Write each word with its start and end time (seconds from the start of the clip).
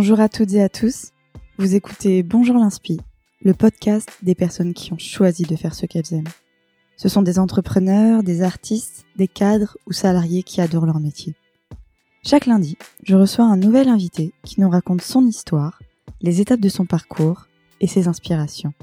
Bonjour 0.00 0.20
à 0.20 0.28
toutes 0.28 0.52
et 0.52 0.62
à 0.62 0.68
tous. 0.68 1.10
Vous 1.58 1.74
écoutez 1.74 2.22
Bonjour 2.22 2.54
l'Inspi, 2.54 3.00
le 3.42 3.52
podcast 3.52 4.08
des 4.22 4.36
personnes 4.36 4.72
qui 4.72 4.92
ont 4.92 4.98
choisi 4.98 5.42
de 5.42 5.56
faire 5.56 5.74
ce 5.74 5.86
qu'elles 5.86 6.14
aiment. 6.14 6.28
Ce 6.96 7.08
sont 7.08 7.20
des 7.20 7.40
entrepreneurs, 7.40 8.22
des 8.22 8.42
artistes, 8.42 9.06
des 9.16 9.26
cadres 9.26 9.76
ou 9.88 9.92
salariés 9.92 10.44
qui 10.44 10.60
adorent 10.60 10.86
leur 10.86 11.00
métier. 11.00 11.34
Chaque 12.24 12.46
lundi, 12.46 12.78
je 13.02 13.16
reçois 13.16 13.46
un 13.46 13.56
nouvel 13.56 13.88
invité 13.88 14.32
qui 14.44 14.60
nous 14.60 14.70
raconte 14.70 15.02
son 15.02 15.26
histoire, 15.26 15.82
les 16.20 16.40
étapes 16.40 16.60
de 16.60 16.68
son 16.68 16.86
parcours 16.86 17.48
et 17.80 17.88
ses 17.88 18.06
inspirations. 18.06 18.74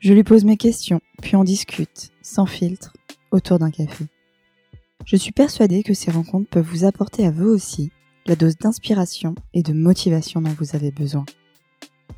Je 0.00 0.14
lui 0.14 0.24
pose 0.24 0.44
mes 0.44 0.56
questions, 0.56 1.00
puis 1.22 1.36
on 1.36 1.44
discute, 1.44 2.10
sans 2.22 2.46
filtre, 2.46 2.92
autour 3.30 3.60
d'un 3.60 3.70
café. 3.70 4.06
Je 5.04 5.14
suis 5.14 5.30
persuadée 5.30 5.84
que 5.84 5.94
ces 5.94 6.10
rencontres 6.10 6.50
peuvent 6.50 6.68
vous 6.68 6.84
apporter 6.84 7.24
à 7.24 7.30
vous 7.30 7.46
aussi 7.46 7.92
la 8.28 8.36
dose 8.36 8.56
d'inspiration 8.56 9.34
et 9.54 9.62
de 9.62 9.72
motivation 9.72 10.40
dont 10.40 10.54
vous 10.58 10.76
avez 10.76 10.90
besoin. 10.90 11.24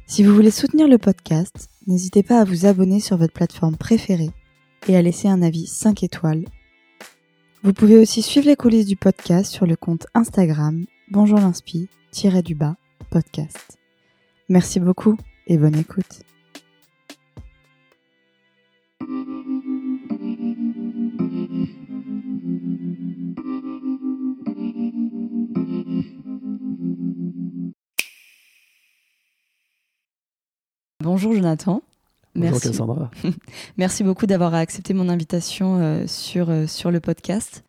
Si 0.07 0.25
vous 0.25 0.35
voulez 0.35 0.51
soutenir 0.51 0.89
le 0.89 0.99
podcast, 0.99 1.69
n'hésitez 1.87 2.23
pas 2.23 2.41
à 2.41 2.45
vous 2.45 2.67
abonner 2.67 3.01
sur 3.01 3.17
votre 3.17 3.33
plateforme 3.33 3.77
préférée 3.77 4.31
et 4.89 4.97
à 4.97 5.03
laisser 5.03 5.29
un 5.29 5.43
avis 5.43 5.67
5 5.67 6.03
étoiles. 6.03 6.45
Vous 7.63 7.73
pouvez 7.73 7.99
aussi 7.99 8.23
suivre 8.23 8.47
les 8.47 8.57
coulisses 8.57 8.87
du 8.87 8.97
podcast 8.97 9.53
sur 9.53 9.67
le 9.67 9.77
compte 9.77 10.07
Instagram 10.15 10.85
bonjour 11.11 11.39
du 12.43 12.55
bas 12.55 12.77
podcast. 13.11 13.79
Merci 14.49 14.81
beaucoup 14.81 15.17
et 15.47 15.59
bonne 15.59 15.77
écoute. 15.77 16.30
Bonjour 31.03 31.33
Jonathan. 31.33 31.83
Bonjour 32.35 32.53
Merci. 32.53 32.69
Cassandra. 32.69 33.11
Merci 33.79 34.05
beaucoup 34.05 34.27
d'avoir 34.27 34.55
accepté 34.55 34.93
mon 34.93 35.09
invitation 35.09 35.81
euh, 35.81 36.07
sur, 36.07 36.51
euh, 36.51 36.67
sur 36.67 36.91
le 36.91 37.01
podcast. 37.01 37.65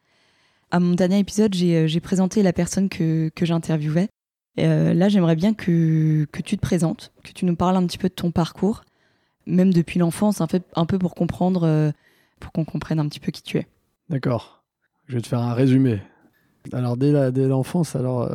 À 0.69 0.81
mon 0.81 0.95
dernier 0.95 1.19
épisode, 1.19 1.53
j'ai 1.53 1.77
euh, 1.77 1.99
présenté 2.01 2.43
la 2.43 2.51
personne 2.51 2.89
que, 2.89 3.29
que 3.29 3.45
j'interviewais. 3.45 4.09
là, 4.57 5.07
j'aimerais 5.07 5.37
bien 5.37 5.53
que, 5.53 6.27
que 6.29 6.41
tu 6.41 6.57
te 6.57 6.61
présentes, 6.61 7.13
que 7.23 7.31
tu 7.31 7.45
nous 7.45 7.55
parles 7.55 7.77
un 7.77 7.87
petit 7.87 7.97
peu 7.97 8.09
de 8.09 8.13
ton 8.13 8.31
parcours, 8.31 8.81
même 9.45 9.73
depuis 9.73 9.97
l'enfance, 9.97 10.41
un, 10.41 10.47
un 10.75 10.85
peu 10.85 10.99
pour 10.99 11.15
comprendre, 11.15 11.93
pour 12.41 12.51
qu'on 12.51 12.65
comprenne 12.65 12.99
un 12.99 13.07
petit 13.07 13.21
peu 13.21 13.31
qui 13.31 13.43
tu 13.43 13.59
es. 13.59 13.67
D'accord. 14.09 14.61
Je 15.07 15.15
vais 15.15 15.21
te 15.21 15.27
faire 15.27 15.39
un 15.39 15.53
résumé. 15.53 16.01
Alors, 16.73 16.97
dès 16.97 17.47
l'enfance, 17.47 17.95
alors, 17.95 18.29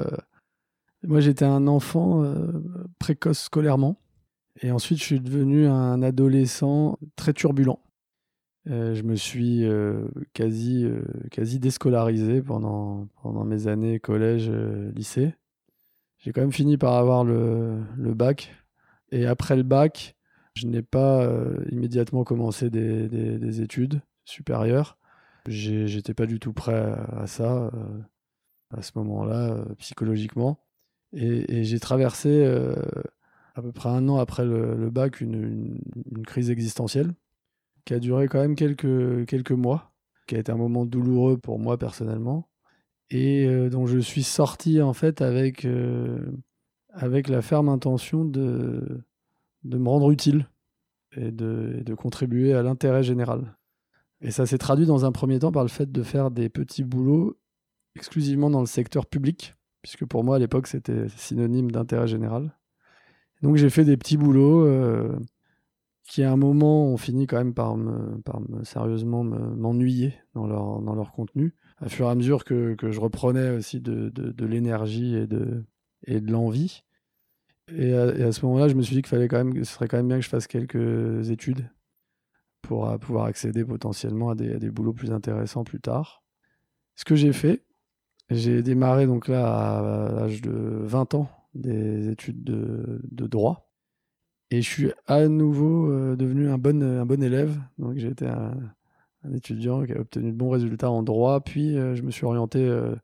moi 1.02 1.20
j'étais 1.20 1.44
un 1.44 1.67
enfant 1.67 2.24
précoce 2.98 3.41
scolairement. 3.41 3.97
Et 4.62 4.71
ensuite, 4.71 4.99
je 4.99 5.05
suis 5.05 5.21
devenu 5.21 5.67
un 5.67 6.03
adolescent 6.03 6.99
très 7.17 7.33
turbulent. 7.33 7.81
Euh, 8.69 8.95
je 8.95 9.03
me 9.03 9.15
suis 9.15 9.65
euh, 9.65 10.09
quasi, 10.33 10.85
euh, 10.85 11.03
quasi 11.31 11.61
déscolarisé 11.61 12.43
pendant, 12.43 13.07
pendant 13.23 13.45
mes 13.45 13.69
années 13.69 14.01
collège, 14.01 14.51
lycée. 14.51 15.35
J'ai 16.19 16.33
quand 16.33 16.41
même 16.41 16.53
fini 16.53 16.77
par 16.77 16.95
avoir 16.95 17.25
le, 17.25 17.85
bac. 18.15 18.55
Et 19.13 19.27
après 19.27 19.57
le 19.57 19.63
bac, 19.63 20.17
je 20.55 20.67
n'ai 20.67 20.83
pas 20.83 21.31
immédiatement 21.70 22.25
commencé 22.25 22.70
des, 22.70 23.09
des, 23.09 23.39
des 23.39 23.61
études 23.61 24.01
supérieures. 24.25 24.98
J'étais 25.47 26.15
pas 26.15 26.27
du 26.27 26.41
tout 26.41 26.53
prêt 26.53 26.97
à 27.13 27.27
ça 27.29 27.70
à 28.77 28.83
ce 28.83 28.93
moment-là, 28.97 29.65
psychologiquement. 29.79 30.59
Et 31.13 31.63
j'ai 31.63 31.79
traversé 31.79 32.45
à 33.56 33.62
peu 33.62 33.72
près 33.72 33.89
un 33.89 34.06
an 34.08 34.18
après 34.18 34.44
le, 34.44 34.90
bac, 34.90 35.20
une, 35.22 35.80
crise 36.27 36.50
existentielle 36.50 37.14
qui 37.86 37.94
a 37.94 37.98
duré 37.98 38.28
quand 38.28 38.40
même 38.40 38.55
quelques, 38.55 39.50
mois, 39.50 39.92
qui 40.27 40.36
a 40.36 40.39
été 40.39 40.52
un 40.52 40.56
moment 40.56 40.84
douloureux 40.84 41.39
pour 41.39 41.58
moi 41.58 41.78
personnellement, 41.78 42.48
et 43.08 43.46
euh, 43.46 43.70
dont 43.70 43.86
je 43.86 43.98
suis 43.98 44.24
sorti 44.24 44.83
en 44.83 44.92
fait 44.92 45.22
avec, 45.22 45.64
euh, 45.64 46.20
la 47.00 47.42
ferme 47.42 47.70
intention 47.70 48.24
de, 48.24 49.02
me 49.64 49.88
rendre 49.88 50.11
utile 50.11 50.48
et 51.17 51.30
de, 51.30 51.83
de 51.83 51.94
contribuer 51.94 52.52
à 52.52 52.62
l'intérêt 52.62 53.02
général. 53.02 53.56
Et 54.20 54.33
ça 54.33 54.44
s'est 54.44 54.58
traduit 54.58 54.86
dans 54.86 55.06
un 55.06 55.12
premier 55.12 55.38
temps 55.38 55.52
par 55.52 55.62
le 55.62 55.70
fait 55.70 55.90
de 55.90 56.02
faire 56.02 56.30
des 56.30 56.50
petits 56.50 56.84
boulots 56.84 57.38
exclusivement 57.94 58.50
dans 58.50 58.61
le 58.61 58.67
secteur 58.67 59.06
public, 59.06 59.55
puisque 59.80 60.05
pour 60.05 60.24
moi 60.24 60.36
à 60.36 60.38
l'époque 60.38 60.67
c'était 60.67 61.08
synonyme 61.08 61.70
d'intérêt 61.70 62.06
général. 62.06 62.52
Donc 63.42 63.57
j'ai 63.57 63.70
fait 63.70 63.85
des 63.85 63.97
petits 63.97 64.17
boulots 64.17 64.64
euh, 64.64 65.19
qui 66.05 66.23
à 66.23 66.33
un 66.33 66.36
moment 66.36 66.86
ont 66.86 66.97
fini 66.97 67.27
quand 67.27 67.39
même 67.39 67.55
par 67.55 67.77
me, 67.77 68.20
par 68.23 68.41
me 68.41 68.64
sérieusement 68.64 69.24
m'ennuyer 69.24 70.14
dans 70.35 70.47
leur, 70.47 70.80
dans 70.80 70.95
leur 70.95 71.13
contenu. 71.13 71.55
À 71.79 71.89
fur 71.89 72.07
et 72.07 72.11
à 72.11 72.14
mesure 72.14 72.45
que, 72.45 72.74
que 72.74 72.91
je 72.91 73.01
reprenais 73.01 73.51
aussi 73.51 73.80
de, 73.80 74.08
de, 74.08 74.47
l'énergie 74.47 75.14
et 75.14 75.27
de, 75.27 75.64
et 76.07 76.20
de 76.20 76.33
l'envie. 76.33 76.85
Et 77.74 77.92
à, 77.92 78.33
ce 78.33 78.47
moment-là, 78.47 78.69
je 78.69 78.74
me 78.74 78.83
suis 78.83 78.95
dit 78.95 79.02
fallait 79.02 79.29
quand 79.29 79.45
même, 79.45 79.64
ce 79.64 79.74
serait 79.74 79.89
quand 79.89 79.97
même 79.97 80.08
bien 80.08 80.18
que 80.18 80.24
je 80.24 80.29
fasse 80.29 80.47
quelques 80.47 81.29
études 81.30 81.68
pour 82.63 82.98
pouvoir 82.98 83.27
accéder 83.27 83.64
potentiellement 83.64 84.30
à 84.30 84.35
des, 84.35 84.55
à 84.55 84.58
des 84.58 84.70
boulots 84.70 84.95
plus 84.95 85.13
intéressants 85.13 85.64
plus 85.64 85.80
tard. 85.80 86.23
Ce 86.95 87.05
que 87.05 87.14
j'ai 87.14 87.33
fait, 87.33 87.64
j'ai 88.30 88.63
démarré 88.63 89.07
donc 89.07 89.29
là 89.29 89.79
à 89.79 90.13
l'âge 90.13 90.41
de 90.41 90.51
20 90.51 91.14
ans 91.14 91.29
des 91.56 92.08
études 92.08 92.44
de, 92.44 93.27
droit. 93.27 93.70
Et 94.50 94.62
je 94.62 94.68
suis 94.68 94.92
à 95.06 95.27
nouveau 95.28 95.90
euh, 95.90 96.17
devenu 96.17 96.48
un 96.48 96.58
bon, 96.58 96.83
un 96.83 97.05
bon 97.05 97.22
élève. 97.22 97.58
Donc 97.78 97.96
j'ai 97.96 98.08
été 98.08 98.27
un, 98.27 98.55
étudiant 99.34 99.84
qui 99.84 99.92
a 99.92 100.00
obtenu 100.00 100.30
de 100.30 100.36
bons 100.36 100.50
résultats 100.50 100.90
en 100.90 101.02
droit. 101.02 101.40
Puis 101.40 101.77
euh, 101.77 101.94
je 101.96 102.02
me 102.02 102.11
suis 102.11 102.24
orienté 102.24 102.61
euh, 102.61 102.94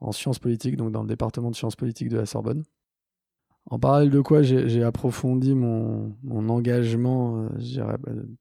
en 0.00 0.12
sciences 0.12 0.38
politiques, 0.38 0.76
donc 0.76 0.92
dans 0.92 1.02
le 1.02 1.08
département 1.08 1.50
de 1.50 1.56
sciences 1.56 1.76
politiques 1.76 2.10
de 2.10 2.18
la 2.18 2.26
Sorbonne. 2.26 2.64
En 3.70 3.78
parallèle 3.78 4.10
de 4.10 4.20
quoi 4.20 4.42
j'ai 4.42 4.82
approfondi 4.82 5.54
mon, 5.54 6.14
mon 6.22 6.50
engagement 6.50 7.48
bah, 7.76 7.96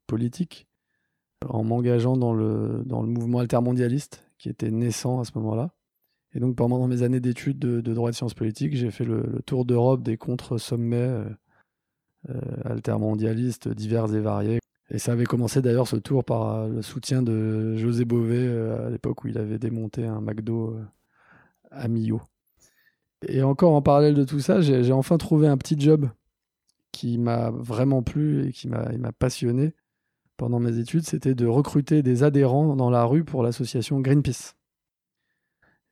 politique 0.06 0.68
en 1.48 1.64
m'engageant 1.64 2.18
dans 2.18 2.34
le, 2.34 2.84
dans 2.86 3.02
le 3.02 3.08
mouvement 3.08 3.40
altermondialiste 3.40 4.30
qui 4.38 4.50
était 4.50 4.72
naissant 4.72 5.22
à 5.22 5.24
ce 5.24 5.32
moment-là. 5.36 5.72
Et 6.36 6.40
donc 6.40 6.56
pendant 6.56 6.88
mes 6.88 7.04
années 7.04 7.20
d'études 7.20 7.60
de, 7.60 7.94
droit 7.94 8.10
et 8.10 8.12
de 8.12 8.16
sciences 8.16 8.34
politiques, 8.34 8.76
j'ai 8.76 8.92
fait 8.92 9.06
le, 9.06 9.42
tour 9.46 9.66
d'Europe 9.66 10.02
des 10.04 10.18
contre-sommets 10.18 10.98
euh, 10.98 11.26
euh, 12.30 12.42
altermondialistes 12.66 13.70
divers 13.70 14.14
et 14.14 14.20
variés. 14.20 14.60
Et 14.90 15.00
ça 15.00 15.14
avait 15.14 15.26
commencé 15.26 15.62
d'ailleurs 15.62 15.88
ce 15.88 15.96
tour 15.96 16.24
par 16.24 16.56
euh, 16.56 16.70
le 16.70 16.82
soutien 16.82 17.22
de 17.22 17.76
José 17.78 18.06
Bové 18.06 18.48
à 18.48 18.90
l'époque 18.90 19.24
où 19.24 19.28
il 19.28 19.38
avait 19.38 19.60
démonté 19.60 20.06
un 20.06 20.22
McDo 20.22 20.78
à 21.72 21.88
Millau. 21.88 22.22
Et 23.28 23.42
encore 23.42 23.74
en 23.74 23.82
parallèle 23.82 24.16
de 24.16 24.26
tout 24.26 24.40
ça, 24.40 24.62
j'ai 24.62 24.92
enfin 24.92 25.18
trouvé 25.18 25.48
un 25.48 25.58
petit 25.58 25.80
job 25.80 26.10
qui 26.92 27.18
m'a 27.18 27.52
vraiment 27.52 28.04
plu 28.04 28.48
et 28.48 28.52
qui 28.52 28.68
m'a 28.68 29.12
passionné 29.18 29.74
pendant 30.38 30.60
mes 30.60 30.78
études, 30.80 31.04
c'était 31.04 31.36
de 31.36 31.46
recruter 31.46 32.04
des 32.04 32.24
adhérents 32.24 32.76
dans 32.76 32.90
la 32.90 33.06
rue 33.06 33.24
pour 33.24 33.44
l'association 33.44 34.02
Greenpeace. 34.02 34.56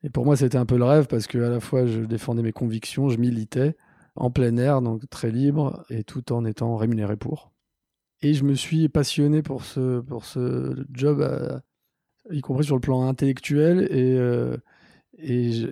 Et 0.04 0.10
pour 0.10 0.26
moi, 0.26 0.36
c'était 0.36 0.58
un 0.58 0.66
peu 0.66 0.78
le 0.78 0.86
rêve 0.86 1.08
parce 1.08 1.28
que 1.28 1.38
à 1.38 1.50
la 1.50 1.60
fois, 1.60 1.86
je 1.86 2.02
défendais 2.02 2.42
mes 2.42 2.54
convictions, 2.54 3.10
je 3.10 3.18
militais 3.18 3.76
en 4.16 4.32
plein 4.32 4.58
air, 4.58 4.82
donc 4.82 5.10
très 5.10 5.32
libre, 5.32 5.86
et 5.90 6.04
tout 6.04 6.34
en 6.34 6.46
étant 6.46 6.76
rémunéré 6.76 7.16
pour. 7.16 7.52
Et 8.22 8.34
je 8.34 8.44
me 8.44 8.54
suis 8.56 8.90
passionné 8.90 9.42
pour 9.42 9.64
ce, 9.64 10.02
pour 10.02 10.26
ce 10.26 10.86
job, 10.92 11.22
euh, 11.22 11.60
y 12.32 12.42
compris 12.42 12.66
sur 12.66 12.76
le 12.76 12.82
plan 12.82 13.08
intellectuel, 13.08 13.88
et, 13.92 14.18
euh, 14.18 14.58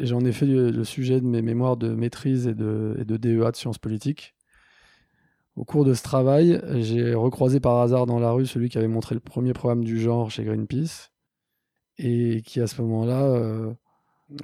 j'en 0.01 0.21
ai 0.21 0.31
fait 0.31 0.45
le, 0.45 0.83
sujet 0.83 1.21
de 1.21 1.25
mes 1.25 1.41
mémoires 1.41 1.77
de 1.77 1.89
maîtrise 1.89 2.47
et 2.47 2.53
de, 2.53 3.03
de 3.05 3.17
DEA 3.17 3.51
de 3.51 3.55
sciences 3.55 3.77
politiques. 3.77 4.35
Au 5.55 5.65
cours 5.65 5.83
de 5.83 5.93
ce 5.93 6.03
travail, 6.03 6.61
j'ai 6.75 7.13
recroisé 7.13 7.59
par 7.59 7.79
hasard 7.79 8.05
dans 8.05 8.19
la 8.19 8.31
rue 8.31 8.45
celui 8.45 8.69
qui 8.69 8.77
avait 8.77 8.87
montré 8.87 9.15
le 9.15 9.21
premier 9.21 9.53
programme 9.53 9.83
du 9.83 9.99
genre 9.99 10.31
chez 10.31 10.43
Greenpeace, 10.43 11.11
et 11.97 12.41
qui 12.43 12.61
à 12.61 12.67
ce 12.67 12.81
moment-là... 12.81 13.23
Euh, 13.23 13.73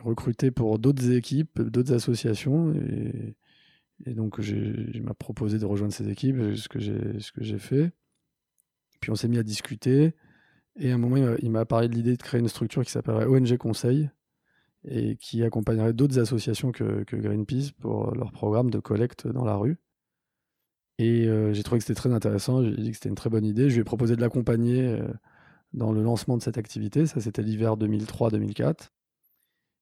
recruté 0.03 0.51
pour 0.51 0.79
d'autres 0.79 1.11
équipes, 1.11 1.61
d'autres 1.61 1.93
associations. 1.93 2.73
Et, 2.73 4.13
donc, 4.13 4.37
il 4.39 5.01
m'a 5.03 5.13
proposé 5.13 5.57
de 5.57 5.65
rejoindre 5.65 5.93
ces 5.93 6.09
équipes, 6.09 6.37
ce 6.55 6.67
que 6.67 6.79
j'ai 6.79 7.59
fait. 7.59 7.91
Puis 8.99 9.11
on 9.11 9.15
s'est 9.15 9.27
mis 9.27 9.37
à 9.37 9.43
discuter. 9.43 10.15
Et 10.77 10.91
à 10.91 10.95
un 10.95 10.97
moment, 10.97 11.35
il 11.41 11.51
m'a 11.51 11.65
parlé 11.65 11.87
de 11.87 11.95
l'idée 11.95 12.17
de 12.17 12.21
créer 12.21 12.41
une 12.41 12.47
structure 12.47 12.83
qui 12.83 12.91
s'appellerait 12.91 13.25
ONG 13.25 13.57
Conseil 13.57 14.09
et 14.87 15.15
qui 15.15 15.43
accompagnerait 15.43 15.93
d'autres 15.93 16.19
associations 16.19 16.71
que, 16.71 17.03
Greenpeace 17.03 17.71
pour 17.79 18.13
leur 18.13 18.31
programme 18.31 18.69
de 18.69 18.79
collecte 18.79 19.27
dans 19.27 19.45
la 19.45 19.55
rue. 19.55 19.77
Et 20.97 21.27
euh, 21.27 21.53
j'ai 21.53 21.63
trouvé 21.63 21.79
que 21.79 21.85
c'était 21.85 21.99
très 21.99 22.13
intéressant, 22.13 22.63
j'ai 22.63 22.75
dit 22.75 22.91
que 22.91 22.95
c'était 22.95 23.09
une 23.09 23.15
très 23.15 23.29
bonne 23.29 23.45
idée. 23.45 23.69
Je 23.69 23.75
lui 23.75 23.81
ai 23.81 23.83
proposé 23.83 24.15
de 24.15 24.21
l'accompagner 24.21 24.87
euh, 24.87 25.07
dans 25.73 25.91
le 25.91 26.01
lancement 26.01 26.37
de 26.37 26.43
cette 26.43 26.57
activité. 26.57 27.05
Ça, 27.05 27.19
c'était 27.19 27.41
l'hiver 27.41 27.75
2003-2004. 27.75 28.91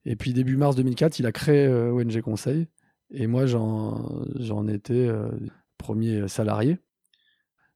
Et 0.06 0.16
puis 0.16 0.34
début 0.34 0.58
mars 0.58 0.76
2004, 0.76 1.20
il 1.20 1.26
a 1.26 1.32
créé 1.32 1.66
euh, 1.66 1.92
ONG 1.92 2.22
Conseil. 2.22 2.68
Et 3.12 3.28
moi, 3.28 3.46
j'en 3.46 4.68
étais 4.68 5.08
premier 5.78 6.28
salarié. 6.28 6.80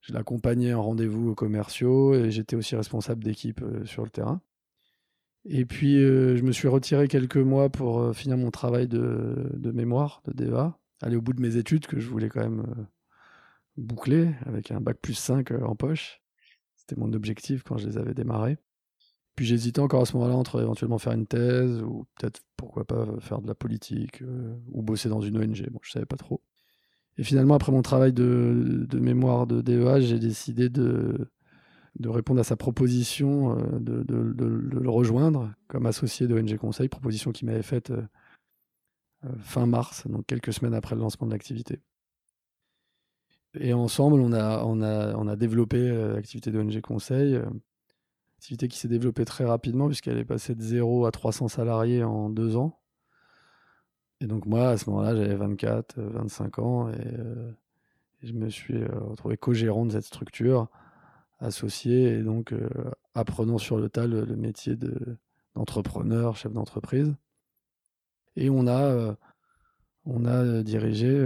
Je 0.01 0.11
l'accompagnais 0.13 0.73
en 0.73 0.81
rendez-vous 0.81 1.35
commerciaux 1.35 2.15
et 2.15 2.31
j'étais 2.31 2.55
aussi 2.55 2.75
responsable 2.75 3.23
d'équipe 3.23 3.63
sur 3.85 4.03
le 4.03 4.09
terrain. 4.09 4.41
Et 5.45 5.65
puis, 5.65 5.99
je 5.99 6.41
me 6.41 6.51
suis 6.51 6.67
retiré 6.67 7.07
quelques 7.07 7.37
mois 7.37 7.69
pour 7.69 8.15
finir 8.15 8.35
mon 8.35 8.49
travail 8.49 8.87
de, 8.87 9.51
de, 9.53 9.71
mémoire, 9.71 10.23
de 10.25 10.33
DEA, 10.33 10.75
aller 11.03 11.17
au 11.17 11.21
bout 11.21 11.33
de 11.33 11.41
mes 11.41 11.55
études 11.55 11.85
que 11.85 11.99
je 11.99 12.09
voulais 12.09 12.29
quand 12.29 12.41
même 12.41 12.87
boucler 13.77 14.31
avec 14.45 14.71
un 14.71 14.81
bac 14.81 14.97
plus 14.99 15.13
5 15.13 15.51
en 15.51 15.75
poche. 15.75 16.21
C'était 16.75 16.99
mon 16.99 17.13
objectif 17.13 17.63
quand 17.63 17.77
je 17.77 17.87
les 17.87 17.97
avais 17.97 18.13
démarrés. 18.13 18.57
Puis 19.37 19.45
j'hésitais 19.45 19.79
encore 19.79 20.01
à 20.01 20.05
ce 20.07 20.17
moment-là 20.17 20.35
entre 20.35 20.59
éventuellement 20.59 20.97
faire 20.97 21.13
une 21.13 21.27
thèse 21.27 21.83
ou 21.83 22.07
peut-être 22.15 22.41
pourquoi 22.57 22.85
pas 22.85 23.05
faire 23.19 23.39
de 23.39 23.47
la 23.47 23.53
politique 23.53 24.23
euh, 24.23 24.57
ou 24.71 24.81
bosser 24.81 25.09
dans 25.09 25.21
une 25.21 25.37
ONG. 25.37 25.69
Bon, 25.69 25.79
je 25.83 25.91
savais 25.91 26.07
pas 26.07 26.17
trop. 26.17 26.41
Et 27.17 27.23
finalement, 27.23 27.53
après 27.53 27.71
mon 27.71 27.83
travail 27.83 28.13
de, 28.13 28.87
mémoire 28.93 29.45
de 29.45 29.61
DEA, 29.61 30.01
j'ai 30.01 30.17
décidé 30.17 30.69
de, 30.69 31.29
répondre 32.03 32.39
à 32.39 32.43
sa 32.43 32.55
proposition, 32.55 33.59
euh, 33.59 33.79
de, 33.79 34.03
le 34.09 34.89
rejoindre 34.89 35.53
comme 35.67 35.85
associé 35.85 36.27
d'ONG 36.27 36.57
Conseil, 36.57 36.89
proposition 36.89 37.31
qu'il 37.31 37.47
m'avait 37.47 37.61
faite 37.61 37.91
euh, 37.91 38.01
fin 39.37 39.67
mars, 39.67 40.07
donc 40.07 40.25
quelques 40.25 40.51
semaines 40.51 40.73
après 40.73 40.95
le 40.95 41.01
lancement 41.01 41.27
de 41.27 41.31
l'activité. 41.31 41.79
Et 43.59 43.73
ensemble, 43.73 44.19
on 44.19 44.33
a, 44.33 44.63
on 44.65 45.27
a 45.27 45.35
développé 45.35 45.89
l'activité 46.15 46.51
d'ONG 46.51 46.81
Conseil 46.81 47.39
activité 48.37 48.67
qui 48.67 48.77
s'est 48.77 48.87
développée 48.87 49.25
très 49.25 49.45
rapidement 49.45 49.87
puisqu'elle 49.87 50.17
est 50.17 50.25
passée 50.25 50.53
de 50.55 50.61
0 50.61 51.05
à 51.05 51.11
300 51.11 51.47
salariés 51.47 52.03
en 52.03 52.29
deux 52.29 52.55
ans. 52.55 52.79
Et 54.21 54.27
donc 54.27 54.45
moi, 54.45 54.69
à 54.69 54.77
ce 54.77 54.89
moment-là, 54.89 55.15
j'avais 55.15 55.35
24, 55.35 55.99
25 55.99 56.59
ans 56.59 56.89
euh, 56.89 57.51
et, 58.21 58.27
je 58.27 58.33
me 58.33 58.49
suis 58.49 58.75
euh, 58.75 58.87
retrouvé 59.09 59.37
co-gérant 59.37 59.85
de 59.85 59.91
cette 59.91 60.05
structure, 60.05 60.67
associé 61.39 62.13
et 62.13 62.23
donc 62.23 62.51
euh, 62.51 62.69
apprenant 63.13 63.57
sur 63.57 63.77
le 63.77 63.89
tas 63.89 64.07
le, 64.07 64.25
métier 64.35 64.75
d'entrepreneur, 65.55 66.35
chef 66.35 66.53
d'entreprise. 66.53 67.15
Et 68.35 68.49
on 68.51 68.67
a, 68.67 69.15
on 70.05 70.25
a 70.25 70.61
dirigé 70.61 71.25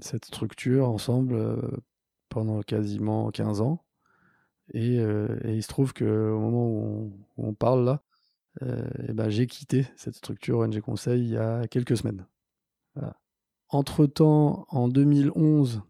cette 0.00 0.26
structure 0.26 0.88
ensemble 0.88 1.60
pendant 2.28 2.62
quasiment 2.62 3.32
15 3.32 3.60
ans. 3.62 3.84
Euh, 4.74 5.38
et, 5.44 5.54
il 5.54 5.62
se 5.62 5.68
trouve 5.68 5.92
qu'au 5.92 6.04
moment 6.38 6.66
où 6.66 7.12
on, 7.36 7.54
parle 7.54 7.84
là, 7.84 8.02
euh, 8.62 8.84
eh 9.08 9.12
ben, 9.12 9.28
j'ai 9.28 9.46
quitté 9.46 9.86
cette 9.96 10.14
structure 10.14 10.58
ONG 10.58 10.80
Conseil 10.80 11.22
il 11.22 11.30
y 11.30 11.36
a 11.36 11.66
quelques 11.66 11.96
semaines. 11.96 12.26
Entre-temps, 13.68 14.66
en 14.68 14.88
2011, 14.88 15.82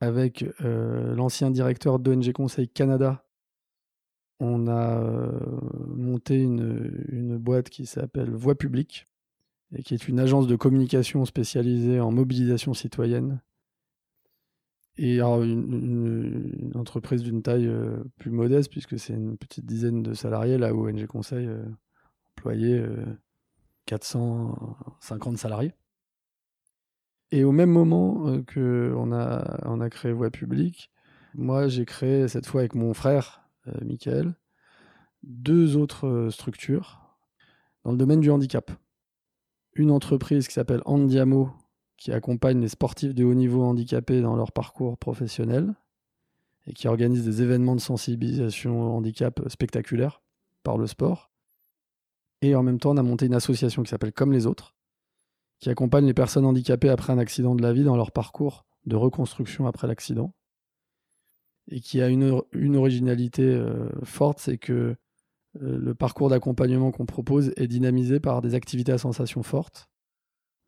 avec 0.00 0.44
euh, 0.62 1.14
l'ancien 1.14 1.52
directeur 1.52 2.00
d'ONG 2.00 2.32
Conseil 2.32 2.68
Canada, 2.68 3.24
on 4.40 4.66
a 4.66 5.00
monté 5.86 6.42
une, 6.42 7.38
boîte 7.38 7.70
qui 7.70 7.86
s'appelle 7.86 8.30
Voix 8.30 8.56
publique 8.56 9.06
et 9.72 9.84
qui 9.84 9.94
est 9.94 10.08
une 10.08 10.18
agence 10.18 10.48
de 10.48 10.56
communication 10.56 11.24
spécialisée 11.24 12.00
en 12.00 12.10
mobilisation 12.10 12.74
citoyenne 12.74 13.40
et 14.98 15.16
alors, 15.16 15.42
une, 15.42 16.72
entreprise 16.74 17.22
d'une 17.22 17.42
taille 17.42 17.66
euh, 17.66 18.04
plus 18.18 18.30
modeste, 18.30 18.70
puisque 18.70 18.98
c'est 18.98 19.14
une 19.14 19.38
petite 19.38 19.64
dizaine 19.64 20.02
de 20.02 20.12
salariés, 20.12 20.58
là 20.58 20.74
où 20.74 20.86
ONG 20.86 21.06
Conseil 21.06 21.46
euh, 21.46 21.64
employait 22.36 22.84
450 23.86 25.34
euh, 25.34 25.36
salariés. 25.36 25.72
Et 27.30 27.44
au 27.44 27.52
même 27.52 27.70
moment 27.70 28.42
que 28.42 28.92
on 28.96 29.10
a, 29.10 29.60
on 29.64 29.80
a 29.80 29.88
créé 29.88 30.12
Voix 30.12 30.30
publique, 30.30 30.90
moi 31.34 31.66
j'ai 31.66 31.86
créé 31.86 32.28
cette 32.28 32.46
fois 32.46 32.60
avec 32.60 32.74
mon 32.74 32.92
frère, 32.92 33.48
Michael, 33.80 34.34
deux 35.22 35.78
autres 35.78 36.28
structures 36.30 37.16
dans 37.84 37.92
le 37.92 37.96
domaine 37.96 38.20
du 38.20 38.30
handicap. 38.30 38.70
Une 39.74 39.90
entreprise 39.90 40.46
qui 40.46 40.52
s'appelle 40.52 40.82
Andiamo, 40.84 41.50
qui 42.02 42.10
accompagne 42.10 42.60
les 42.60 42.66
sportifs 42.66 43.14
de 43.14 43.22
haut 43.22 43.32
niveau 43.32 43.62
handicapés 43.62 44.22
dans 44.22 44.34
leur 44.34 44.50
parcours 44.50 44.98
professionnel 44.98 45.72
et 46.66 46.72
qui 46.72 46.88
organise 46.88 47.24
des 47.24 47.42
événements 47.42 47.76
de 47.76 47.80
sensibilisation 47.80 48.82
au 48.82 48.96
handicap 48.96 49.40
spectaculaires 49.46 50.20
par 50.64 50.78
le 50.78 50.88
sport. 50.88 51.30
Et 52.40 52.56
en 52.56 52.64
même 52.64 52.80
temps, 52.80 52.90
on 52.90 52.96
a 52.96 53.04
monté 53.04 53.26
une 53.26 53.34
association 53.34 53.84
qui 53.84 53.90
s'appelle 53.90 54.12
Comme 54.12 54.32
les 54.32 54.48
autres, 54.48 54.74
qui 55.60 55.70
accompagne 55.70 56.04
les 56.04 56.12
personnes 56.12 56.44
handicapées 56.44 56.88
après 56.88 57.12
un 57.12 57.18
accident 57.18 57.54
de 57.54 57.62
la 57.62 57.72
vie 57.72 57.84
dans 57.84 57.96
leur 57.96 58.10
parcours 58.10 58.66
de 58.84 58.96
reconstruction 58.96 59.68
après 59.68 59.86
l'accident. 59.86 60.34
Et 61.68 61.78
qui 61.78 62.02
a 62.02 62.08
une, 62.08 62.76
originalité 62.76 63.44
euh, 63.44 63.88
forte, 64.02 64.40
c'est 64.40 64.58
que 64.58 64.72
euh, 64.72 65.78
le 65.78 65.94
parcours 65.94 66.30
d'accompagnement 66.30 66.90
qu'on 66.90 67.06
propose 67.06 67.52
est 67.56 67.68
dynamisé 67.68 68.18
par 68.18 68.42
des 68.42 68.56
activités 68.56 68.90
à 68.90 68.98
sensations 68.98 69.44
fortes 69.44 69.91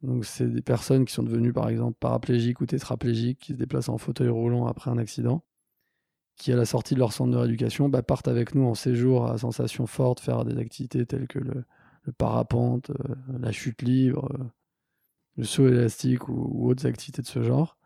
donc, 0.05 0.27
c'est 0.27 0.49
des 0.49 0.61
personnes 0.61 1.07
qui 1.07 1.15
sont 1.15 1.23
devenues, 1.23 1.55
par 1.55 1.69
exemple, 1.71 1.97
paraplégiques 1.99 2.61
ou 2.61 2.67
tétraplégiques, 2.67 3.39
qui 3.39 3.53
se 3.53 3.57
déplacent 3.57 3.89
en 3.89 3.97
fauteuil 3.97 4.29
roulant 4.29 4.67
après 4.67 4.91
un 4.91 4.99
accident, 4.99 5.43
qui, 6.37 6.53
à 6.53 6.57
la 6.57 6.67
sortie 6.67 6.95
de 6.95 6.99
leur 6.99 7.13
centre 7.13 7.31
de 7.31 7.39
rééducation, 7.39 7.89
bah, 7.89 8.03
partent 8.03 8.29
avec 8.29 8.55
nous 8.55 8.65
en 8.67 8.75
séjour 8.75 9.27
à 9.27 9.39
sensations 9.39 9.87
fortes, 9.87 10.21
faire 10.21 10.45
des 10.45 10.59
activités 10.59 11.07
telles 11.07 11.27
que 11.27 11.39
le, 11.39 11.65
parapente, 12.19 12.91
euh, 12.91 13.15
la 13.41 13.51
chute 13.51 13.81
libre, 13.81 14.29
euh, 14.39 14.45
le 15.39 15.45
saut 15.45 15.69
élastique 15.69 16.29
ou, 16.29 16.69
autres 16.69 16.87
activités 16.87 17.23
de 17.23 17.27
ce 17.27 17.43
genre, 17.43 17.79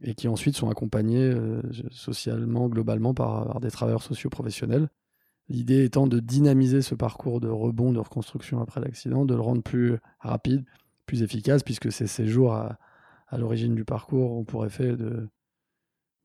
et 0.00 0.14
qui 0.14 0.28
ensuite 0.28 0.56
sont 0.56 0.70
accompagnés 0.70 1.32
euh, 1.32 1.62
socialement, 1.90 2.68
globalement, 2.68 3.12
par, 3.12 3.58
des 3.58 3.72
travailleurs 3.72 4.04
sociaux 4.04 4.30
professionnels. 4.30 4.88
L'idée 5.48 5.84
étant 5.84 6.06
de 6.06 6.20
dynamiser 6.20 6.80
ce 6.80 6.94
parcours 6.94 7.40
de 7.40 7.48
rebond, 7.48 7.92
de 7.92 7.98
reconstruction 7.98 8.60
après 8.60 8.80
l'accident, 8.80 9.24
de 9.24 9.34
le 9.34 9.40
rendre 9.40 9.62
plus 9.62 9.96
rapide, 10.20 10.64
plus 11.06 11.22
efficace, 11.22 11.62
puisque 11.62 11.92
ces 11.92 12.26
jours 12.26 12.54
à, 12.54 12.78
l'origine 13.36 13.74
du 13.74 13.84
parcours 13.84 14.32
ont 14.32 14.44
pour 14.44 14.64
effet 14.66 14.96
de, 14.96 15.28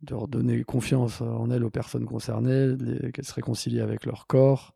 de 0.01 0.13
redonner 0.13 0.63
confiance 0.63 1.21
en 1.21 1.49
elles 1.49 1.63
aux 1.63 1.69
personnes 1.69 2.05
concernées, 2.05 2.75
qu'elles 3.13 3.25
se 3.25 3.33
réconcilient 3.33 3.81
avec 3.81 4.05
leur 4.05 4.27
corps 4.27 4.75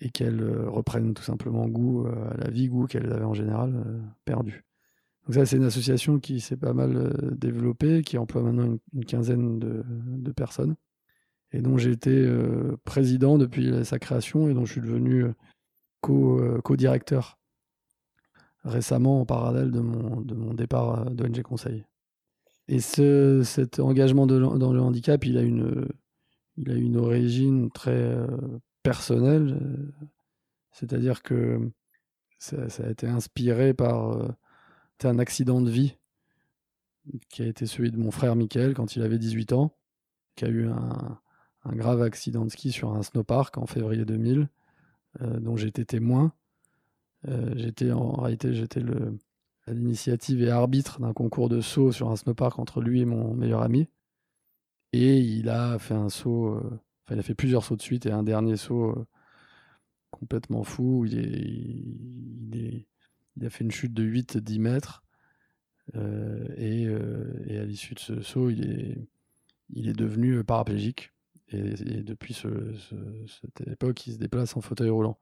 et 0.00 0.10
qu'elles 0.10 0.42
euh, 0.42 0.68
reprennent 0.68 1.14
tout 1.14 1.22
simplement 1.22 1.66
goût 1.68 2.06
euh, 2.06 2.30
à 2.32 2.36
la 2.36 2.50
vie, 2.50 2.68
goût 2.68 2.86
qu'elles 2.86 3.12
avaient 3.12 3.24
en 3.24 3.34
général 3.34 3.74
euh, 3.74 4.00
perdu. 4.24 4.64
Donc 5.26 5.34
ça, 5.34 5.46
c'est 5.46 5.56
une 5.56 5.64
association 5.64 6.18
qui 6.18 6.40
s'est 6.40 6.56
pas 6.56 6.72
mal 6.72 7.14
développée, 7.36 8.02
qui 8.02 8.18
emploie 8.18 8.42
maintenant 8.42 8.76
une, 8.92 9.04
quinzaine 9.04 9.60
de, 9.60 10.32
personnes, 10.32 10.74
et 11.52 11.60
dont 11.60 11.78
j'ai 11.78 11.92
été 11.92 12.28
président 12.82 13.38
depuis 13.38 13.84
sa 13.84 14.00
création, 14.00 14.48
et 14.48 14.54
dont 14.54 14.64
je 14.64 14.72
suis 14.72 14.80
devenu 14.80 15.26
co-directeur 16.00 17.38
récemment 18.64 19.20
en 19.20 19.26
parallèle 19.26 19.70
de 19.70 19.80
mon, 19.80 20.20
de 20.20 20.54
départ 20.54 21.10
d'ONG 21.10 21.42
Conseil. 21.42 21.84
Et 22.68 22.80
ce, 22.80 23.42
cet 23.44 23.80
engagement 23.80 24.26
dans 24.26 24.72
le 24.72 24.80
handicap, 24.80 25.24
il 25.24 25.36
a 25.36 25.42
une, 25.42 25.88
il 26.56 26.70
a 26.70 26.74
une 26.74 26.96
origine 26.96 27.70
très 27.70 27.90
euh, 27.90 28.26
personnelle, 28.82 29.58
euh, 29.60 30.06
c'est-à-dire 30.70 31.22
que 31.22 31.70
ça, 32.38 32.56
a 32.84 32.90
été 32.90 33.06
inspiré 33.06 33.74
par 33.74 34.12
euh, 34.12 34.28
un 35.04 35.18
accident 35.18 35.60
de 35.60 35.70
vie 35.70 35.96
qui 37.28 37.42
a 37.42 37.46
été 37.46 37.66
celui 37.66 37.90
de 37.90 37.96
mon 37.96 38.12
frère 38.12 38.36
Michael 38.36 38.74
quand 38.74 38.94
il 38.94 39.02
avait 39.02 39.18
18 39.18 39.52
ans, 39.52 39.76
qui 40.36 40.44
a 40.44 40.48
eu 40.48 40.68
un, 40.68 41.18
grave 41.74 42.02
accident 42.02 42.44
de 42.44 42.50
ski 42.50 42.70
sur 42.70 42.94
un 42.94 43.02
snowpark 43.02 43.58
en 43.58 43.66
février 43.66 44.04
2000, 44.04 44.48
dont 45.20 45.56
j'étais 45.56 45.84
témoin 45.84 46.26
euh, 46.26 46.41
j'étais 47.54 47.92
en 47.92 48.12
réalité 48.12 48.52
j'étais 48.54 48.80
à 49.66 49.72
l'initiative 49.72 50.42
et 50.42 50.50
arbitre 50.50 51.00
d'un 51.00 51.12
concours 51.12 51.48
de 51.48 51.60
saut 51.60 51.92
sur 51.92 52.10
un 52.10 52.16
snowpark 52.16 52.58
entre 52.58 52.80
lui 52.80 53.00
et 53.00 53.04
mon 53.04 53.34
meilleur 53.34 53.62
ami. 53.62 53.88
Et 54.92 55.18
il 55.18 55.48
a 55.48 55.78
fait 55.78 55.94
un 55.94 56.08
saut, 56.08 56.54
euh, 56.54 56.80
enfin 57.04 57.14
il 57.14 57.18
a 57.18 57.22
fait 57.22 57.34
plusieurs 57.34 57.64
sauts 57.64 57.76
de 57.76 57.82
suite 57.82 58.06
et 58.06 58.10
un 58.10 58.22
dernier 58.22 58.56
saut 58.56 58.90
euh, 58.90 59.06
complètement 60.10 60.64
fou. 60.64 61.04
Il, 61.06 61.18
est, 61.18 62.86
il, 63.36 63.46
a 63.46 63.50
fait 63.50 63.64
une 63.64 63.70
chute 63.70 63.94
de 63.94 64.02
8-10 64.04 64.58
mètres. 64.60 65.04
et, 65.94 66.86
à 67.58 67.64
l'issue 67.64 67.94
de 67.94 68.00
ce 68.00 68.20
saut, 68.20 68.50
il 68.50 68.70
est, 68.70 69.08
il 69.70 69.88
est 69.88 69.94
devenu 69.94 70.44
paraplégique. 70.44 71.12
Et, 71.48 72.02
depuis 72.02 72.34
ce, 72.34 72.48
cette 73.26 73.66
époque, 73.68 74.06
il 74.06 74.14
se 74.14 74.18
déplace 74.18 74.56
en 74.56 74.60
fauteuil 74.60 74.90
roulant. 74.90 75.18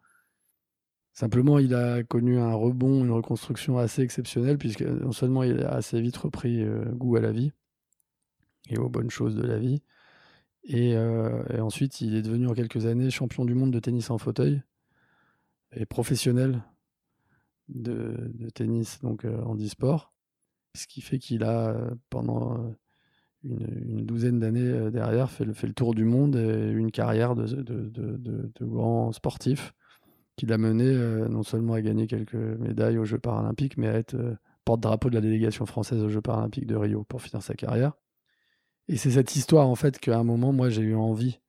Simplement, 1.12 1.58
il 1.58 1.74
a 1.74 2.02
connu 2.02 2.38
un 2.38 2.54
rebond, 2.54 3.04
une 3.04 3.10
reconstruction 3.10 3.78
assez 3.78 4.02
exceptionnelle, 4.02 4.58
puisque 4.58 4.82
non 4.82 5.12
seulement 5.12 5.42
il 5.42 5.62
a 5.62 5.72
assez 5.72 6.00
vite 6.00 6.16
repris 6.16 6.62
euh, 6.62 6.84
goût 6.92 7.16
à 7.16 7.20
la 7.20 7.32
vie 7.32 7.52
et 8.68 8.78
aux 8.78 8.88
bonnes 8.88 9.10
choses 9.10 9.34
de 9.34 9.42
la 9.42 9.58
vie, 9.58 9.82
euh, 10.72 11.42
et, 11.50 11.60
ensuite 11.60 12.00
il 12.00 12.14
est 12.14 12.22
devenu 12.22 12.46
en 12.46 12.52
quelques 12.52 12.86
années 12.86 13.10
champion 13.10 13.44
du 13.44 13.54
monde 13.54 13.72
de 13.72 13.80
tennis 13.80 14.10
en 14.10 14.18
fauteuil 14.18 14.62
et 15.72 15.86
professionnel 15.86 16.62
de, 17.68 18.30
tennis, 18.54 19.00
donc 19.00 19.24
en 19.24 19.56
e-sport. 19.56 20.12
Ce 20.76 20.86
qui 20.86 21.00
fait 21.00 21.18
qu'il 21.18 21.42
a, 21.42 21.74
pendant 22.10 22.74
une, 23.42 24.04
douzaine 24.04 24.38
d'années 24.38 24.90
derrière, 24.90 25.30
fait 25.30 25.44
le, 25.44 25.72
tour 25.72 25.94
du 25.94 26.04
monde 26.04 26.36
et 26.36 26.70
une 26.70 26.90
carrière 26.92 27.34
de 27.34 28.50
grand 28.60 29.12
sportif 29.12 29.74
qui 30.36 30.46
l'a 30.46 30.58
mené 30.58 30.94
non 31.28 31.42
seulement 31.42 31.74
à 31.74 31.82
gagner 31.82 32.06
quelques 32.06 32.34
médailles 32.34 32.98
aux 32.98 33.04
Jeux 33.04 33.18
paralympiques, 33.18 33.76
mais 33.76 33.88
à 33.88 33.94
être 33.94 34.16
porte-drapeau 34.64 35.10
de 35.10 35.14
la 35.14 35.20
délégation 35.20 35.66
française 35.66 36.02
aux 36.02 36.08
Jeux 36.08 36.22
paralympiques 36.22 36.66
de 36.66 36.76
Rio 36.76 37.04
pour 37.04 37.20
finir 37.20 37.42
sa 37.42 37.54
carrière. 37.54 37.92
Et 38.88 38.96
c'est 38.96 39.12
cette 39.12 39.36
histoire, 39.36 39.68
en 39.68 39.76
fait, 39.76 39.98
qu'à 39.98 40.18
un 40.18 40.24
moment, 40.24 40.52
moi, 40.52 40.68
j'ai 40.68 40.82
eu 40.82 40.96
envie 40.96 41.40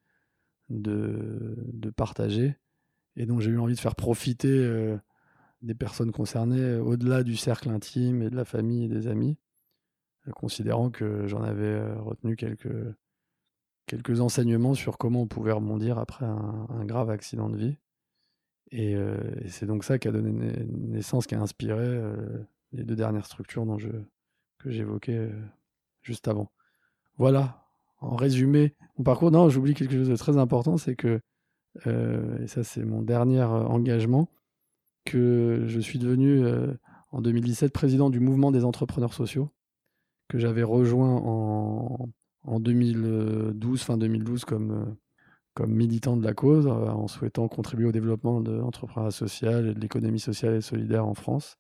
de, 0.70 1.56
de, 1.74 1.90
partager. 1.90 2.56
Et 3.16 3.26
donc, 3.26 3.42
j'ai 3.42 3.50
eu 3.50 3.60
envie 3.60 3.74
de 3.76 3.80
faire 3.80 3.96
profiter 3.96 4.48
euh, 4.48 4.98
des 5.62 5.76
personnes 5.76 6.12
concernées 6.12 6.62
euh, 6.62 6.84
au-delà 6.84 7.24
du 7.24 7.36
cercle 7.36 7.70
intime 7.70 8.22
et 8.22 8.30
de 8.30 8.36
la 8.36 8.46
famille 8.46 8.86
et 8.86 8.88
des 8.88 9.08
amis, 9.08 9.38
euh, 10.28 10.32
considérant 10.32 10.92
que 10.92 11.26
j'en 11.28 11.42
avais 11.42 11.82
retenu 11.96 12.36
quelques, 12.36 12.96
quelques 13.88 14.22
enseignements 14.22 14.76
sur 14.76 14.98
comment 14.98 15.24
on 15.24 15.28
pouvait 15.28 15.52
rebondir 15.52 15.98
après 15.98 16.26
un, 16.26 16.86
grave 16.86 17.10
accident 17.10 17.50
de 17.50 17.58
vie. 17.58 17.78
Et, 18.72 18.96
c'est 19.50 19.66
donc 19.66 19.84
ça 19.84 20.00
qui 20.00 20.08
a 20.08 20.12
donné 20.12 20.32
naissance, 20.70 21.28
qui 21.28 21.36
a 21.36 21.42
inspiré 21.42 22.01
les 22.72 22.84
deux 22.84 22.96
dernières 22.96 23.25
structures 23.25 23.66
dont 23.66 23.78
je, 23.78 23.90
que 24.60 24.70
j'évoquais 24.72 25.30
juste 26.01 26.28
avant. 26.28 26.51
Voilà, 27.18 27.62
en 28.00 28.16
résumé, 28.16 28.74
mon 28.98 29.04
parcours. 29.04 29.32
Non, 29.32 29.50
j'oublie 29.50 29.74
quelque 29.74 29.94
chose 29.94 30.10
de 30.10 30.16
très 30.16 30.38
important, 30.38 30.78
c'est 30.78 30.96
que, 30.96 31.22
euh, 31.88 32.44
et 32.44 32.48
ça 32.48 32.63
c'est 32.63 32.84
mon 32.84 33.01
dernier 33.01 33.42
euh, 33.42 33.66
engagement, 33.66 34.30
que 35.06 35.66
je 35.68 35.80
suis 35.80 36.00
devenu 36.00 36.44
euh, 36.44 36.74
en 37.12 37.22
2017 37.22 37.72
président 37.72 38.10
du 38.10 38.20
mouvement 38.20 38.51
des 38.51 38.66
entrepreneurs 38.66 39.13
sociaux, 39.13 39.50
que 40.28 40.38
j'avais 40.38 40.63
rejoint 40.63 41.16
en, 42.44 42.60
2012, 42.60 43.84
fin 43.84 43.98
2012, 43.98 44.46
comme, 44.46 44.96
comme 45.53 45.74
militant 45.74 46.15
de 46.17 46.24
la 46.24 46.34
cause, 46.34 46.67
en 46.67 47.08
souhaitant 47.08 47.48
contribuer 47.48 47.86
au 47.86 47.91
développement 47.91 48.41
de 48.41 48.53
l'entrepreneuriat 48.53 49.12
social 49.12 49.67
et 49.67 49.74
de 49.74 49.79
l'économie 49.79 50.20
sociale 50.20 50.55
et 50.55 50.62
solidaire 50.62 51.05
en 51.05 51.13
France. 51.13 51.58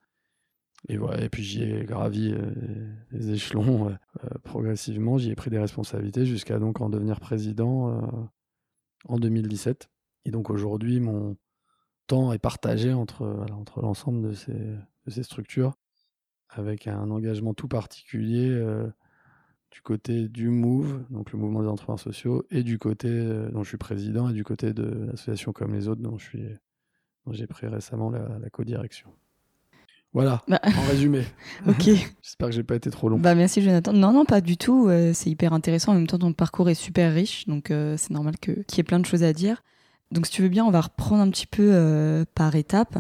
Et, 0.87 0.97
voilà, 0.97 1.23
et 1.23 1.29
puis 1.29 1.43
j'y 1.43 1.63
ai 1.63 1.83
gravi 1.83 2.33
euh, 2.33 2.93
les 3.11 3.31
échelons 3.31 3.89
euh, 3.89 3.91
euh, 4.23 4.29
progressivement, 4.43 5.17
j'y 5.17 5.29
ai 5.29 5.35
pris 5.35 5.51
des 5.51 5.59
responsabilités 5.59 6.25
jusqu'à 6.25 6.57
donc 6.57 6.81
en 6.81 6.89
devenir 6.89 7.19
président 7.19 8.01
en 9.07 9.17
2017. 9.17 9.89
Et 10.25 10.31
donc 10.31 10.49
aujourd'hui, 10.49 10.99
mon 10.99 11.37
temps 12.07 12.33
est 12.33 12.39
partagé 12.39 12.93
entre, 12.93 13.45
entre 13.51 13.81
l'ensemble 13.81 14.29
de 14.29 14.33
ces, 14.33 14.53
de 14.53 15.09
ces 15.09 15.23
structures, 15.23 15.75
avec 16.49 16.87
un 16.87 17.09
engagement 17.11 17.53
tout 17.53 17.67
particulier 17.67 18.49
du 19.71 19.81
côté 19.81 20.27
du 20.27 20.49
MOVE, 20.49 21.05
donc 21.09 21.31
le 21.31 21.39
mouvement 21.39 21.61
des 21.61 21.69
entrepreneurs 21.69 21.99
sociaux, 21.99 22.45
et 22.51 22.63
du 22.63 22.77
côté 22.77 23.09
dont 23.51 23.63
je 23.63 23.69
suis 23.69 23.77
président, 23.77 24.29
et 24.29 24.33
du 24.33 24.43
côté 24.43 24.73
de 24.73 25.05
l'association 25.05 25.53
comme 25.53 25.73
les 25.73 25.87
autres 25.87 26.01
dont 26.01 26.17
je 26.17 26.23
suis 26.23 26.45
dont 27.25 27.33
j'ai 27.33 27.47
pris 27.47 27.67
récemment 27.67 28.09
la, 28.09 28.39
la 28.39 28.49
co-direction. 28.49 29.09
Voilà, 30.13 30.41
bah. 30.47 30.59
en 30.65 30.89
résumé. 30.89 31.23
ok. 31.67 31.89
J'espère 32.21 32.49
que 32.49 32.53
j'ai 32.53 32.63
pas 32.63 32.75
été 32.75 32.89
trop 32.89 33.07
long. 33.07 33.17
Bah 33.17 33.33
merci 33.33 33.61
Jonathan. 33.61 33.93
Non, 33.93 34.11
non, 34.11 34.25
pas 34.25 34.41
du 34.41 34.57
tout. 34.57 34.89
Euh, 34.89 35.11
c'est 35.13 35.29
hyper 35.29 35.53
intéressant. 35.53 35.93
En 35.93 35.95
même 35.95 36.07
temps, 36.07 36.19
ton 36.19 36.33
parcours 36.33 36.69
est 36.69 36.75
super 36.75 37.13
riche, 37.13 37.47
donc 37.47 37.71
euh, 37.71 37.95
c'est 37.97 38.11
normal 38.11 38.37
qu'il 38.37 38.65
y 38.75 38.79
ait 38.79 38.83
plein 38.83 38.99
de 38.99 39.05
choses 39.05 39.23
à 39.23 39.31
dire. 39.31 39.63
Donc 40.11 40.25
si 40.25 40.33
tu 40.33 40.41
veux 40.41 40.49
bien, 40.49 40.65
on 40.65 40.71
va 40.71 40.81
reprendre 40.81 41.21
un 41.21 41.29
petit 41.29 41.47
peu 41.47 41.69
euh, 41.71 42.25
par 42.35 42.55
étapes. 42.55 42.97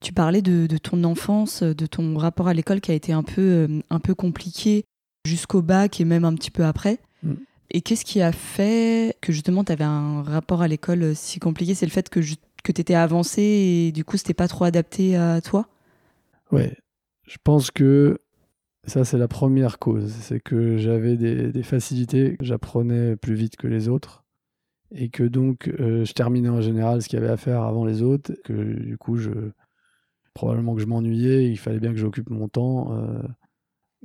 Tu 0.00 0.12
parlais 0.12 0.42
de, 0.42 0.66
ton 0.76 1.02
enfance, 1.04 1.62
de 1.62 1.86
ton 1.86 2.16
rapport 2.18 2.48
à 2.48 2.54
l'école 2.54 2.80
qui 2.80 2.90
a 2.90 2.94
été 2.94 3.12
un 3.12 3.22
peu, 3.22 3.80
un 3.88 4.00
peu 4.00 4.14
compliqué 4.14 4.84
jusqu'au 5.24 5.62
bac 5.62 6.00
et 6.00 6.04
même 6.04 6.24
un 6.24 6.34
petit 6.34 6.50
peu 6.50 6.64
après. 6.64 6.98
Mm. 7.22 7.34
Et 7.70 7.80
qu'est-ce 7.80 8.04
qui 8.04 8.20
a 8.20 8.32
fait 8.32 9.16
que 9.20 9.32
justement 9.32 9.64
tu 9.64 9.72
avais 9.72 9.84
un 9.84 10.22
rapport 10.22 10.62
à 10.62 10.68
l'école 10.68 11.16
si 11.16 11.40
compliqué? 11.40 11.74
C'est 11.74 11.86
le 11.86 11.92
fait 11.92 12.08
que, 12.08 12.20
que 12.62 12.72
tu 12.72 12.80
étais 12.80 12.94
avancé 12.94 13.42
et 13.42 13.92
du 13.92 14.04
coup 14.04 14.16
c'était 14.16 14.34
pas 14.34 14.48
trop 14.48 14.64
adapté 14.64 15.16
à 15.16 15.40
toi? 15.40 15.68
Ouais, 16.52 16.76
je 17.26 17.36
pense 17.42 17.70
que 17.70 18.18
ça, 18.86 19.04
c'est 19.04 19.18
la 19.18 19.28
première 19.28 19.78
cause. 19.78 20.12
C'est 20.12 20.40
que 20.40 20.76
j'avais 20.76 21.16
des, 21.16 21.62
facilités, 21.62 22.36
j'apprenais 22.40 23.16
plus 23.16 23.34
vite 23.34 23.56
que 23.56 23.66
les 23.66 23.88
autres. 23.88 24.24
Et 24.92 25.08
que 25.08 25.24
donc, 25.24 25.68
euh, 25.80 26.04
je 26.04 26.12
terminais 26.12 26.50
en 26.50 26.60
général 26.60 27.02
ce 27.02 27.08
qu'il 27.08 27.18
y 27.18 27.22
avait 27.22 27.32
à 27.32 27.36
faire 27.36 27.62
avant 27.62 27.84
les 27.84 28.02
autres. 28.02 28.32
Que 28.44 28.52
du 28.52 28.98
coup, 28.98 29.16
je, 29.16 29.30
probablement 30.34 30.74
que 30.74 30.82
je 30.82 30.86
m'ennuyais. 30.86 31.50
Il 31.50 31.56
fallait 31.56 31.80
bien 31.80 31.92
que 31.92 31.98
j'occupe 31.98 32.30
mon 32.30 32.48
temps 32.48 32.92
euh, 32.92 33.22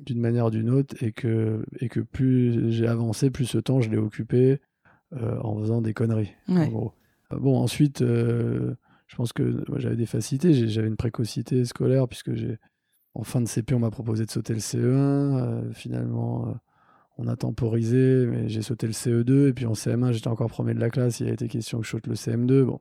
d'une 0.06 0.20
manière 0.20 0.48
ou 0.48 0.52
d'une 0.52 0.70
autre. 0.70 0.96
Et 1.02 1.12
que, 1.12 1.64
et 1.80 1.90
que 1.90 2.00
plus 2.00 2.72
j'ai 2.72 2.88
avancé, 2.88 3.30
plus 3.30 3.46
ce 3.46 3.58
temps, 3.58 3.82
je 3.82 3.90
l'ai 3.90 3.98
occupé 3.98 4.60
euh, 5.14 5.40
en 5.42 5.60
faisant 5.60 5.82
des 5.82 5.94
conneries. 5.94 6.34
Bon, 7.32 7.58
ensuite 7.58 8.02
je 9.10 9.16
pense 9.16 9.34
que 9.34 9.64
j'avais 9.78 9.96
des 9.96 10.06
facilités, 10.06 10.68
j'avais 10.68 10.88
une 10.88 10.96
précocité 10.96 11.66
scolaire, 11.66 12.08
puisque 12.08 12.36
j'ai 12.36 12.58
en 13.16 13.24
fin 13.24 13.42
de 13.42 13.48
CP, 13.48 13.74
on 13.74 13.80
m'a 13.80 13.92
proposé 13.92 14.26
de 14.26 14.32
sauter 14.32 14.54
le 14.54 14.60
CE1. 14.60 14.78
Euh, 14.78 15.74
finalement, 15.74 16.48
euh, 16.48 16.54
on 17.18 17.28
a 17.28 17.36
temporisé, 17.36 18.26
mais 18.28 18.48
j'ai 18.50 18.62
sauté 18.62 18.88
le 18.88 18.94
CE2. 18.94 19.50
Et 19.50 19.54
puis 19.54 19.66
en 19.66 19.74
CM1, 19.74 20.12
j'étais 20.14 20.28
encore 20.28 20.50
premier 20.50 20.74
de 20.74 20.80
la 20.80 20.90
classe. 20.90 21.20
Il 21.20 21.28
y 21.28 21.30
a 21.30 21.34
été 21.34 21.48
question 21.48 21.80
que 21.80 21.86
je 21.86 21.90
saute 21.90 22.08
le 22.08 22.14
CM2. 22.14 22.64
Bon. 22.64 22.80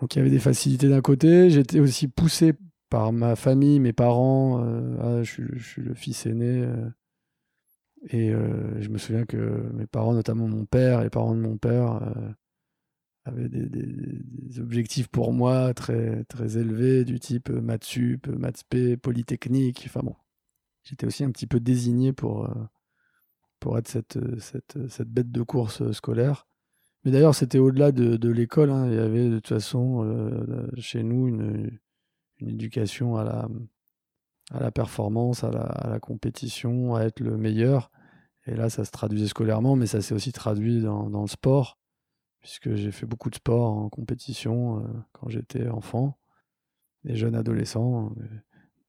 Donc 0.00 0.14
il 0.14 0.18
y 0.18 0.20
avait 0.20 0.30
des 0.30 0.38
facilités 0.38 0.88
d'un 0.88 1.00
côté. 1.00 1.50
J'étais 1.50 1.80
aussi 1.80 2.08
poussé 2.08 2.54
par 2.88 3.12
ma 3.12 3.36
famille, 3.36 3.80
mes 3.80 3.92
parents. 3.92 4.64
Euh, 4.64 4.96
ah, 5.00 5.22
je, 5.22 5.58
suis, 5.58 5.82
le 5.82 5.94
fils 5.94 6.26
aîné. 6.26 6.66
et 8.10 8.30
je 8.30 8.88
me 8.88 8.98
souviens 8.98 9.24
que 9.24 9.36
mes 9.74 9.86
parents, 9.86 10.14
notamment 10.14 10.48
mon 10.48 10.64
père, 10.64 11.02
les 11.02 11.10
parents 11.10 11.34
de 11.34 11.40
mon 11.40 11.56
père, 11.58 12.00
avait 13.26 13.48
des, 13.48 14.60
objectifs 14.60 15.08
pour 15.08 15.32
moi 15.32 15.74
très, 15.74 16.24
très 16.24 16.58
élevés, 16.58 17.04
du 17.04 17.20
type 17.20 17.50
euh, 17.50 17.60
maths 17.60 17.84
sup, 17.84 18.26
maths 18.28 18.64
polytechnique. 19.02 19.84
Enfin 19.86 20.00
bon, 20.02 20.14
j'étais 20.82 21.06
aussi 21.06 21.24
un 21.24 21.30
petit 21.30 21.46
peu 21.46 21.60
désigné 21.60 22.12
pour, 22.12 22.44
euh, 22.44 22.54
pour 23.60 23.78
être 23.78 23.88
cette, 23.88 24.18
cette, 24.40 24.78
cette 24.88 25.08
bête 25.08 25.30
de 25.30 25.42
course 25.42 25.90
scolaire. 25.92 26.46
Mais 27.04 27.10
d'ailleurs, 27.10 27.34
c'était 27.34 27.58
au-delà 27.58 27.92
de, 27.92 28.16
de 28.16 28.28
l'école. 28.30 28.70
Hein. 28.70 28.88
Il 28.88 28.94
y 28.94 28.98
avait 28.98 29.28
de 29.28 29.36
toute 29.36 29.48
façon 29.48 30.04
euh, 30.04 30.68
chez 30.78 31.02
nous 31.02 31.28
une, 31.28 31.78
une 32.40 32.48
éducation 32.48 33.16
à 33.16 33.48
la, 34.58 34.70
performance, 34.70 35.44
à 35.44 35.50
la, 35.50 36.00
compétition, 36.00 36.94
à 36.94 37.02
être 37.04 37.20
le 37.20 37.36
meilleur. 37.36 37.90
Et 38.46 38.54
là, 38.54 38.70
ça 38.70 38.84
se 38.84 38.90
traduisait 38.90 39.28
scolairement, 39.28 39.76
mais 39.76 39.86
ça 39.86 40.00
s'est 40.00 40.14
aussi 40.14 40.32
traduit 40.32 40.80
dans, 40.80 41.22
le 41.22 41.26
sport 41.26 41.78
puisque 42.40 42.76
j'ai 42.76 42.92
fait 42.92 43.06
beaucoup 43.06 43.28
de 43.28 43.34
sport 43.34 43.72
en 43.72 43.88
compétition 43.88 44.78
euh, 44.78 44.86
quand 45.12 45.28
j'étais 45.28 45.66
enfant 45.68 46.16
et 47.04 47.16
jeune 47.16 47.34
adolescent, 47.34 48.14
euh, 48.20 48.24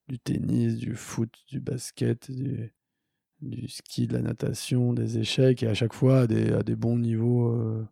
du 0.08 0.20
tennis, 0.20 0.75
du 0.75 0.96
foot, 0.96 1.34
du 1.50 1.60
basket, 1.60 2.32
du, 2.32 3.68
ski, 3.68 4.08
de 4.08 4.13
la 4.13 4.22
natation, 4.22 4.94
des 4.94 5.20
échecs, 5.20 5.63
et 5.63 5.68
à 5.68 5.74
chaque 5.74 5.94
fois 5.94 6.22
à 6.22 6.27
des, 6.27 6.54
à 6.54 6.63
des 6.63 6.75
bons 6.75 6.98
niveaux, 6.98 7.51
euh, 7.51 7.88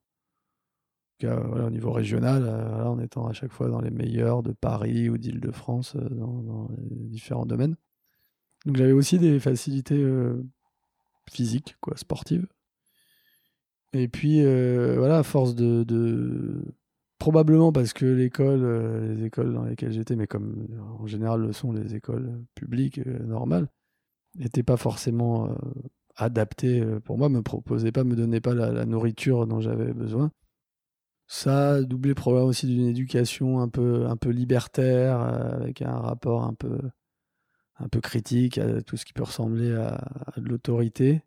au 1.23 1.69
niveau 1.69 1.91
régional, 1.91 2.47
en 2.85 2.99
étant 2.99 3.27
à 3.27 3.33
chaque 3.33 3.51
fois 3.51 3.69
dans 3.69 3.81
les 3.81 3.91
meilleurs 3.91 4.43
de 4.43 4.51
Paris 4.51 5.09
ou 5.09 5.17
d'Île-de-France 5.17 5.95
dans, 5.95 6.41
dans, 6.41 6.69
les 6.77 7.07
différents 7.07 7.45
domaines. 7.45 7.75
Donc 8.65 8.75
j'avais 8.75 8.91
aussi 8.91 9.17
des 9.17 9.39
facilités 9.39 10.03
physiques, 11.29 11.77
quoi, 11.81 11.95
sportives. 11.97 12.47
Et 13.93 14.07
puis, 14.07 14.43
euh, 14.43 14.95
voilà, 14.97 15.19
à 15.19 15.23
force 15.23 15.55
de, 15.55 16.63
Probablement 17.17 17.71
parce 17.71 17.93
que 17.93 18.05
l'école, 18.05 18.61
euh, 18.61 19.13
les 19.15 19.23
écoles 19.23 19.53
dans 19.53 19.63
lesquelles 19.63 19.93
j'étais, 19.93 20.17
mais 20.17 20.27
comme 20.27 20.67
en 20.99 21.07
général 21.07 21.41
le 21.41 21.53
sont 21.53 21.71
les 21.71 21.95
écoles 21.95 22.43
publiques 22.55 22.99
euh, 22.99 23.19
normales, 23.19 23.69
n'étaient 24.35 24.63
pas 24.63 24.75
forcément 24.75 25.49
adaptées 26.17 26.83
pour 27.05 27.17
moi, 27.17 27.29
me 27.29 27.41
proposaient 27.41 27.93
pas, 27.93 28.03
me 28.03 28.17
donnaient 28.17 28.41
pas 28.41 28.53
la, 28.53 28.85
nourriture 28.85 29.47
dont 29.47 29.61
j'avais 29.61 29.93
besoin. 29.93 30.29
Ça, 31.27 31.81
doublé 31.81 32.13
probablement 32.13 32.49
aussi 32.49 32.67
d'une 32.67 32.87
éducation 32.87 33.59
un 33.59 33.69
peu, 33.69 34.05
un 34.07 34.17
peu 34.17 34.29
libertaire, 34.29 35.19
avec 35.19 35.81
un 35.81 35.97
rapport 35.97 36.43
un 36.43 36.53
peu, 36.53 36.79
un 37.77 37.87
peu 37.87 38.01
critique 38.01 38.57
à 38.57 38.81
tout 38.81 38.97
ce 38.97 39.05
qui 39.05 39.13
peut 39.13 39.23
ressembler 39.23 39.73
à 39.73 39.99
de 40.37 40.47
l'autorité 40.47 41.23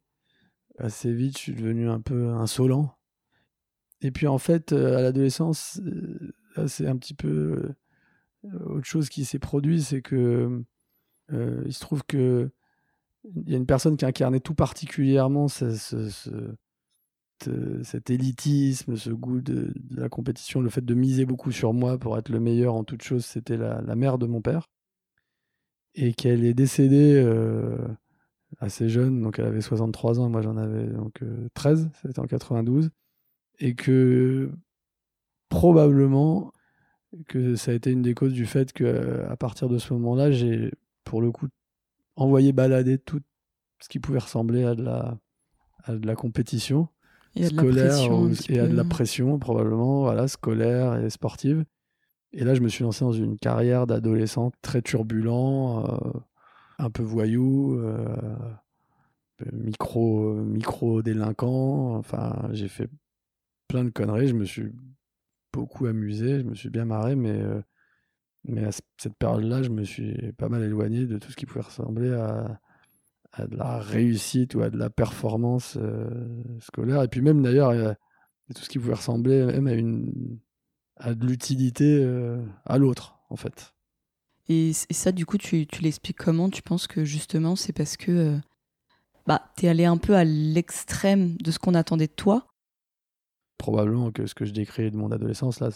assez 0.78 1.12
vite, 1.12 1.36
je 1.36 1.42
suis 1.42 1.54
devenu 1.54 1.88
un 1.88 2.00
peu 2.00 2.28
insolent. 2.30 2.96
Et 4.00 4.10
puis 4.10 4.26
en 4.26 4.38
fait, 4.38 4.72
euh, 4.72 4.96
à 4.98 5.02
l'adolescence, 5.02 5.80
euh, 5.84 6.66
c'est 6.68 6.86
un 6.86 6.96
petit 6.96 7.14
peu 7.14 7.74
euh, 8.44 8.64
autre 8.64 8.86
chose 8.86 9.08
qui 9.08 9.24
s'est 9.24 9.38
produit, 9.38 9.82
c'est 9.82 10.02
que 10.02 10.62
il 11.30 11.74
se 11.74 11.80
trouve 11.80 12.04
que 12.04 12.50
il 13.24 13.50
y 13.50 13.54
a 13.54 13.58
une 13.58 13.66
personne 13.66 13.98
qui 13.98 14.06
incarnait 14.06 14.40
tout 14.40 14.54
particulièrement 14.54 15.48
ce, 15.48 16.54
cet 17.82 18.10
élitisme, 18.10 18.96
ce 18.96 19.10
goût 19.10 19.40
de, 19.40 19.72
la 19.90 20.08
compétition, 20.08 20.60
le 20.60 20.70
fait 20.70 20.84
de 20.84 20.94
miser 20.94 21.24
beaucoup 21.24 21.52
sur 21.52 21.72
moi 21.72 21.98
pour 21.98 22.18
être 22.18 22.28
le 22.28 22.40
meilleur 22.40 22.74
en 22.74 22.84
toute 22.84 23.02
chose, 23.02 23.24
c'était 23.24 23.56
la, 23.56 23.80
mère 23.94 24.18
de 24.18 24.26
mon 24.26 24.40
père. 24.40 24.68
et 25.94 26.12
qu'elle 26.14 26.44
est 26.44 26.54
décédée 26.54 27.14
euh, 27.16 27.76
assez 28.60 28.88
jeune, 28.88 29.22
donc 29.22 29.38
elle 29.38 29.46
avait 29.46 29.60
63 29.60 30.20
ans, 30.20 30.28
moi 30.28 30.42
j'en 30.42 30.56
avais 30.56 30.86
donc 30.86 31.22
13, 31.54 31.90
c'était 32.02 32.18
en 32.20 32.26
92, 32.26 32.90
et 33.58 33.74
que 33.74 34.50
probablement 35.48 36.52
que 37.28 37.56
ça 37.56 37.70
a 37.72 37.74
été 37.74 37.90
une 37.90 38.02
des 38.02 38.14
causes 38.14 38.34
du 38.34 38.46
fait 38.46 38.72
que 38.72 39.24
à 39.28 39.36
partir 39.36 39.68
de 39.68 39.78
ce 39.78 39.92
moment-là, 39.94 40.30
j'ai 40.30 40.70
pour 41.04 41.22
le 41.22 41.32
coup 41.32 41.48
envoyé 42.16 42.52
balader 42.52 42.98
tout 42.98 43.20
ce 43.80 43.88
qui 43.88 43.98
pouvait 43.98 44.18
ressembler 44.18 44.64
à 44.64 44.74
de 44.74 46.06
la 46.06 46.14
compétition 46.16 46.88
scolaire 47.46 47.98
et 48.48 48.60
à 48.60 48.66
de 48.66 48.74
la 48.74 48.84
pression 48.84 49.38
probablement, 49.38 50.02
voilà, 50.02 50.28
scolaire 50.28 51.02
et 51.02 51.10
sportive. 51.10 51.64
Et 52.32 52.44
là, 52.44 52.54
je 52.54 52.60
me 52.60 52.68
suis 52.68 52.84
lancé 52.84 53.04
dans 53.04 53.12
une 53.12 53.38
carrière 53.38 53.86
d'adolescent 53.86 54.52
très 54.62 54.82
turbulent, 54.82 55.86
euh, 55.86 56.20
un 56.78 56.90
peu 56.90 57.02
voyou, 57.02 57.78
euh, 57.78 58.16
micro, 59.52 60.34
micro 60.34 61.02
délinquant. 61.02 61.96
Enfin, 61.96 62.48
j'ai 62.52 62.68
fait 62.68 62.88
plein 63.66 63.84
de 63.84 63.90
conneries. 63.90 64.28
Je 64.28 64.34
me 64.34 64.44
suis 64.44 64.72
beaucoup 65.52 65.86
amusé, 65.86 66.40
je 66.40 66.44
me 66.44 66.54
suis 66.54 66.70
bien 66.70 66.84
marré, 66.84 67.16
mais, 67.16 67.40
euh, 67.40 67.62
mais 68.44 68.64
à 68.64 68.70
cette 68.98 69.16
période-là, 69.18 69.62
je 69.62 69.70
me 69.70 69.84
suis 69.84 70.32
pas 70.32 70.48
mal 70.48 70.62
éloigné 70.62 71.06
de 71.06 71.18
tout 71.18 71.30
ce 71.30 71.36
qui 71.36 71.46
pouvait 71.46 71.64
ressembler 71.64 72.12
à, 72.12 72.60
à 73.32 73.46
de 73.46 73.56
la 73.56 73.78
réussite 73.78 74.54
ou 74.54 74.62
à 74.62 74.70
de 74.70 74.76
la 74.76 74.90
performance 74.90 75.78
scolaire. 76.60 77.02
Et 77.02 77.08
puis 77.08 77.20
même 77.20 77.42
d'ailleurs, 77.42 77.94
tout 78.54 78.62
ce 78.62 78.68
qui 78.68 78.78
pouvait 78.78 78.94
ressembler 78.94 79.44
même 79.44 79.66
à 79.66 79.74
une 79.74 80.40
à 80.98 81.14
de 81.14 81.26
l'utilité 81.26 81.98
euh, 82.02 82.42
à 82.64 82.78
l'autre, 82.78 83.18
en 83.30 83.36
fait. 83.36 83.74
Et, 84.48 84.72
ça, 84.72 85.12
du 85.12 85.26
coup, 85.26 85.38
tu, 85.38 85.66
tu 85.66 85.82
l'expliques 85.82 86.18
comment? 86.18 86.48
Tu 86.48 86.62
penses 86.62 86.86
que 86.86 87.04
justement, 87.04 87.56
c'est 87.56 87.72
parce 87.72 87.96
que 87.96 88.12
euh, 88.12 88.38
bah, 89.26 89.52
tu 89.56 89.66
es 89.66 89.68
allé 89.68 89.84
un 89.84 89.98
peu 89.98 90.16
à 90.16 90.24
l'extrême 90.24 91.36
de 91.36 91.50
ce 91.50 91.58
qu'on 91.58 91.74
attendait 91.74 92.06
de 92.06 92.12
toi? 92.12 92.46
Probablement 93.58 94.10
que 94.10 94.26
ce 94.26 94.34
que 94.34 94.44
je 94.44 94.52
décris 94.52 94.90
de 94.90 94.96
mon 94.96 95.10
adolescence, 95.10 95.60
là, 95.60 95.70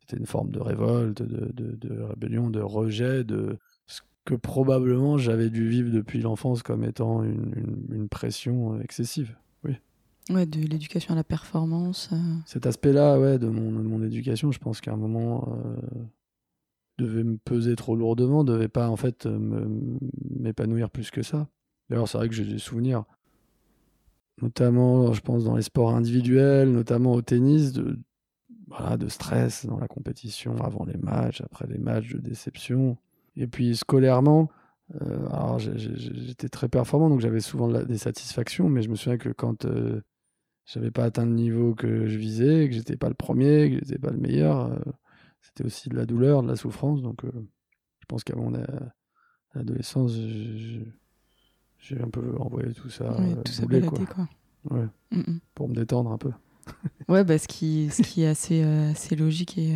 c'était 0.00 0.16
une 0.16 0.26
forme 0.26 0.50
de 0.50 0.60
révolte, 0.60 1.22
de, 1.22 1.52
de, 1.52 1.76
de, 1.76 2.00
rébellion, 2.02 2.50
de 2.50 2.60
rejet, 2.60 3.22
de 3.22 3.58
que 4.28 4.34
probablement 4.34 5.16
j'avais 5.16 5.48
dû 5.48 5.70
vivre 5.70 5.90
depuis 5.90 6.20
l'enfance 6.20 6.62
comme 6.62 6.84
étant 6.84 7.22
une, 7.22 7.50
une, 7.56 7.96
une 7.96 8.08
pression 8.10 8.78
excessive. 8.82 9.34
Oui. 9.64 9.72
Ouais, 10.28 10.44
de 10.44 10.60
l'éducation 10.60 11.14
à 11.14 11.16
la 11.16 11.24
performance. 11.24 12.10
Euh. 12.12 12.16
Cet 12.44 12.66
aspect-là, 12.66 13.18
ouais, 13.18 13.38
de 13.38 13.48
mon, 13.48 13.72
de 13.72 13.88
mon 13.88 14.02
éducation, 14.02 14.52
je 14.52 14.58
pense 14.58 14.82
qu'à 14.82 14.92
un 14.92 14.98
moment 14.98 15.48
euh, 15.50 16.02
devait 16.98 17.24
me 17.24 17.38
peser 17.38 17.74
trop 17.74 17.96
lourdement, 17.96 18.44
devait 18.44 18.68
pas 18.68 18.90
en 18.90 18.96
fait 18.96 19.26
m'épanouir 20.38 20.90
plus 20.90 21.10
que 21.10 21.22
ça. 21.22 21.48
D'ailleurs, 21.88 22.06
c'est 22.06 22.18
vrai 22.18 22.28
que 22.28 22.34
j'ai 22.34 22.44
des 22.44 22.58
souvenirs, 22.58 23.04
notamment, 24.42 25.10
je 25.14 25.22
pense, 25.22 25.44
dans 25.44 25.56
les 25.56 25.62
sports 25.62 25.94
individuels, 25.94 26.70
notamment 26.70 27.14
au 27.14 27.22
tennis, 27.22 27.72
de, 27.72 27.98
voilà, 28.66 28.98
de 28.98 29.08
stress 29.08 29.64
dans 29.64 29.78
la 29.78 29.88
compétition, 29.88 30.54
avant 30.58 30.84
les 30.84 30.98
matchs, 30.98 31.40
après 31.40 31.66
les 31.66 31.78
matchs, 31.78 32.12
de 32.12 32.18
déception. 32.18 32.98
Et 33.38 33.46
puis 33.46 33.74
scolairement, 33.76 34.50
euh, 35.00 35.26
alors 35.28 35.58
j'étais 35.58 36.48
très 36.48 36.68
performant, 36.68 37.08
donc 37.08 37.20
j'avais 37.20 37.40
souvent 37.40 37.68
des 37.68 37.98
satisfactions, 37.98 38.68
mais 38.68 38.82
je 38.82 38.90
me 38.90 38.96
souviens 38.96 39.18
que 39.18 39.30
quand 39.30 39.66
j'avais 40.66 40.90
pas 40.90 41.04
atteint 41.04 41.24
le 41.24 41.32
niveau 41.32 41.74
que 41.74 42.06
je 42.06 42.18
visais, 42.18 42.68
que 42.68 42.74
j'étais 42.74 42.96
pas 42.96 43.08
le 43.08 43.14
premier, 43.14 43.70
que 43.70 43.76
j'étais 43.76 43.98
pas 43.98 44.10
le 44.10 44.18
meilleur. 44.18 44.66
Euh, 44.66 44.78
c'était 45.40 45.64
aussi 45.64 45.88
de 45.88 45.96
la 45.96 46.04
douleur, 46.04 46.42
de 46.42 46.48
la 46.48 46.56
souffrance. 46.56 47.00
Donc, 47.00 47.24
euh, 47.24 47.30
je 48.00 48.06
pense 48.06 48.22
qu'à 48.22 48.36
mon 48.36 48.52
adolescence, 49.54 50.12
j'ai 51.78 52.00
un 52.00 52.10
peu 52.10 52.36
envoyé 52.38 52.74
tout 52.74 52.90
ça. 52.90 53.16
Oui, 53.18 53.34
tout 53.44 53.52
ça 53.52 53.66
quoi. 53.66 54.06
quoi. 54.06 54.28
Ouais. 54.70 54.86
Mm, 55.10 55.20
mm. 55.20 55.40
Pour 55.54 55.68
me 55.68 55.74
détendre 55.74 56.12
un 56.12 56.18
peu. 56.18 56.32
ouais, 57.08 57.24
bah, 57.24 57.38
ce, 57.38 57.48
qui, 57.48 57.88
ce 57.90 58.02
qui 58.02 58.22
est 58.22 58.28
assez, 58.28 58.62
euh, 58.62 58.90
assez 58.90 59.16
logique. 59.16 59.56
Et 59.58 59.74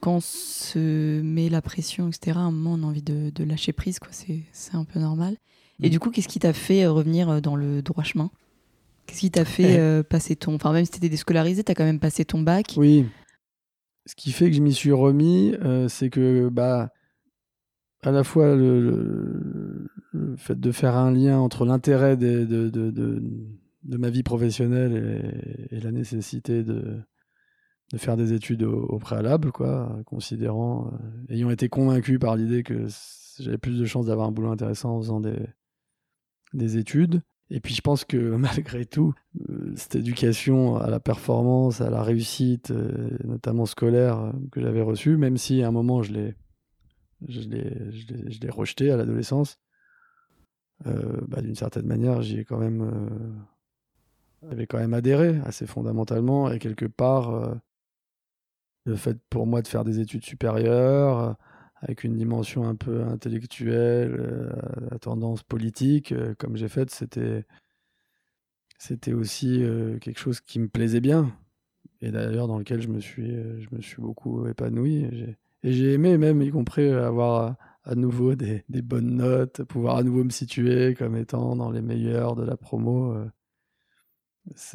quand 0.00 0.16
on 0.16 0.20
se 0.20 1.20
met 1.20 1.48
la 1.48 1.62
pression, 1.62 2.08
etc., 2.08 2.32
à 2.36 2.40
un 2.40 2.50
moment, 2.50 2.74
on 2.74 2.82
a 2.82 2.90
envie 2.90 3.02
de, 3.02 3.30
de 3.30 3.44
lâcher 3.44 3.72
prise. 3.72 3.98
C'est 4.52 4.74
un 4.74 4.84
peu 4.84 4.98
normal. 4.98 5.36
Et 5.82 5.88
mm. 5.88 5.90
du 5.90 6.00
coup, 6.00 6.10
qu'est-ce 6.10 6.28
qui 6.28 6.38
t'a 6.38 6.52
fait 6.52 6.86
revenir 6.86 7.40
dans 7.40 7.56
le 7.56 7.82
droit 7.82 8.04
chemin? 8.04 8.30
Qu'est-ce 9.06 9.20
qui 9.20 9.30
t'a 9.30 9.44
fait 9.44 9.78
euh, 9.78 10.02
passer 10.02 10.36
ton. 10.36 10.54
Enfin, 10.54 10.72
même 10.72 10.84
si 10.84 10.92
t'étais 10.92 11.08
déscolarisé, 11.08 11.64
t'as 11.64 11.74
quand 11.74 11.84
même 11.84 11.98
passé 11.98 12.24
ton 12.24 12.40
bac? 12.40 12.74
Oui. 12.76 13.06
Ce 14.06 14.14
qui 14.14 14.32
fait 14.32 14.50
que 14.50 14.56
je 14.56 14.62
m'y 14.62 14.72
suis 14.72 14.92
remis, 14.92 15.54
euh, 15.62 15.88
c'est 15.88 16.10
que, 16.10 16.48
bah, 16.48 16.90
à 18.02 18.10
la 18.10 18.24
fois 18.24 18.54
le, 18.54 19.88
fait 20.36 20.58
de 20.58 20.72
faire 20.72 20.96
un 20.96 21.12
lien 21.12 21.38
entre 21.38 21.64
l'intérêt 21.64 22.16
de, 22.16 22.44
de, 22.44 22.70
de, 22.70 22.90
de, 22.90 23.96
ma 23.96 24.10
vie 24.10 24.22
professionnelle 24.22 25.68
et, 25.70 25.80
la 25.80 25.92
nécessité 25.92 26.62
de, 26.62 27.00
de 27.92 27.98
faire 27.98 28.16
des 28.16 28.32
études 28.32 28.62
au, 28.62 28.98
préalable, 28.98 29.50
quoi, 29.50 29.98
considérant, 30.06 30.92
euh, 30.92 31.34
ayant 31.34 31.50
été 31.50 31.68
convaincu 31.68 32.18
par 32.18 32.36
l'idée 32.36 32.62
que 32.62 32.86
j'avais 33.38 33.58
plus 33.58 33.78
de 33.78 33.84
chances 33.84 34.06
d'avoir 34.06 34.28
un 34.28 34.32
boulot 34.32 34.50
intéressant 34.50 34.96
en 34.96 35.00
faisant 35.00 35.20
des, 35.20 35.38
des 36.52 36.76
études. 36.76 37.22
Et 37.52 37.58
puis 37.58 37.74
je 37.74 37.80
pense 37.80 38.04
que 38.04 38.16
malgré 38.36 38.86
tout, 38.86 39.12
euh, 39.48 39.72
cette 39.74 39.96
éducation 39.96 40.76
à 40.76 40.88
la 40.88 41.00
performance, 41.00 41.80
à 41.80 41.90
la 41.90 42.02
réussite, 42.02 42.70
euh, 42.70 43.10
notamment 43.24 43.66
scolaire, 43.66 44.32
que 44.52 44.60
j'avais 44.60 44.82
reçue, 44.82 45.16
même 45.16 45.36
si 45.36 45.62
à 45.62 45.68
un 45.68 45.72
moment 45.72 46.02
je 46.02 46.12
l'ai, 46.12 46.36
je 47.26 47.40
l'ai, 47.40 47.90
je 47.90 48.40
l'ai, 48.40 48.50
rejeté 48.50 48.92
à 48.92 48.96
l'adolescence, 48.96 49.58
bah, 50.84 51.42
d'une 51.42 51.54
certaine 51.54 51.84
manière, 51.84 52.22
j'y 52.22 52.38
ai 52.38 52.44
quand 52.46 52.56
même, 52.56 52.90
quand 54.70 54.78
même 54.78 54.94
adhéré 54.94 55.38
assez 55.44 55.66
fondamentalement 55.66 56.50
et 56.50 56.58
quelque 56.58 56.86
part, 56.86 57.60
le 58.84 58.96
fait 58.96 59.18
pour 59.30 59.46
moi 59.46 59.62
de 59.62 59.68
faire 59.68 59.84
des 59.84 60.00
études 60.00 60.24
supérieures 60.24 61.36
avec 61.82 62.04
une 62.04 62.16
dimension 62.16 62.68
un 62.68 62.74
peu 62.74 63.02
intellectuelle, 63.04 64.16
euh, 64.18 64.50
à 64.90 64.98
tendance 64.98 65.42
politique, 65.42 66.12
euh, 66.12 66.34
comme 66.38 66.56
j'ai 66.56 66.68
fait, 66.68 66.90
c'était 66.90 67.44
c'était 68.78 69.12
aussi 69.12 69.62
euh, 69.62 69.98
quelque 69.98 70.18
chose 70.18 70.40
qui 70.40 70.58
me 70.58 70.68
plaisait 70.68 71.00
bien. 71.00 71.32
Et 72.02 72.10
d'ailleurs 72.10 72.48
dans 72.48 72.58
lequel 72.58 72.80
je 72.80 72.88
me 72.88 73.00
suis 73.00 73.30
je 73.30 73.68
me 73.74 73.80
suis 73.82 74.00
beaucoup 74.00 74.46
épanoui. 74.46 75.36
Et 75.62 75.72
j'ai 75.72 75.92
aimé 75.92 76.16
même 76.18 76.40
y 76.42 76.50
compris 76.50 76.88
avoir 76.88 77.56
à, 77.84 77.94
nouveau 77.94 78.34
des, 78.36 78.64
bonnes 78.82 79.16
notes 79.16 79.62
pouvoir 79.64 79.96
à 79.96 80.02
nouveau 80.02 80.24
me 80.24 80.30
situer 80.30 80.94
comme 80.94 81.16
étant 81.16 81.56
dans 81.56 81.70
les 81.70 81.82
meilleurs 81.82 82.36
de 82.36 82.44
la 82.44 82.56
promo 82.56 83.14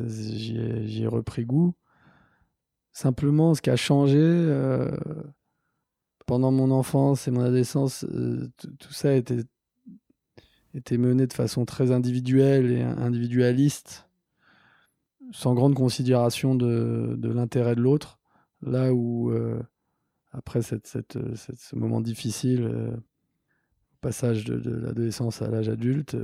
j'y 0.07 0.57
ai, 1.03 1.07
repris 1.07 1.45
goût 1.45 1.73
simplement 2.95 3.53
ce 3.53 3.61
qui 3.61 3.69
a 3.69 3.75
changé 3.75 4.19
pendant 6.25 6.51
mon 6.51 6.71
enfance 6.71 7.27
et 7.27 7.31
mon 7.31 7.41
adolescence, 7.41 8.05
euh, 8.05 8.49
tout 8.79 8.93
ça 8.93 9.13
était, 9.13 9.43
était 10.73 10.97
mené 10.97 11.27
de 11.27 11.33
façon 11.33 11.65
très 11.65 11.91
individuelle 11.91 12.71
et 12.71 12.81
individualiste, 12.81 14.07
sans 15.31 15.53
grande 15.53 15.75
considération 15.75 16.55
de, 16.55 17.15
de 17.17 17.29
l'intérêt 17.29 17.75
de 17.75 17.81
l'autre. 17.81 18.19
Là 18.61 18.93
où, 18.93 19.31
euh, 19.31 19.61
après 20.31 20.61
cette, 20.61 20.87
ce 20.87 21.75
moment 21.75 22.01
difficile, 22.01 22.63
euh, 22.63 22.95
passage 24.01 24.45
de, 24.45 24.71
l'adolescence 24.71 25.41
à 25.41 25.49
l'âge 25.49 25.69
adulte, 25.69 26.15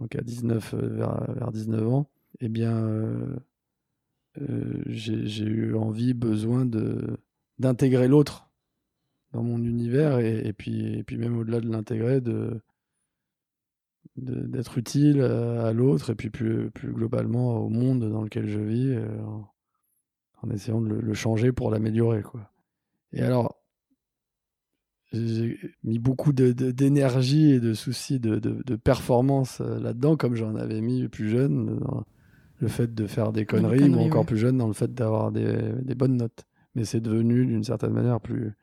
donc 0.00 0.16
à 0.16 0.22
19, 0.22 0.74
vers, 0.74 1.32
vers 1.34 1.52
19 1.52 1.88
ans, 1.88 2.10
eh 2.40 2.48
bien, 2.48 2.88
j'ai 4.86 5.44
eu 5.44 5.74
envie, 5.74 6.14
besoin 6.14 6.66
de 6.66 7.18
d'intégrer 7.58 8.08
l'autre 8.08 8.50
dans 9.32 9.42
mon 9.42 9.62
univers 9.62 10.18
et, 10.18 10.52
puis, 10.52 10.98
et 10.98 11.02
puis 11.02 11.18
même 11.18 11.36
au-delà 11.38 11.60
de 11.60 11.68
l'intégrer, 11.68 12.20
de, 12.20 12.60
d'être 14.16 14.78
utile 14.78 15.20
à, 15.20 15.72
l'autre 15.72 16.10
et 16.10 16.14
puis 16.14 16.30
plus, 16.30 16.70
plus 16.70 16.92
globalement 16.92 17.58
au 17.58 17.68
monde 17.68 18.08
dans 18.10 18.22
lequel 18.22 18.48
je 18.48 18.60
vis 18.60 18.92
euh, 18.92 19.06
en, 20.42 20.50
essayant 20.50 20.80
de 20.80 20.88
le, 20.88 21.14
changer 21.14 21.52
pour 21.52 21.70
l'améliorer. 21.70 22.22
Et 23.12 23.22
alors, 23.22 23.60
j'ai 25.12 25.58
mis 25.82 25.98
beaucoup 25.98 26.32
d'énergie 26.32 27.52
et 27.52 27.60
de 27.60 27.74
soucis 27.74 28.20
de, 28.20 28.38
de, 28.38 28.76
performance 28.76 29.60
euh, 29.60 29.78
là-dedans, 29.78 30.16
comme 30.16 30.34
j'en 30.34 30.54
avais 30.56 30.80
mis 30.80 31.08
plus 31.08 31.28
jeune, 31.28 31.80
le 32.60 32.68
fait 32.68 32.94
de 32.94 33.06
faire 33.06 33.32
des 33.32 33.44
conneries, 33.44 33.88
ou 33.88 34.00
encore 34.00 34.24
plus 34.26 34.38
jeune 34.38 34.58
dans 34.58 34.66
le 34.68 34.72
fait 34.72 34.92
d'avoir 34.94 35.30
des, 35.32 35.56
des 35.82 35.94
bonnes 35.94 36.16
notes. 36.16 36.44
Mais 36.74 36.84
c'est 36.84 37.00
devenu 37.00 37.46
d'une 37.46 37.64
certaine 37.64 37.92
manière 37.92 38.20
plus, 38.20 38.54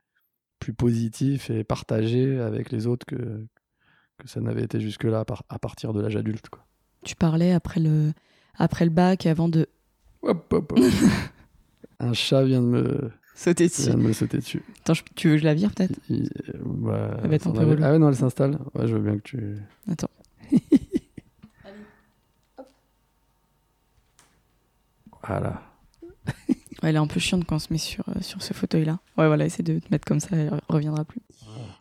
plus 0.60 0.74
positif 0.74 1.50
et 1.50 1.64
partagé 1.64 2.40
avec 2.40 2.72
les 2.72 2.88
autres 2.88 3.06
que, 3.06 3.16
que 3.16 4.28
ça 4.28 4.40
n'avait 4.40 4.64
été 4.64 4.80
jusque-là 4.80 5.26
à, 5.50 5.60
partir 5.60 5.94
de 5.94 6.02
l'âge 6.02 6.16
adulte. 6.16 6.50
Quoi. 6.50 6.66
Tu 7.04 7.16
parlais 7.16 7.52
après 7.52 7.80
le, 7.80 8.14
après 8.56 8.86
le 8.86 8.92
bac, 8.92 9.26
avant 9.26 9.50
de... 9.50 9.68
Un 12.00 12.14
chat 12.14 12.44
vient 12.44 12.62
de 12.62 12.68
me 12.68 13.12
sauter 13.36 13.66
Il 13.66 13.70
dessus. 13.70 13.82
vient 13.84 13.98
de 13.98 14.04
me 14.04 14.14
sauter 14.14 14.38
dessus. 14.38 14.64
Attends, 14.82 14.94
je- 14.94 15.04
tu 15.16 15.30
veux 15.30 15.36
que 15.36 15.40
je 15.42 15.46
la 15.46 15.54
vire 15.54 15.72
peut-être? 15.74 16.00
Il- 16.10 16.30
euh, 16.50 16.60
bah, 16.64 17.18
un. 17.24 17.82
Ah 17.82 17.92
ouais, 17.92 18.00
non, 18.00 18.10
elle 18.10 18.16
s'installe. 18.16 18.58
Ouais, 18.74 18.88
je 18.88 18.96
veux 18.96 19.02
bien 19.02 19.18
que 19.18 19.24
tu. 19.24 19.58
Attends. 19.90 20.10
Voilà. 25.28 25.62
Ouais, 26.82 26.90
elle 26.90 26.96
est 26.96 27.00
un 27.00 27.08
peu 27.08 27.20
chiante 27.20 27.46
quand 27.46 27.56
on 27.56 27.60
se 27.60 27.72
met 27.72 27.78
sur, 27.78 28.04
euh, 28.10 28.22
sur 28.22 28.42
ce 28.42 28.54
fauteuil-là. 28.54 29.00
Ouais, 29.18 29.28
voilà, 29.28 29.46
essaie 29.46 29.64
de 29.64 29.80
te 29.80 29.86
mettre 29.92 30.06
comme 30.06 30.20
ça, 30.20 30.30
elle 30.34 30.50
re- 30.50 30.60
reviendra 30.70 31.06
plus. 31.06 31.22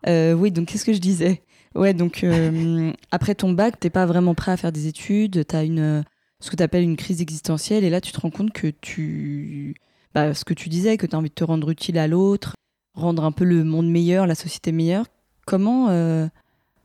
Euh, 0.06 0.32
oui, 0.32 0.50
donc 0.52 0.68
qu'est-ce 0.68 0.84
que 0.84 0.92
je 0.92 1.00
disais? 1.00 1.42
Ouais, 1.74 1.94
donc 1.94 2.22
euh, 2.24 2.92
après 3.10 3.34
ton 3.34 3.52
bac, 3.52 3.80
t'es 3.80 3.90
pas 3.90 4.06
vraiment 4.06 4.34
prêt 4.34 4.52
à 4.52 4.56
faire 4.56 4.70
des 4.72 4.86
études, 4.86 5.44
t'as 5.46 5.64
une, 5.64 6.04
ce 6.40 6.50
que 6.50 6.56
t'appelles 6.56 6.84
une 6.84 6.96
crise 6.96 7.20
existentielle, 7.20 7.82
et 7.84 7.90
là 7.90 8.00
tu 8.00 8.12
te 8.12 8.20
rends 8.20 8.30
compte 8.30 8.52
que 8.52 8.68
tu. 8.68 9.74
Bah, 10.14 10.34
ce 10.34 10.44
que 10.44 10.54
tu 10.54 10.68
disais, 10.68 10.96
que 10.98 11.06
t'as 11.06 11.16
envie 11.16 11.30
de 11.30 11.34
te 11.34 11.44
rendre 11.44 11.70
utile 11.70 11.98
à 11.98 12.06
l'autre, 12.06 12.54
rendre 12.94 13.24
un 13.24 13.32
peu 13.32 13.44
le 13.44 13.64
monde 13.64 13.88
meilleur, 13.90 14.26
la 14.26 14.34
société 14.34 14.70
meilleure. 14.72 15.06
Comment. 15.46 15.88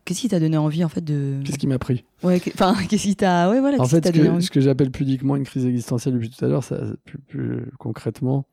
Qu'est-ce 0.08 0.22
qui 0.22 0.28
t'a 0.30 0.40
donné 0.40 0.56
envie 0.56 0.82
en 0.84 0.88
fait 0.88 1.02
de. 1.02 1.38
Qu'est-ce 1.44 1.58
qui 1.58 1.66
m'a 1.66 1.78
pris? 1.78 2.06
Ouais, 2.22 2.40
enfin, 2.54 2.74
qu'est-ce 2.88 3.02
qui 3.02 3.14
t'a. 3.14 3.50
Ouais, 3.50 3.60
voilà, 3.60 3.78
En 3.78 3.84
fait, 3.84 4.06
ce 4.06 4.10
que, 4.10 4.40
ce 4.40 4.50
que 4.50 4.60
j'appelle 4.62 4.90
pudiquement 4.90 5.36
une 5.36 5.44
crise 5.44 5.66
existentielle 5.66 6.14
depuis 6.14 6.30
tout 6.30 6.42
à 6.42 6.48
l'heure, 6.48 6.64
ça, 6.64 6.78
plus, 7.04 7.18
plus 7.18 7.70
concrètement, 7.78 8.46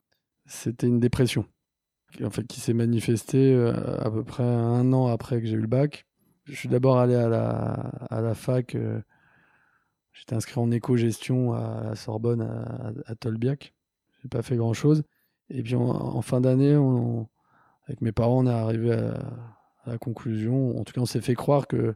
c'était 0.46 0.86
une 0.88 1.00
dépression. 1.00 1.46
Qui, 2.12 2.26
en 2.26 2.30
fait, 2.30 2.46
qui 2.46 2.60
s'est 2.60 2.74
manifestée 2.74 3.54
euh, 3.56 3.74
à 4.02 4.12
peu 4.12 4.26
près 4.26 4.44
un 4.44 4.92
an 4.92 5.08
après 5.08 5.40
que 5.40 5.48
j'ai 5.48 5.54
eu 5.56 5.62
le 5.62 5.68
bac. 5.68 6.06
Je 6.44 6.56
suis 6.56 6.68
d'abord 6.68 6.98
allé 7.00 7.16
à 7.16 7.30
la, 7.30 7.48
à 8.10 8.20
la 8.20 8.34
fac. 8.34 8.76
euh, 8.76 9.00
J'étais 10.12 10.36
inscrit 10.36 10.60
en 10.60 10.72
éco-gestion 10.72 11.54
à 11.54 11.84
la 11.86 11.96
Sorbonne, 11.96 12.42
à, 12.42 12.92
à 13.06 13.16
Tolbiac. 13.16 13.74
J'ai 14.22 14.28
pas 14.30 14.42
fait 14.42 14.58
grand-chose. 14.58 15.04
Et 15.50 15.64
puis 15.64 15.76
en, 15.76 15.84
en 15.90 16.22
fin 16.22 16.42
d'année, 16.42 16.78
avec 17.88 18.02
mes 18.02 18.12
parents, 18.12 18.40
on 18.44 18.48
est 18.48 18.50
arrivé 18.50 18.92
à, 18.92 19.18
à 19.86 19.92
la 19.92 19.98
conclusion. 19.98 20.78
En 20.80 20.84
tout 20.84 20.94
cas, 20.94 21.02
on 21.02 21.06
s'est 21.06 21.22
fait 21.22 21.36
croire 21.36 21.68
que 21.68 21.96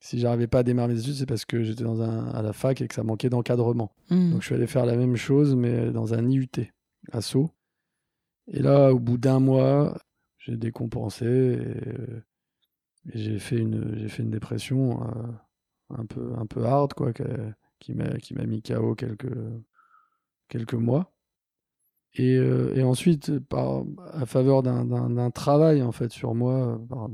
si 0.00 0.18
j'arrivais 0.18 0.46
pas 0.46 0.60
à 0.60 0.62
démarrer 0.62 0.94
mes 0.94 1.00
études, 1.00 1.14
c'est 1.14 1.26
parce 1.26 1.44
que 1.44 1.62
j'étais 1.62 1.84
dans 1.84 2.00
un, 2.02 2.28
à 2.28 2.42
la 2.42 2.52
fac 2.52 2.80
et 2.80 2.88
que 2.88 2.94
ça 2.94 3.02
manquait 3.02 3.28
d'encadrement. 3.28 3.92
Hmm. 4.08 4.30
Donc 4.30 4.40
je 4.40 4.46
suis 4.46 4.54
allé 4.54 4.66
faire 4.66 4.86
la 4.86 4.96
même 4.96 5.16
chose, 5.16 5.54
mais 5.54 5.90
dans 5.90 6.14
un 6.14 6.28
IUT 6.28 6.48
à 7.12 7.20
Sceaux. 7.20 7.50
Et 8.48 8.60
là, 8.60 8.92
au 8.92 8.98
bout 8.98 9.18
d'un 9.18 9.40
mois, 9.40 9.98
j'ai 10.38 10.56
décompensé 10.56 11.26
et, 11.26 13.14
et 13.14 13.18
j'ai 13.18 13.38
fait 13.38 13.58
une 13.58 13.98
j'ai 13.98 14.08
fait 14.08 14.22
une 14.22 14.30
dépression 14.30 15.02
euh, 15.02 15.96
un 15.96 16.06
peu 16.06 16.32
un 16.36 16.46
peu 16.46 16.64
hard 16.64 16.94
quoi, 16.94 17.12
qui 17.78 17.94
m'a 17.94 18.16
qui 18.18 18.34
m'a 18.34 18.44
mis 18.44 18.62
KO 18.62 18.94
quelques 18.94 19.36
quelques 20.48 20.74
mois. 20.74 21.12
Et, 22.14 22.36
euh, 22.36 22.74
et 22.74 22.82
ensuite, 22.82 23.30
à 24.12 24.26
faveur 24.26 24.62
d'un- 24.62 25.30
travail 25.30 25.82
en 25.82 25.92
fait 25.92 26.10
sur 26.10 26.34
moi, 26.34 26.78
euh, 26.90 27.08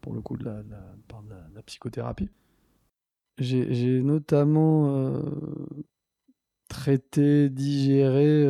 pour 0.00 0.14
le 0.14 0.20
coup 0.20 0.36
de 0.36 0.44
la, 0.44 0.62
par 1.08 1.22
la- 1.28 1.62
psychothérapie, 1.62 2.30
j'ai 3.38 4.02
notamment 4.02 4.96
euh, 4.96 5.22
traité, 6.68 7.48
digéré 7.50 8.44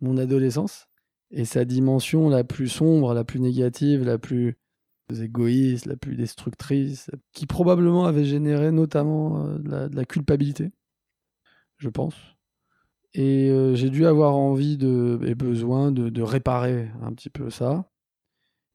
mon 0.00 0.16
adolescence 0.18 0.88
et 1.30 1.44
sa 1.44 1.64
dimension 1.64 2.28
la 2.28 2.44
plus 2.44 2.68
sombre, 2.68 3.14
la 3.14 3.24
plus 3.24 3.40
négative, 3.40 4.04
la 4.04 4.18
plus 4.18 4.56
égoïste, 5.20 5.86
la 5.86 5.96
plus 5.96 6.16
destructrice, 6.16 7.10
qui 7.32 7.46
probablement 7.46 8.06
avait 8.06 8.24
généré 8.24 8.72
notamment 8.72 9.46
de 9.58 9.96
la 9.96 10.04
culpabilité, 10.04 10.72
je 11.78 11.88
pense. 11.88 12.33
Et 13.14 13.48
euh, 13.50 13.74
j'ai 13.76 13.90
dû 13.90 14.06
avoir 14.06 14.36
envie 14.36 14.76
de, 14.76 15.20
et 15.24 15.34
besoin 15.34 15.92
de, 15.92 16.22
réparer 16.22 16.90
un 17.02 17.12
petit 17.12 17.30
peu 17.30 17.48
ça. 17.50 17.90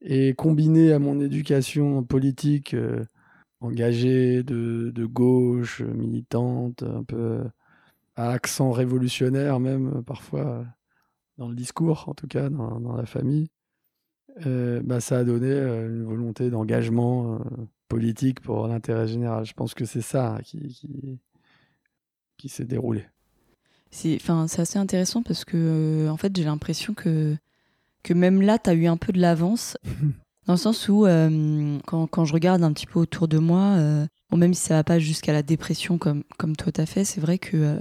Et 0.02 0.34
combiné 0.34 0.94
à 0.94 1.00
mon 1.00 1.20
éducation 1.20 2.04
politique 2.04 2.74
euh, 2.74 3.06
engagée 3.62 4.44
de, 4.44 5.06
gauche, 5.06 5.82
militante, 5.82 6.84
un 6.84 7.04
peu 7.04 7.44
à 8.16 8.32
accent 8.32 8.72
révolutionnaire 8.72 9.60
même 9.60 10.04
parfois 10.06 10.66
dans 11.38 11.50
le 11.50 11.56
discours, 11.56 12.06
en 12.08 12.14
tout 12.14 12.28
cas 12.28 12.50
dans, 12.50 12.96
la 12.96 13.06
famille, 13.06 13.50
euh, 14.46 14.82
bah, 14.84 15.02
ça 15.02 15.20
a 15.20 15.24
donné 15.24 15.52
une 15.52 16.04
volonté 16.04 16.50
d'engagement 16.50 17.40
politique 17.90 18.42
pour 18.42 18.68
l'intérêt 18.68 19.08
général. 19.08 19.46
Je 19.46 19.54
pense 19.54 19.74
que 19.74 19.86
c'est 19.86 20.02
ça 20.02 20.40
qui, 20.44 20.82
qui 22.38 22.50
s'est 22.50 22.66
déroulé. 22.66 23.06
C'est 23.92 24.18
enfin, 24.22 24.48
c'est 24.48 24.62
assez 24.62 24.78
intéressant 24.78 25.24
parce 25.24 25.46
que, 25.46 25.58
euh, 25.58 26.10
en 26.10 26.18
fait, 26.18 26.36
j'ai 26.36 26.44
l'impression 26.44 26.94
que, 26.94 27.36
que 28.04 28.14
même 28.14 28.42
là, 28.42 28.60
tu 28.60 28.70
as 28.70 28.74
eu 28.74 28.88
un 28.88 28.98
peu 28.98 29.12
de 29.12 29.20
l'avance. 29.20 29.78
dans 30.46 30.54
le 30.54 30.60
sens 30.60 30.88
où, 30.90 31.06
euh, 31.06 31.78
quand, 31.86 32.08
quand 32.08 32.26
je 32.26 32.34
regarde 32.34 32.64
un 32.64 32.74
petit 32.74 32.86
peu 32.86 33.00
autour 33.00 33.28
de 33.28 33.38
moi, 33.38 33.76
euh, 33.78 34.06
bon, 34.30 34.38
même 34.38 34.54
si 34.54 34.62
ça 34.62 34.76
va 34.76 34.84
pas 34.84 35.00
jusqu'à 35.00 35.34
la 35.34 35.44
dépression 35.44 35.98
comme, 35.98 36.24
comme 36.38 36.56
toi 36.56 36.72
t'as 36.72 36.86
fait, 36.88 37.06
c'est 37.06 37.22
vrai 37.22 37.38
que 37.38 37.80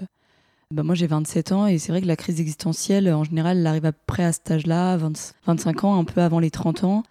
bah, 0.70 0.82
moi 0.82 0.94
j'ai 0.94 1.06
27 1.06 1.52
ans 1.52 1.66
et 1.66 1.78
c'est 1.78 1.92
vrai 1.92 2.02
que 2.02 2.06
la 2.06 2.16
crise 2.16 2.40
existentielle, 2.40 3.10
en 3.12 3.24
général, 3.24 3.58
elle 3.58 3.66
arrive 3.66 3.86
à 3.86 3.92
peu 3.92 4.02
près 4.06 4.24
à 4.24 4.32
cet 4.32 4.50
âge-là, 4.50 4.98
20 4.98 5.34
25 5.46 5.84
ans, 5.84 5.98
un 5.98 6.04
peu 6.04 6.20
avant 6.20 6.40
les 6.40 6.50
30 6.50 6.84
ans, 6.84 7.02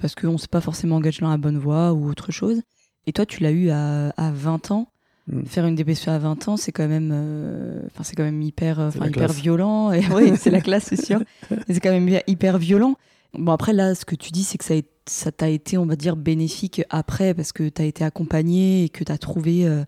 parce 0.00 0.14
qu'on 0.14 0.32
ne 0.32 0.38
s'est 0.38 0.48
pas 0.48 0.60
forcément 0.60 0.96
engagé 0.96 1.20
dans 1.22 1.30
la 1.30 1.38
bonne 1.38 1.58
voie 1.58 1.92
ou 1.92 2.08
autre 2.08 2.30
chose. 2.30 2.62
Et 3.06 3.12
toi, 3.12 3.26
tu 3.26 3.42
l'as 3.42 3.50
eu 3.50 3.70
à, 3.70 4.10
à 4.10 4.30
20 4.30 4.70
ans. 4.70 4.86
Mm. 5.30 5.44
Faire 5.44 5.66
une 5.66 5.74
dépression 5.74 6.12
à 6.12 6.18
20 6.18 6.48
ans, 6.48 6.56
c'est 6.56 6.72
quand 6.72 6.88
même, 6.88 7.10
euh, 7.12 7.80
enfin 7.86 8.02
c'est 8.02 8.16
quand 8.16 8.24
même 8.24 8.42
hyper, 8.42 8.80
euh, 8.80 8.90
hyper 8.90 9.10
classe. 9.10 9.36
violent. 9.36 9.92
Et 9.92 10.02
oui, 10.14 10.32
c'est 10.36 10.50
la 10.50 10.60
classe, 10.60 10.84
c'est 10.84 11.02
sûr. 11.02 11.22
Mais 11.50 11.74
c'est 11.74 11.80
quand 11.80 11.90
même 11.90 12.20
hyper 12.26 12.58
violent. 12.58 12.96
Bon 13.34 13.52
après 13.52 13.72
là, 13.72 13.94
ce 13.94 14.04
que 14.04 14.16
tu 14.16 14.32
dis, 14.32 14.42
c'est 14.42 14.58
que 14.58 14.64
ça 15.06 15.32
t'a 15.32 15.48
été, 15.48 15.78
on 15.78 15.86
va 15.86 15.96
dire, 15.96 16.16
bénéfique 16.16 16.82
après 16.90 17.32
parce 17.32 17.52
que 17.52 17.68
tu 17.68 17.80
as 17.80 17.84
été 17.84 18.04
accompagné 18.04 18.84
et 18.84 18.88
que 18.88 19.04
tu 19.04 19.12
as 19.12 19.18
trouvé 19.18 19.66
euh, 19.66 19.84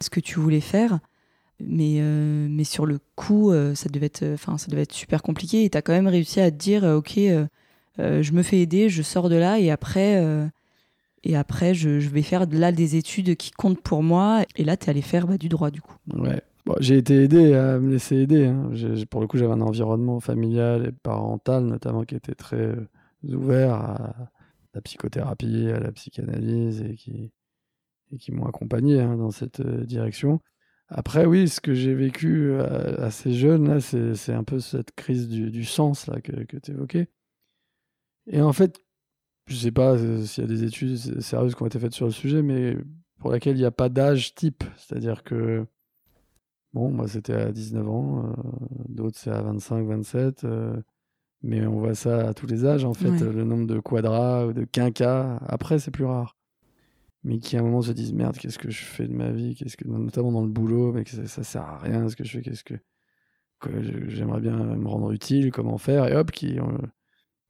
ce 0.00 0.10
que 0.10 0.20
tu 0.20 0.40
voulais 0.40 0.60
faire. 0.60 0.98
Mais, 1.60 1.98
euh, 1.98 2.48
mais 2.50 2.64
sur 2.64 2.86
le 2.86 2.98
coup, 3.16 3.52
ça 3.74 3.90
devait 3.90 4.06
être, 4.06 4.24
enfin 4.32 4.56
ça 4.56 4.68
devait 4.68 4.82
être 4.82 4.94
super 4.94 5.22
compliqué. 5.22 5.64
Et 5.64 5.76
as 5.76 5.82
quand 5.82 5.92
même 5.92 6.08
réussi 6.08 6.40
à 6.40 6.50
te 6.50 6.56
dire, 6.56 6.84
ok, 6.84 7.18
je 7.98 8.32
me 8.32 8.42
fais 8.42 8.60
aider, 8.60 8.88
je 8.88 9.02
sors 9.02 9.28
de 9.28 9.36
là 9.36 9.60
et 9.60 9.70
après. 9.70 10.24
Et 11.22 11.36
après, 11.36 11.74
je, 11.74 11.88
vais 12.08 12.22
faire 12.22 12.46
là 12.50 12.72
des 12.72 12.96
études 12.96 13.36
qui 13.36 13.50
comptent 13.50 13.82
pour 13.82 14.02
moi. 14.02 14.44
Et 14.56 14.64
là, 14.64 14.76
tu 14.76 14.86
es 14.86 14.90
allé 14.90 15.02
faire 15.02 15.26
bah, 15.26 15.36
du 15.36 15.48
droit, 15.48 15.70
du 15.70 15.80
coup. 15.80 15.94
Ouais. 16.14 16.40
J'ai 16.78 16.98
été 16.98 17.24
aidé 17.24 17.54
à 17.54 17.78
me 17.78 17.90
laisser 17.90 18.16
aider. 18.16 18.46
hein. 18.46 18.70
Pour 19.10 19.20
le 19.20 19.26
coup, 19.26 19.36
j'avais 19.36 19.52
un 19.52 19.60
environnement 19.60 20.20
familial 20.20 20.86
et 20.86 20.92
parental, 20.92 21.64
notamment, 21.64 22.04
qui 22.04 22.14
était 22.14 22.34
très 22.34 22.56
euh, 22.56 22.88
ouvert 23.24 23.74
à 23.74 24.14
la 24.74 24.80
psychothérapie, 24.80 25.68
à 25.68 25.80
la 25.80 25.92
psychanalyse 25.92 26.82
et 26.82 26.94
qui, 26.94 28.32
m'ont 28.32 28.46
accompagné 28.46 29.00
hein, 29.00 29.16
dans 29.16 29.30
cette 29.30 29.60
euh, 29.60 29.84
direction. 29.84 30.40
Après, 30.88 31.26
oui, 31.26 31.48
ce 31.48 31.60
que 31.60 31.74
j'ai 31.74 31.94
vécu 31.94 32.50
euh, 32.50 32.96
assez 32.98 33.32
jeune, 33.32 33.80
c'est 33.80 34.32
un 34.32 34.44
peu 34.44 34.58
cette 34.58 34.92
crise 34.92 35.28
du, 35.28 35.64
sens 35.64 36.10
que, 36.24 36.44
que 36.44 36.56
tu 36.56 36.72
évoquais. 36.72 37.08
Et 38.26 38.40
en 38.42 38.52
fait, 38.52 38.80
je 39.50 39.56
sais 39.56 39.72
pas 39.72 39.94
euh, 39.94 40.22
s'il 40.24 40.44
y 40.44 40.46
a 40.46 40.48
des 40.48 40.64
études 40.64 40.96
sérieuses 41.20 41.54
qui 41.54 41.62
ont 41.62 41.66
été 41.66 41.78
faites 41.78 41.92
sur 41.92 42.06
le 42.06 42.12
sujet, 42.12 42.42
mais 42.42 42.76
pour 43.18 43.30
laquelle 43.32 43.56
il 43.56 43.60
n'y 43.60 43.66
a 43.66 43.70
pas 43.72 43.88
d'âge 43.88 44.34
type. 44.34 44.62
C'est-à-dire 44.76 45.24
que, 45.24 45.66
bon, 46.72 46.90
moi 46.90 47.08
c'était 47.08 47.34
à 47.34 47.50
19 47.52 47.88
ans, 47.88 48.26
euh, 48.26 48.42
d'autres 48.88 49.18
c'est 49.18 49.30
à 49.30 49.42
25, 49.42 49.86
27, 49.86 50.44
euh, 50.44 50.80
mais 51.42 51.66
on 51.66 51.78
voit 51.80 51.94
ça 51.94 52.28
à 52.28 52.34
tous 52.34 52.46
les 52.46 52.64
âges 52.64 52.84
en 52.84 52.94
fait. 52.94 53.10
Ouais. 53.10 53.32
Le 53.32 53.44
nombre 53.44 53.66
de 53.66 53.80
quadras 53.80 54.46
ou 54.46 54.52
de 54.52 54.64
quinquas, 54.64 55.38
après 55.46 55.78
c'est 55.78 55.90
plus 55.90 56.04
rare. 56.04 56.36
Mais 57.24 57.38
qui 57.38 57.56
à 57.56 57.60
un 57.60 57.64
moment 57.64 57.82
se 57.82 57.92
disent 57.92 58.14
merde, 58.14 58.38
qu'est-ce 58.38 58.58
que 58.58 58.70
je 58.70 58.82
fais 58.82 59.06
de 59.06 59.12
ma 59.12 59.30
vie? 59.30 59.54
Qu'est-ce 59.54 59.76
que 59.76 59.86
Notamment 59.86 60.32
dans 60.32 60.42
le 60.42 60.48
boulot, 60.48 60.92
mais 60.92 61.04
que 61.04 61.10
ça, 61.10 61.26
ça 61.26 61.42
sert 61.42 61.62
à 61.62 61.78
rien 61.78 62.08
ce 62.08 62.16
que 62.16 62.24
je 62.24 62.38
fais, 62.38 62.40
qu'est-ce 62.40 62.64
que. 62.64 62.74
J'aimerais 64.08 64.40
bien 64.40 64.56
me 64.56 64.88
rendre 64.88 65.12
utile, 65.12 65.50
comment 65.50 65.76
faire, 65.76 66.06
et 66.08 66.16
hop, 66.16 66.30
qui. 66.30 66.58
euh, 66.58 66.78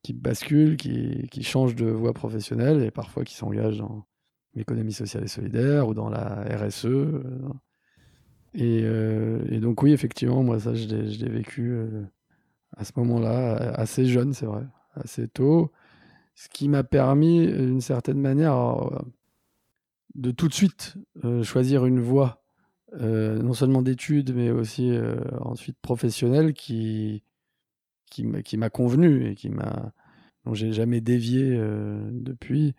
qui 0.02 0.12
basculent, 0.12 0.76
qui, 0.76 1.28
qui 1.30 1.42
changent 1.42 1.74
de 1.76 1.86
voie 1.86 2.12
professionnelle 2.14 2.82
et 2.82 2.90
parfois 2.90 3.24
qui 3.24 3.34
s'engagent 3.34 3.78
dans 3.78 4.06
l'économie 4.54 4.92
sociale 4.92 5.24
et 5.24 5.28
solidaire 5.28 5.88
ou 5.88 5.94
dans 5.94 6.08
la 6.08 6.44
RSE. 6.56 6.86
euh, 6.86 7.20
Et, 8.54 8.80
euh, 8.82 9.44
et 9.50 9.60
donc 9.60 9.82
oui, 9.82 9.92
effectivement, 9.92 10.42
moi 10.42 10.58
ça, 10.58 10.74
je 10.74 10.86
l'ai 10.88 11.28
vécu 11.28 11.70
euh, 11.70 12.02
à 12.76 12.84
ce 12.84 12.92
moment-là, 12.96 13.54
assez 13.74 14.06
jeune, 14.06 14.32
c'est 14.32 14.46
vrai, 14.46 14.66
assez 14.94 15.28
tôt, 15.28 15.70
ce 16.34 16.48
qui 16.48 16.68
m'a 16.68 16.82
permis, 16.84 17.46
d'une 17.46 17.80
certaine 17.80 18.20
manière, 18.20 18.56
de 20.14 20.30
tout 20.30 20.48
de 20.48 20.54
suite 20.54 20.94
choisir 21.42 21.84
une 21.84 22.00
voie, 22.00 22.42
non 22.98 23.52
seulement 23.52 23.82
d'études, 23.82 24.34
mais 24.34 24.50
aussi 24.50 24.92
ensuite 25.40 25.78
professionnelle, 25.82 26.54
qui, 26.54 27.22
qui 28.10 28.56
m'a 28.56 28.70
convenu 28.70 29.26
et 29.26 29.34
qui 29.34 29.48
m'a 29.48 29.92
dont 30.44 30.54
j'ai 30.54 30.72
jamais 30.72 31.00
dévié 31.00 31.52
euh, 31.52 32.08
depuis 32.12 32.74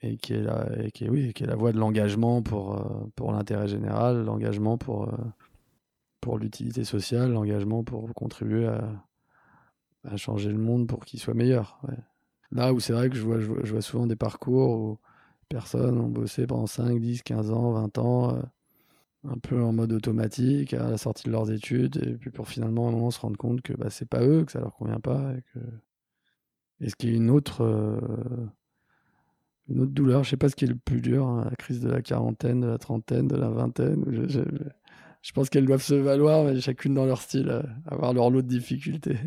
et 0.00 0.16
qui 0.16 0.34
est 0.34 0.42
la 0.42 0.68
et 0.78 0.90
qui 0.90 1.08
oui 1.08 1.32
qui 1.32 1.44
est 1.44 1.46
la 1.46 1.56
voie 1.56 1.72
de 1.72 1.78
l'engagement 1.78 2.42
pour 2.42 2.76
euh, 2.76 3.06
pour 3.16 3.32
l'intérêt 3.32 3.68
général 3.68 4.24
l'engagement 4.24 4.78
pour 4.78 5.08
euh, 5.08 5.16
pour 6.20 6.38
l'utilité 6.38 6.84
sociale 6.84 7.32
l'engagement 7.32 7.84
pour 7.84 8.12
contribuer 8.14 8.68
à 10.04 10.16
changer 10.16 10.50
le 10.50 10.58
monde 10.58 10.86
pour 10.86 11.04
qu'il 11.04 11.20
soit 11.20 11.34
meilleur. 11.34 11.80
Là 12.50 12.72
où 12.72 12.80
c'est 12.80 12.92
vrai 12.92 13.10
que 13.10 13.16
je 13.16 13.22
vois, 13.22 13.40
je 13.40 13.46
vois, 13.46 13.82
souvent 13.82 14.06
des 14.06 14.16
parcours 14.16 14.78
où 14.78 14.98
personnes 15.48 15.98
ont 15.98 16.08
bossé 16.08 16.46
pendant 16.46 16.66
5, 16.66 16.98
10, 16.98 17.22
15 17.22 17.50
ans, 17.50 17.72
20 17.72 17.98
ans, 17.98 18.42
un 19.24 19.38
peu 19.38 19.62
en 19.62 19.72
mode 19.72 19.92
automatique 19.92 20.74
à 20.74 20.90
la 20.90 20.98
sortie 20.98 21.24
de 21.24 21.32
leurs 21.32 21.50
études, 21.50 21.96
et 22.04 22.14
puis 22.14 22.30
pour 22.30 22.48
finalement 22.48 22.86
à 22.86 22.88
un 22.90 22.92
moment 22.92 23.10
se 23.10 23.20
rendre 23.20 23.36
compte 23.36 23.62
que 23.62 23.72
bah, 23.72 23.90
c'est 23.90 24.08
pas 24.08 24.22
eux, 24.22 24.44
que 24.44 24.52
ça 24.52 24.60
leur 24.60 24.74
convient 24.74 25.00
pas, 25.00 25.32
et 25.36 25.42
que. 25.54 25.60
Et 26.80 26.90
ce 26.90 26.96
qui 26.96 27.08
est 27.08 27.14
une 27.14 27.30
autre. 27.30 27.62
Euh, 27.62 28.00
une 29.68 29.80
autre 29.80 29.92
douleur, 29.92 30.24
je 30.24 30.30
sais 30.30 30.36
pas 30.38 30.48
ce 30.48 30.56
qui 30.56 30.64
est 30.64 30.68
le 30.68 30.76
plus 30.76 31.02
dur, 31.02 31.26
hein, 31.26 31.46
la 31.50 31.56
crise 31.56 31.80
de 31.80 31.90
la 31.90 32.00
quarantaine, 32.00 32.62
de 32.62 32.66
la 32.68 32.78
trentaine, 32.78 33.28
de 33.28 33.36
la 33.36 33.50
vingtaine. 33.50 34.02
Je, 35.20 35.32
pense 35.32 35.50
qu'elles 35.50 35.66
doivent 35.66 35.82
se 35.82 35.94
valoir, 35.94 36.44
mais 36.44 36.58
chacune 36.58 36.94
dans 36.94 37.04
leur 37.04 37.20
style, 37.20 37.50
euh, 37.50 37.62
avoir 37.84 38.14
leur 38.14 38.30
lot 38.30 38.40
de 38.40 38.48
difficultés. 38.48 39.18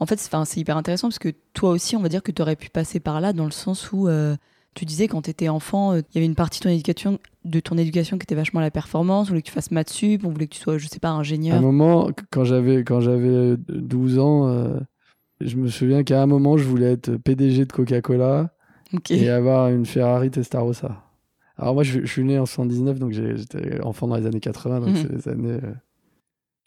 En 0.00 0.06
fait, 0.06 0.18
c'est 0.18 0.60
hyper 0.60 0.76
intéressant 0.76 1.08
parce 1.08 1.20
que 1.20 1.32
toi 1.52 1.70
aussi, 1.70 1.94
on 1.94 2.02
va 2.02 2.08
dire 2.08 2.24
que 2.24 2.32
tu 2.32 2.42
aurais 2.42 2.56
pu 2.56 2.70
passer 2.70 2.98
par 2.98 3.20
là 3.20 3.32
dans 3.32 3.44
le 3.44 3.52
sens 3.52 3.92
où 3.92 4.08
euh, 4.08 4.36
tu 4.74 4.84
disais 4.84 5.08
quand 5.08 5.22
tu 5.22 5.30
étais 5.30 5.48
enfant, 5.48 5.92
euh, 5.92 6.00
il 6.10 6.14
y 6.14 6.18
avait 6.18 6.26
une 6.26 6.34
partie 6.34 6.60
de 6.60 6.64
ton 6.64 6.70
éducation, 6.70 7.18
de 7.44 7.60
ton 7.60 7.76
éducation 7.76 8.18
qui 8.18 8.24
était 8.24 8.34
vachement 8.34 8.60
la 8.60 8.70
performance, 8.70 9.28
on 9.28 9.30
voulait 9.30 9.42
que 9.42 9.48
tu 9.48 9.52
fasses 9.52 9.70
maths 9.70 9.90
sup, 9.90 10.24
on 10.24 10.30
voulait 10.30 10.46
que 10.46 10.54
tu 10.54 10.60
sois, 10.60 10.78
je 10.78 10.86
sais 10.88 11.00
pas, 11.00 11.10
ingénieur. 11.10 11.56
À 11.56 11.58
un 11.58 11.62
moment, 11.62 12.10
quand 12.30 12.44
j'avais, 12.44 12.84
quand 12.84 13.00
j'avais 13.00 13.56
12 13.68 14.18
ans, 14.18 14.80
je 15.40 15.56
me 15.56 15.68
souviens 15.68 16.04
qu'à 16.04 16.22
un 16.22 16.26
moment, 16.26 16.56
je 16.56 16.64
voulais 16.64 16.92
être 16.92 17.16
PDG 17.16 17.66
de 17.66 17.72
Coca-Cola 17.72 18.54
et 19.10 19.28
avoir 19.28 19.68
une 19.68 19.86
Ferrari 19.86 20.30
Testarossa. 20.30 21.02
Alors 21.58 21.74
moi, 21.74 21.82
je, 21.82 22.04
suis 22.06 22.24
né 22.24 22.38
en 22.38 22.46
79, 22.46 22.98
donc 22.98 23.12
j'étais 23.12 23.80
enfant 23.82 24.08
dans 24.08 24.16
les 24.16 24.26
années 24.26 24.40
80, 24.40 24.80
donc 24.80 24.88
mhm. 24.88 24.96
c'est 24.96 25.12
les 25.12 25.28
années, 25.28 25.60
euh, 25.62 25.74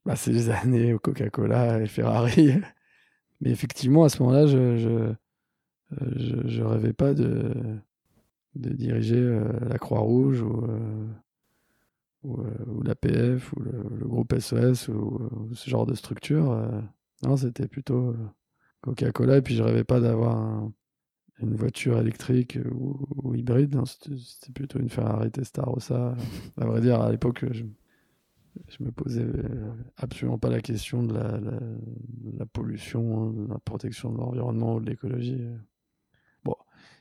bah, 0.05 0.15
c'est 0.15 0.31
les 0.31 0.49
années 0.49 0.95
Coca-Cola 1.01 1.81
et 1.81 1.87
Ferrari. 1.87 2.53
Mais 3.41 3.49
effectivement, 3.49 4.03
à 4.03 4.09
ce 4.09 4.21
moment-là, 4.23 4.47
je, 4.47 4.77
je, 4.77 4.89
euh, 4.89 6.45
je, 6.45 6.63
rêvais 6.63 6.93
pas 6.93 7.13
de, 7.13 7.51
de 8.55 8.69
diriger 8.69 9.17
euh, 9.17 9.43
la 9.67 9.77
Croix-Rouge 9.77 10.41
ou, 10.41 10.67
ou, 12.23 12.43
ou 12.67 12.83
l'APF 12.83 13.53
ou 13.53 13.61
le, 13.61 14.07
groupe 14.07 14.33
SOS 14.37 14.87
ou, 14.89 15.29
ce 15.53 15.69
genre 15.69 15.85
de 15.85 15.95
structure. 15.95 16.57
non, 17.23 17.37
c'était 17.37 17.67
plutôt 17.67 18.15
Coca-Cola 18.81 19.37
et 19.37 19.41
puis 19.41 19.55
je 19.55 19.63
rêvais 19.63 19.83
pas 19.83 19.99
d'avoir 19.99 20.37
un, 20.37 20.73
une 21.39 21.55
voiture 21.55 21.99
électrique 21.99 22.57
ou, 22.71 23.33
hybride. 23.35 23.77
C'était 23.85 24.53
plutôt 24.53 24.79
une 24.79 24.89
Ferrari 24.89 25.31
Testarossa. 25.31 26.15
à 26.57 26.65
vrai 26.65 26.81
dire, 26.81 27.01
à 27.01 27.11
l'époque, 27.11 27.45
je, 27.51 27.63
je 28.67 28.83
me 28.83 28.91
posais 28.91 29.25
absolument 29.97 30.37
pas 30.37 30.49
la 30.49 30.61
question 30.61 31.03
de 31.03 31.13
la, 31.13 31.39
la, 32.37 32.45
pollution, 32.45 33.31
de 33.31 33.47
la 33.49 33.59
protection 33.59 34.11
de 34.11 34.17
l'environnement 34.17 34.75
ou 34.75 34.79
de 34.79 34.89
l'écologie. 34.89 35.41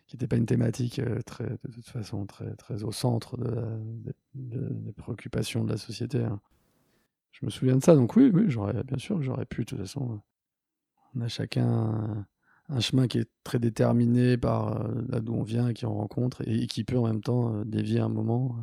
Qui 0.06 0.16
n'était 0.16 0.26
pas 0.26 0.36
une 0.36 0.46
thématique 0.46 0.98
euh, 0.98 1.20
très, 1.22 1.48
de 1.48 1.72
toute 1.72 1.88
façon 1.88 2.26
très, 2.26 2.54
très 2.56 2.84
au 2.84 2.92
centre 2.92 3.36
de 3.38 4.14
des 4.34 4.92
préoccupations 4.92 5.64
de 5.64 5.70
la 5.70 5.78
société. 5.78 6.22
Hein. 6.22 6.40
Je 7.32 7.46
me 7.46 7.50
souviens 7.50 7.76
de 7.76 7.82
ça, 7.82 7.94
donc 7.94 8.16
oui, 8.16 8.30
oui 8.32 8.46
bien 8.84 8.98
sûr 8.98 9.22
j'aurais 9.22 9.46
pu, 9.46 9.62
de 9.62 9.70
toute 9.70 9.78
façon. 9.78 10.20
On 11.14 11.20
a 11.20 11.28
chacun 11.28 12.26
un 12.68 12.80
chemin 12.80 13.06
qui 13.06 13.18
est 13.18 13.30
très 13.42 13.58
déterminé 13.58 14.36
par 14.36 14.80
euh, 14.80 15.02
là 15.08 15.20
d'où 15.20 15.34
on 15.34 15.42
vient 15.42 15.72
qui 15.72 15.86
on 15.86 15.94
rencontre 15.94 16.42
et, 16.46 16.66
qui 16.66 16.84
peut 16.84 16.98
en 16.98 17.06
même 17.06 17.20
temps 17.20 17.54
euh, 17.54 17.64
dévier 17.64 18.00
un 18.00 18.08
moment. 18.08 18.56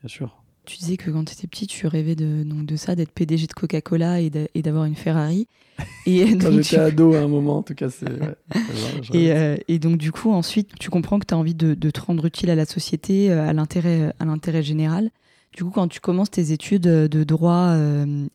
Bien 0.00 0.08
sûr. 0.08 0.43
Tu 0.64 0.78
disais 0.78 0.96
que 0.96 1.10
quand 1.10 1.24
tu 1.24 1.34
étais 1.34 1.46
petit, 1.46 1.66
tu 1.66 1.86
rêvais 1.86 2.14
de, 2.14 2.42
donc 2.42 2.64
de 2.66 2.76
ça, 2.76 2.94
d'être 2.94 3.12
PDG 3.12 3.46
de 3.46 3.52
Coca-Cola 3.52 4.20
et 4.20 4.30
d'avoir 4.30 4.84
une 4.84 4.94
Ferrari. 4.94 5.46
Et 6.06 6.38
quand 6.38 6.52
j'étais 6.52 6.78
ado 6.78 7.14
à 7.14 7.18
un 7.18 7.28
moment, 7.28 7.58
en 7.58 7.62
tout 7.62 7.74
cas, 7.74 7.90
c'est. 7.90 8.06
et, 9.12 9.64
et, 9.66 9.78
donc, 9.78 9.96
du 9.96 10.12
coup, 10.12 10.30
ensuite, 10.30 10.70
tu 10.78 10.88
comprends 10.88 11.18
que 11.18 11.26
tu 11.26 11.34
as 11.34 11.36
envie 11.36 11.54
de, 11.54 11.74
de, 11.74 11.90
te 11.90 12.00
rendre 12.00 12.24
utile 12.26 12.50
à 12.50 12.54
la 12.54 12.64
société, 12.64 13.32
à 13.32 13.52
l'intérêt 13.52 14.62
général. 14.62 15.10
Du 15.52 15.64
coup, 15.64 15.70
quand 15.70 15.88
tu 15.88 16.00
commences 16.00 16.30
tes 16.30 16.52
études 16.52 16.82
de 16.82 17.24
droit 17.24 17.76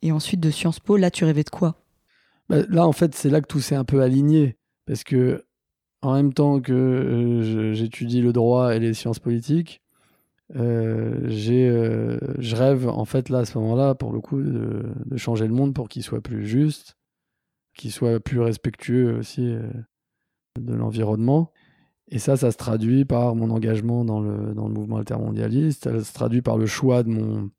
et 0.02 0.12
ensuite 0.12 0.42
de 0.42 0.52
Sciences 0.52 0.80
Po, 0.80 0.98
là, 0.98 1.12
tu 1.12 1.24
rêvais 1.24 1.44
de 1.44 1.50
quoi? 1.50 1.76
Bah, 2.50 2.58
là, 2.68 2.86
en 2.86 2.92
fait, 2.92 3.16
c'est 3.16 3.30
là 3.30 3.42
que 3.42 3.48
tout 3.48 3.62
s'est 3.62 3.76
un 3.76 3.86
peu 3.86 4.02
aligné. 4.02 4.58
Parce 4.86 5.04
que, 5.04 5.46
en 6.02 6.16
même 6.16 6.34
temps 6.34 6.60
que 6.60 6.74
euh, 6.74 7.74
j'étudie 7.74 8.22
le 8.22 8.34
droit 8.34 8.76
et 8.76 8.80
les 8.80 8.94
sciences 8.94 9.20
politiques, 9.20 9.82
euh, 10.56 11.30
euh, 11.30 12.20
je 12.40 12.56
rêve, 12.56 12.88
en 12.88 13.06
fait, 13.06 13.30
là, 13.30 13.40
à 13.40 13.46
ce 13.46 13.58
moment-là, 13.60 13.96
pour 13.96 14.12
le 14.12 14.20
coup, 14.20 14.42
de, 14.42 15.18
changer 15.18 15.48
le 15.48 15.54
monde 15.54 15.74
pour 15.74 15.90
qu'il 15.90 16.04
soit 16.04 16.22
plus 16.22 16.46
juste, 16.46 16.96
qu'il 17.76 17.92
soit 17.92 18.20
plus 18.20 18.40
respectueux 18.40 19.18
aussi 19.18 19.56
de 20.60 20.74
l'environnement. 20.74 21.52
Et 22.08 22.20
ça, 22.20 22.38
ça 22.38 22.52
se 22.52 22.58
traduit 22.58 23.06
par 23.06 23.36
mon 23.36 23.52
engagement 23.52 24.04
dans 24.04 24.20
le, 24.20 24.54
dans 24.54 24.68
le 24.68 24.74
mouvement 24.74 24.98
altermondialiste, 24.98 25.84
ça 25.84 26.04
se 26.04 26.14
traduit 26.14 26.42
par 26.42 26.58
le 26.58 26.66
choix 26.66 27.04
de 27.04 27.10
mon, 27.10 27.52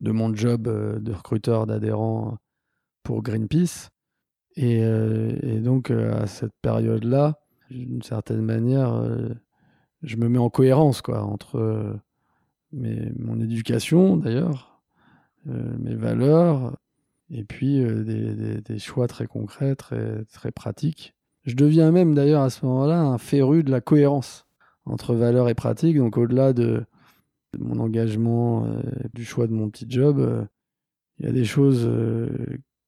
de 0.00 0.12
mon 0.12 0.34
job 0.34 0.62
de 0.62 1.12
recruteur 1.12 1.66
d'adhérents 1.66 2.38
pour 3.02 3.22
Greenpeace. 3.22 3.90
Euh, 4.58 5.36
et, 5.42 5.60
donc, 5.60 5.90
euh, 5.90 6.22
à 6.22 6.26
cette 6.26 6.54
période-là, 6.62 7.38
d'une 7.70 8.02
certaine 8.02 8.42
manière, 8.42 8.94
euh, 8.94 9.28
je 10.02 10.16
me 10.16 10.28
mets 10.28 10.38
en 10.38 10.50
cohérence 10.50 11.02
quoi, 11.02 11.22
entre 11.22 11.98
mes, 12.72 13.12
mon 13.18 13.40
éducation, 13.40 14.16
d'ailleurs, 14.16 14.80
mes 15.46 15.94
valeurs, 15.94 16.76
et 17.30 17.44
puis 17.44 17.82
des, 17.82 18.60
des, 18.60 18.78
choix 18.78 19.06
très 19.08 19.26
concrets, 19.26 19.74
très, 19.74 20.24
très 20.32 20.52
pratiques. 20.52 21.14
Je 21.44 21.54
deviens 21.54 21.90
même, 21.90 22.14
d'ailleurs, 22.14 22.42
à 22.42 22.50
ce 22.50 22.66
moment-là, 22.66 23.00
un 23.00 23.18
féru 23.18 23.64
de 23.64 23.70
la 23.70 23.80
cohérence 23.80 24.46
entre 24.84 25.14
valeurs 25.14 25.48
et 25.48 25.54
pratiques. 25.54 25.96
Donc, 25.96 26.18
au-delà 26.18 26.52
de, 26.52 26.84
mon 27.58 27.80
engagement, 27.80 28.66
du 29.14 29.24
choix 29.24 29.46
de 29.46 29.52
mon 29.52 29.70
petit 29.70 29.86
job, 29.88 30.46
il 31.18 31.26
y 31.26 31.28
a 31.28 31.32
des 31.32 31.44
choses 31.44 31.90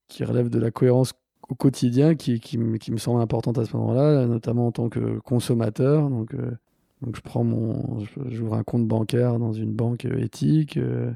qui 0.09 0.25
relèvent 0.25 0.51
de 0.51 0.59
la 0.59 0.71
cohérence 0.71 1.14
au 1.49 1.55
quotidien 1.55 2.14
qui, 2.14 2.40
qui, 2.40 2.59
qui, 2.79 2.92
me 2.92 2.99
semble 2.99 3.21
importante 3.21 3.59
à 3.59 3.64
ce 3.64 3.77
moment-là, 3.77 4.27
notamment 4.27 4.68
en 4.68 4.73
tant 4.73 4.88
que 4.88 5.18
consommateur. 5.21 6.09
Donc, 6.09 6.35
euh, 6.35 6.53
donc 7.02 7.16
je 7.16 7.20
prends 7.20 7.44
mon, 7.44 8.04
j'ouvre 8.26 8.54
un 8.54 8.62
compte 8.62 8.86
bancaire 8.86 9.38
dans 9.38 9.52
une 9.52 9.72
banque 9.72 10.04
éthique. 10.04 10.76
Euh, 10.76 11.12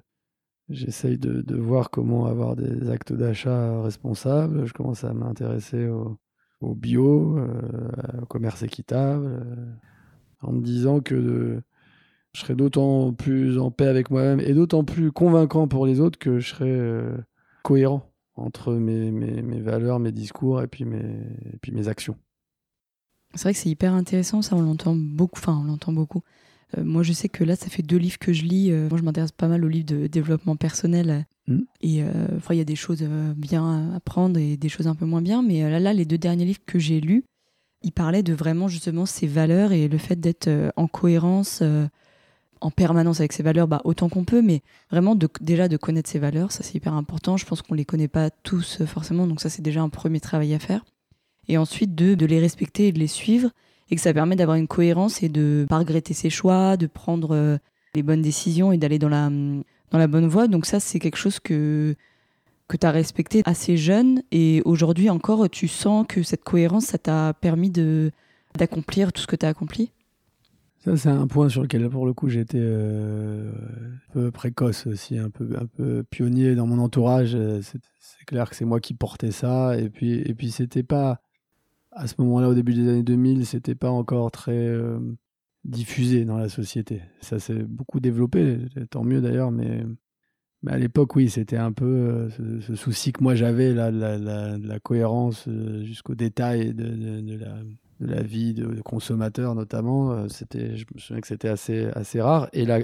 j'essaye 0.69 1.17
de, 1.17 1.57
voir 1.57 1.91
comment 1.91 2.27
avoir 2.27 2.57
des 2.57 2.91
actes 2.91 3.13
d'achat 3.13 3.81
responsables. 3.83 4.67
Je 4.67 4.73
commence 4.73 5.05
à 5.05 5.13
m'intéresser 5.13 5.87
au, 5.89 6.75
bio, 6.75 7.39
euh, 7.39 8.23
au 8.23 8.27
commerce 8.27 8.63
équitable, 8.63 9.47
en 10.41 10.53
me 10.53 10.61
disant 10.61 11.01
que 11.01 11.63
je 12.33 12.41
serais 12.41 12.57
d'autant 12.57 13.13
plus 13.13 13.59
en 13.59 13.71
paix 13.71 13.87
avec 13.87 14.11
moi-même 14.11 14.41
et 14.41 14.55
d'autant 14.55 14.83
plus 14.83 15.13
convaincant 15.13 15.69
pour 15.69 15.87
les 15.87 16.01
autres 16.01 16.19
que 16.19 16.41
je 16.41 16.49
serais 16.49 17.03
cohérent 17.63 18.11
entre 18.35 18.75
mes, 18.75 19.61
valeurs, 19.61 20.01
mes 20.01 20.13
discours 20.13 20.63
et 20.63 20.67
puis 20.67 20.85
mes, 20.85 20.99
et 20.99 21.59
puis 21.63 21.71
mes 21.71 21.87
actions. 21.87 22.17
C'est 23.37 23.45
vrai 23.45 23.53
que 23.53 23.59
c'est 23.59 23.69
hyper 23.69 23.93
intéressant, 23.93 24.43
ça 24.43 24.57
on 24.57 24.63
l'entend 24.63 24.95
beaucoup, 24.97 25.39
enfin 25.39 25.61
on 25.63 25.65
l'entend 25.65 25.93
beaucoup. 25.93 26.23
Euh, 26.77 26.85
moi 26.85 27.03
je 27.03 27.13
sais 27.13 27.29
que 27.29 27.45
là 27.45 27.55
ça 27.55 27.69
fait 27.69 27.83
deux 27.83 27.97
livres 27.97 28.19
que 28.19 28.33
je 28.33 28.45
lis, 28.45 28.73
euh, 28.73 28.89
moi 28.89 28.99
je 28.99 29.05
m'intéresse 29.05 29.33
pas 29.33 29.49
mal 29.49 29.65
aux 29.65 29.69
livres 29.69 29.87
de 29.87 30.07
développement 30.07 30.57
personnel 30.57 31.27
mmh. 31.47 31.59
et 31.83 32.03
euh, 32.03 32.09
il 32.51 32.57
y 32.57 32.61
a 32.61 32.65
des 32.65 32.77
choses 32.77 33.05
bien 33.37 33.95
à 33.95 34.01
prendre 34.01 34.39
et 34.39 34.57
des 34.57 34.69
choses 34.69 34.89
un 34.89 34.95
peu 34.95 35.05
moins 35.05 35.23
bien, 35.23 35.43
mais 35.43 35.69
là, 35.71 35.79
là 35.79 35.93
les 35.93 36.05
deux 36.05 36.19
derniers 36.19 36.45
livres 36.45 36.61
que 36.67 36.79
j'ai 36.79 37.01
lus, 37.01 37.25
ils 37.83 37.93
parlaient 37.93 38.23
de 38.25 38.35
vraiment 38.35 38.69
justement 38.69 39.07
ces 39.07 39.27
valeurs 39.27 39.73
et 39.73 39.87
le 39.87 39.99
fait 39.99 40.17
d'être 40.17 40.49
en 40.77 40.89
cohérence 40.89 41.63
en 42.63 42.71
permanence 42.71 43.21
avec 43.21 43.35
ses 43.35 43.43
valeurs, 43.43 43.69
bah, 43.69 43.83
autant 43.85 44.09
qu'on 44.09 44.25
peut, 44.25 44.41
mais 44.41 44.63
vraiment 44.91 45.15
de, 45.15 45.29
déjà 45.43 45.69
de 45.69 45.77
connaître 45.77 46.09
ses 46.09 46.19
valeurs, 46.19 46.53
ça 46.53 46.63
c'est 46.63 46.75
hyper 46.75 46.95
important. 46.95 47.37
Je 47.37 47.45
pense 47.45 47.61
qu'on 47.61 47.75
les 47.75 47.85
connaît 47.85 48.09
pas 48.09 48.31
tous 48.31 48.83
forcément, 48.87 49.27
donc 49.27 49.41
ça 49.41 49.51
c'est 49.51 49.63
déjà 49.63 49.83
un 49.83 49.91
premier 49.91 50.21
travail 50.21 50.55
à 50.55 50.59
faire. 50.59 50.83
Et 51.49 51.59
ensuite 51.59 51.95
de, 51.95 52.27
les 52.27 52.41
respecter 52.41 52.89
et 52.89 52.93
de 52.93 52.99
les 52.99 53.07
suivre, 53.07 53.51
et 53.91 53.97
que 53.97 54.01
ça 54.01 54.13
permet 54.13 54.37
d'avoir 54.37 54.57
une 54.57 54.67
cohérence 54.67 55.23
et 55.23 55.29
de 55.29 55.65
pas 55.69 55.79
regretter 55.79 56.13
ses 56.13 56.31
choix, 56.31 56.77
de 56.77 56.87
prendre 56.87 57.35
euh, 57.35 57.57
les 57.95 58.03
bonnes 58.03 58.23
décisions 58.23 58.73
et 58.73 58.79
d'aller 58.79 58.99
dans 58.99 59.09
la, 59.09 59.31
dans 59.31 59.99
la 59.99 60.07
bonne 60.09 60.27
voie. 60.27 60.49
Donc 60.49 60.67
ça 60.67 60.81
c'est 60.81 60.99
quelque 60.99 61.17
chose 61.17 61.39
que, 61.39 61.95
que 62.67 62.77
tu 62.77 62.87
as 62.87 62.91
respecté 62.91 63.43
assez 63.45 63.77
jeune, 63.77 64.23
et 64.33 64.61
aujourd'hui 64.65 65.09
encore, 65.09 65.49
tu 65.49 65.69
sens 65.69 66.05
que 66.09 66.23
cette 66.23 66.43
cohérence, 66.43 66.87
ça 66.87 66.99
t'a 66.99 67.33
permis 67.33 67.71
de 67.71 68.11
d'accomplir 68.57 69.13
tout 69.13 69.23
ce 69.23 69.27
que 69.27 69.37
tu 69.37 69.47
as 69.47 69.51
accompli? 69.51 69.93
Ça, 70.85 70.97
c'est 70.97 71.09
un 71.09 71.27
point 71.27 71.49
sur 71.49 71.63
lequel, 71.63 71.89
pour 71.89 72.07
le 72.07 72.13
coup, 72.13 72.29
j'étais 72.29 72.61
euh, 72.61 73.51
un 73.51 74.13
peu 74.13 74.31
précoce 74.31 74.87
aussi, 74.87 75.19
un 75.19 75.31
peu, 75.31 75.49
un 75.61 75.67
peu 75.67 76.05
pionnier 76.05 76.55
dans 76.55 76.67
mon 76.67 76.79
entourage. 76.79 77.35
Euh, 77.35 77.61
c'est 77.63 78.25
clair 78.25 78.49
que 78.49 78.57
c'est 78.57 78.65
moi 78.65 78.81
qui 78.81 78.95
portais 78.95 79.33
ça. 79.33 79.77
Et 79.79 79.91
puis, 79.91 80.13
et 80.13 80.35
puis 80.35 80.51
c'était 80.51 80.85
pas, 80.85 81.21
à 81.97 82.07
ce 82.07 82.15
moment-là, 82.19 82.49
au 82.51 82.55
début 82.55 82.75
des 82.75 82.89
années 82.89 83.03
2000, 83.03 83.47
c'était 83.47 83.75
pas 83.75 83.91
encore 83.91 84.31
très 84.31 84.53
euh, 84.53 84.99
diffusé 85.65 86.25
dans 86.25 86.37
la 86.37 86.49
société. 86.49 87.03
Ça 87.21 87.39
s'est 87.39 87.55
beaucoup 87.55 88.01
développé, 88.01 88.59
tant 88.91 89.03
mieux 89.03 89.21
d'ailleurs, 89.21 89.51
mais, 89.51 89.83
à 90.67 90.79
l'époque, 90.79 91.17
oui, 91.17 91.31
c'était 91.31 91.57
un 91.57 91.73
peu 91.73 91.85
euh, 91.85 92.61
ce, 92.61 92.75
souci 92.75 93.13
que 93.13 93.23
moi 93.23 93.35
j'avais, 93.35 93.73
la, 93.73 93.91
la, 93.91 94.81
cohérence 94.81 95.47
euh, 95.49 95.83
jusqu'au 95.85 96.15
détail 96.15 96.75
de, 96.75 96.85
de, 96.85 97.37
la, 97.39 97.63
de, 98.01 98.07
la, 98.07 98.23
vie 98.23 98.53
de, 98.53 98.81
consommateur, 98.83 99.55
notamment. 99.55 100.13
Euh, 100.13 100.29
c'était, 100.29 100.77
je 100.77 100.85
me 100.95 100.99
souviens 100.99 101.21
que 101.21 101.29
c'était 101.29 101.49
assez, 101.49 101.87
assez 101.95 102.21
rare. 102.21 102.49
Et 102.53 102.67
la 102.67 102.81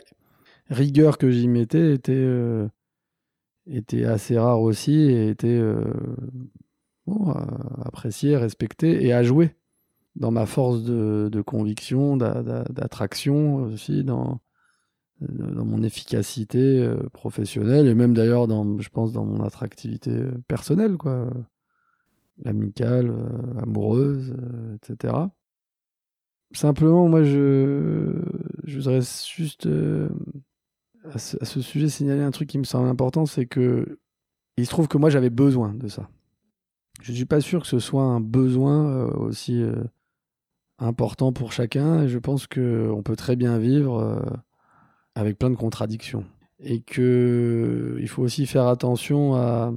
rigueur 0.70 1.18
que 1.18 1.30
j'y 1.30 1.48
mettais 1.48 1.94
était, 1.94 2.26
était 3.66 4.04
assez 4.04 4.38
rare 4.38 4.60
aussi 4.60 4.94
et 4.94 5.28
était 5.28 5.60
bon, 7.06 7.32
appréciée, 7.84 8.36
respectée 8.36 9.04
et 9.04 9.12
à 9.12 9.22
jouer 9.22 9.54
dans 10.16 10.30
ma 10.30 10.46
force 10.46 10.82
de, 10.82 11.28
de 11.32 11.40
conviction, 11.40 12.16
d'attraction 12.16 13.56
aussi, 13.64 14.04
dans 14.04 14.40
dans 15.28 15.64
mon 15.64 15.82
efficacité 15.82 16.80
euh, 16.80 16.96
professionnelle 17.12 17.86
et 17.86 17.94
même 17.94 18.14
d'ailleurs 18.14 18.48
dans 18.48 18.78
je 18.78 18.88
pense 18.88 19.12
dans 19.12 19.24
mon 19.24 19.42
attractivité 19.44 20.10
euh, 20.10 20.32
personnelle 20.48 20.96
quoi. 20.96 21.30
Amicale 22.44 23.10
euh, 23.10 23.60
amoureuse 23.62 24.34
etc 24.76 25.14
simplement 26.52 27.08
moi 27.08 27.22
je 27.22 28.20
je 28.64 28.78
voudrais 28.78 29.00
juste 29.36 29.68
à 31.04 31.18
ce, 31.18 31.60
sujet 31.60 31.88
signaler 31.88 32.22
un 32.22 32.30
truc 32.30 32.48
qui 32.48 32.58
me 32.58 32.64
semble 32.64 32.88
important 32.88 33.26
c'est 33.26 33.46
que 33.46 33.98
il 34.56 34.66
se 34.66 34.70
trouve 34.70 34.88
que 34.88 34.98
moi 34.98 35.10
j'avais 35.10 35.30
besoin 35.30 35.72
de 35.74 35.88
ça 35.88 36.08
je 37.00 37.12
suis 37.12 37.24
pas 37.24 37.40
sûr 37.40 37.62
que 37.62 37.68
ce 37.68 37.78
soit 37.78 38.02
un 38.02 38.20
besoin 38.20 39.06
aussi 39.06 39.64
important 40.78 41.32
pour 41.32 41.52
chacun 41.52 42.06
je 42.06 42.18
pense 42.18 42.46
que 42.46 42.90
on 42.94 43.02
peut 43.02 43.16
très 43.16 43.34
bien 43.34 43.58
vivre 43.58 44.22
avec 45.14 45.38
plein 45.38 45.50
de 45.50 45.56
contradictions. 45.56 46.24
Et 46.58 46.80
que 46.80 47.96
il 48.00 48.08
faut 48.08 48.22
aussi 48.22 48.46
faire 48.46 48.66
attention 48.66 49.34
à, 49.34 49.72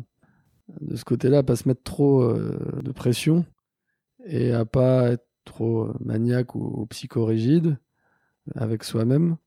de 0.81 0.95
ce 0.95 1.03
côté-là, 1.03 1.43
pas 1.43 1.55
se 1.55 1.67
mettre 1.67 1.83
trop 1.83 2.21
euh, 2.21 2.81
de 2.83 2.91
pression 2.91 3.45
et 4.25 4.51
à 4.51 4.65
pas 4.65 5.11
être 5.11 5.27
trop 5.45 5.89
maniaque 5.99 6.55
ou, 6.55 6.85
psychorigide 6.87 7.77
avec 8.55 8.83
soi-même 8.83 9.37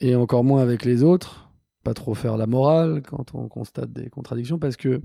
et 0.00 0.14
encore 0.16 0.44
moins 0.44 0.62
avec 0.62 0.84
les 0.84 1.02
autres. 1.02 1.50
Pas 1.84 1.94
trop 1.94 2.14
faire 2.14 2.36
la 2.36 2.46
morale 2.46 3.02
quand 3.02 3.34
on 3.34 3.48
constate 3.48 3.92
des 3.92 4.08
contradictions 4.08 4.58
parce 4.58 4.76
que 4.76 5.02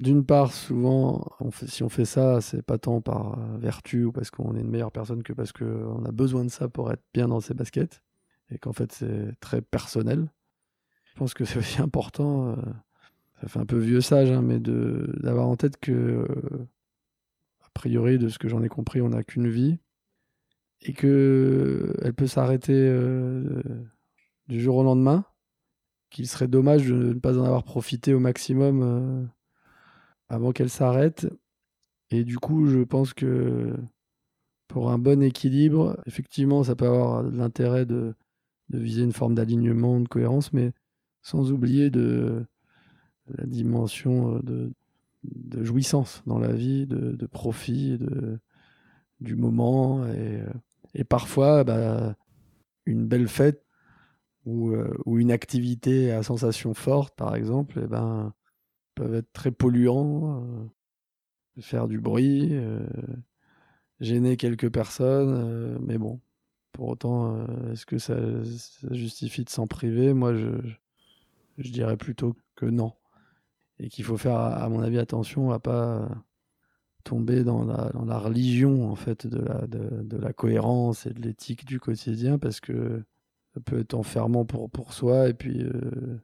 d'une 0.00 0.24
part, 0.24 0.52
souvent, 0.52 1.24
si 1.66 1.82
on 1.82 1.88
fait 1.88 2.04
ça, 2.04 2.40
c'est 2.40 2.62
pas 2.62 2.78
tant 2.78 3.00
par 3.00 3.38
vertu 3.58 4.04
ou 4.04 4.12
parce 4.12 4.30
qu'on 4.30 4.56
est 4.56 4.60
une 4.60 4.70
meilleure 4.70 4.92
personne 4.92 5.22
que 5.22 5.32
parce 5.32 5.52
qu'on 5.52 6.04
a 6.04 6.12
besoin 6.12 6.44
de 6.44 6.50
ça 6.50 6.68
pour 6.68 6.92
être 6.92 7.02
bien 7.12 7.28
dans 7.28 7.40
ses 7.40 7.54
baskets 7.54 8.02
et 8.50 8.58
qu'en 8.58 8.72
fait 8.72 8.92
c'est 8.92 9.38
très 9.40 9.60
personnel. 9.62 10.28
Je 11.04 11.14
pense 11.18 11.34
que 11.34 11.44
c'est 11.44 11.58
aussi 11.58 11.80
important, 11.80 12.48
euh, 12.50 12.56
ça 13.40 13.48
fait 13.48 13.58
un 13.60 13.66
peu 13.66 13.78
vieux 13.78 14.00
sage, 14.00 14.30
hein, 14.30 14.42
mais 14.42 14.58
d'avoir 14.58 15.48
en 15.48 15.56
tête 15.56 15.78
que, 15.78 15.92
euh, 15.92 16.68
a 17.62 17.68
priori, 17.74 18.18
de 18.18 18.28
ce 18.28 18.38
que 18.38 18.48
j'en 18.48 18.62
ai 18.62 18.68
compris, 18.68 19.00
on 19.00 19.10
n'a 19.10 19.22
qu'une 19.22 19.48
vie 19.48 19.78
et 20.82 20.92
que 20.92 21.94
elle 22.02 22.14
peut 22.14 22.26
s'arrêter 22.26 22.74
euh, 22.74 23.62
du 24.48 24.60
jour 24.60 24.76
au 24.76 24.82
lendemain, 24.82 25.24
qu'il 26.10 26.28
serait 26.28 26.48
dommage 26.48 26.86
de 26.86 26.94
ne 26.94 27.14
pas 27.14 27.38
en 27.38 27.44
avoir 27.44 27.64
profité 27.64 28.12
au 28.12 28.20
maximum 28.20 29.30
avant 30.28 30.52
qu'elle 30.52 30.70
s'arrête. 30.70 31.26
Et 32.10 32.24
du 32.24 32.38
coup, 32.38 32.66
je 32.66 32.80
pense 32.80 33.14
que 33.14 33.74
pour 34.68 34.90
un 34.90 34.98
bon 34.98 35.22
équilibre, 35.22 36.00
effectivement, 36.06 36.64
ça 36.64 36.76
peut 36.76 36.86
avoir 36.86 37.22
l'intérêt 37.22 37.86
de, 37.86 38.14
viser 38.70 39.04
une 39.04 39.12
forme 39.12 39.34
d'alignement, 39.34 40.00
de 40.00 40.08
cohérence, 40.08 40.52
mais 40.52 40.72
sans 41.22 41.52
oublier 41.52 41.90
de 41.90 42.44
la 43.28 43.46
dimension 43.46 44.36
euh, 44.36 44.72
de, 45.22 45.64
jouissance 45.64 46.22
dans 46.26 46.38
la 46.38 46.52
vie, 46.52 46.86
de, 46.86 47.26
profit, 47.26 47.98
de, 47.98 48.38
du 49.20 49.36
moment, 49.36 50.06
et, 50.06 50.40
euh, 50.98 51.04
parfois 51.08 51.64
bah, 51.64 52.16
une 52.86 53.06
belle 53.06 53.28
fête 53.28 53.64
ou, 54.44 54.70
euh, 54.70 54.94
ou, 55.06 55.18
une 55.18 55.32
activité 55.32 56.12
à 56.12 56.22
sensation 56.22 56.74
forte, 56.74 57.14
par 57.16 57.34
exemple, 57.34 57.80
eh 57.82 57.86
ben, 57.86 58.34
peuvent 58.94 59.14
être 59.14 59.32
très 59.32 59.50
polluants, 59.50 60.44
faire 61.60 61.88
du 61.88 62.00
bruit, 62.00 62.52
gêner 64.00 64.36
quelques 64.36 64.70
personnes, 64.70 65.78
mais 65.84 65.98
bon, 65.98 66.20
pour 66.74 66.88
autant, 66.88 67.36
euh, 67.36 67.72
est-ce 67.72 67.86
que 67.86 67.98
ça, 67.98 68.16
justifie 68.90 69.44
de 69.44 69.48
s'en 69.48 69.66
priver? 69.66 70.12
Moi, 70.12 70.34
je, 70.34 71.70
dirais 71.70 71.96
plutôt 71.96 72.36
que 72.56 72.66
non. 72.66 72.92
Et 73.78 73.88
qu'il 73.88 74.04
faut 74.04 74.18
faire, 74.18 74.36
à 74.36 74.68
mon 74.68 74.82
avis, 74.82 74.98
attention 74.98 75.52
à 75.52 75.60
pas 75.60 76.08
tomber 77.04 77.44
dans 77.44 77.64
la, 77.64 78.18
religion 78.18 78.90
en 78.90 78.96
fait 78.96 79.26
de 79.26 80.18
la, 80.18 80.32
cohérence 80.32 81.06
et 81.06 81.12
de 81.12 81.20
l'éthique 81.20 81.64
du 81.64 81.78
quotidien 81.78 82.38
parce 82.38 82.60
que 82.60 83.04
ça 83.52 83.60
peut 83.60 83.78
être 83.78 83.94
enfermant 83.94 84.44
pour, 84.44 84.92
soi 84.92 85.28
et 85.28 85.34
puis, 85.34 85.62
euh, 85.62 86.18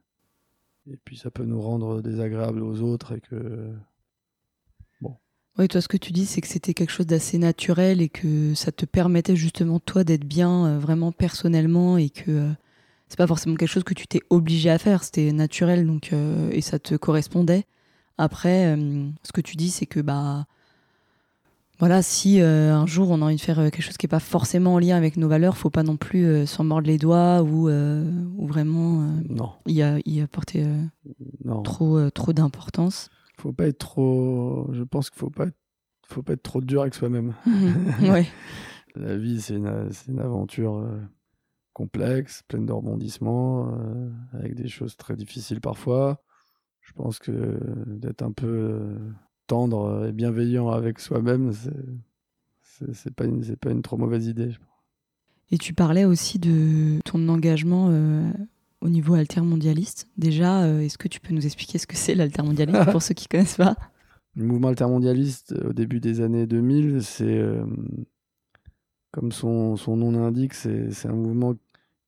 et 0.89 0.97
puis 1.03 1.17
ça 1.17 1.31
peut 1.31 1.45
nous 1.45 1.61
rendre 1.61 2.01
désagréables 2.01 2.63
aux 2.63 2.81
autres 2.81 3.13
et 3.13 3.21
que 3.21 3.75
oui, 5.57 5.67
toi, 5.67 5.81
ce 5.81 5.89
que 5.89 5.97
tu 5.97 6.13
dis, 6.13 6.25
c'est 6.25 6.39
que 6.39 6.47
c'était 6.47 6.73
quelque 6.73 6.91
chose 6.91 7.05
d'assez 7.05 7.37
naturel 7.37 8.01
et 8.01 8.07
que 8.07 8.53
ça 8.55 8.71
te 8.71 8.85
permettait 8.85 9.35
justement, 9.35 9.79
toi, 9.79 10.03
d'être 10.05 10.23
bien 10.23 10.65
euh, 10.65 10.79
vraiment 10.79 11.11
personnellement 11.11 11.97
et 11.97 12.09
que 12.09 12.31
euh, 12.31 12.51
c'est 13.09 13.17
pas 13.17 13.27
forcément 13.27 13.55
quelque 13.55 13.69
chose 13.69 13.83
que 13.83 13.93
tu 13.93 14.07
t'es 14.07 14.21
obligé 14.29 14.69
à 14.69 14.77
faire. 14.77 15.03
C'était 15.03 15.31
naturel 15.33 15.85
donc, 15.85 16.13
euh, 16.13 16.49
et 16.51 16.61
ça 16.61 16.79
te 16.79 16.95
correspondait. 16.95 17.65
Après, 18.17 18.77
ce 19.23 19.31
que 19.33 19.41
tu 19.41 19.55
dis, 19.55 19.71
c'est 19.71 19.87
que, 19.87 19.99
bah, 19.99 20.45
voilà, 21.81 22.01
si 22.01 22.39
un 22.39 22.85
jour 22.85 23.09
on 23.09 23.21
a 23.21 23.25
envie 23.25 23.35
de 23.35 23.41
faire 23.41 23.57
quelque 23.57 23.81
chose 23.81 23.97
qui 23.97 24.05
n'est 24.05 24.09
pas 24.09 24.21
forcément 24.21 24.75
en 24.75 24.79
lien 24.79 24.95
avec 24.95 25.17
nos 25.17 25.27
valeurs, 25.27 25.57
faut 25.57 25.69
pas 25.69 25.83
non 25.83 25.97
plus 25.97 26.47
s'en 26.47 26.63
mordre 26.63 26.87
les 26.87 26.97
doigts 26.97 27.41
ou, 27.41 27.69
ou 27.69 28.47
vraiment 28.47 29.05
non. 29.27 29.51
y, 29.67 29.81
a, 29.81 29.97
y 30.05 30.21
apporter 30.21 30.65
trop, 31.63 32.09
trop 32.11 32.31
d'importance 32.31 33.09
faut 33.41 33.53
pas 33.53 33.67
être 33.67 33.79
trop. 33.79 34.69
Je 34.71 34.83
pense 34.83 35.09
qu'il 35.09 35.19
faut 35.19 35.29
pas 35.29 35.47
être... 35.47 35.57
faut 36.05 36.21
pas 36.21 36.33
être 36.33 36.43
trop 36.43 36.61
dur 36.61 36.81
avec 36.81 36.93
soi-même. 36.93 37.33
ouais. 38.01 38.27
La 38.95 39.17
vie, 39.17 39.41
c'est 39.41 39.55
une... 39.55 39.89
une, 40.07 40.19
aventure 40.19 40.77
euh, 40.77 40.99
complexe, 41.73 42.43
pleine 42.47 42.65
de 42.65 42.73
rebondissements, 42.73 43.73
euh, 43.73 44.09
avec 44.33 44.55
des 44.55 44.67
choses 44.67 44.95
très 44.95 45.15
difficiles 45.15 45.61
parfois. 45.61 46.21
Je 46.81 46.93
pense 46.93 47.19
que 47.19 47.59
d'être 47.85 48.21
un 48.21 48.31
peu 48.31 48.47
euh, 48.47 49.11
tendre 49.47 50.07
et 50.07 50.11
bienveillant 50.11 50.69
avec 50.69 50.99
soi-même, 50.99 51.51
c'est 52.93 53.13
pas 53.13 53.25
une 53.25 53.43
c'est 53.43 53.57
pas 53.59 53.71
une 53.71 53.81
trop 53.81 53.97
mauvaise 53.97 54.27
idée. 54.27 54.51
Et 55.51 55.57
tu 55.57 55.73
parlais 55.73 56.05
aussi 56.05 56.39
de 56.39 56.99
ton 57.03 57.27
engagement 57.27 57.89
au 58.81 58.89
niveau 58.89 59.13
altermondialiste. 59.13 60.09
Déjà, 60.17 60.63
euh, 60.63 60.81
est-ce 60.81 60.97
que 60.97 61.07
tu 61.07 61.19
peux 61.19 61.33
nous 61.33 61.45
expliquer 61.45 61.77
ce 61.77 61.87
que 61.87 61.95
c'est 61.95 62.15
l'altermondialisme 62.15 62.85
pour 62.91 63.01
ceux 63.01 63.13
qui 63.13 63.25
ne 63.25 63.29
connaissent 63.29 63.57
pas? 63.57 63.75
Le 64.35 64.45
mouvement 64.45 64.69
altermondialiste, 64.69 65.53
euh, 65.53 65.69
au 65.69 65.73
début 65.73 65.99
des 65.99 66.21
années 66.21 66.47
2000, 66.47 67.03
c'est, 67.03 67.25
euh, 67.25 67.63
comme 69.11 69.31
son, 69.31 69.75
son 69.77 69.97
nom 69.97 70.11
l'indique, 70.11 70.53
c'est 70.53 71.05
un 71.05 71.13
mouvement 71.13 71.53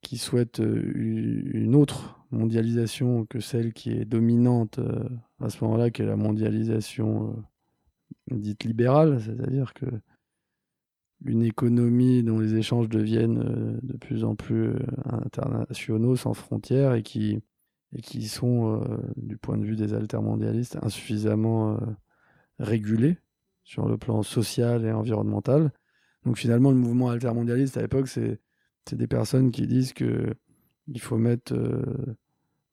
qui 0.02 0.18
souhaite 0.18 0.60
une 0.60 1.76
autre 1.76 2.23
mondialisation 2.34 3.26
que 3.26 3.40
celle 3.40 3.74
qui 3.74 3.92
est 3.92 4.06
dominante 4.06 4.80
à 5.40 5.50
ce 5.50 5.64
moment-là, 5.64 5.92
qui 5.92 6.02
est 6.02 6.06
la 6.06 6.16
mondialisation 6.16 7.44
dite 8.32 8.64
libérale, 8.64 9.22
c'est-à-dire 9.22 9.74
que 9.74 9.86
une 11.26 11.44
économie 11.44 12.24
dont 12.24 12.40
les 12.40 12.56
échanges 12.56 12.90
deviennent 12.90 13.40
euh, 13.40 13.80
de 13.82 13.98
plus 13.98 14.24
en 14.24 14.36
plus 14.36 14.70
euh, 14.70 14.80
internationaux, 15.06 16.16
sans 16.16 16.34
frontières, 16.34 16.94
et 16.94 17.04
qui, 17.04 17.40
et 17.96 18.02
qui 18.02 18.28
sont, 18.28 18.82
euh, 18.82 18.98
du 19.16 19.38
point 19.38 19.58
de 19.58 19.66
vue 19.66 19.76
des 19.76 19.94
altermondialistes, 19.94 20.78
insuffisamment 20.82 21.80
régulés 22.60 23.18
sur 23.64 23.88
le 23.88 23.98
plan 23.98 24.24
social 24.24 24.86
et 24.86 24.92
environnemental. 24.92 25.72
Donc 26.26 26.38
finalement, 26.38 26.72
le 26.72 26.78
mouvement 26.78 27.10
altermondialiste 27.10 27.78
à 27.78 27.82
l'époque, 27.82 28.08
c'est 28.08 28.40
des 28.92 29.08
personnes 29.08 29.52
qui 29.52 29.68
disent 29.68 29.94
que 29.94 30.34
il 30.88 31.00
faut 31.00 31.18
mettre 31.18 31.54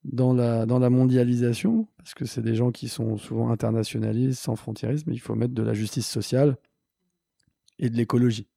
dans, 0.05 0.33
la, 0.33 0.67
dans 0.67 0.79
la 0.79 0.91
mondialisation, 0.91 1.87
parce 1.99 2.15
que 2.15 2.25
c'est 2.25 2.43
des 2.43 2.55
gens 2.55 2.71
qui 2.71 2.89
sont 2.89 3.17
souvent 3.19 3.51
internationalistes, 3.51 4.41
sans 4.41 4.57
frontiérisme, 4.57 5.13
il 5.13 5.21
faut 5.21 5.35
mettre 5.35 5.55
de 5.55 5.63
la 5.63 5.75
justice 5.75 6.07
sociale 6.07 6.57
et 7.79 7.91
de 7.91 7.97
l'écologie. 7.97 8.49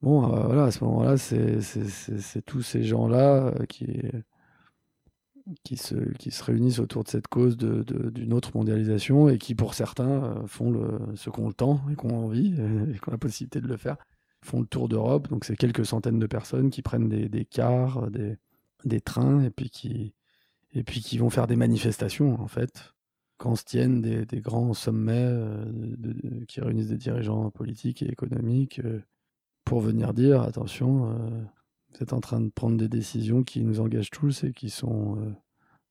Bon, 0.00 0.24
euh, 0.24 0.46
voilà, 0.46 0.64
à 0.64 0.70
ce 0.70 0.82
moment-là, 0.84 1.16
c'est 1.16 2.42
tous 2.44 2.62
ces 2.62 2.82
gens-là 2.82 3.46
euh, 3.46 3.66
qui, 3.66 3.86
qui, 5.62 5.76
se, 5.76 5.94
qui 6.18 6.30
se 6.30 6.42
réunissent 6.42 6.80
autour 6.80 7.04
de 7.04 7.08
cette 7.08 7.28
cause 7.28 7.56
d'une 7.56 7.82
de, 7.84 8.34
autre 8.34 8.50
mondialisation 8.56 9.28
et 9.28 9.38
qui, 9.38 9.54
pour 9.54 9.74
certains, 9.74 10.24
euh, 10.24 10.46
font 10.46 10.72
qui 11.14 11.40
ont 11.40 11.48
le 11.48 11.54
temps 11.54 11.80
et 11.90 11.96
qui 11.96 12.06
ont 12.06 12.24
envie 12.24 12.52
et 12.90 12.98
qui 12.98 13.08
ont 13.08 13.12
la 13.12 13.18
possibilité 13.18 13.60
de 13.60 13.68
le 13.68 13.76
faire, 13.76 13.96
font 14.42 14.60
le 14.60 14.66
tour 14.66 14.88
d'Europe. 14.88 15.28
Donc, 15.28 15.44
c'est 15.44 15.56
quelques 15.56 15.86
centaines 15.86 16.18
de 16.18 16.26
personnes 16.26 16.70
qui 16.70 16.82
prennent 16.82 17.08
des, 17.08 17.28
des 17.28 17.44
cars, 17.44 18.10
des, 18.10 18.36
des, 18.84 19.00
trains 19.00 19.42
et 19.44 19.50
puis 19.50 19.70
qui, 19.70 20.14
et 20.74 20.82
puis 20.82 21.00
qui 21.00 21.18
vont 21.18 21.30
faire 21.30 21.46
des 21.46 21.56
manifestations, 21.56 22.40
en 22.40 22.48
fait, 22.48 22.94
quand 23.38 23.56
se 23.56 23.64
tiennent 23.64 24.00
des, 24.00 24.40
grands 24.40 24.72
sommets 24.72 25.30
qui 26.46 26.60
réunissent 26.60 26.88
des 26.88 26.96
dirigeants 26.96 27.50
politiques 27.50 28.02
et 28.02 28.08
économiques 28.08 28.80
pour 29.64 29.80
venir 29.80 30.14
dire 30.14 30.42
attention, 30.42 31.12
vous 31.90 32.02
êtes 32.02 32.12
en 32.12 32.20
train 32.20 32.40
de 32.40 32.50
prendre 32.50 32.76
des 32.76 32.88
décisions 32.88 33.42
qui 33.42 33.62
nous 33.64 33.80
engagent 33.80 34.10
tous 34.10 34.44
et 34.44 34.52
qui 34.52 34.70
sont 34.70 35.34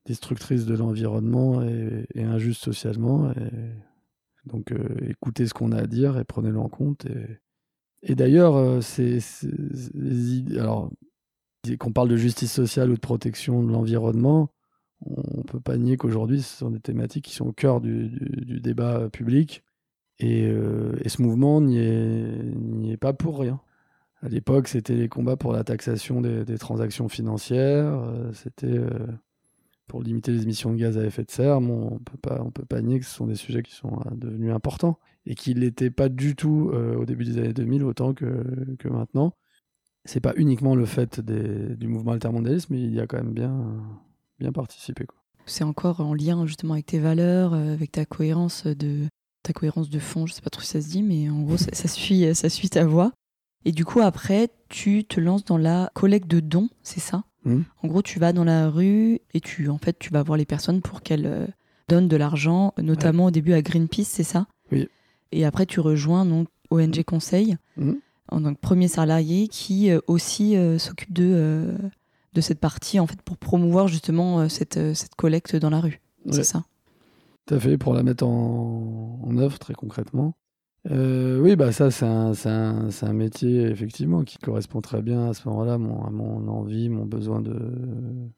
destructrices 0.05 0.65
de 0.65 0.75
l'environnement 0.75 1.61
et, 1.61 2.05
et, 2.15 2.23
injustes 2.23 2.63
socialement. 2.63 3.31
Et 3.31 3.73
donc 4.45 4.73
écoutez 5.01 5.45
ce 5.45 5.53
qu'on 5.53 5.73
a 5.73 5.81
à 5.81 5.87
dire 5.87 6.17
et 6.17 6.23
prenez-le 6.23 6.59
en 6.59 6.69
compte. 6.69 7.05
Et, 7.05 7.41
et 8.03 8.15
d'ailleurs, 8.15 8.81
c'est 8.81 9.19
alors 10.57 10.89
qu'on 11.79 11.91
parle 11.91 12.09
de 12.09 12.17
justice 12.17 12.51
sociale 12.51 12.89
ou 12.89 12.95
de 12.95 12.99
protection 12.99 13.61
de 13.63 13.71
l'environnement, 13.71 14.49
on 15.05 15.43
peut 15.43 15.59
pas 15.59 15.77
nier 15.77 15.97
qu'aujourd'hui, 15.97 16.41
ce 16.41 16.57
sont 16.57 16.69
des 16.71 16.79
thématiques 16.79 17.25
qui 17.25 17.35
sont 17.35 17.47
au 17.47 17.53
cœur 17.53 17.81
du, 17.81 18.09
débat 18.61 19.09
public. 19.09 19.63
Et, 20.19 20.43
et 20.43 21.09
ce 21.09 21.21
mouvement 21.21 21.61
n'y 21.61 21.79
est, 21.79 22.91
est, 22.91 22.97
pas 22.97 23.13
pour 23.13 23.39
rien. 23.39 23.59
À 24.21 24.29
l'époque, 24.29 24.67
c'était 24.67 24.95
les 24.95 25.09
combats 25.09 25.35
pour 25.35 25.51
la 25.51 25.63
taxation 25.63 26.21
des, 26.21 26.45
des 26.45 26.59
transactions 26.59 27.09
financières, 27.09 27.99
c'était 28.33 28.79
pour 29.91 30.01
limiter 30.01 30.31
les 30.31 30.43
émissions 30.43 30.71
de 30.71 30.77
gaz 30.77 30.97
à 30.97 31.03
effet 31.03 31.25
de 31.25 31.31
serre, 31.31 31.57
on 31.57 31.99
peut 31.99 32.17
pas, 32.17 32.41
peut 32.53 32.63
pas 32.63 32.81
nier 32.81 33.01
que 33.01 33.05
ce 33.05 33.13
sont 33.13 33.27
des 33.27 33.35
sujets 33.35 33.61
qui 33.61 33.73
sont 33.73 33.99
euh, 34.05 34.15
devenus 34.15 34.53
importants 34.53 34.97
et 35.25 35.35
qui 35.35 35.53
l'étaient 35.53 35.91
pas 35.91 36.07
du 36.07 36.37
tout 36.37 36.71
euh, 36.73 36.95
au 36.95 37.03
début 37.03 37.25
des 37.25 37.37
années 37.37 37.51
2000 37.51 37.83
autant 37.83 38.13
que, 38.13 38.41
que 38.79 38.87
maintenant. 38.87 39.35
C'est 40.05 40.21
pas 40.21 40.31
uniquement 40.37 40.75
le 40.75 40.85
fait 40.85 41.19
du 41.19 41.89
mouvement 41.89 42.13
altermondialiste, 42.13 42.69
mais 42.69 42.81
il 42.81 42.93
y 42.93 43.01
a 43.01 43.05
quand 43.05 43.17
même 43.17 43.33
bien, 43.33 43.83
bien 44.41 44.51
participé. 44.51 45.05
C'est 45.45 45.63
encore 45.63 46.01
en 46.01 46.13
lien 46.13 46.45
justement 46.45 46.73
avec 46.73 46.85
tes 46.85 46.99
valeurs, 46.99 47.53
euh, 47.53 47.73
avec 47.73 47.91
ta 47.91 48.05
cohérence 48.05 48.67
de 48.67 49.07
ta 49.43 49.53
cohérence 49.53 49.89
de 49.89 49.99
fond. 49.99 50.27
Je 50.27 50.33
sais 50.33 50.41
pas 50.41 50.49
trop 50.49 50.61
si 50.61 50.69
ça 50.69 50.81
se 50.81 50.89
dit, 50.89 51.01
mais 51.01 51.29
en 51.29 51.41
gros, 51.41 51.57
ça, 51.57 51.87
suit, 51.87 52.35
ça 52.35 52.49
suit 52.49 52.69
ta 52.69 52.85
voix. 52.85 53.11
Et 53.65 53.71
du 53.71 53.85
coup, 53.85 54.01
après, 54.01 54.49
tu 54.69 55.03
te 55.03 55.19
lances 55.19 55.45
dans 55.45 55.57
la 55.57 55.91
collecte 55.93 56.27
de 56.27 56.39
dons, 56.39 56.69
c'est 56.83 56.99
ça? 56.99 57.23
Hmm. 57.43 57.61
En 57.83 57.87
gros, 57.87 58.01
tu 58.01 58.19
vas 58.19 58.33
dans 58.33 58.43
la 58.43 58.69
rue 58.69 59.19
et 59.33 59.41
tu, 59.41 59.69
en 59.69 59.77
fait, 59.77 59.97
tu 59.99 60.11
vas 60.11 60.23
voir 60.23 60.37
les 60.37 60.45
personnes 60.45 60.81
pour 60.81 61.01
qu'elles 61.01 61.25
euh, 61.25 61.47
donnent 61.87 62.07
de 62.07 62.17
l'argent, 62.17 62.73
notamment 62.77 63.25
au 63.25 63.31
début 63.31 63.53
à 63.53 63.61
Greenpeace, 63.61 64.05
c'est 64.05 64.23
ça? 64.23 64.47
Oui. 64.71 64.87
Et 65.31 65.45
après, 65.45 65.65
tu 65.65 65.79
rejoins 65.79 66.25
donc 66.25 66.47
ONG 66.69 67.03
Conseil 67.03 67.57
hmm. 67.77 67.93
en 68.29 68.41
tant 68.41 68.53
que 68.53 68.59
premier 68.59 68.87
salarié 68.87 69.47
qui 69.47 69.91
euh, 69.91 69.99
aussi 70.07 70.55
euh, 70.55 70.77
s'occupe 70.77 71.13
de, 71.13 71.75
de 72.33 72.41
cette 72.41 72.59
partie 72.59 72.99
en 72.99 73.07
fait 73.07 73.21
pour 73.21 73.37
promouvoir 73.37 73.87
justement 73.87 74.47
cette, 74.49 74.93
cette 74.95 75.15
collecte 75.15 75.55
dans 75.55 75.69
la 75.69 75.79
rue. 75.79 76.01
C'est 76.29 76.43
ça 76.43 76.65
Tout 77.45 77.55
à 77.55 77.59
fait, 77.59 77.77
pour 77.77 77.93
la 77.93 78.03
mettre 78.03 78.25
en, 78.25 79.19
en 79.23 79.37
œuvre 79.37 79.59
très 79.59 79.73
concrètement. 79.73 80.35
Euh, 80.89 81.39
oui, 81.39 81.55
bah 81.55 81.71
ça, 81.71 81.91
c'est 81.91 82.05
un, 82.05 82.31
un, 82.45 82.89
un, 82.89 83.13
métier, 83.13 83.63
effectivement, 83.63 84.23
qui 84.23 84.37
correspond 84.39 84.81
très 84.81 85.01
bien 85.01 85.29
à 85.29 85.33
ce 85.33 85.47
moment-là 85.47 85.75
à 85.75 85.77
mon 85.77 86.47
envie, 86.47 86.89
mon 86.89 87.05
besoin 87.05 87.41
de 87.41 87.55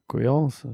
cohérence. 0.08 0.66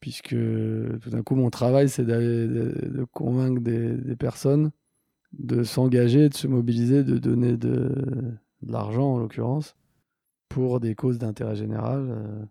Puisque 0.00 0.30
tout 0.30 1.10
d'un 1.10 1.22
coup, 1.22 1.34
mon 1.34 1.50
travail, 1.50 1.88
c'est 1.88 2.04
de, 2.04 3.06
convaincre 3.12 3.60
des, 3.62 4.16
personnes 4.16 4.70
de 5.32 5.64
s'engager, 5.64 6.28
de 6.28 6.34
se 6.34 6.46
mobiliser, 6.46 7.02
de 7.02 7.18
donner 7.18 7.56
de, 7.56 8.38
de 8.62 8.72
l'argent, 8.72 9.14
en 9.14 9.18
l'occurrence, 9.18 9.74
pour 10.48 10.80
des 10.80 10.94
causes 10.94 11.18
d'intérêt 11.18 11.56
général, 11.56 12.08
euh, 12.10 12.44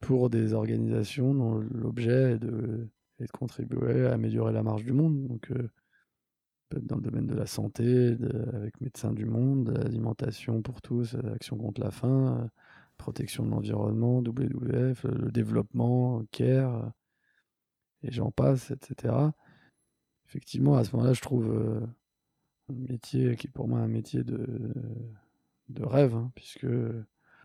pour 0.00 0.30
des 0.30 0.52
organisations 0.54 1.34
dont 1.34 1.58
l'objet 1.58 2.32
est 2.32 2.38
de, 2.38 2.88
contribuer 3.32 4.06
à 4.06 4.12
améliorer 4.12 4.52
la 4.52 4.62
marche 4.62 4.84
du 4.84 4.92
monde. 4.92 5.26
Donc, 5.26 5.50
euh, 5.50 5.70
dans 6.72 6.96
le 6.96 7.02
domaine 7.02 7.26
de 7.26 7.34
la 7.34 7.46
santé, 7.46 8.16
avec 8.52 8.80
Médecins 8.80 9.12
du 9.12 9.24
Monde, 9.24 9.70
l'alimentation 9.70 10.62
pour 10.62 10.82
tous, 10.82 11.14
Action 11.34 11.56
contre 11.56 11.80
la 11.80 11.90
faim, 11.90 12.40
euh, 12.42 12.48
protection 12.98 13.44
de 13.44 13.50
l'environnement, 13.50 14.18
WWF, 14.18 15.04
le 15.04 15.30
développement, 15.30 16.24
CARE, 16.32 16.92
et 18.02 18.10
j'en 18.10 18.30
passe, 18.30 18.70
etc. 18.70 19.14
Effectivement, 20.26 20.76
à 20.76 20.84
ce 20.84 20.94
moment-là, 20.96 21.12
je 21.12 21.20
trouve 21.20 21.86
un 22.68 22.74
métier 22.74 23.36
qui 23.36 23.46
est 23.46 23.50
pour 23.50 23.68
moi 23.68 23.80
un 23.80 23.88
métier 23.88 24.24
de, 24.24 24.74
de 25.68 25.84
rêve, 25.84 26.14
hein, 26.14 26.32
puisque 26.34 26.66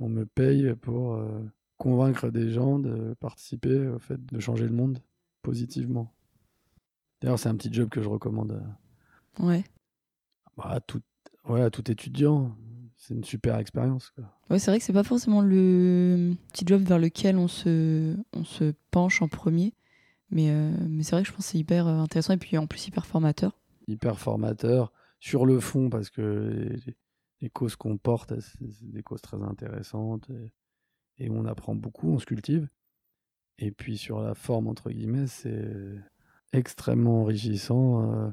on 0.01 0.09
me 0.09 0.25
paye 0.25 0.73
pour 0.75 1.19
convaincre 1.77 2.29
des 2.29 2.49
gens 2.49 2.79
de 2.79 3.15
participer 3.19 3.87
au 3.87 3.99
fait 3.99 4.23
de 4.25 4.39
changer 4.39 4.65
le 4.65 4.73
monde 4.73 4.99
positivement. 5.41 6.13
D'ailleurs, 7.21 7.39
c'est 7.39 7.49
un 7.49 7.55
petit 7.55 7.73
job 7.73 7.89
que 7.89 8.01
je 8.01 8.09
recommande 8.09 8.61
Ouais. 9.39 9.63
Bah, 10.57 10.79
tout, 10.85 11.01
ouais, 11.47 11.69
tout 11.69 11.89
étudiant, 11.89 12.55
c'est 12.97 13.13
une 13.13 13.23
super 13.23 13.57
expérience. 13.57 14.13
Ouais, 14.49 14.59
c'est 14.59 14.69
vrai 14.71 14.79
que 14.79 14.85
c'est 14.85 14.93
pas 14.93 15.03
forcément 15.03 15.41
le 15.41 16.33
petit 16.51 16.65
job 16.67 16.83
vers 16.83 16.99
lequel 16.99 17.37
on 17.37 17.47
se, 17.47 18.15
on 18.33 18.43
se 18.43 18.73
penche 18.91 19.21
en 19.21 19.27
premier. 19.27 19.73
Mais, 20.29 20.49
euh, 20.49 20.71
mais 20.87 21.03
c'est 21.03 21.11
vrai 21.11 21.23
que 21.23 21.27
je 21.27 21.33
pense 21.33 21.45
que 21.45 21.51
c'est 21.51 21.57
hyper 21.57 21.87
euh, 21.87 21.97
intéressant 21.97 22.33
et 22.33 22.37
puis 22.37 22.57
en 22.57 22.67
plus 22.67 22.87
hyper 22.87 23.05
formateur. 23.05 23.59
Hyper 23.87 24.19
formateur 24.19 24.93
sur 25.19 25.45
le 25.45 25.59
fond 25.59 25.89
parce 25.89 26.09
que 26.09 26.21
les, 26.85 26.95
causes 27.49 27.75
qu'on 27.75 27.97
porte, 27.97 28.39
c'est 28.39 28.91
des 28.91 29.03
causes 29.03 29.21
très 29.21 29.41
intéressantes 29.41 30.29
et, 30.29 31.29
on 31.29 31.45
apprend 31.45 31.75
beaucoup, 31.75 32.09
on 32.13 32.19
se 32.19 32.25
cultive. 32.25 32.67
Et 33.59 33.69
puis 33.71 33.95
sur 33.95 34.21
la 34.21 34.33
forme, 34.33 34.67
entre 34.67 34.89
guillemets, 34.89 35.27
c'est 35.27 35.69
extrêmement 36.51 37.21
enrichissant. 37.21 38.11
Euh, 38.11 38.29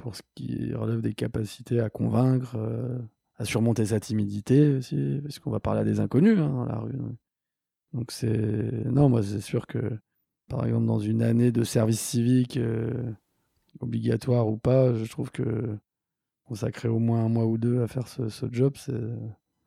pour 0.00 0.16
ce 0.16 0.22
qui 0.34 0.72
relève 0.74 1.02
des 1.02 1.14
capacités 1.14 1.80
à 1.80 1.90
convaincre, 1.90 2.56
euh, 2.56 2.98
à 3.36 3.44
surmonter 3.44 3.86
sa 3.86 4.00
timidité 4.00 4.76
aussi, 4.76 5.20
parce 5.22 5.38
qu'on 5.38 5.50
va 5.50 5.60
parler 5.60 5.80
à 5.80 5.84
des 5.84 6.00
inconnus 6.00 6.38
hein, 6.38 6.48
dans 6.48 6.64
la 6.64 6.78
rue. 6.78 6.92
Donc 7.92 8.12
c'est 8.12 8.84
non, 8.86 9.08
moi 9.08 9.22
c'est 9.22 9.40
sûr 9.40 9.66
que 9.66 9.98
par 10.48 10.64
exemple 10.64 10.86
dans 10.86 10.98
une 10.98 11.22
année 11.22 11.52
de 11.52 11.64
service 11.64 12.00
civique 12.00 12.56
euh, 12.56 13.12
obligatoire 13.80 14.48
ou 14.48 14.56
pas, 14.56 14.94
je 14.94 15.04
trouve 15.10 15.30
que 15.30 15.76
consacrer 16.50 16.88
au 16.88 16.98
moins 16.98 17.24
un 17.24 17.28
mois 17.28 17.46
ou 17.46 17.58
deux 17.58 17.80
à 17.80 17.86
faire 17.86 18.08
ce, 18.08 18.28
job, 18.50 18.74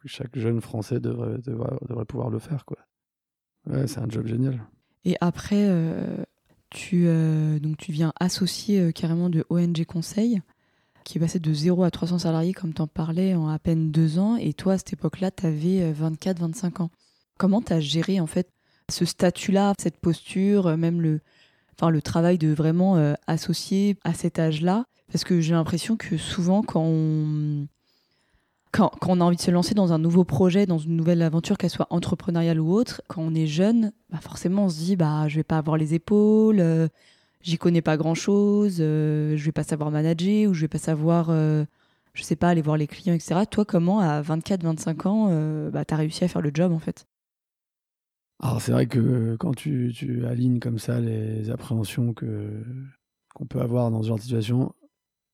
chaque 0.03 0.37
jeune 0.37 0.59
Français 0.59 0.99
devrait, 0.99 1.37
devrait, 1.37 2.03
pouvoir 2.03 2.29
le 2.29 2.39
faire 2.39 2.65
quoi. 2.65 2.77
C'est 3.87 3.99
un 3.99 4.09
job 4.09 4.27
génial. 4.27 4.67
Et 5.05 5.15
après, 5.21 5.63
euh, 5.69 6.17
tu, 6.71 7.05
euh, 7.07 7.57
donc 7.59 7.77
tu 7.77 7.93
viens 7.93 8.11
associer 8.19 8.81
euh, 8.81 8.91
carrément 8.91 9.29
de 9.29 9.45
ONG 9.49 9.85
Conseil, 9.85 10.41
qui 11.05 11.19
est 11.19 11.21
passé 11.21 11.39
de 11.39 11.53
0 11.53 11.85
à 11.85 11.89
300 11.89 12.19
salariés, 12.19 12.51
comme 12.51 12.73
tu 12.73 12.81
en 12.81 12.87
parlais, 12.87 13.33
en 13.33 13.47
à 13.47 13.59
peine 13.59 13.89
deux 13.89 14.19
ans. 14.19 14.35
Et 14.35 14.51
toi, 14.51 14.73
à 14.73 14.77
cette 14.77 14.91
époque-là, 14.91 15.31
tu 15.31 15.45
avais 15.45 15.93
24-25 15.93 16.81
ans. 16.81 16.89
Comment 17.37 17.61
tu 17.61 17.71
as 17.71 17.79
géré 17.79 18.19
en 18.19 18.27
fait 18.27 18.49
ce 18.91 19.05
statut-là, 19.05 19.73
cette 19.79 20.01
posture, 20.01 20.75
même 20.75 21.01
le, 21.01 21.21
le 21.81 22.01
travail 22.01 22.37
de 22.37 22.49
vraiment 22.53 23.15
associer 23.25 23.95
à 24.03 24.13
cet 24.13 24.37
âge-là? 24.37 24.85
Parce 25.13 25.23
que 25.25 25.39
j'ai 25.41 25.53
l'impression 25.53 25.95
que 25.95 26.17
souvent, 26.17 26.63
quand 26.63 26.83
on, 26.83 27.67
quand, 28.71 28.91
on 29.07 29.21
a 29.21 29.23
envie 29.23 29.35
de 29.35 29.41
se 29.41 29.51
lancer 29.51 29.75
dans 29.75 29.93
un 29.93 29.99
nouveau 29.99 30.23
projet, 30.23 30.65
dans 30.65 30.79
une 30.79 30.97
nouvelle 30.97 31.21
aventure, 31.21 31.59
qu'elle 31.59 31.69
soit 31.69 31.85
entrepreneuriale 31.91 32.59
ou 32.59 32.73
autre, 32.73 33.03
quand 33.07 33.21
on 33.21 33.35
est 33.35 33.45
jeune, 33.45 33.91
bah 34.09 34.17
forcément 34.19 34.65
on 34.65 34.69
se 34.69 34.79
dit 34.79 34.95
bah 34.95 35.27
je 35.27 35.35
vais 35.35 35.43
pas 35.43 35.59
avoir 35.59 35.77
les 35.77 35.93
épaules, 35.93 36.59
euh, 36.59 36.87
j'y 37.41 37.59
connais 37.59 37.83
pas 37.83 37.95
grand 37.95 38.15
chose, 38.15 38.77
euh, 38.79 39.37
je 39.37 39.45
vais 39.45 39.51
pas 39.51 39.61
savoir 39.61 39.91
manager 39.91 40.49
ou 40.49 40.55
je 40.55 40.61
vais 40.61 40.67
pas 40.67 40.79
savoir, 40.79 41.27
euh, 41.29 41.63
je 42.15 42.23
sais 42.23 42.35
pas, 42.35 42.49
aller 42.49 42.63
voir 42.63 42.77
les 42.77 42.87
clients, 42.87 43.13
etc. 43.13 43.41
Toi, 43.47 43.65
comment 43.65 43.99
à 43.99 44.19
24-25 44.23 45.07
ans, 45.07 45.69
bah, 45.69 45.85
tu 45.85 45.93
as 45.93 45.97
réussi 45.97 46.23
à 46.23 46.27
faire 46.27 46.41
le 46.41 46.49
job 46.51 46.71
en 46.71 46.79
fait? 46.79 47.05
Alors 48.39 48.59
c'est 48.63 48.71
vrai 48.71 48.87
que 48.87 49.35
quand 49.39 49.53
tu, 49.55 50.25
alignes 50.27 50.59
comme 50.59 50.79
ça 50.79 50.99
les 50.99 51.51
appréhensions 51.51 52.15
qu'on 52.15 53.45
peut 53.45 53.61
avoir 53.61 53.91
dans 53.91 54.01
ce 54.01 54.07
genre 54.07 54.17
de 54.17 54.23
situation, 54.23 54.73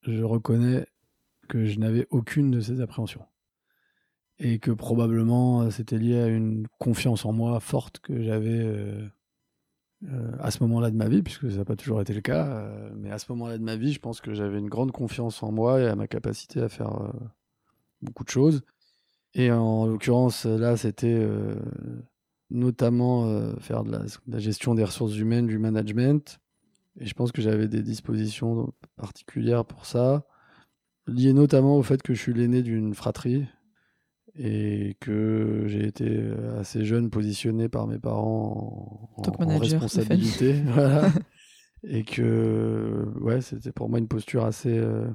je 0.03 0.23
reconnais 0.23 0.85
que 1.49 1.65
je 1.65 1.79
n'avais 1.79 2.07
aucune 2.11 2.51
de 2.51 2.61
ces 2.61 2.79
appréhensions. 2.79 3.25
Et 4.37 4.59
que 4.59 4.71
probablement 4.71 5.63
euh, 5.63 5.69
c'était 5.69 5.97
lié 5.97 6.17
à 6.17 6.27
une 6.27 6.67
confiance 6.77 7.25
en 7.25 7.33
moi 7.33 7.59
forte 7.59 7.99
que 7.99 8.21
j'avais 8.21 8.61
euh, 8.61 9.05
euh, 10.05 10.31
à 10.39 10.51
ce 10.51 10.63
moment-là 10.63 10.91
de 10.91 10.95
ma 10.95 11.09
vie, 11.09 11.21
puisque 11.21 11.51
ça 11.51 11.57
n'a 11.57 11.65
pas 11.65 11.75
toujours 11.75 11.99
été 11.99 12.13
le 12.13 12.21
cas. 12.21 12.71
mais 12.95 13.11
à 13.11 13.19
ce 13.19 13.29
moment-là 13.33 13.57
de 13.57 13.63
ma 13.63 13.75
vie, 13.75 13.91
je 13.91 13.99
pense 13.99 14.21
que 14.21 14.33
j'avais 14.33 14.59
une 14.59 14.69
grande 14.69 14.93
confiance 14.93 15.43
en 15.43 15.51
moi 15.51 15.81
et 15.81 15.87
à 15.87 15.95
ma 15.95 16.07
capacité 16.07 16.61
à 16.61 16.69
faire 16.69 17.11
beaucoup 18.01 18.23
de 18.23 18.29
choses. 18.29 18.61
Et 19.33 19.51
en 19.51 19.85
l'occurrence, 19.85 20.45
là, 20.45 20.77
c'était 20.77 21.21
notamment 22.49 23.53
faire 23.59 23.83
de 23.83 23.91
la, 23.91 24.39
gestion 24.39 24.73
des 24.73 24.85
ressources 24.85 25.17
humaines, 25.17 25.47
du 25.47 25.59
management. 25.59 26.39
Et 26.99 27.05
je 27.05 27.13
pense 27.13 27.31
que 27.31 27.41
j'avais 27.41 27.67
des 27.67 27.81
dispositions 27.81 28.73
particulières 28.97 29.65
pour 29.65 29.85
ça 29.85 30.25
lié 31.09 31.33
notamment 31.33 31.77
au 31.77 31.83
fait 31.83 32.01
que 32.01 32.13
je 32.13 32.21
suis 32.21 32.33
l'aîné 32.33 32.61
d'une 32.61 32.93
fratrie 32.93 33.45
et 34.35 34.95
que 34.99 35.65
j'ai 35.67 35.85
été 35.85 36.21
assez 36.57 36.85
jeune 36.85 37.09
positionné 37.09 37.67
par 37.67 37.87
mes 37.87 37.99
parents 37.99 39.11
en, 39.17 39.43
en 39.43 39.57
responsabilité. 39.57 40.53
voilà. 40.65 41.11
et 41.83 42.03
que 42.03 43.05
ouais, 43.21 43.41
c'était 43.41 43.71
pour 43.71 43.89
moi 43.89 43.99
une 43.99 44.07
posture 44.07 44.45
assez, 44.45 44.77
euh, 44.77 45.07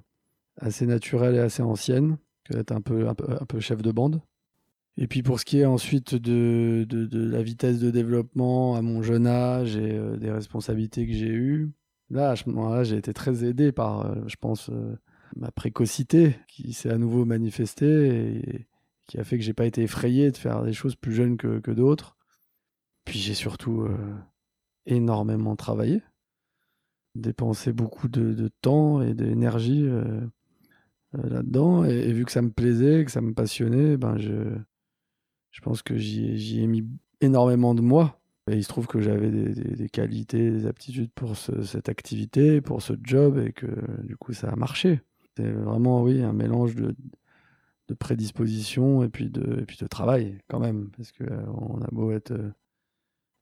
assez 0.59 0.87
naturelle 0.87 1.37
et 1.37 1.41
assez 1.41 1.63
ancienne 1.63 2.19
que 2.45 2.55
d'être 2.55 2.73
un 2.73 2.81
peu, 2.81 3.09
un, 3.09 3.15
peu, 3.15 3.61
chef 3.61 3.81
de 3.81 3.93
bande. 3.93 4.21
Et 4.97 5.09
puis 5.09 5.23
pour 5.23 5.41
ce 5.41 5.45
qui 5.45 5.59
est 5.59 5.65
ensuite 5.65 6.15
de, 6.15 6.87
la 7.13 7.43
vitesse 7.43 7.81
de 7.81 7.91
développement 7.91 8.77
à 8.77 8.83
mon 8.83 9.03
jeune 9.03 9.27
âge 9.27 9.77
et 9.77 9.97
euh, 9.97 10.17
des 10.17 10.31
responsabilités 10.31 11.07
que 11.07 11.13
j'ai 11.13 11.33
eues, 11.33 11.73
là, 12.11 12.31
à 12.31 12.37
ce 12.37 12.49
moment-là, 12.49 12.85
j'ai 12.85 12.97
été 12.97 13.13
très 13.13 13.45
aidé 13.45 13.73
par, 13.73 14.07
euh, 14.07 14.15
je 14.27 14.37
pense, 14.37 14.71
ma 15.37 15.51
précocité 15.51 16.37
qui 16.49 16.73
s'est 16.73 16.91
à 16.91 16.99
nouveau 16.99 17.25
manifestée 17.25 18.37
et 18.37 18.67
qui 19.07 19.19
a 19.19 19.25
fait 19.25 19.37
que 19.37 19.45
j'ai 19.45 19.53
pas 19.53 19.67
été 19.67 19.83
effrayé 19.83 20.31
de 20.31 20.37
faire 20.37 20.63
des 20.63 20.73
choses 20.73 20.95
plus 20.95 21.13
jeunes 21.13 21.37
que, 21.37 21.71
d'autres. 21.73 22.17
Puis 23.05 23.19
j'ai 23.19 23.35
surtout 23.35 23.87
énormément 24.87 25.57
travaillé 25.57 26.03
dépensé 27.15 27.73
beaucoup 27.73 28.09
de, 28.09 28.49
temps 28.61 29.03
et 29.03 29.15
d'énergie 29.15 29.87
euh, 29.87 30.21
euh, 31.17 31.29
là-dedans. 31.29 31.85
Et, 31.85 32.13
vu 32.13 32.25
que 32.25 32.33
ça 32.33 32.43
me 32.43 32.51
plaisait, 32.51 33.05
que 33.05 33.11
ça 33.11 33.21
me 33.21 33.35
passionnait, 33.35 33.97
ben 33.97 34.19
je, 34.19 34.33
je 35.55 35.61
pense 35.61 35.83
que 35.83 35.97
j'y 35.97 36.61
ai 36.61 36.67
mis 36.67 36.85
énormément 37.21 37.77
de 37.77 37.81
moi. 37.81 38.21
Et 38.51 38.57
il 38.57 38.65
se 38.65 38.69
trouve 38.69 38.89
que 38.89 39.01
j'avais 39.01 39.31
des, 39.31 39.89
qualités, 39.89 40.51
des 40.51 40.67
aptitudes 40.67 41.11
pour 41.13 41.37
cette 41.37 41.89
activité, 41.89 42.61
pour 42.61 42.83
ce 42.83 42.93
job, 43.03 43.39
et 43.39 43.53
que 43.53 43.67
du 44.03 44.17
coup 44.17 44.33
ça 44.33 44.49
a 44.51 44.57
marché. 44.57 45.01
C'est 45.37 45.49
vraiment, 45.49 46.03
oui, 46.03 46.23
un 46.23 46.33
mélange 46.33 46.75
de, 46.75 46.95
prédisposition 47.99 49.05
et 49.05 49.09
puis 49.09 49.31
de, 49.31 49.87
travail 49.87 50.41
quand 50.49 50.59
même. 50.59 50.91
Parce 50.97 51.13
qu'on 51.13 51.25
euh, 51.81 51.85
a 51.85 51.89
beau 51.93 52.11
être 52.11 52.35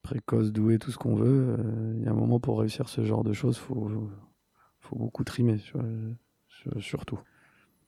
précoce, 0.03 0.53
doué, 0.53 0.79
tout 0.79 0.91
ce 0.91 0.99
qu'on 0.99 1.17
veut. 1.17 1.57
Euh, 1.59 1.95
il 1.97 2.05
y 2.05 2.09
a 2.09 2.11
un 2.11 2.15
moment 2.15 2.41
pour 2.41 2.61
réussir 2.61 2.91
ce 2.91 3.03
genre 3.05 3.25
de 3.25 3.33
choses, 3.33 3.57
faut, 3.57 3.91
faut 4.81 4.97
beaucoup 4.97 5.25
trimer, 5.25 5.59
surtout. 6.79 7.19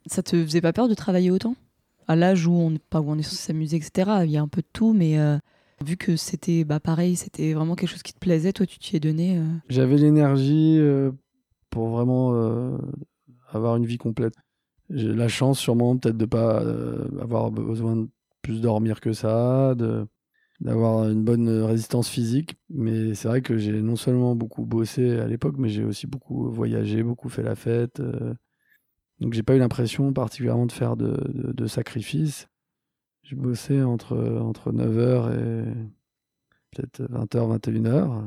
Ça 0.07 0.23
te 0.23 0.43
faisait 0.43 0.63
pas 0.63 0.73
peur 0.73 0.89
de 0.89 0.95
travailler 0.95 1.31
autant? 1.31 1.55
À 2.07 2.17
l'âge 2.17 2.47
où 2.47 2.53
on, 2.53 2.77
pas 2.91 3.01
où 3.01 3.11
on 3.11 3.19
est 3.19 3.23
censé 3.23 3.37
s'amuser, 3.37 3.77
etc. 3.77 4.21
Il 4.25 4.31
y 4.31 4.37
a 4.37 4.43
un 4.43 4.49
peu 4.49 4.61
de 4.61 4.67
tout, 4.73 4.93
mais 4.93 5.19
euh, 5.19 5.39
vu 5.85 5.97
que 5.97 6.17
c'était 6.17 6.65
bah, 6.65 6.81
pareil, 6.81 7.17
c'était 7.17 7.55
vraiment 7.55 7.75
quelque 7.75 7.91
chose 7.91 8.03
qui 8.03 8.13
te 8.13 8.19
plaisait, 8.19 8.53
toi 8.53 8.67
tu 8.67 8.79
t'y 8.79 8.97
es 8.97 9.01
donné. 9.01 9.39
Euh. 9.39 9.45
J'avais 9.69 9.97
l'énergie 9.97 10.81
pour 11.71 11.89
vraiment 11.89 12.79
avoir 13.51 13.77
une 13.77 13.87
vie 13.87 13.99
complète. 13.99 14.35
J'ai 14.91 15.13
la 15.13 15.29
chance 15.29 15.59
sûrement 15.59 15.97
peut-être 15.97 16.19
de 16.19 16.27
pas 16.27 16.63
avoir 17.21 17.51
besoin 17.51 17.97
de 17.97 18.09
plus 18.43 18.61
dormir 18.61 19.01
que 19.01 19.13
ça, 19.13 19.75
d'avoir 20.61 21.09
une 21.09 21.25
bonne 21.25 21.49
résistance 21.63 22.09
physique. 22.09 22.57
Mais 22.71 23.15
c'est 23.15 23.29
vrai 23.29 23.43
que 23.43 23.57
j'ai 23.59 23.83
non 23.83 23.97
seulement 23.97 24.37
beaucoup 24.37 24.65
bossé 24.65 25.19
à 25.19 25.27
l'époque, 25.27 25.57
mais 25.59 25.69
j'ai 25.69 25.85
aussi 25.85 26.07
beaucoup 26.07 26.49
voyagé, 26.51 27.03
beaucoup 27.03 27.29
fait 27.29 27.43
la 27.43 27.57
fête. 27.57 28.01
Euh. 28.01 28.35
Donc 29.21 29.33
j'ai 29.33 29.43
pas 29.43 29.55
eu 29.55 29.59
l'impression 29.59 30.13
particulièrement 30.13 30.67
de 30.67 30.73
faire 30.73 30.97
de, 30.97 31.17
de, 31.53 31.67
sacrifices. 31.67 32.49
J'ai 33.23 33.37
bossé 33.37 33.83
entre, 33.83 34.17
entre 34.41 34.73
9h 34.73 35.33
et 35.33 35.73
peut-être 36.71 37.03
20h, 37.03 37.59
21h. 37.59 38.23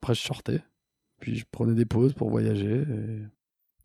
Après 0.00 0.14
je 0.14 0.22
sortais. 0.22 0.62
Puis 1.20 1.36
je 1.36 1.44
prenais 1.50 1.74
des 1.74 1.84
pauses 1.84 2.14
pour 2.14 2.30
voyager. 2.30 2.84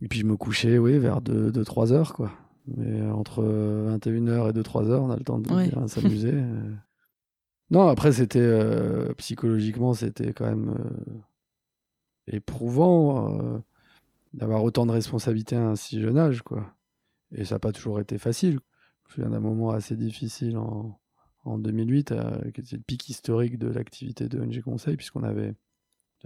Et, 0.01 0.07
puis 0.07 0.19
je 0.19 0.25
me 0.25 0.37
couchais 0.37 0.77
oui, 0.77 0.97
vers 0.97 1.21
2-3 1.21 1.91
heures. 1.91 2.13
Quoi. 2.13 2.31
Mais 2.67 3.01
entre 3.01 3.43
21h 3.43 4.49
et 4.49 4.53
2-3 4.53 4.89
heures, 4.89 5.03
on 5.03 5.11
a 5.11 5.17
le 5.17 5.23
temps 5.23 5.39
de 5.39 5.87
s'amuser. 5.87 6.33
Non, 7.73 7.87
après, 7.87 8.11
c'était 8.11 8.37
euh, 8.39 9.13
psychologiquement, 9.15 9.95
c'était 9.95 10.31
quand 10.31 10.45
même 10.45 10.75
euh, 10.77 11.21
éprouvant 12.27 13.39
euh, 13.39 13.57
d'avoir 14.33 14.63
autant 14.63 14.85
de 14.85 14.91
responsabilités 14.91 15.55
à 15.55 15.69
un 15.69 15.75
si 15.75 16.01
jeune 16.01 16.17
âge, 16.17 16.41
quoi. 16.41 16.75
Et 17.31 17.45
ça 17.45 17.55
n'a 17.55 17.59
pas 17.59 17.71
toujours 17.71 17.99
été 17.99 18.17
facile. 18.17 18.59
Je 19.05 19.09
me 19.09 19.13
souviens 19.15 19.29
d'un 19.29 19.39
moment 19.39 19.71
assez 19.71 19.95
difficile 19.95 20.57
en, 20.57 20.99
en 21.45 21.57
2008, 21.57 22.13
qui 22.53 22.61
était 22.61 22.75
le 22.75 22.81
pic 22.81 23.09
historique 23.09 23.57
de 23.57 23.67
l'activité 23.67 24.29
de 24.29 24.39
NG 24.39 24.61
Conseil, 24.61 24.95
puisqu'on 24.97 25.23
avait 25.23 25.55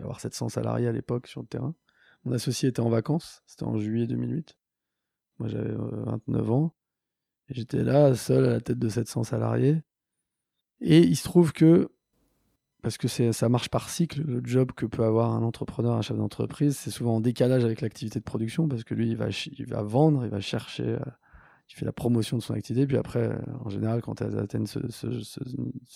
avoir 0.01 0.20
700 0.20 0.49
salariés 0.49 0.88
à 0.88 0.91
l'époque 0.91 1.28
sur 1.28 1.41
le 1.41 1.47
terrain. 1.47 1.76
Mon 2.24 2.32
associé 2.34 2.70
était 2.70 2.82
en 2.82 2.89
vacances, 2.89 3.41
c'était 3.45 3.64
en 3.64 3.78
juillet 3.78 4.08
2008. 4.08 4.58
Moi, 5.39 5.49
j'avais 5.49 5.74
29 5.76 6.51
ans. 6.51 6.76
Et 7.49 7.53
j'étais 7.53 7.84
là, 7.84 8.16
seul 8.16 8.45
à 8.45 8.49
la 8.49 8.62
tête 8.62 8.80
de 8.80 8.89
700 8.89 9.24
salariés. 9.24 9.82
Et 10.82 10.99
il 10.99 11.16
se 11.16 11.24
trouve 11.24 11.53
que, 11.53 11.89
parce 12.82 12.97
que 12.97 13.07
ça 13.07 13.49
marche 13.49 13.69
par 13.69 13.89
cycle, 13.89 14.21
le 14.21 14.41
job 14.43 14.71
que 14.71 14.86
peut 14.86 15.03
avoir 15.03 15.34
un 15.34 15.41
entrepreneur, 15.41 15.95
un 15.95 16.01
chef 16.01 16.17
d'entreprise, 16.17 16.78
c'est 16.78 16.91
souvent 16.91 17.15
en 17.15 17.21
décalage 17.21 17.65
avec 17.65 17.82
l'activité 17.82 18.19
de 18.19 18.23
production, 18.23 18.67
parce 18.67 18.84
que 18.84 18.93
lui, 18.93 19.09
il 19.09 19.17
va, 19.17 19.28
il 19.30 19.65
va 19.65 19.82
vendre, 19.82 20.23
il 20.23 20.30
va 20.30 20.39
chercher, 20.39 20.84
euh, 20.84 20.99
il 21.69 21.75
fait 21.75 21.86
la 21.86 21.91
promotion 21.91 22.38
de 22.38 22.43
son 22.43 22.53
activité, 22.53 22.86
puis 22.86 22.97
après, 22.97 23.30
euh, 23.30 23.39
en 23.65 23.69
général, 23.69 24.01
quand 24.01 24.21
elles 24.21 24.38
atteignent 24.38 24.67
ce, 24.67 24.80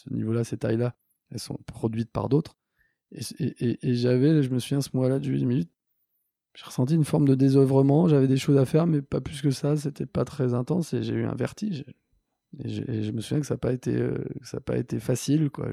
niveau-là, 0.10 0.44
ces 0.44 0.58
tailles-là, 0.58 0.96
elles 1.30 1.40
sont 1.40 1.60
produites 1.66 2.12
par 2.12 2.30
d'autres. 2.30 2.58
Et, 3.12 3.96
j'avais, 3.96 4.42
je 4.42 4.50
me 4.50 4.60
souviens, 4.60 4.82
ce 4.82 4.90
mois-là 4.94 5.20
de 5.20 5.26
juillet 5.26 5.46
minutes, 5.46 5.72
j'ai 6.56 6.66
ressenti 6.66 6.96
une 6.96 7.06
forme 7.06 7.28
de 7.28 7.36
désœuvrement, 7.36 8.08
j'avais 8.08 8.28
des 8.28 8.38
choses 8.38 8.58
à 8.58 8.66
faire, 8.66 8.88
mais 8.88 9.02
pas 9.02 9.22
plus 9.22 9.42
que 9.42 9.52
ça, 9.52 9.78
c'était 9.78 10.06
pas 10.06 10.26
très 10.26 10.54
intense, 10.54 10.94
et 10.94 11.04
j'ai 11.04 11.14
eu 11.14 11.26
un 11.26 11.36
vertige. 11.36 11.86
Et 12.64 13.04
je, 13.04 13.12
me 13.12 13.22
souviens 13.22 13.40
que 13.40 13.46
ça 13.46 13.54
n'a 13.54 13.60
pas 13.60 13.72
été, 13.72 13.96
euh, 13.96 14.26
pas 14.66 14.78
été 14.78 15.00
facile, 15.00 15.50
quoi. 15.50 15.72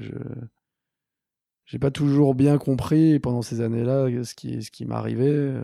J'ai 1.69 1.77
pas 1.77 1.91
toujours 1.91 2.33
bien 2.33 2.57
compris 2.57 3.19
pendant 3.19 3.43
ces 3.43 3.61
années-là 3.61 4.07
ce 4.23 4.33
qui, 4.33 4.63
ce 4.63 4.71
qui 4.71 4.85
m'arrivait, 4.85 5.29
euh, 5.29 5.63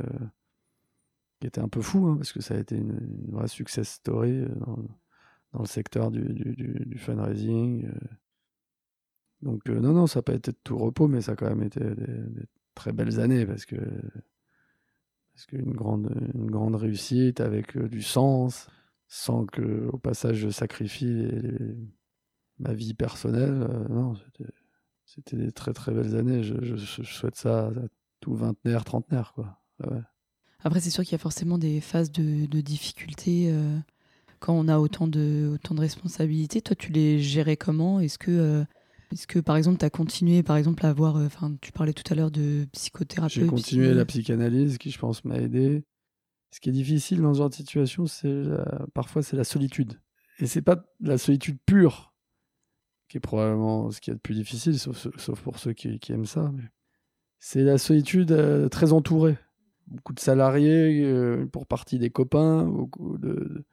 qui 1.39 1.47
était 1.47 1.61
un 1.61 1.67
peu 1.67 1.81
fou, 1.81 2.05
hein, 2.05 2.15
parce 2.15 2.31
que 2.31 2.41
ça 2.41 2.53
a 2.53 2.59
été 2.59 2.75
une, 2.75 2.99
vraie 3.31 3.47
success 3.47 3.89
story 3.89 4.41
euh, 4.41 4.49
dans, 5.51 5.61
le 5.61 5.65
secteur 5.65 6.11
du, 6.11 6.21
du, 6.21 6.97
fundraising. 6.99 7.89
Donc 9.41 9.67
non, 9.67 9.93
non, 9.93 10.05
ça 10.05 10.19
n'a 10.19 10.23
pas 10.23 10.35
été 10.35 10.51
de 10.51 10.57
tout 10.63 10.77
repos, 10.77 11.07
mais 11.07 11.21
ça 11.21 11.31
a 11.31 11.35
quand 11.35 11.49
même 11.49 11.63
été 11.63 11.79
des, 11.79 12.45
très 12.75 12.93
belles 12.93 13.19
années, 13.19 13.47
parce 13.47 13.65
que 13.65 13.77
parce 15.33 15.47
qu'une 15.47 15.73
grande, 15.73 16.15
une 16.35 16.51
grande 16.51 16.75
réussite 16.75 17.41
avec 17.41 17.75
du 17.77 18.03
sens 18.03 18.67
sans 19.07 19.47
que 19.47 19.89
au 19.91 19.97
passage 19.97 20.37
je 20.37 20.49
sacrifie 20.49 21.27
ma 22.59 22.73
vie 22.73 22.93
personnelle. 22.93 23.65
Euh, 23.69 23.87
non, 23.89 24.15
c'était 24.15 24.51
des 25.31 25.51
très 25.51 25.73
très 25.73 25.91
belles 25.93 26.15
années. 26.15 26.43
Je, 26.43 26.75
souhaite 26.77 27.35
ça 27.35 27.67
à 27.67 27.71
tout 28.19 28.35
vingtenaire, 28.35 28.83
trentenaire. 28.83 29.33
Quoi. 29.33 29.59
Ah 29.83 30.01
Après, 30.63 30.79
c'est 30.79 30.89
sûr 30.89 31.03
qu'il 31.03 31.13
y 31.13 31.15
a 31.15 31.19
forcément 31.19 31.57
des 31.57 31.81
phases 31.81 32.11
de, 32.11 32.45
de 32.45 32.61
difficultés 32.61 33.49
euh, 33.51 33.77
quand 34.39 34.53
on 34.53 34.67
a 34.67 34.79
autant 34.79 35.07
de, 35.07 35.51
autant 35.53 35.75
de 35.75 35.81
responsabilités. 35.81 36.61
Toi, 36.61 36.75
tu 36.75 36.91
les 36.91 37.19
gérais 37.19 37.57
comment? 37.57 37.99
Est-ce 37.99 38.17
que, 38.17 38.31
euh, 38.31 38.63
est-ce 39.11 39.27
que, 39.27 39.39
par 39.39 39.57
exemple, 39.57 39.77
tu 39.77 39.85
as 39.85 39.89
continué 39.89 40.43
par 40.43 40.57
exemple, 40.57 40.85
à 40.85 40.89
avoir. 40.89 41.15
Enfin, 41.17 41.55
tu 41.61 41.71
parlais 41.71 41.93
tout 41.93 42.11
à 42.11 42.15
l'heure 42.15 42.31
de 42.31 42.67
psychothérapie. 42.71 43.41
J'ai 43.41 43.47
continué 43.47 43.93
la 43.93 44.05
psychanalyse 44.05 44.77
qui, 44.77 44.91
je 44.91 44.99
pense, 44.99 45.23
m'a 45.25 45.37
aidé. 45.37 45.83
Ce 46.51 46.59
qui 46.61 46.69
est 46.69 46.73
difficile 46.73 47.21
dans 47.21 47.33
ce 47.33 47.39
genre 47.39 47.49
de 47.49 47.55
situation, 47.55 48.07
c'est 48.07 48.43
parfois 48.93 49.21
c'est 49.21 49.35
la 49.35 49.43
solitude. 49.43 49.99
Et 50.39 50.47
c'est 50.47 50.61
pas 50.61 50.85
la 51.01 51.17
solitude 51.17 51.57
pure 51.65 52.14
qui 53.07 53.17
est 53.17 53.21
probablement 53.21 53.91
ce 53.91 54.01
qui 54.01 54.09
est 54.09 54.13
le 54.13 54.19
plus 54.19 54.35
difficile, 54.35 54.79
sauf, 54.79 55.41
pour 55.43 55.59
ceux 55.59 55.73
qui, 55.73 55.99
aiment 56.09 56.25
ça. 56.25 56.51
C'est 57.39 57.63
la 57.63 57.77
solitude 57.77 58.31
euh, 58.31 58.69
très 58.69 58.93
entourée. 58.93 59.37
Beaucoup 59.87 60.13
de 60.13 60.19
salariés, 60.19 61.03
euh, 61.03 61.45
pour 61.45 61.67
partie 61.67 61.99
des 61.99 62.09
copains, 62.09 62.65
beaucoup 62.65 63.17
de, 63.17 63.63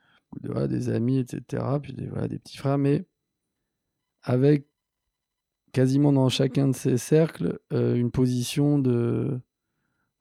des 0.68 0.90
amis, 0.90 1.18
etc. 1.18 1.64
Puis 1.82 1.94
des, 1.94 2.38
petits 2.38 2.58
frères, 2.58 2.78
mais 2.78 3.06
avec 4.22 4.66
quasiment 5.72 6.12
dans 6.12 6.28
chacun 6.28 6.68
de 6.68 6.74
ces 6.74 6.98
cercles 6.98 7.58
euh, 7.72 7.94
une 7.94 8.10
position 8.10 8.78
de 8.78 9.40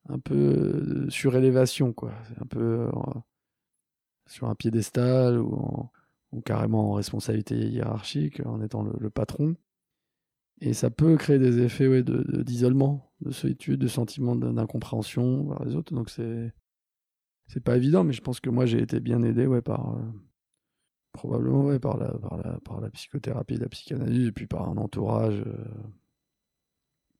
un 0.09 0.19
peu 0.19 1.07
surélévation, 1.09 1.93
quoi. 1.93 2.13
Un 2.39 2.45
peu 2.45 2.89
sur 4.27 4.47
un 4.47 4.55
piédestal 4.55 5.39
ou, 5.39 5.89
ou, 6.31 6.41
carrément 6.41 6.91
en 6.91 6.93
responsabilité 6.93 7.55
hiérarchique, 7.55 8.41
en 8.45 8.61
étant 8.61 8.83
le, 8.83 9.09
patron. 9.09 9.55
Et 10.59 10.73
ça 10.73 10.89
peut 10.89 11.17
créer 11.17 11.39
des 11.39 11.59
effets 11.59 11.87
ouais, 11.87 12.03
d'isolement, 12.03 13.11
de, 13.21 13.29
de, 13.29 13.33
solitude, 13.33 13.79
de 13.79 13.87
sentiment 13.87 14.35
d'incompréhension 14.35 15.47
par 15.47 15.65
les 15.65 15.75
autres. 15.75 15.93
Donc 15.93 16.09
c'est 16.09 16.53
pas 17.63 17.77
évident, 17.77 18.03
mais 18.03 18.13
je 18.13 18.21
pense 18.21 18.39
que 18.39 18.49
moi 18.49 18.65
j'ai 18.65 18.81
été 18.81 18.99
bien 18.99 19.23
aidé 19.23 19.47
par 19.61 19.97
euh, 19.97 20.01
probablement 21.13 21.77
par, 21.79 21.97
la, 21.97 22.59
par, 22.63 22.79
la, 22.79 22.89
psychothérapie, 22.91 23.57
la 23.57 23.69
psychanalyse, 23.69 24.27
et 24.27 24.31
puis 24.31 24.47
par 24.47 24.69
un 24.69 24.77
entourage 24.77 25.43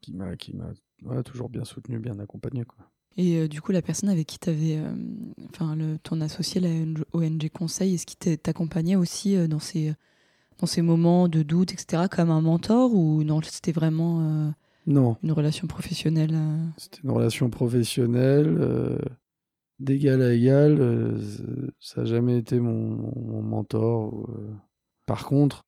qui 0.01 0.13
m'a 0.13 0.35
qui 0.35 0.55
m'a 0.55 1.23
toujours 1.23 1.49
bien 1.49 1.65
soutenu, 1.65 1.99
bien 1.99 2.19
accompagné. 2.19 2.63
Et 3.17 3.37
euh, 3.37 3.47
du 3.47 3.61
coup, 3.61 3.71
la 3.71 3.81
personne 3.81 4.09
avec 4.09 4.27
qui 4.27 4.39
tu 4.39 4.49
avais, 4.49 4.77
euh, 4.77 4.93
enfin, 5.49 5.77
ton 6.03 6.21
associé, 6.21 6.61
la 6.61 6.69
ONG 7.13 7.49
Conseil, 7.49 7.95
est-ce 7.95 8.05
qu'il 8.05 8.37
t'accompagnait 8.37 8.95
aussi 8.95 9.35
euh, 9.35 9.47
dans 9.47 9.59
ces, 9.59 9.93
dans 10.59 10.67
ces 10.67 10.81
moments 10.81 11.27
de 11.27 11.43
doute, 11.43 11.73
etc., 11.73 12.03
comme 12.09 12.31
un 12.31 12.41
mentor 12.41 12.93
ou 12.93 13.23
non, 13.23 13.41
c'était 13.41 13.71
vraiment 13.71 14.53
non. 14.87 15.17
une 15.23 15.31
relation 15.31 15.67
professionnelle 15.67 16.37
C'était 16.77 17.01
une 17.03 17.11
relation 17.11 17.49
professionnelle, 17.49 18.97
d'égal 19.79 20.21
à 20.21 20.33
égal. 20.33 21.19
ça 21.79 22.01
n'a 22.01 22.07
jamais 22.07 22.37
été 22.37 22.59
mon, 22.59 23.11
mon 23.15 23.41
mentor. 23.41 24.29
Par 25.05 25.25
contre, 25.25 25.65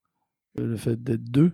le 0.56 0.76
fait 0.76 1.02
d'être 1.02 1.24
deux 1.24 1.52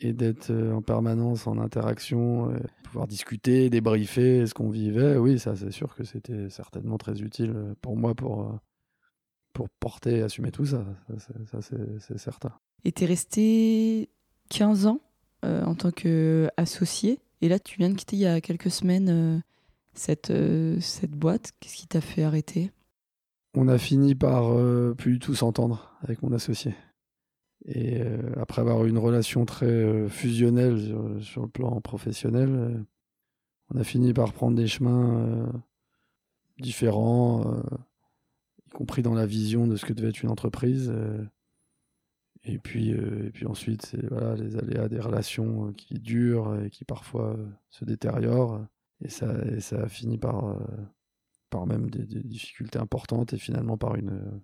et 0.00 0.12
d'être 0.12 0.50
en 0.52 0.82
permanence 0.82 1.46
en 1.46 1.58
interaction, 1.58 2.52
pouvoir 2.82 3.06
discuter, 3.06 3.70
débriefer 3.70 4.46
ce 4.46 4.54
qu'on 4.54 4.70
vivait, 4.70 5.16
oui, 5.16 5.38
ça 5.38 5.54
c'est 5.56 5.70
sûr 5.70 5.94
que 5.94 6.04
c'était 6.04 6.50
certainement 6.50 6.98
très 6.98 7.22
utile 7.22 7.74
pour 7.80 7.96
moi 7.96 8.14
pour 8.14 8.58
pour 9.54 9.70
porter 9.70 10.18
et 10.18 10.22
assumer 10.22 10.50
tout 10.50 10.66
ça. 10.66 10.84
Ça, 11.50 11.60
c'est 11.62 12.18
certain. 12.18 12.52
Et 12.84 12.92
tu 12.92 13.04
es 13.04 13.06
resté 13.06 14.10
15 14.50 14.86
ans 14.86 15.00
euh, 15.44 15.64
en 15.64 15.74
tant 15.74 15.90
qu'associé. 15.90 17.20
Et 17.40 17.48
là, 17.48 17.58
tu 17.58 17.78
viens 17.78 17.88
de 17.88 17.94
quitter 17.94 18.16
il 18.16 18.20
y 18.20 18.26
a 18.26 18.40
quelques 18.42 18.70
semaines 18.70 19.08
euh, 19.08 19.40
cette, 19.94 20.30
euh, 20.30 20.78
cette 20.80 21.12
boîte. 21.12 21.52
Qu'est-ce 21.60 21.76
qui 21.76 21.86
t'a 21.86 22.02
fait 22.02 22.24
arrêter? 22.24 22.72
On 23.54 23.68
a 23.68 23.78
fini 23.78 24.16
par 24.16 24.52
plus 24.96 25.12
du 25.12 25.18
tout 25.20 25.36
s'entendre 25.36 25.96
avec 26.02 26.22
mon 26.22 26.32
associé. 26.32 26.74
Et 27.66 28.02
après 28.36 28.60
avoir 28.60 28.84
eu 28.84 28.90
une 28.90 28.98
relation 28.98 29.46
très 29.46 30.08
fusionnelle 30.08 30.78
sur, 31.22 31.42
le 31.42 31.48
plan 31.48 31.80
professionnel, 31.80 32.84
on 33.70 33.78
a 33.78 33.84
fini 33.84 34.12
par 34.12 34.34
prendre 34.34 34.56
des 34.56 34.66
chemins 34.66 35.50
différents 36.58 37.62
compris 38.74 39.02
dans 39.02 39.14
la 39.14 39.24
vision 39.24 39.66
de 39.66 39.76
ce 39.76 39.86
que 39.86 39.94
devait 39.94 40.10
être 40.10 40.22
une 40.22 40.30
entreprise. 40.30 40.92
Euh, 40.94 41.24
et 42.42 42.58
puis, 42.58 42.92
euh, 42.92 43.28
et 43.28 43.30
puis 43.30 43.46
ensuite, 43.46 43.86
c'est 43.86 44.04
voilà, 44.06 44.34
les 44.34 44.56
aléas 44.56 44.88
des 44.88 45.00
relations 45.00 45.68
euh, 45.68 45.72
qui 45.72 45.94
durent 45.94 46.62
et 46.62 46.68
qui 46.68 46.84
parfois 46.84 47.38
se 47.70 47.86
détériorent. 47.86 48.66
Et 49.00 49.08
ça, 49.08 49.32
et 49.46 49.60
ça 49.60 49.82
a 49.82 49.88
fini 49.88 50.18
par, 50.18 50.56
par 51.50 51.66
même 51.66 51.90
des, 51.90 52.04
difficultés 52.04 52.78
importantes 52.78 53.32
et 53.32 53.38
finalement 53.38 53.76
par 53.76 53.96
une, 53.96 54.40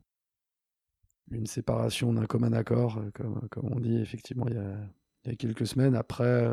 une 1.30 1.46
séparation 1.46 2.12
d'un 2.12 2.26
commun 2.26 2.52
accord, 2.52 3.00
comme, 3.14 3.48
comme 3.50 3.72
on 3.72 3.80
dit 3.80 3.96
effectivement 3.98 4.46
il 4.48 4.54
y 4.54 4.58
a, 4.58 4.76
il 5.24 5.30
y 5.30 5.34
a 5.34 5.36
quelques 5.36 5.66
semaines, 5.66 5.94
après, 5.94 6.48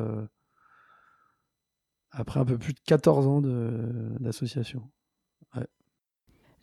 après 2.11 2.39
un 2.39 2.45
peu 2.45 2.57
plus 2.57 2.73
de 2.73 2.79
14 2.85 3.27
ans 3.27 3.41
d'association 3.41 4.89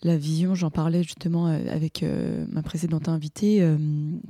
la 0.04 0.16
vision, 0.16 0.54
j'en 0.54 0.70
parlais 0.70 1.02
justement 1.02 1.48
euh, 1.48 1.58
avec 1.70 2.02
euh, 2.02 2.44
ma 2.50 2.62
précédente 2.62 3.08
invitée, 3.08 3.62
euh, 3.62 3.78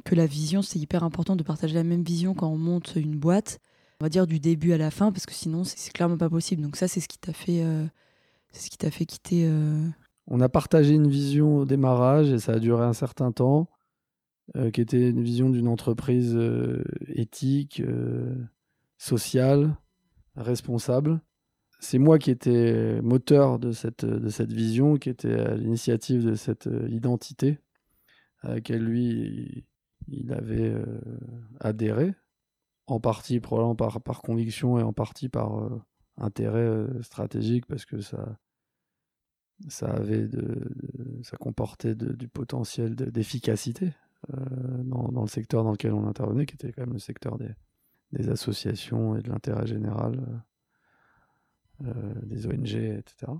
que 0.04 0.14
la 0.14 0.26
vision, 0.26 0.62
c'est 0.62 0.78
hyper 0.78 1.02
important 1.04 1.36
de 1.36 1.42
partager 1.42 1.74
la 1.74 1.84
même 1.84 2.02
vision 2.02 2.34
quand 2.34 2.48
on 2.48 2.56
monte 2.56 2.94
une 2.96 3.16
boîte, 3.16 3.58
on 4.00 4.04
va 4.04 4.08
dire 4.08 4.26
du 4.26 4.38
début 4.38 4.72
à 4.72 4.78
la 4.78 4.90
fin, 4.90 5.10
parce 5.10 5.26
que 5.26 5.32
sinon, 5.32 5.64
c'est 5.64 5.92
clairement 5.92 6.16
pas 6.16 6.30
possible. 6.30 6.62
Donc 6.62 6.76
ça, 6.76 6.88
c'est 6.88 7.00
ce 7.00 7.08
qui 7.08 7.18
t'a 7.18 7.32
fait, 7.32 7.64
c'est 8.52 8.66
ce 8.66 8.70
qui 8.70 8.76
t'a 8.76 8.90
fait 8.90 9.06
quitter. 9.06 9.48
On 10.26 10.40
a 10.40 10.48
partagé 10.48 10.94
une 10.94 11.08
vision 11.08 11.58
au 11.58 11.64
démarrage 11.64 12.30
et 12.30 12.38
ça 12.38 12.52
a 12.52 12.58
duré 12.58 12.84
un 12.84 12.92
certain 12.92 13.30
temps, 13.30 13.68
qui 14.72 14.80
était 14.80 15.08
une 15.10 15.22
vision 15.22 15.48
d'une 15.48 15.68
entreprise 15.68 16.38
éthique, 17.08 17.82
sociale, 18.98 19.76
responsable. 20.36 21.20
C'est 21.80 21.98
moi 21.98 22.18
qui 22.18 22.30
étais 22.30 23.00
moteur 23.02 23.58
de 23.58 23.72
cette, 23.72 24.04
de 24.04 24.28
cette 24.28 24.52
vision, 24.52 24.96
qui 24.96 25.10
était 25.10 25.38
à 25.38 25.54
l'initiative 25.54 26.24
de 26.24 26.34
cette 26.34 26.66
euh, 26.66 26.88
identité 26.88 27.58
à 28.40 28.54
laquelle 28.54 28.82
lui, 28.82 29.66
il 30.08 30.32
avait 30.32 30.70
euh, 30.70 31.00
adhéré, 31.60 32.14
en 32.86 33.00
partie 33.00 33.40
probablement 33.40 33.74
par, 33.74 34.00
par 34.02 34.22
conviction 34.22 34.78
et 34.78 34.82
en 34.82 34.92
partie 34.92 35.28
par 35.28 35.58
euh, 35.58 35.82
intérêt 36.16 36.86
stratégique, 37.02 37.66
parce 37.66 37.84
que 37.84 38.00
ça, 38.00 38.38
ça 39.68 39.88
avait 39.88 40.28
de, 40.28 41.22
ça 41.22 41.36
comportait 41.36 41.94
du 41.94 42.28
potentiel 42.28 42.94
d'efficacité 42.94 43.92
dans, 44.28 45.08
dans, 45.08 45.22
le 45.22 45.28
secteur 45.28 45.64
dans 45.64 45.72
lequel 45.72 45.92
on 45.92 46.06
intervenait, 46.06 46.46
qui 46.46 46.54
était 46.54 46.72
quand 46.72 46.82
même 46.82 46.94
le 46.94 46.98
secteur 46.98 47.38
des, 47.38 47.54
associations 48.30 49.16
et 49.16 49.22
de 49.22 49.28
l'intérêt 49.28 49.66
général 49.66 50.44
euh, 51.82 52.14
des 52.22 52.46
ONG, 52.46 52.74
etc. 52.74 53.32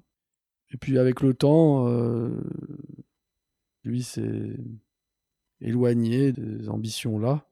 Et 0.72 0.76
puis 0.76 0.98
avec 0.98 1.20
le 1.20 1.34
temps, 1.34 1.86
euh, 1.86 2.30
lui 3.84 4.02
s'est 4.02 4.56
éloigné 5.60 6.32
des 6.32 6.68
ambitions-là. 6.68 7.46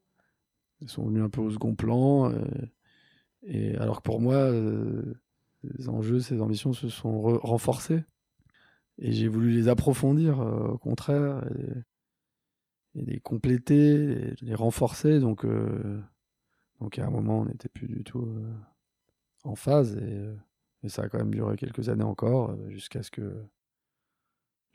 Elles 0.80 0.88
sont 0.88 1.06
venues 1.06 1.22
un 1.22 1.28
peu 1.28 1.40
au 1.40 1.50
second 1.50 1.76
plan. 1.76 2.32
Euh, 2.32 2.44
et 3.44 3.76
alors 3.76 3.98
que 3.98 4.02
pour 4.02 4.20
moi, 4.20 4.50
les 5.62 5.88
enjeux, 5.88 6.18
ces 6.18 6.40
ambitions 6.40 6.72
se 6.72 6.88
sont 6.88 7.20
renforcés. 7.20 8.02
Et 8.98 9.12
j'ai 9.12 9.28
voulu 9.28 9.52
les 9.52 9.68
approfondir, 9.68 10.40
au 10.40 10.78
contraire, 10.78 11.44
et, 12.94 13.02
les 13.02 13.20
compléter, 13.20 14.34
les 14.40 14.54
renforcer. 14.54 15.20
Donc, 15.20 15.46
donc 16.80 16.98
à 16.98 17.06
un 17.06 17.10
moment, 17.10 17.40
on 17.40 17.44
n'était 17.46 17.68
plus 17.68 17.88
du 17.88 18.04
tout 18.04 18.26
en 19.44 19.54
phase. 19.54 19.96
Et, 19.96 20.28
et 20.84 20.88
ça 20.88 21.02
a 21.02 21.08
quand 21.08 21.18
même 21.18 21.34
duré 21.34 21.56
quelques 21.56 21.88
années 21.88 22.04
encore, 22.04 22.50
euh, 22.50 22.70
jusqu'à 22.70 23.02
ce 23.02 23.10
que 23.10 23.46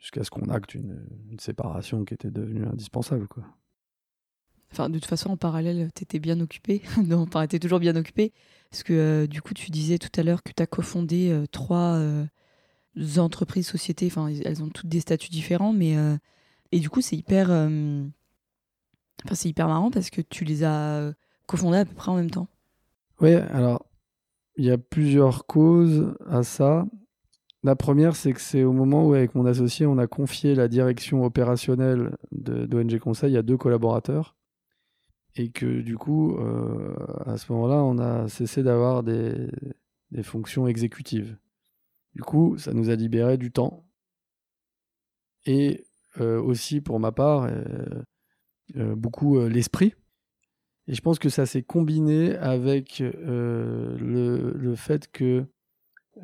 ce 0.00 0.30
qu'on 0.30 0.48
acte 0.48 0.74
une, 0.74 1.04
séparation 1.40 2.04
qui 2.04 2.14
était 2.14 2.30
devenue 2.30 2.64
indispensable. 2.64 3.26
Quoi. 3.26 3.44
Enfin, 4.72 4.88
de 4.88 4.98
toute 4.98 5.06
façon, 5.06 5.30
en 5.30 5.36
parallèle, 5.36 5.90
tu 5.94 6.02
étais 6.04 6.18
bien 6.18 6.40
occupé. 6.40 6.82
non, 7.04 7.26
tu 7.26 7.60
toujours 7.60 7.80
bien 7.80 7.96
occupé. 7.96 8.32
Parce 8.70 8.82
que 8.82 8.92
euh, 8.92 9.26
du 9.26 9.42
coup, 9.42 9.54
tu 9.54 9.70
disais 9.70 9.98
tout 9.98 10.08
à 10.18 10.22
l'heure 10.22 10.42
que 10.42 10.52
tu 10.52 10.62
as 10.62 10.66
cofondé 10.66 11.30
euh, 11.30 11.46
trois 11.46 12.00
entreprises, 13.16 13.66
sociétés. 13.66 14.06
Enfin, 14.06 14.28
elles 14.28 14.62
ont 14.62 14.68
toutes 14.68 14.88
des 14.88 15.00
statuts 15.00 15.30
différents. 15.30 15.72
mais 15.72 15.96
Et 16.72 16.80
du 16.80 16.90
coup, 16.90 17.00
c'est 17.00 17.16
hyper, 17.16 17.50
enfin, 17.50 18.10
c'est 19.34 19.48
hyper 19.48 19.68
marrant 19.68 19.90
parce 19.90 20.10
que 20.10 20.20
tu 20.20 20.44
les 20.44 20.64
as 20.64 21.12
cofondées 21.46 21.78
à 21.78 21.84
peu 21.84 21.94
près 21.94 22.10
en 22.10 22.16
même 22.16 22.30
temps. 22.30 22.48
Oui, 23.20 23.32
alors 23.32 23.88
il 24.58 24.64
y 24.64 24.70
a 24.70 24.76
plusieurs 24.76 25.46
causes 25.46 26.14
à 26.26 26.42
ça. 26.42 26.86
La 27.62 27.76
première, 27.76 28.16
c'est 28.16 28.32
que 28.32 28.40
c'est 28.40 28.64
au 28.64 28.72
moment 28.72 29.06
où, 29.06 29.14
avec 29.14 29.34
mon 29.34 29.46
associé, 29.46 29.86
on 29.86 29.98
a 29.98 30.06
confié 30.06 30.54
la 30.54 30.68
direction 30.68 31.24
opérationnelle 31.24 32.16
d'ONG 32.32 32.98
Conseil 32.98 33.36
à 33.36 33.42
deux 33.42 33.56
collaborateurs. 33.56 34.36
Et 35.36 35.50
que 35.50 35.80
du 35.80 35.96
coup, 35.96 36.36
euh, 36.38 36.94
à 37.24 37.36
ce 37.36 37.52
moment-là, 37.52 37.76
on 37.84 37.98
a 37.98 38.28
cessé 38.28 38.64
d'avoir 38.64 39.04
des, 39.04 39.48
fonctions 40.22 40.66
exécutives. 40.66 41.36
Du 42.14 42.22
coup, 42.22 42.58
ça 42.58 42.72
nous 42.72 42.90
a 42.90 42.96
libéré 42.96 43.38
du 43.38 43.52
temps. 43.52 43.84
Et 45.46 45.84
euh, 45.84 45.87
aussi, 46.20 46.80
pour 46.80 47.00
ma 47.00 47.12
part, 47.12 47.48
euh, 48.76 48.94
beaucoup 48.94 49.40
l'esprit. 49.46 49.94
Et 50.88 50.94
je 50.94 51.02
pense 51.02 51.18
que 51.18 51.28
ça 51.28 51.44
s'est 51.44 51.62
combiné 51.62 52.34
avec 52.36 53.02
euh, 53.02 53.96
le, 53.98 54.52
le, 54.52 54.74
fait 54.74 55.10
que 55.12 55.44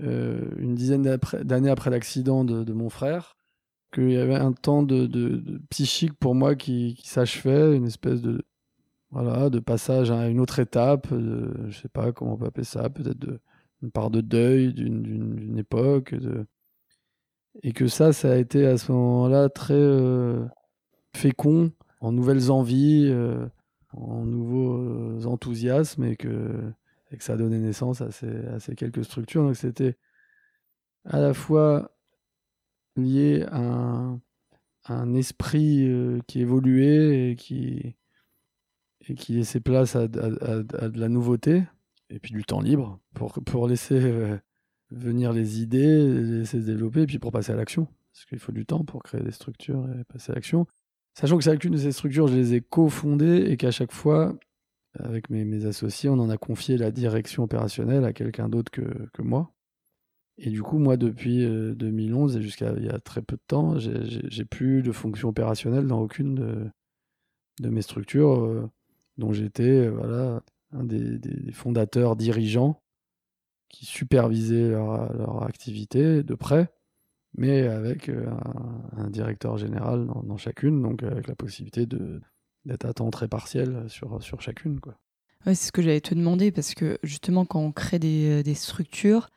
euh, 0.00 0.50
une 0.56 0.74
dizaine 0.74 1.02
d'années 1.42 1.68
après 1.68 1.90
l'accident 1.90 2.44
de, 2.44 2.72
mon 2.72 2.88
frère, 2.88 3.36
qu'il 3.92 4.10
y 4.10 4.16
avait 4.16 4.34
un 4.34 4.52
temps 4.52 4.82
de, 4.82 5.60
psychique 5.68 6.14
pour 6.14 6.34
moi 6.34 6.54
qui, 6.54 6.98
s'achevait, 7.04 7.76
une 7.76 7.86
espèce 7.86 8.22
de 8.22 8.42
voilà 9.10 9.48
de 9.48 9.60
passage 9.60 10.10
à 10.10 10.28
une 10.28 10.40
autre 10.40 10.58
étape, 10.58 11.12
de, 11.12 11.52
je 11.68 11.80
sais 11.82 11.88
pas 11.88 12.12
comment 12.12 12.32
on 12.32 12.36
peut 12.38 12.46
appeler 12.46 12.64
ça, 12.64 12.88
peut-être 12.88 13.38
une 13.82 13.90
part 13.90 14.10
de 14.10 14.22
deuil 14.22 14.72
d'une 14.72 15.58
époque, 15.58 16.14
de... 16.14 16.46
et 17.62 17.72
que 17.72 17.86
ça, 17.86 18.12
ça 18.12 18.32
a 18.32 18.36
été 18.36 18.66
à 18.66 18.76
ce 18.76 18.92
moment-là 18.92 19.48
très 19.48 19.74
euh, 19.74 20.44
fécond 21.14 21.72
en 22.00 22.12
nouvelles 22.12 22.50
envies 22.50 23.12
en 23.96 24.24
nouveaux 24.24 24.76
euh, 24.76 25.24
enthousiasmes 25.26 26.04
et 26.04 26.16
que, 26.16 26.72
ça 27.20 27.34
a 27.34 27.36
donné 27.36 27.58
naissance 27.58 28.00
à 28.00 28.10
ces, 28.10 28.74
quelques 28.74 29.04
structures. 29.04 29.44
Donc 29.44 29.54
c'était 29.54 29.96
à 31.04 31.20
la 31.20 31.32
fois 31.32 31.96
lié 32.96 33.46
à 33.52 34.18
un, 34.86 35.14
esprit 35.14 35.86
euh, 35.88 36.18
qui 36.26 36.40
évoluait 36.40 37.30
et 37.30 37.36
qui, 37.36 37.94
laissait 39.28 39.60
place 39.60 39.94
à, 39.94 40.08
de 40.08 40.98
la 40.98 41.08
nouveauté 41.08 41.62
et 42.10 42.18
puis 42.18 42.32
du 42.32 42.42
temps 42.42 42.60
libre 42.60 42.98
pour, 43.14 43.68
laisser 43.68 44.00
euh, 44.02 44.36
venir 44.94 45.32
les 45.32 45.60
idées, 45.60 46.06
laisser 46.22 46.60
se 46.60 46.66
développer 46.66 47.02
et 47.02 47.06
puis 47.06 47.18
pour 47.18 47.32
passer 47.32 47.52
à 47.52 47.56
l'action. 47.56 47.86
Parce 48.12 48.26
qu'il 48.26 48.38
faut 48.38 48.52
du 48.52 48.64
temps 48.64 48.84
pour 48.84 49.02
créer 49.02 49.22
des 49.22 49.32
structures 49.32 49.88
et 49.88 50.04
passer 50.04 50.32
à 50.32 50.34
l'action. 50.36 50.66
Sachant 51.14 51.36
que 51.36 51.44
chacune 51.44 51.72
de 51.72 51.78
ces 51.78 51.92
structures, 51.92 52.26
je 52.28 52.34
les 52.34 52.54
ai 52.54 52.60
cofondées 52.60 53.46
et 53.48 53.56
qu'à 53.56 53.70
chaque 53.70 53.92
fois, 53.92 54.36
avec 54.98 55.30
mes, 55.30 55.66
associés, 55.66 56.08
on 56.08 56.18
en 56.18 56.30
a 56.30 56.36
confié 56.36 56.76
la 56.76 56.90
direction 56.90 57.44
opérationnelle 57.44 58.04
à 58.04 58.12
quelqu'un 58.12 58.48
d'autre 58.48 58.70
que, 58.70 59.22
moi. 59.22 59.52
Et 60.38 60.50
du 60.50 60.62
coup, 60.62 60.78
moi, 60.78 60.96
depuis 60.96 61.46
2011 61.46 62.34
euh, 62.36 62.38
et 62.38 62.42
jusqu'à 62.42 62.72
il 62.76 62.84
y 62.84 62.88
a 62.88 62.98
très 62.98 63.22
peu 63.22 63.36
de 63.36 63.42
temps, 63.46 63.78
j'ai 63.78 64.44
plus 64.44 64.82
de 64.82 64.92
fonction 64.92 65.28
opérationnelle 65.28 65.86
dans 65.86 66.00
aucune 66.00 66.34
de, 67.60 67.68
mes 67.68 67.82
structures, 67.82 68.68
dont 69.16 69.32
j'étais 69.32 69.88
voilà, 69.88 70.42
un 70.72 70.84
des, 70.84 71.20
fondateurs 71.52 72.16
dirigeants 72.16 72.82
qui 73.74 73.86
supervisaient 73.86 74.70
leur, 74.70 75.44
activité 75.44 76.22
de 76.22 76.34
près, 76.34 76.72
mais 77.36 77.66
avec 77.66 78.08
un, 78.08 79.10
directeur 79.10 79.56
général 79.56 80.06
dans, 80.06 80.36
chacune, 80.36 80.82
donc 80.82 81.02
avec 81.02 81.26
la 81.26 81.34
possibilité 81.34 81.86
d'être 81.86 82.84
à 82.84 82.94
temps 82.94 83.10
très 83.10 83.28
partiel 83.28 83.84
sur, 83.88 84.22
sur 84.22 84.40
chacune. 84.40 84.80
Quoi. 84.80 84.94
C'est 85.46 85.54
ce 85.54 85.72
que 85.72 85.82
j'allais 85.82 86.00
te 86.00 86.14
demander, 86.14 86.50
parce 86.52 86.74
que 86.74 86.98
justement, 87.02 87.44
quand 87.44 87.60
on 87.60 87.72
crée 87.72 87.98
des, 87.98 88.42
des 88.42 88.54
structures, 88.54 89.28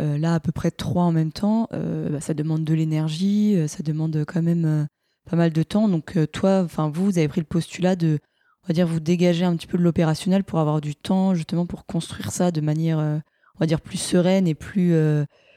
euh, 0.00 0.16
là, 0.16 0.34
à 0.34 0.40
peu 0.40 0.52
près 0.52 0.70
trois 0.70 1.04
en 1.04 1.12
même 1.12 1.32
temps, 1.32 1.68
euh, 1.72 2.08
bah, 2.10 2.20
ça 2.20 2.32
demande 2.32 2.64
de 2.64 2.74
l'énergie, 2.74 3.54
euh, 3.56 3.66
ça 3.66 3.82
demande 3.82 4.24
quand 4.26 4.42
même 4.42 4.88
pas 5.28 5.36
mal 5.36 5.52
de 5.52 5.62
temps. 5.62 5.88
Donc, 5.88 6.16
toi, 6.32 6.62
enfin, 6.64 6.90
vous, 6.90 7.04
vous 7.04 7.18
avez 7.18 7.28
pris 7.28 7.40
le 7.40 7.46
postulat 7.46 7.96
de, 7.96 8.18
on 8.64 8.68
va 8.68 8.74
dire, 8.74 8.86
vous 8.86 9.00
dégager 9.00 9.44
un 9.44 9.54
petit 9.56 9.66
peu 9.66 9.76
de 9.76 9.82
l'opérationnel 9.82 10.44
pour 10.44 10.58
avoir 10.58 10.80
du 10.80 10.94
temps, 10.94 11.34
justement, 11.34 11.66
pour 11.66 11.86
construire 11.86 12.32
ça 12.32 12.50
de 12.50 12.60
manière, 12.60 13.20
on 13.60 13.64
va 13.64 13.66
dire, 13.66 13.80
plus 13.80 13.98
sereine 13.98 14.48
et 14.48 14.54
plus, 14.54 14.94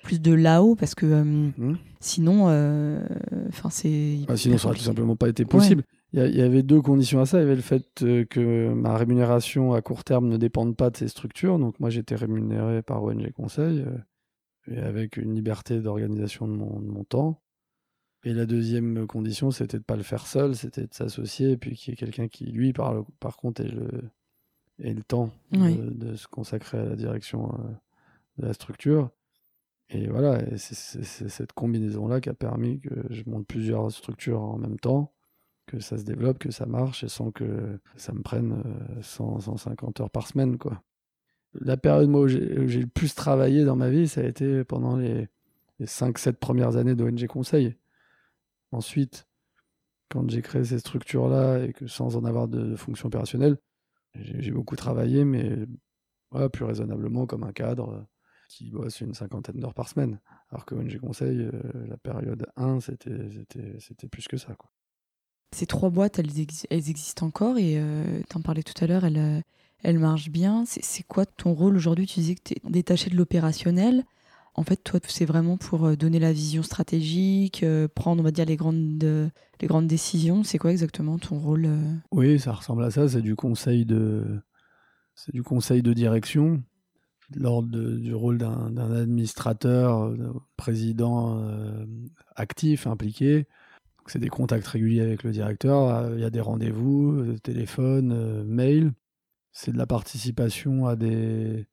plus 0.03 0.21
de 0.21 0.33
là-haut, 0.33 0.75
parce 0.75 0.93
que 0.93 1.23
mmh. 1.23 1.77
sinon, 2.01 2.43
enfin, 3.47 3.69
c'est. 3.69 4.19
Ah, 4.27 4.35
sinon, 4.35 4.57
ça 4.57 4.67
aurait 4.67 4.77
tout 4.77 4.83
simplement 4.83 5.15
pas 5.15 5.29
été 5.29 5.45
possible. 5.45 5.83
Il 6.11 6.35
y, 6.35 6.41
avait 6.41 6.61
deux 6.61 6.81
conditions 6.81 7.21
à 7.21 7.25
ça. 7.25 7.39
Il 7.39 7.41
y 7.41 7.45
avait 7.45 7.55
le 7.55 7.61
fait 7.61 7.87
que 8.29 8.71
ma 8.73 8.95
rémunération 8.97 9.73
à 9.73 9.81
court 9.81 10.03
terme 10.03 10.27
ne 10.27 10.37
dépende 10.37 10.75
pas 10.75 10.91
de 10.91 10.97
ces 10.97 11.07
structures. 11.07 11.57
Donc, 11.57 11.79
moi, 11.79 11.89
j'étais 11.89 12.15
rémunéré 12.15 12.83
par 12.83 13.03
ONG 13.03 13.31
Conseil 13.31 13.83
et 14.67 14.79
avec 14.79 15.17
une 15.17 15.33
liberté 15.33 15.79
d'organisation 15.79 16.47
de 16.47 16.53
mon, 16.53 17.03
temps. 17.03 17.41
Et 18.23 18.33
la 18.33 18.45
deuxième 18.45 19.05
condition, 19.07 19.51
c'était 19.51 19.77
de 19.77 19.83
pas 19.83 19.97
le 19.97 20.03
faire 20.03 20.25
seul, 20.27 20.55
c'était 20.55 20.87
de 20.87 20.93
s'associer, 20.93 21.51
et 21.51 21.57
puis 21.57 21.75
qu'il 21.75 21.91
y 21.91 21.93
ait 21.93 21.97
quelqu'un 21.97 22.27
qui, 22.27 22.45
lui, 22.45 22.71
par, 22.71 23.05
par 23.19 23.37
contre, 23.37 23.61
ait 23.61 23.67
le, 23.67 23.89
ait 24.81 24.93
le 24.93 25.03
temps 25.03 25.31
de, 25.51 26.15
se 26.15 26.27
consacrer 26.27 26.77
à 26.77 26.85
la 26.85 26.95
direction 26.95 27.53
euh, 27.53 27.73
de 28.37 28.45
la 28.47 28.53
structure. 28.53 29.09
Et 29.89 30.07
voilà, 30.07 30.41
c'est 30.57 31.03
cette 31.03 31.53
combinaison-là 31.53 32.21
qui 32.21 32.29
a 32.29 32.33
permis 32.33 32.79
que 32.79 32.89
je 33.09 33.23
monte 33.27 33.45
plusieurs 33.45 33.91
structures 33.91 34.41
en 34.41 34.57
même 34.57 34.79
temps, 34.79 35.13
que 35.67 35.79
ça 35.79 35.97
se 35.97 36.03
développe, 36.03 36.39
que 36.39 36.51
ça 36.51 36.65
marche, 36.65 37.03
et 37.03 37.09
sans 37.09 37.31
que 37.31 37.79
ça 37.95 38.13
me 38.13 38.21
prenne 38.21 38.63
100, 39.01 39.37
euh, 39.37 39.39
150 39.41 40.01
heures 40.01 40.09
par 40.09 40.27
semaine, 40.27 40.57
quoi 40.57 40.81
la 41.61 41.77
période 41.77 42.09
où 42.09 42.27
j'ai 42.27 42.39
le 42.39 42.87
plus 42.87 43.15
travaillé 43.15 43.63
dans 43.65 43.75
ma 43.75 43.89
vie, 43.89 44.07
ça 44.07 44.21
a 44.21 44.23
été 44.23 44.63
pendant 44.63 44.97
les, 44.97 45.27
5-7 45.81 46.33
premières 46.33 46.77
années 46.77 46.95
d'ONG 46.95 47.27
Conseil. 47.27 47.75
Ensuite, 48.71 49.27
quand 50.09 50.29
j'ai 50.29 50.41
créé 50.41 50.63
ces 50.63 50.79
structures-là 50.79 51.65
et 51.65 51.73
que 51.73 51.87
sans 51.87 52.15
en 52.15 52.23
avoir 52.23 52.47
de, 52.47 52.75
fonction 52.75 53.07
opérationnelle, 53.07 53.57
j'ai 54.15 54.51
beaucoup 54.51 54.75
travaillé, 54.75 55.25
mais 55.25 55.57
plus 56.51 56.63
raisonnablement 56.63 57.25
comme 57.25 57.43
un 57.43 57.51
cadre 57.51 58.05
qui 58.57 58.69
bosse 58.69 59.01
une 59.01 59.13
cinquantaine 59.13 59.59
d'heures 59.59 59.73
par 59.73 59.89
semaine. 59.89 60.19
Alors 60.49 60.65
que 60.65 60.75
ONG 60.75 60.97
Conseil, 60.99 61.41
euh, 61.41 61.51
la 61.87 61.97
période 61.97 62.45
1, 62.55 62.79
c'était 62.79 64.07
plus 64.09 64.27
que 64.27 64.37
ça. 64.37 64.53
Quoi. 64.55 64.69
Ces 65.53 65.65
trois 65.67 65.89
boîtes, 65.89 66.19
elles, 66.19 66.39
existent 66.71 67.27
encore 67.27 67.57
et 67.57 67.75
euh, 67.77 68.21
tu 68.29 68.37
en 68.37 68.41
parlais 68.41 68.63
tout 68.63 68.73
à 68.83 68.87
l'heure, 68.87 69.05
elles, 69.05 69.17
euh, 69.17 69.41
elle 69.83 69.99
marche 69.99 70.29
bien. 70.29 70.63
C'est 70.65 71.03
quoi 71.03 71.25
ton 71.25 71.53
rôle 71.53 71.75
aujourd'hui? 71.75 72.07
Tu 72.07 72.19
disais 72.19 72.35
que 72.35 72.41
tu 72.43 72.53
es 72.53 72.69
détaché 72.69 73.09
de 73.09 73.15
l'opérationnel. 73.15 74.03
En 74.55 74.63
fait, 74.63 74.77
toi, 74.77 74.99
c'est 75.07 75.25
vraiment 75.25 75.57
pour 75.57 75.85
euh, 75.85 75.95
donner 75.95 76.19
la 76.19 76.31
vision 76.31 76.63
stratégique, 76.63 77.63
euh, 77.63 77.87
prendre, 77.87 78.21
on 78.21 78.23
va 78.23 78.31
dire, 78.31 78.45
les 78.45 78.55
grandes, 78.55 79.31
les 79.61 79.67
grandes 79.67 79.87
décisions. 79.87 80.43
C'est 80.43 80.57
quoi 80.57 80.71
exactement 80.71 81.17
ton 81.17 81.39
rôle 81.39 81.65
euh? 81.65 81.93
Oui, 82.11 82.39
ça 82.39 82.53
ressemble 82.53 82.83
à 82.83 82.91
ça. 82.91 83.07
C'est 83.07 83.21
du 83.21 83.35
conseil 83.35 83.85
de, 83.85 84.41
c'est 85.15 85.33
du 85.33 85.43
conseil 85.43 85.81
de 85.81 85.93
direction, 85.93 86.63
l'ordre 87.35 87.69
du 87.69 88.13
rôle 88.13 88.37
d'un 88.37 88.91
administrateur, 88.91 90.13
président 90.57 91.43
actif, 92.35 92.87
impliqué. 92.87 93.47
C'est 94.07 94.19
des 94.19 94.29
contacts 94.29 94.67
réguliers 94.67 95.01
avec 95.01 95.23
le 95.23 95.31
directeur. 95.31 96.13
Il 96.13 96.19
y 96.19 96.25
a 96.25 96.29
des 96.29 96.41
rendez-vous, 96.41 97.37
téléphone, 97.39 98.43
mail 98.43 98.93
c'est 99.53 99.71
de 99.71 99.77
la 99.77 99.87
participation 99.87 100.87
à 100.87 100.95
des, 100.95 101.65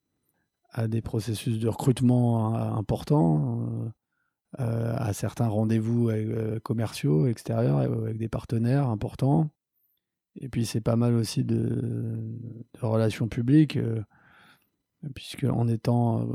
processus 1.02 1.58
de 1.58 1.68
recrutement 1.68 2.54
euh, 2.54 2.72
importants, 2.74 3.62
euh, 3.62 3.88
euh, 4.60 4.94
à 4.96 5.12
certains 5.12 5.48
rendez-vous 5.48 6.10
commerciaux 6.62 7.26
extérieurs 7.26 7.78
avec 7.78 8.18
des 8.18 8.28
partenaires 8.28 8.88
importants. 8.88 9.50
Et 10.36 10.48
puis 10.48 10.66
c'est 10.66 10.80
pas 10.80 10.96
mal 10.96 11.14
aussi 11.14 11.42
de, 11.42 12.20
relations 12.80 13.28
publiques, 13.28 13.78
puisque 15.14 15.44
en 15.44 15.68
étant 15.68 16.28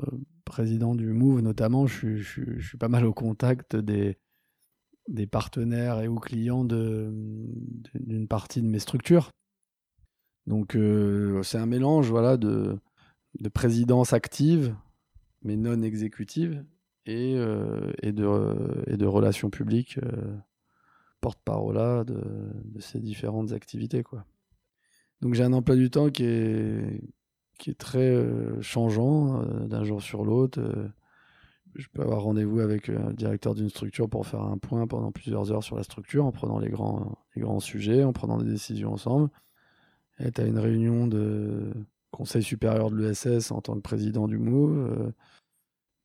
président 0.46 0.96
du 0.96 1.08
Move 1.08 1.42
notamment, 1.42 1.88
je, 1.88 2.22
suis 2.22 2.78
pas 2.78 2.88
mal 2.88 3.06
au 3.06 3.14
contact 3.14 3.76
des, 3.76 4.18
des 5.08 5.28
partenaires 5.28 6.00
et 6.02 6.08
ou 6.08 6.20
clients 6.20 6.64
d'une 6.64 8.28
partie 8.28 8.62
de 8.62 8.68
mes 8.68 8.80
structures. 8.80 9.32
Donc 10.48 10.76
euh, 10.76 11.42
c'est 11.44 11.58
un 11.58 11.66
mélange 11.66 12.10
voilà, 12.10 12.38
de, 12.38 12.78
de, 13.40 13.50
présidence 13.50 14.14
active, 14.14 14.76
mais 15.42 15.56
non 15.56 15.82
exécutive, 15.82 16.64
et, 17.08 17.36
euh, 17.36 17.92
et, 18.02 18.12
de, 18.12 19.06
relations 19.06 19.50
publiques, 19.50 19.98
euh, 20.04 20.36
porte-parole 21.20 22.06
de, 22.06 22.22
de, 22.64 22.80
ces 22.80 23.00
différentes 23.00 23.54
activités. 23.54 24.04
Quoi. 24.04 24.26
Donc 25.22 25.34
j'ai 25.34 25.44
un 25.44 25.54
emploi 25.54 25.76
du 25.76 25.90
temps 25.90 26.10
qui 26.10 26.24
est, 26.24 27.02
qui 27.58 27.72
est 27.72 27.80
très 27.80 28.26
changeant 28.62 29.44
d'un 29.66 29.84
jour 29.84 30.02
sur 30.02 30.24
l'autre. 30.24 30.62
je 31.76 31.88
peux 31.94 32.02
avoir 32.02 32.24
rendez-vous 32.24 32.60
avec 32.60 32.88
le 32.88 33.14
directeur 33.14 33.56
d'une 33.56 33.70
structure 33.70 34.10
pour 34.10 34.28
faire 34.28 34.42
un 34.42 34.58
point 34.58 34.88
pendant 34.88 35.12
plusieurs 35.12 35.52
heures 35.52 35.64
sur 35.64 35.76
la 35.76 35.84
structure, 35.84 36.26
en 36.26 36.32
prenant 36.32 36.60
les 36.60 36.70
grands, 36.70 37.18
les 37.36 37.42
grands 37.42 37.60
sujets, 37.60 38.04
en 38.04 38.14
prenant 38.14 38.38
des 38.38 38.50
décisions 38.50 38.94
ensemble 38.94 39.30
être 40.20 40.40
à 40.40 40.46
une 40.46 40.60
réunion 40.60 41.08
de 41.08 41.72
conseil 42.12 42.44
supérieur 42.44 42.90
de 42.90 42.98
l'ESS 42.98 43.52
en 43.52 43.62
tant 43.62 43.76
que 43.76 43.82
président 43.82 44.28
du 44.28 44.38
MOVE, 44.38 44.78
euh, 44.78 45.12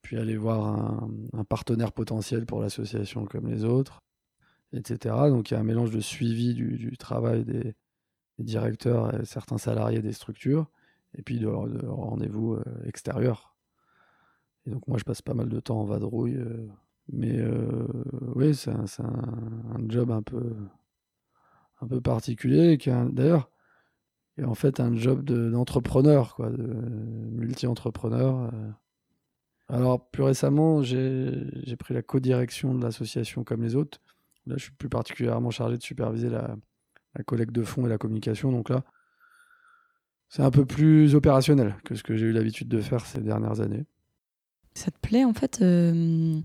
puis 0.03 0.16
aller 0.16 0.36
voir 0.36 1.03
un, 1.32 1.44
partenaire 1.44 1.92
potentiel 1.92 2.46
pour 2.46 2.61
l'association 2.61 3.26
comme 3.26 3.48
les 3.48 3.64
autres, 3.64 4.01
etc. 4.72 5.14
Donc 5.28 5.51
il 5.51 5.55
y 5.55 5.57
a 5.57 5.61
un 5.61 5.64
mélange 5.64 5.90
de 5.90 6.01
suivi 6.01 6.55
du, 6.55 6.96
travail 6.96 7.44
des, 7.44 7.74
directeurs 8.38 9.20
et 9.20 9.26
certains 9.26 9.59
salariés 9.59 10.01
des 10.01 10.14
structures, 10.14 10.70
et 11.14 11.22
puis 11.22 11.38
de, 11.38 11.46
rendez-vous 11.46 12.54
euh, 12.54 12.62
extérieurs. 12.84 13.56
Et 14.66 14.70
donc 14.70 14.86
moi 14.88 14.98
je 14.98 15.04
passe 15.04 15.22
pas 15.22 15.34
mal 15.34 15.48
de 15.48 15.61
temps 15.61 15.80
en 15.80 15.84
vadrouille, 15.84 16.36
euh, 16.36 16.68
mais 17.12 17.42
oui, 18.36 18.54
c'est 18.54 18.70
un, 18.70 18.84
job 19.88 20.12
un 20.12 20.22
peu, 20.22 20.54
un 21.80 21.86
peu 21.88 22.00
particulier, 22.00 22.78
qui 22.78 22.90
d'ailleurs 23.11 23.50
et 24.40 24.44
en 24.44 24.54
fait 24.54 24.80
un 24.80 24.94
job 24.94 25.22
d'entrepreneur, 25.24 26.36
de 26.38 26.72
multi-entrepreneur. 27.32 28.50
Euh. 28.54 28.70
Alors, 29.68 30.11
plus 30.11 30.22
récemment, 30.22 30.82
j'ai 30.82 31.76
pris 31.78 31.94
la 31.94 32.02
co-direction 32.02 32.74
de 32.74 32.82
l'association 32.82 33.44
comme 33.44 33.62
les 33.62 33.76
autres. 33.76 34.00
Là, 34.46 34.56
je 34.56 34.64
suis 34.64 34.72
plus 34.72 34.88
particulièrement 34.88 35.50
chargé 35.50 35.76
de 35.76 35.82
superviser 35.82 36.30
la, 36.30 36.56
collecte 37.26 37.52
de 37.52 37.62
fonds 37.62 37.86
et 37.86 37.88
la 37.88 37.98
communication. 37.98 38.50
Donc 38.50 38.70
là, 38.70 38.82
c'est 40.30 40.42
un 40.42 40.50
peu 40.52 40.64
plus 40.64 41.14
opérationnel 41.16 41.74
que 41.84 41.96
ce 41.96 42.04
que 42.04 42.16
j'ai 42.16 42.26
eu 42.26 42.32
l'habitude 42.32 42.68
de 42.68 42.80
faire 42.80 43.04
ces 43.04 43.20
dernières 43.20 43.60
années. 43.60 43.84
Ça 44.74 44.92
te 44.92 44.98
plaît, 45.02 45.24
en 45.24 45.34
fait, 45.34 45.58
euh, 45.60 46.40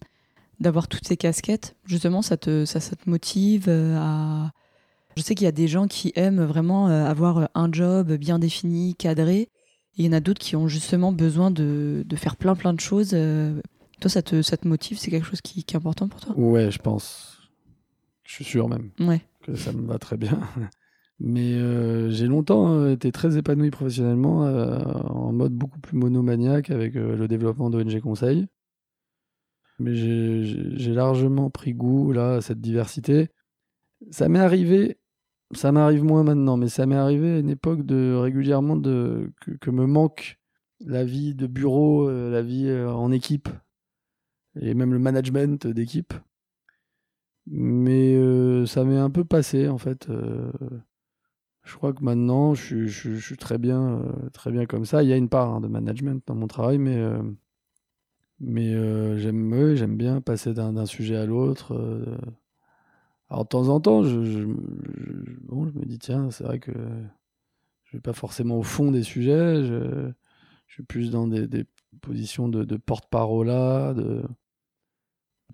d'avoir 0.60 0.88
toutes 0.88 1.08
ces 1.08 1.16
casquettes? 1.16 1.76
Justement, 1.86 2.24
ça 2.24 2.36
te, 2.36 2.66
ça, 2.66 2.80
ça 2.80 2.96
te 2.96 3.08
motive 3.08 3.66
euh, 3.68 3.96
à 3.98 4.52
je 5.16 5.22
sais 5.22 5.34
qu'il 5.34 5.46
y 5.46 5.48
a 5.48 5.54
des 5.54 5.70
gens 5.70 5.88
qui 5.88 6.12
aiment 6.16 6.44
vraiment 6.44 6.90
euh, 6.90 7.06
avoir 7.06 7.50
un 7.54 7.72
job 7.72 8.12
bien 8.14 8.38
défini, 8.38 8.96
cadré. 8.96 9.38
Et 9.38 9.50
il 10.00 10.06
y 10.06 10.10
en 10.10 10.12
a 10.12 10.20
d'autres 10.20 10.42
qui 10.42 10.58
ont 10.58 10.68
justement 10.68 11.14
besoin 11.14 11.52
de, 11.52 12.04
de, 12.06 12.16
faire 12.18 12.36
plein 12.36 12.54
plein 12.54 12.74
de 12.74 12.82
choses. 12.82 13.12
Toi, 14.02 14.10
ça 14.10 14.22
te, 14.22 14.42
ça 14.42 14.58
te 14.58 14.68
motive? 14.68 14.98
C'est 15.00 15.10
quelque 15.12 15.26
chose 15.26 15.40
qui, 15.40 15.64
qui, 15.64 15.74
est 15.74 15.78
important 15.78 16.10
pour 16.10 16.20
toi? 16.20 16.38
Ouais, 16.38 16.70
je 16.70 16.80
pense. 16.80 17.50
Je 18.26 18.34
suis 18.34 18.44
sûr 18.44 18.68
même 18.68 18.90
ouais. 19.00 19.22
que 19.44 19.56
ça 19.56 19.72
me 19.72 19.88
va 19.88 20.00
très 20.00 20.18
bien. 20.18 20.38
Mais 21.20 21.54
j'ai 22.12 22.28
longtemps 22.28 22.88
été 22.88 23.12
très 23.12 23.38
épanoui 23.38 23.72
professionnellement 23.72 24.42
en 24.42 25.32
mode 25.32 25.54
beaucoup 25.54 25.80
plus 25.80 25.98
monomaniaque 25.98 26.70
avec 26.72 26.96
le 26.96 27.28
développement 27.28 27.70
d'ONG 27.70 28.02
Conseil. 28.02 28.48
Mais 29.80 29.96
j'ai 29.96 30.94
largement 30.94 31.50
pris 31.50 31.74
goût 31.74 32.12
là, 32.12 32.36
à 32.36 32.42
cette 32.42 32.60
diversité. 32.60 33.30
Ça 34.12 34.28
m'est 34.28 34.40
arrivé 34.40 34.98
ça 35.54 35.72
m'arrive 35.72 36.04
moins 36.04 36.24
maintenant, 36.24 36.58
mais 36.58 36.70
ça 36.70 36.86
m'est 36.86 36.96
arrivé 36.96 37.36
à 37.36 37.40
une 37.40 37.50
époque 37.50 37.86
de 37.86 38.16
régulièrement 38.16 38.76
de, 38.76 39.32
que, 39.62 39.72
me 39.72 39.86
manque 39.86 40.40
la 40.80 41.04
vie 41.04 41.36
de 41.36 41.48
bureau, 41.48 42.10
euh, 42.10 42.32
la 42.32 42.42
vie 42.42 42.68
euh, 42.68 42.92
en 42.92 43.12
équipe, 43.12 43.50
et 44.60 44.74
même 44.74 44.94
le 44.94 45.00
management 45.00 45.68
d'équipe. 45.68 46.14
Mais 47.48 48.16
euh, 48.16 48.66
ça 48.66 48.84
m'est 48.84 48.98
un 48.98 49.12
peu 49.12 49.24
passé, 49.24 49.68
en 49.68 49.78
fait. 49.78 50.10
Je 51.66 51.76
crois 51.76 51.94
que 51.94 52.04
maintenant, 52.04 52.54
je, 52.54 52.86
suis 52.88 53.38
très 53.38 53.58
bien, 53.58 54.00
euh, 54.00 54.30
très 54.30 54.52
bien 54.52 54.68
comme 54.68 54.86
ça. 54.86 55.02
Il 55.02 55.10
y 55.10 55.14
a 55.14 55.18
une 55.18 55.30
part 55.30 55.50
hein, 55.50 55.62
de 55.62 55.68
management 55.68 56.24
dans 56.28 56.36
mon 56.36 56.48
travail, 56.48 56.78
mais, 56.78 56.96
euh, 56.96 57.24
euh, 58.48 59.18
j'aime 59.18 59.98
bien 59.98 60.22
passer 60.22 60.54
d'un 60.54 60.86
sujet 60.86 61.16
à 61.16 61.26
l'autre. 61.26 61.76
Alors 63.30 63.46
de 63.46 63.50
temps 63.50 63.68
en 63.70 63.80
temps, 63.80 64.04
je, 64.04 64.24
je, 64.24 64.46
me 64.46 65.86
dis, 65.86 65.98
tiens, 65.98 66.30
c'est 66.30 66.44
vrai 66.44 66.60
que 66.60 66.72
je 67.86 67.98
vais 67.98 68.02
pas 68.02 68.14
forcément 68.14 68.60
au 68.60 68.64
fond 68.64 68.92
des 68.92 69.04
sujets. 69.04 69.64
Je, 69.64 70.12
suis 70.68 70.84
plus 70.84 71.10
dans 71.10 71.28
des, 71.28 71.66
positions 72.02 72.48
de, 72.48 72.78
porte-parole 72.78 73.48
de, 73.48 74.24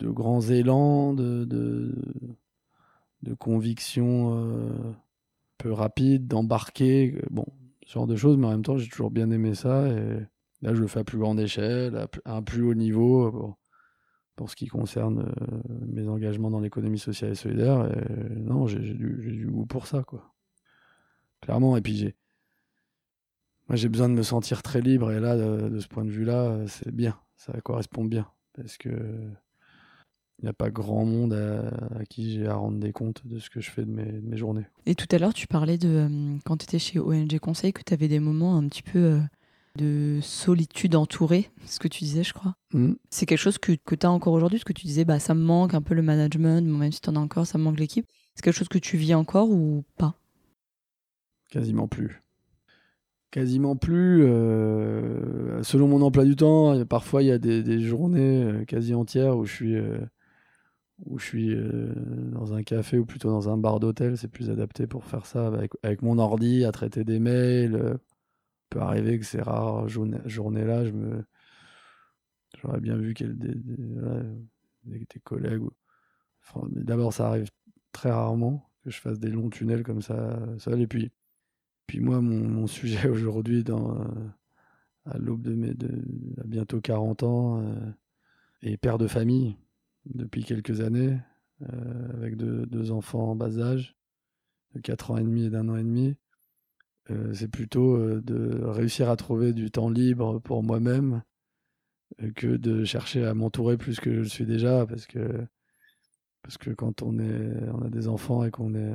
grands 0.09 0.41
élans, 0.41 1.14
de 1.14 1.93
convictions 3.39 4.93
peu 5.62 5.72
rapide, 5.72 6.28
d'embarquer, 6.28 7.22
bon, 7.30 7.45
ce 7.86 7.93
genre 7.93 8.07
de 8.07 8.16
choses, 8.16 8.38
mais 8.38 8.47
en 8.47 8.51
même 8.51 8.64
temps, 8.64 8.78
j'ai 8.78 8.89
toujours 8.89 9.12
bien 9.12 9.30
aimé 9.32 9.53
ça. 9.53 9.88
Et 9.88 10.26
là, 10.62 10.74
je 10.74 10.82
le 10.82 10.88
fais 10.88 10.99
à 10.99 11.03
plus 11.03 11.20
grande 11.20 11.39
échelle, 11.39 11.95
à 12.26 12.36
un 12.36 12.41
plus 12.41 12.64
haut 12.64 12.74
niveau, 12.74 13.55
pour, 14.36 14.49
ce 14.49 14.55
qui 14.55 14.66
concerne 14.66 15.20
euh, 15.20 15.57
mes 15.88 16.07
engagements 16.07 16.49
dans 16.49 16.59
l'économie 16.59 16.97
sociale 16.97 17.32
et 17.32 17.36
solidaire. 17.36 17.91
Et 17.91 18.39
non, 18.39 18.66
j'ai 18.66 18.80
du, 18.80 19.47
goût 19.51 19.68
pour 19.68 19.86
ça, 19.86 20.03
quoi. 20.03 20.34
Clairement. 21.41 21.78
Et 21.78 21.82
puis, 21.82 21.95
j'ai. 21.95 22.16
Moi, 23.70 23.76
j'ai 23.76 23.88
besoin 23.88 24.09
de 24.09 24.16
me 24.16 24.24
sentir 24.24 24.64
très 24.64 24.82
libre, 24.82 25.12
et 25.12 25.20
là, 25.20 25.38
de 25.38 25.80
ce 25.80 25.88
point 25.88 26.03
de 26.03 26.09
vue-là, 26.09 26.66
c'est 26.68 26.91
bien, 26.91 27.18
ça 27.38 27.53
correspond 27.62 28.03
bien. 28.03 28.28
Parce 28.53 28.78
que 28.78 28.89
il 30.42 30.46
n'y 30.46 30.50
a 30.50 30.54
pas 30.54 30.72
grand 30.72 31.06
monde 31.06 31.34
à, 31.34 32.04
qui 32.06 32.34
j'ai 32.34 32.48
à 32.48 32.56
rendre 32.56 32.80
des 32.80 32.92
comptes 32.92 33.22
de 33.26 33.38
ce 33.38 33.50
que 33.52 33.62
je 33.62 33.70
fais 33.70 33.84
de 33.84 33.92
mes, 33.92 34.38
journées. 34.38 34.66
Et 34.88 34.96
tout 34.96 35.06
à 35.12 35.20
l'heure, 35.20 35.36
tu 35.36 35.46
parlais 35.46 35.78
de 35.78 35.88
euh, 35.88 36.38
quand 36.46 36.58
tu 36.58 36.64
étais 36.64 36.80
chez 36.80 37.00
ONG 37.00 37.38
Conseil 37.38 37.74
que 37.74 37.84
tu 37.86 37.94
avais 37.94 38.08
des 38.08 38.20
moments 38.20 38.58
un 38.58 38.68
petit 38.68 38.82
peu 38.82 39.00
euh, 39.00 39.20
de 39.76 40.20
solitude 40.22 40.96
entourée, 40.96 41.52
ce 41.66 41.78
que 41.78 41.88
tu 41.88 42.04
disais, 42.04 42.24
je 42.24 42.34
crois. 42.34 42.56
Mmh. 42.74 42.94
C'est 43.12 43.28
quelque 43.28 43.38
chose 43.38 43.60
que, 43.60 43.74
que 43.86 43.94
tu 43.94 44.06
as 44.08 44.12
encore 44.12 44.34
aujourd'hui, 44.34 44.58
ce 44.58 44.66
que 44.66 44.74
tu 44.74 44.88
disais, 44.88 45.06
bah, 45.06 45.20
ça 45.20 45.36
me 45.36 45.44
manque 45.44 45.76
un 45.76 45.82
peu 45.84 45.94
le 45.94 46.02
management, 46.02 46.68
même 46.68 46.92
si 46.92 47.02
tu 47.02 47.10
en 47.12 47.16
as 47.18 47.20
encore, 47.20 47.46
ça 47.46 47.60
me 47.60 47.64
manque 47.64 47.80
l'équipe. 47.80 48.08
C'est 48.34 48.44
quelque 48.44 48.58
chose 48.58 48.70
que 48.70 48.80
tu 48.80 48.98
vis 48.98 49.14
encore 49.14 49.52
ou 49.52 49.84
pas? 49.98 50.16
Quasiment 51.52 51.88
plus. 51.88 52.24
Quasiment 53.30 53.76
plus. 53.76 54.24
Euh, 54.24 55.62
selon 55.62 55.88
mon 55.88 56.02
emploi 56.02 56.26
du 56.26 56.36
temps, 56.36 56.84
parfois 56.86 57.22
il 57.22 57.28
y 57.28 57.32
a 57.32 57.38
des, 57.38 57.62
des 57.62 57.80
journées 57.80 58.64
quasi 58.68 58.96
entières 58.96 59.38
où 59.38 59.46
je 59.46 59.54
suis 59.54 59.76
où 61.06 61.20
je 61.20 61.26
suis 61.26 61.54
euh, 61.54 61.93
dans 62.32 62.54
un 62.54 62.64
café 62.64 62.97
ou 62.97 63.06
plutôt 63.06 63.30
dans 63.30 63.49
un 63.49 63.58
bar 63.58 63.80
d'hôtel, 63.80 64.18
c'est 64.18 64.28
plus 64.28 64.49
adapté 64.49 64.88
pour 64.88 65.06
faire 65.06 65.26
ça 65.26 65.47
avec, 65.47 66.02
mon 66.02 66.20
ordi, 66.20 66.66
à 66.66 66.72
traiter 66.72 67.04
des 67.04 67.20
mails. 67.20 67.76
Euh, 67.76 67.97
peut 68.70 68.80
arriver 68.80 69.20
que 69.20 69.26
ces 69.26 69.41
rares 69.41 69.89
journées-là, 69.89 70.86
je 70.86 70.91
me 70.91 71.26
j'aurais 72.62 72.80
bien 72.80 72.95
vu 72.95 73.14
qu'il 73.14 73.38
des, 73.38 73.54
des, 73.54 74.99
des, 74.99 75.20
collègues. 75.24 75.64
D'abord, 76.70 77.14
ça 77.14 77.28
arrive 77.28 77.49
très 77.91 78.12
rarement 78.12 78.70
que 78.84 78.89
je 78.89 78.99
fasse 79.02 79.20
des 79.20 79.30
longs 79.30 79.49
tunnels 79.49 79.84
comme 79.84 80.02
ça 80.02 80.39
seul. 80.58 80.80
Et 80.82 80.88
puis, 80.88 81.12
puis 81.86 81.99
moi, 81.99 82.22
mon, 82.22 82.66
sujet 82.68 83.10
aujourd'hui, 83.10 83.64
euh, 83.68 84.06
à 85.06 85.18
l'aube 85.18 85.41
de 85.41 85.54
mes 85.54 85.74
de, 85.74 86.02
bientôt 86.45 86.80
40 86.80 87.24
ans, 87.24 87.64
et 88.62 88.78
père 88.78 88.97
de 88.97 89.08
famille 89.08 89.58
depuis 90.06 90.43
quelques 90.43 90.82
années, 90.82 91.18
euh, 91.62 92.14
avec 92.18 92.38
deux, 92.38 92.91
enfants 92.91 93.32
en 93.32 93.36
bas 93.36 93.60
âge, 93.60 93.95
de 94.74 94.80
4 94.80 95.12
ans 95.12 95.18
et 95.18 95.24
demi 95.24 95.45
et 95.45 95.49
d'un 95.49 95.70
an 95.70 95.76
et 95.76 95.84
demi. 95.84 96.16
Euh, 97.10 97.34
c'est 97.34 97.47
plutôt 97.47 97.95
euh, 97.95 98.22
de 98.22 98.64
réussir 98.64 99.10
à 99.10 99.16
trouver 99.16 99.54
du 99.54 99.70
temps 99.72 99.89
libre 99.89 100.39
pour 100.39 100.64
moi-même 100.64 101.24
que 102.36 102.58
de 102.58 102.84
chercher 102.84 103.26
à 103.26 103.34
m'entourer 103.34 103.78
plus 103.78 103.99
que 103.99 104.12
je 104.14 104.20
le 104.20 104.28
suis 104.28 104.45
déjà, 104.45 104.86
parce 104.86 105.06
que, 105.08 105.47
quand 106.76 107.02
on, 107.04 107.18
a 107.20 107.89
des 107.89 108.08
enfants 108.10 108.43
et 108.43 108.52
qu'on 108.52 108.76
est 108.76 108.91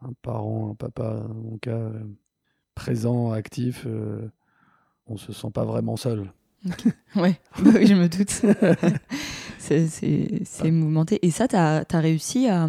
un, 0.00 0.12
parent, 0.20 0.72
un 0.72 0.74
papa, 0.74 1.24
dans 1.26 1.34
mon 1.34 1.56
cas, 1.58 1.90
présent, 2.74 3.32
actif, 3.32 3.86
on 5.06 5.16
se 5.16 5.32
sent 5.32 5.50
pas 5.50 5.64
vraiment 5.64 5.96
seul. 5.96 6.30
Ouais, 7.16 7.40
oui, 7.64 7.86
je 7.86 7.94
me 7.94 8.08
doute. 8.08 8.30
c'est 9.58 10.70
mouvementé. 10.70 11.18
Et 11.22 11.30
ça, 11.30 11.48
tu 11.48 11.56
as, 11.56 11.84
réussi 11.92 12.48
à. 12.48 12.68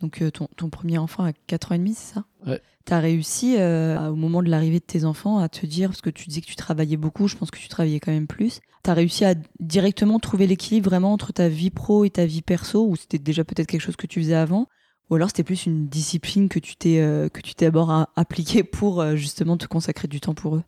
Donc, 0.00 0.20
euh, 0.20 0.30
ton, 0.30 0.48
ton, 0.56 0.68
premier 0.68 0.98
enfant 0.98 1.24
à 1.24 1.32
4 1.32 1.72
ans 1.72 1.74
et 1.76 1.78
demi, 1.78 1.94
c'est 1.94 2.14
ça? 2.14 2.24
Ouais. 2.46 2.60
Tu 2.84 2.92
as 2.92 3.00
réussi, 3.00 3.56
euh, 3.58 4.10
au 4.10 4.16
moment 4.16 4.42
de 4.42 4.50
l'arrivée 4.50 4.80
de 4.80 4.84
tes 4.84 5.04
enfants, 5.04 5.38
à 5.38 5.48
te 5.48 5.64
dire, 5.64 5.88
parce 5.88 6.02
que 6.02 6.10
tu 6.10 6.28
disais 6.28 6.42
que 6.42 6.46
tu 6.46 6.56
travaillais 6.56 6.96
beaucoup, 6.96 7.28
je 7.28 7.36
pense 7.36 7.50
que 7.50 7.58
tu 7.58 7.68
travaillais 7.68 8.00
quand 8.00 8.12
même 8.12 8.26
plus. 8.26 8.60
Tu 8.82 8.90
as 8.90 8.94
réussi 8.94 9.24
à 9.24 9.34
directement 9.60 10.18
trouver 10.18 10.46
l'équilibre 10.46 10.90
vraiment 10.90 11.12
entre 11.12 11.32
ta 11.32 11.48
vie 11.48 11.70
pro 11.70 12.04
et 12.04 12.10
ta 12.10 12.26
vie 12.26 12.42
perso, 12.42 12.86
ou 12.86 12.96
c'était 12.96 13.18
déjà 13.18 13.44
peut-être 13.44 13.66
quelque 13.66 13.80
chose 13.80 13.96
que 13.96 14.06
tu 14.06 14.20
faisais 14.20 14.34
avant? 14.34 14.68
Ou 15.10 15.14
alors 15.16 15.28
c'était 15.28 15.44
plus 15.44 15.66
une 15.66 15.86
discipline 15.86 16.48
que 16.48 16.58
tu 16.58 16.76
t'es 16.76 16.98
euh, 16.98 17.28
que 17.28 17.40
tu 17.42 17.54
t'es 17.54 17.66
d'abord 17.66 18.08
appliquée 18.16 18.62
pour 18.64 19.16
justement 19.16 19.58
te 19.58 19.66
consacrer 19.66 20.08
du 20.08 20.20
temps 20.20 20.34
pour 20.34 20.56
eux? 20.56 20.62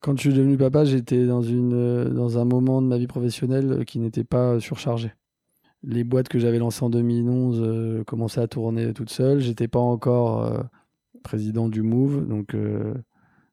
Quand 0.00 0.16
je 0.16 0.30
suis 0.30 0.34
devenu 0.34 0.56
papa, 0.56 0.84
j'étais 0.84 1.26
dans, 1.26 1.42
une, 1.42 1.74
euh, 1.74 2.08
dans 2.08 2.38
un 2.38 2.44
moment 2.44 2.82
de 2.82 2.86
ma 2.86 2.98
vie 2.98 3.06
professionnelle 3.06 3.84
qui 3.84 3.98
n'était 3.98 4.24
pas 4.24 4.58
surchargé. 4.58 5.12
Les 5.82 6.04
boîtes 6.04 6.28
que 6.28 6.38
j'avais 6.38 6.58
lancées 6.58 6.84
en 6.84 6.90
2011 6.90 7.60
euh, 7.62 8.04
commençaient 8.04 8.40
à 8.40 8.48
tourner 8.48 8.92
toutes 8.92 9.10
seules. 9.10 9.40
J'étais 9.40 9.68
pas 9.68 9.78
encore 9.78 10.44
euh, 10.44 10.62
président 11.22 11.68
du 11.68 11.82
Move, 11.82 12.26
donc 12.26 12.56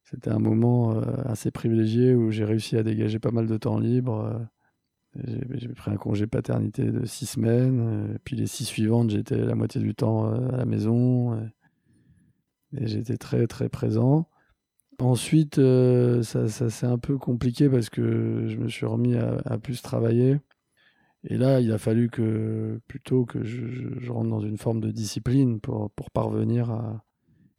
c'était 0.04 0.30
un 0.30 0.40
moment 0.40 1.02
assez 1.26 1.52
privilégié 1.52 2.16
où 2.16 2.32
j'ai 2.32 2.46
réussi 2.46 2.78
à 2.78 2.84
dégager 2.84 3.20
pas 3.20 3.32
mal 3.32 3.46
de 3.46 3.58
temps 3.58 3.78
libre. 3.78 4.40
j'ai 5.16 5.68
pris 5.68 5.92
un 5.92 5.98
congé 5.98 6.28
paternité 6.28 6.86
de 6.86 7.06
six 7.06 7.26
semaines, 7.26 8.18
puis 8.24 8.38
les 8.38 8.48
six 8.48 8.64
suivantes, 8.64 9.10
j'étais 9.10 9.36
la 9.36 9.56
moitié 9.56 9.82
du 9.82 9.96
temps 9.96 10.32
à 10.32 10.56
la 10.56 10.64
maison. 10.64 11.36
et 12.78 12.88
j'étais 12.88 13.18
très 13.18 13.48
très 13.48 13.68
présent. 13.68 14.30
Ensuite, 15.00 15.60
euh, 15.60 16.24
ça, 16.24 16.48
ça 16.48 16.70
c'est 16.72 16.88
un 16.88 16.98
peu 16.98 17.18
compliqué 17.20 17.70
parce 17.70 17.90
que 17.90 18.48
je 18.48 18.58
me 18.58 18.68
suis 18.68 18.86
remis 18.88 19.16
à, 19.16 19.58
plus 19.60 19.82
travailler. 19.82 20.40
Et 21.24 21.38
là, 21.38 21.62
il 21.62 21.72
a 21.72 21.78
fallu 21.78 22.10
que 22.10 22.80
plutôt 22.88 23.26
que 23.26 23.44
je, 23.44 24.10
rentre 24.12 24.30
dans 24.30 24.42
une 24.42 24.58
forme 24.58 24.82
de 24.82 24.92
discipline 24.92 25.60
pour, 25.60 25.92
pour 25.92 26.12
parvenir 26.12 26.72
à. 26.72 27.04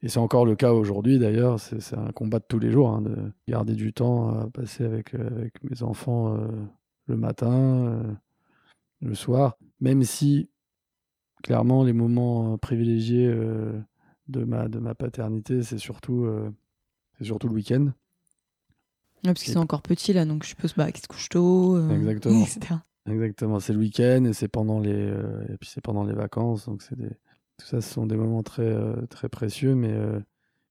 Et 0.02 0.08
c'est 0.08 0.20
encore 0.20 0.46
le 0.46 0.56
cas 0.56 0.72
aujourd'hui 0.72 1.18
d'ailleurs, 1.18 1.58
c'est 1.58 1.96
un 1.96 2.12
combat 2.12 2.38
de 2.38 2.44
tous 2.48 2.60
les 2.60 2.70
jours, 2.70 2.90
hein, 2.90 3.02
de 3.02 3.32
garder 3.48 3.74
du 3.74 3.92
temps 3.92 4.28
à 4.30 4.48
passer 4.48 4.84
avec, 4.84 5.14
avec 5.14 5.62
mes 5.64 5.82
enfants 5.82 6.36
euh, 6.36 6.46
le 7.06 7.16
matin, 7.16 7.52
euh, 7.52 8.14
le 9.00 9.14
soir, 9.14 9.58
même 9.80 10.04
si 10.04 10.50
clairement 11.42 11.82
les 11.84 11.92
moments 11.92 12.58
privilégiés 12.58 13.28
de, 14.28 14.44
ma, 14.44 14.68
de 14.68 14.78
ma 14.78 14.94
paternité, 14.94 15.62
c'est 15.62 15.78
surtout 15.78 16.26
c'est 17.18 17.24
surtout 17.24 17.48
le 17.48 17.54
week-end. 17.54 17.88
parce 19.24 19.42
qu'ils 19.42 19.52
sont 19.52 19.60
encore 19.60 19.82
petits 19.82 20.12
là, 20.12 20.24
donc 20.24 20.44
je 20.44 20.48
suppose 20.48 20.74
bah, 20.74 20.90
qu'ils 20.92 21.02
se 21.02 21.08
couchent 21.08 21.28
tôt, 21.28 21.76
euh, 21.76 21.90
Exactement. 21.90 22.46
Exactement, 23.06 23.58
c'est 23.58 23.72
le 23.72 23.78
week-end 23.78 24.24
et 24.26 24.34
c'est 24.34 24.48
pendant 24.48 24.80
les 24.80 24.92
euh, 24.92 25.42
et 25.48 25.56
puis 25.56 25.70
c'est 25.72 25.80
pendant 25.80 26.04
les 26.04 26.12
vacances, 26.12 26.66
donc 26.66 26.82
c'est 26.82 26.96
des... 26.96 27.08
tout 27.08 27.66
ça, 27.66 27.80
ce 27.80 27.90
sont 27.90 28.06
des 28.06 28.16
moments 28.16 28.42
très 28.42 28.62
euh, 28.62 29.06
très 29.06 29.28
précieux, 29.28 29.74
mais 29.74 29.94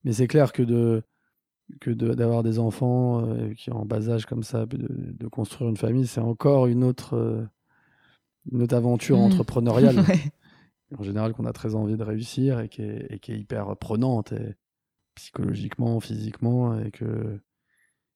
mais 0.03 0.13
c'est 0.13 0.27
clair 0.27 0.53
que 0.53 0.61
de 0.61 1.01
que 1.81 1.89
d'avoir 1.89 2.43
des 2.43 2.59
enfants 2.59 3.27
qui 3.57 3.71
en 3.71 3.85
bas 3.85 4.09
âge 4.09 4.25
comme 4.25 4.43
ça, 4.43 4.65
de, 4.67 5.27
construire 5.27 5.69
une 5.69 5.75
famille, 5.75 6.07
c'est 6.07 6.21
encore 6.21 6.67
une 6.67 6.83
autre 6.83 7.49
une 8.51 8.61
autre 8.61 8.75
aventure 8.75 9.17
mmh. 9.17 9.21
entrepreneuriale. 9.21 9.95
En 10.97 11.03
général, 11.03 11.33
qu'on 11.33 11.45
a 11.45 11.51
très 11.51 11.75
envie 11.75 11.97
de 11.97 12.03
réussir 12.03 12.61
et 12.61 12.69
qui 12.69 12.81
est, 12.81 13.07
et 13.09 13.19
qui 13.19 13.33
est 13.33 13.37
hyper 13.37 13.75
prenante. 13.75 14.31
Et, 14.31 14.55
psychologiquement, 15.17 15.99
physiquement, 15.99 16.79
et 16.79 16.91
que, 16.91 17.39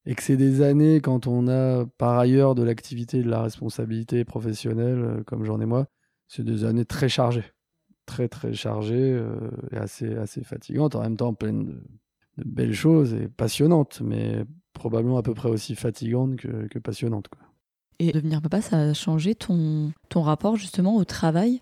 et 0.05 0.15
que 0.15 0.23
c'est 0.23 0.37
des 0.37 0.61
années 0.61 1.01
quand 1.01 1.27
on 1.27 1.47
a 1.47 1.85
par 1.97 2.17
ailleurs 2.17 2.55
de 2.55 2.63
l'activité 2.63 3.21
de 3.23 3.29
la 3.29 3.43
responsabilité 3.43 4.25
professionnelle, 4.25 4.99
euh, 4.99 5.23
comme 5.23 5.43
j'en 5.43 5.59
ai 5.59 5.65
moi, 5.65 5.87
c'est 6.27 6.43
des 6.43 6.63
années 6.63 6.85
très 6.85 7.09
chargées, 7.09 7.45
très 8.05 8.27
très 8.27 8.53
chargées 8.53 9.13
euh, 9.13 9.51
et 9.71 9.77
assez, 9.77 10.15
assez 10.15 10.43
fatigantes, 10.43 10.95
en 10.95 11.01
même 11.01 11.17
temps 11.17 11.33
pleines 11.33 11.65
de, 11.65 11.83
belles 12.45 12.73
choses 12.73 13.13
et 13.13 13.27
passionnantes, 13.27 14.01
mais 14.01 14.45
probablement 14.73 15.17
à 15.17 15.23
peu 15.23 15.33
près 15.33 15.49
aussi 15.49 15.75
fatigantes 15.75 16.37
que, 16.37 16.67
que 16.67 16.79
passionnantes. 16.79 17.27
Quoi. 17.27 17.41
Et 17.99 18.11
devenir 18.11 18.41
papa, 18.41 18.61
ça 18.61 18.79
a 18.79 18.93
changé 18.93 19.35
ton, 19.35 19.91
ton 20.09 20.21
rapport 20.23 20.55
justement 20.55 20.95
au 20.95 21.03
travail, 21.03 21.61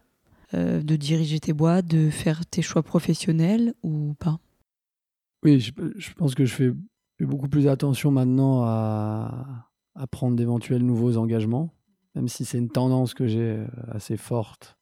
euh, 0.53 0.81
de 0.81 0.95
diriger 0.95 1.39
tes 1.39 1.53
boîtes, 1.53 1.85
de 1.85 2.09
faire 2.09 2.45
tes 2.45 2.61
choix 2.61 2.81
professionnels 2.81 3.73
ou 3.83 4.15
pas? 4.19 4.39
Oui, 5.43 5.59
je, 5.59 6.13
pense 6.13 6.35
que 6.35 6.45
je 6.45 6.53
fais 6.53 6.71
beaucoup 7.21 7.49
plus 7.49 7.67
attention 7.67 8.11
maintenant 8.11 8.63
à, 8.63 9.65
prendre 10.11 10.35
d'éventuels 10.35 10.83
nouveaux 10.85 11.17
engagements, 11.17 11.73
même 12.15 12.29
si 12.29 12.45
c'est 12.45 12.57
une 12.57 12.69
tendance 12.69 13.13
que 13.13 13.27
j'ai 13.27 13.57
euh, 13.57 13.67
assez 13.89 14.15
forte 14.15 14.77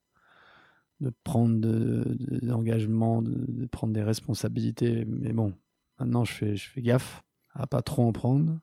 de 0.99 1.11
prendre 1.23 1.59
de, 1.59 2.17
l'engagement, 2.43 3.21
de, 3.21 3.65
prendre 3.67 3.93
des 3.93 4.03
responsabilités. 4.03 5.05
Mais 5.05 5.33
bon, 5.33 5.53
maintenant 5.99 6.23
je 6.23 6.33
fais, 6.33 6.55
je 6.55 6.69
fais 6.69 6.81
gaffe 6.81 7.23
à 7.53 7.65
pas 7.67 7.81
trop 7.81 8.03
en 8.03 8.11
prendre. 8.11 8.59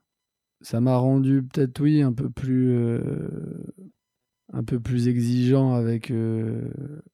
Ça 0.61 0.81
m'a 0.81 0.97
rendu 0.97 1.43
peut-être 1.43 1.81
oui 1.81 2.03
un 2.03 2.13
peu 2.13 2.31
plus 2.31 2.71
euh, 2.71 3.65
un 4.53 4.65
peu 4.65 4.81
plus 4.81 5.09
exigeant 5.09 5.75
avec 5.75 6.11
euh, 6.11 6.71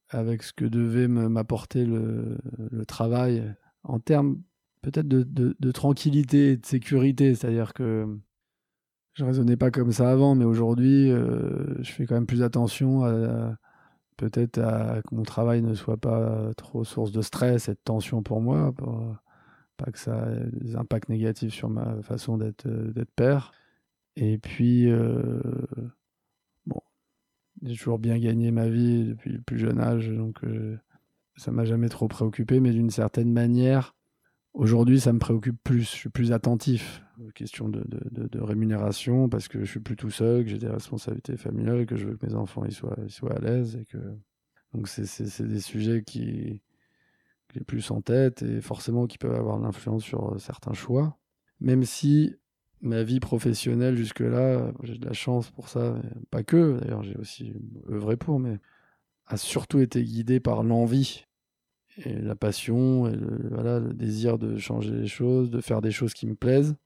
avec 0.08 0.42
ce 0.42 0.52
que 0.52 0.64
devait 0.64 1.08
m'apporter 1.08 1.84
le, 1.84 2.38
travail 2.86 3.54
en 3.82 3.98
termes 3.98 4.42
peut-être 4.82 5.08
de, 5.08 5.72
tranquillité 5.72 6.52
et 6.52 6.56
de 6.56 6.66
sécurité. 6.66 7.34
C'est-à-dire 7.34 7.72
que 7.74 8.18
je 9.14 9.24
raisonnais 9.24 9.56
pas 9.56 9.70
comme 9.70 9.92
ça 9.92 10.10
avant, 10.10 10.34
mais 10.34 10.44
aujourd'hui, 10.44 11.10
euh, 11.10 11.82
je 11.82 11.92
fais 11.92 12.06
quand 12.06 12.14
même 12.14 12.26
plus 12.26 12.42
attention 12.42 13.04
à, 13.04 13.56
peut-être 14.16 14.58
à 14.58 15.02
que 15.02 15.14
mon 15.14 15.22
travail 15.22 15.62
ne 15.62 15.74
soit 15.74 15.96
pas 15.96 16.52
trop 16.56 16.84
source 16.84 17.12
de 17.12 17.22
stress 17.22 17.68
et 17.68 17.72
de 17.72 17.80
tension 17.84 18.22
pour 18.22 18.40
moi, 18.40 18.72
pour 18.72 19.16
pas 19.76 19.90
que 19.90 19.98
ça 19.98 20.30
ait 20.32 20.50
des 20.52 20.76
impacts 20.76 21.08
négatifs 21.08 21.54
sur 21.54 21.68
ma 21.68 22.02
façon 22.02 22.38
d'être 22.38 22.66
euh, 22.66 22.92
père. 23.16 23.52
Et 24.16 24.38
puis, 24.38 24.90
euh, 24.90 25.40
bon, 26.66 26.80
j'ai 27.62 27.76
toujours 27.76 27.98
bien 27.98 28.18
gagné 28.18 28.50
ma 28.50 28.68
vie 28.68 29.04
depuis 29.04 29.32
le 29.32 29.40
plus 29.40 29.58
jeune 29.58 29.80
âge, 29.80 30.08
donc 30.10 30.40
ça 31.36 31.52
m'a 31.52 31.64
jamais 31.64 31.88
trop 31.88 32.08
préoccupé, 32.08 32.60
mais 32.60 32.72
d'une 32.72 32.90
certaine 32.90 33.32
manière, 33.32 33.94
Aujourd'hui, 34.52 35.00
ça 35.00 35.12
me 35.12 35.18
préoccupe 35.18 35.62
plus. 35.62 35.82
Je 35.82 35.96
suis 35.96 36.08
plus 36.08 36.32
attentif 36.32 37.02
aux 37.20 37.30
questions 37.30 37.68
de, 37.68 38.40
rémunération 38.40 39.28
parce 39.28 39.48
que 39.48 39.60
je 39.60 39.70
suis 39.70 39.80
plus 39.80 39.96
tout 39.96 40.10
seul, 40.10 40.44
que 40.44 40.50
j'ai 40.50 40.58
des 40.58 40.68
responsabilités 40.68 41.36
familiales, 41.36 41.86
que 41.86 41.96
je 41.96 42.06
veux 42.06 42.16
que 42.16 42.26
mes 42.26 42.34
enfants 42.34 42.64
ils 42.64 42.72
soient, 42.72 42.96
à 43.30 43.38
l'aise. 43.38 43.78
Donc, 44.74 44.88
c'est 44.88 45.46
des 45.46 45.60
sujets 45.60 46.02
qui, 46.02 46.62
que 47.48 47.54
j'ai 47.58 47.64
plus 47.64 47.90
en 47.90 48.00
tête 48.00 48.42
et 48.42 48.60
forcément 48.60 49.06
qui 49.06 49.18
peuvent 49.18 49.34
avoir 49.34 49.58
l'influence 49.58 50.02
sur 50.02 50.34
euh, 50.34 50.38
certains 50.38 50.72
choix. 50.72 51.16
Même 51.60 51.84
si 51.84 52.34
ma 52.80 53.02
vie 53.02 53.20
professionnelle 53.20 53.96
jusque-là, 53.96 54.72
j'ai 54.82 54.98
de 54.98 55.06
la 55.06 55.12
chance 55.12 55.50
pour 55.50 55.68
ça, 55.68 56.00
pas 56.30 56.42
que, 56.42 56.78
d'ailleurs 56.80 57.02
j'ai 57.02 57.16
aussi 57.16 57.52
œuvré 57.90 58.16
pour, 58.16 58.40
mais 58.40 58.58
a 59.26 59.36
surtout 59.36 59.80
été 59.80 60.02
guidée 60.02 60.40
par 60.40 60.62
l'envie 60.62 61.26
et 61.98 62.14
la 62.14 62.34
passion 62.34 63.08
et 63.08 63.14
le, 63.14 63.48
voilà, 63.50 63.80
le 63.80 63.92
désir 63.92 64.38
de 64.38 64.58
changer 64.58 64.92
les 64.92 65.06
choses, 65.06 65.50
de 65.50 65.60
faire 65.60 65.80
des 65.80 65.90
choses 65.90 66.14
qui 66.14 66.26
me 66.26 66.34
plaisent. 66.34 66.76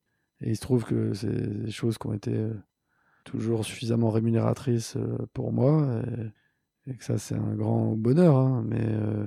Et 0.41 0.51
il 0.51 0.57
se 0.57 0.61
trouve 0.61 0.85
que 0.85 1.15
c'est 1.15 1.63
des 1.63 1.71
choses 1.71 1.99
qui 1.99 2.07
ont 2.07 2.13
été 2.13 2.35
euh, 2.35 2.55
toujours 3.25 3.65
suffisamment 3.65 4.11
rémunératrices 4.11 4.97
euh, 4.97 5.19
pour 5.33 5.53
moi 5.53 6.03
et, 6.87 6.97
que 6.97 7.05
ça 7.05 7.19
c'est 7.19 7.35
un 7.35 7.55
grand 7.55 7.97
bonheur. 7.97 8.37
Hein. 8.37 8.65
mais 8.67 8.85
euh, 8.85 9.27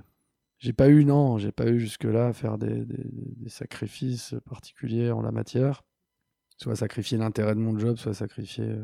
j'ai 0.59 0.73
pas 0.73 0.89
eu 0.89 1.05
non, 1.05 1.37
j'ai 1.37 1.51
pas 1.51 1.67
eu 1.67 1.79
jusque 1.79 2.03
là 2.03 2.27
à 2.27 2.33
faire 2.33 2.57
des, 2.57 2.85
sacrifices 3.47 4.35
particuliers 4.45 5.11
en 5.11 5.21
la 5.21 5.31
matière. 5.31 5.83
Soit 6.57 6.75
sacrifier 6.75 7.17
l'intérêt 7.17 7.55
de 7.55 7.59
mon 7.59 7.77
job, 7.77 7.97
soit 7.97 8.15
sacrifier 8.15 8.75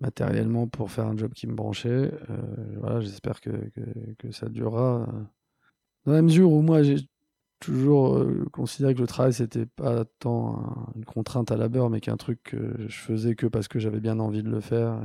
matériellement 0.00 0.68
pour 0.68 0.90
faire 0.90 1.06
un 1.06 1.16
job 1.16 1.32
qui 1.32 1.46
me 1.46 1.54
branchait. 1.54 2.12
voilà, 2.76 3.00
j'espère 3.00 3.40
que, 3.40 3.50
que, 3.50 4.14
que, 4.18 4.30
ça 4.30 4.48
durera 4.50 5.06
dans 6.04 6.12
la 6.12 6.22
mesure 6.22 6.50
où 6.52 6.62
moi, 6.62 6.82
j'ai 6.82 6.98
toujours 7.60 8.16
euh, 8.16 8.46
considéré 8.52 8.94
que 8.94 9.00
le 9.00 9.06
travail, 9.06 9.32
c'était 9.32 9.66
pas 9.66 10.04
tant 10.18 10.92
une 10.96 11.04
contrainte 11.04 11.50
à 11.52 11.56
la 11.56 11.68
beurre, 11.68 11.90
mais 11.90 12.00
qu'un 12.00 12.16
truc 12.16 12.42
que 12.42 12.74
je 12.88 12.96
faisais 12.96 13.34
que 13.34 13.46
parce 13.46 13.68
que 13.68 13.78
j'avais 13.78 14.00
bien 14.00 14.18
envie 14.18 14.42
de 14.42 14.48
le 14.50 14.60
faire. 14.60 15.04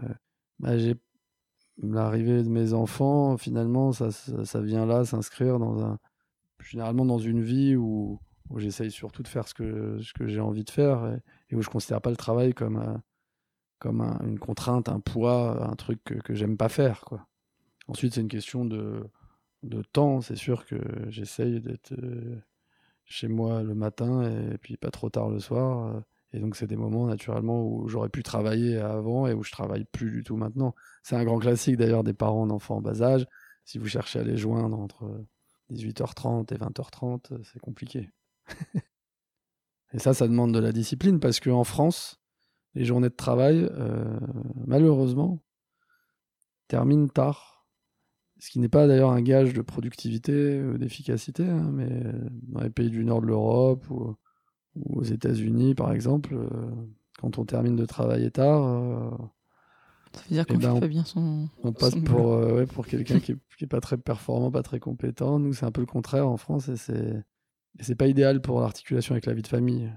Bah, 0.59 0.77
j'ai 0.77 0.95
l'arrivée 1.81 2.43
de 2.43 2.49
mes 2.49 2.73
enfants, 2.73 3.37
finalement, 3.37 3.91
ça, 3.91 4.11
ça, 4.11 4.61
vient 4.61 4.85
là 4.85 5.03
s'inscrire 5.03 5.59
dans 5.59 5.83
un 5.83 5.99
généralement 6.63 7.05
dans 7.05 7.19
une 7.19 7.41
vie 7.41 7.75
où, 7.75 8.19
j'essaye 8.57 8.91
surtout 8.91 9.23
de 9.23 9.27
faire 9.27 9.47
ce 9.47 9.53
que, 9.53 9.99
ce 10.01 10.13
que 10.13 10.27
j'ai 10.27 10.39
envie 10.39 10.63
de 10.63 10.69
faire 10.69 11.19
et, 11.49 11.55
où 11.55 11.61
je 11.61 11.69
considère 11.69 12.01
pas 12.01 12.11
le 12.11 12.15
travail 12.15 12.53
comme, 12.53 12.77
euh, 12.77 12.97
comme 13.79 14.01
une 14.23 14.39
contrainte, 14.39 14.87
un 14.87 14.99
poids, 14.99 15.67
un 15.67 15.75
truc 15.75 15.99
que, 16.03 16.13
que 16.15 16.33
j'aime 16.33 16.55
pas 16.57 16.69
faire. 16.69 17.01
Quoi. 17.01 17.27
Ensuite, 17.87 18.13
c'est 18.13 18.21
une 18.21 18.27
question 18.27 18.65
de, 18.65 19.03
de 19.63 19.81
temps, 19.81 20.21
c'est 20.21 20.35
sûr 20.35 20.65
que 20.65 20.77
j'essaye 21.09 21.61
d'être 21.61 21.93
euh, 21.93 22.37
chez 23.05 23.27
moi 23.27 23.63
le 23.63 23.75
matin 23.75 24.23
et 24.23 24.57
puis 24.57 24.77
pas 24.77 24.91
trop 24.91 25.09
tard 25.09 25.29
le 25.29 25.39
soir. 25.39 25.95
Euh, 25.95 25.99
et 26.33 26.39
donc, 26.39 26.55
c'est 26.55 26.67
des 26.67 26.75
moments 26.75 27.07
naturellement 27.07 27.63
où 27.63 27.87
j'aurais 27.87 28.09
pu 28.09 28.21
travailler 28.21 28.77
avant 28.77 29.25
et 29.25 29.33
où 29.33 29.43
je 29.43 29.51
travaille 29.51 29.85
plus 29.85 30.11
du 30.11 30.23
tout 30.23 30.35
maintenant. 30.35 30.75
C'est 31.01 31.15
un 31.15 31.23
grand 31.23 31.39
classique 31.39 31.77
d'ailleurs 31.77 32.03
des 32.03 32.13
parents 32.13 32.45
d'enfants 32.45 32.77
en 32.77 32.81
bas 32.81 33.01
âge. 33.01 33.25
Si 33.63 33.77
vous 33.77 33.87
cherchez 33.87 34.19
à 34.19 34.23
les 34.23 34.37
joindre 34.37 34.77
entre 34.77 35.25
18h30 35.71 36.53
et 36.53 36.57
20h30, 36.57 37.41
c'est 37.43 37.59
compliqué. 37.59 38.11
et 39.93 39.99
ça, 39.99 40.13
ça 40.13 40.27
demande 40.27 40.53
de 40.53 40.59
la 40.59 40.73
discipline 40.73 41.19
parce 41.19 41.39
qu'en 41.39 41.63
France, 41.63 42.19
les 42.73 42.83
journées 42.83 43.09
de 43.09 43.15
travail, 43.15 43.69
euh, 43.71 44.19
malheureusement, 44.67 45.41
terminent 46.67 47.07
tard 47.07 47.54
ce 48.45 48.51
qui 48.51 48.59
n'est 48.59 48.69
pas 48.69 48.85
d'ailleurs 48.85 49.09
un 49.09 49.23
gage 49.23 49.53
de 49.53 49.63
productivité 49.63 50.61
ou 50.61 50.77
d'efficacité, 50.77 51.43
hein, 51.43 51.71
mais 51.73 51.89
dans 52.43 52.61
les 52.61 52.69
pays 52.69 52.91
du 52.91 53.03
nord 53.03 53.19
de 53.21 53.25
l'Europe 53.25 53.89
ou, 53.89 54.15
aux 54.75 55.01
États-Unis, 55.01 55.73
par 55.73 55.91
exemple, 55.91 56.35
euh, 56.35 56.47
quand 57.17 57.39
on 57.39 57.45
termine 57.45 57.75
de 57.75 57.85
travailler 57.87 58.29
tard, 58.29 58.63
euh, 58.63 59.09
ça 60.13 60.21
veut 60.21 60.35
dire 60.35 60.45
eh 60.47 60.53
qu'on 60.53 60.59
ben, 60.59 60.79
fait 60.79 60.87
bien 60.87 61.05
son. 61.05 61.49
On 61.63 61.73
passe 61.73 61.95
pour, 61.95 62.33
euh, 62.33 62.67
pour 62.67 62.85
quelqu'un 62.85 63.19
qui, 63.19 63.33
n'est 63.61 63.67
pas 63.67 63.81
très 63.81 63.97
performant, 63.97 64.51
pas 64.51 64.61
très 64.61 64.79
compétent. 64.79 65.39
Nous, 65.39 65.53
c'est 65.53 65.65
un 65.65 65.71
peu 65.71 65.81
le 65.81 65.87
contraire 65.87 66.27
en 66.27 66.37
France 66.37 66.69
et 66.69 66.77
c'est, 66.77 67.23
et 67.79 67.83
c'est 67.83 67.95
pas 67.95 68.07
idéal 68.07 68.41
pour 68.41 68.61
l'articulation 68.61 69.13
avec 69.13 69.25
la 69.25 69.33
vie 69.33 69.41
de 69.41 69.47
famille. 69.47 69.91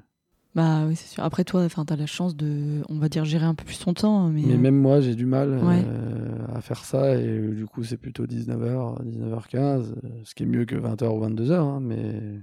Bah 0.58 0.86
oui, 0.88 0.96
c'est 0.96 1.06
sûr. 1.06 1.22
Après, 1.22 1.44
toi, 1.44 1.68
tu 1.68 1.92
as 1.92 1.96
la 1.96 2.06
chance 2.06 2.34
de, 2.34 2.82
on 2.88 2.98
va 2.98 3.08
dire, 3.08 3.24
gérer 3.24 3.44
un 3.46 3.54
peu 3.54 3.64
plus 3.64 3.78
ton 3.78 3.94
temps. 3.94 4.28
Mais, 4.28 4.42
mais 4.44 4.56
même 4.56 4.74
moi, 4.74 5.00
j'ai 5.00 5.14
du 5.14 5.24
mal 5.24 5.56
euh, 5.62 6.36
à 6.52 6.60
faire 6.60 6.84
ça. 6.84 7.14
Et 7.14 7.28
euh, 7.28 7.54
du 7.54 7.64
coup, 7.64 7.84
c'est 7.84 7.96
plutôt 7.96 8.26
19h, 8.26 9.04
19h15, 9.04 9.94
ce 10.24 10.34
qui 10.34 10.42
est 10.42 10.46
mieux 10.46 10.64
que 10.64 10.74
20h 10.74 11.06
ou 11.10 11.24
22h. 11.24 11.52
Hein, 11.52 11.78
mais 11.80 12.40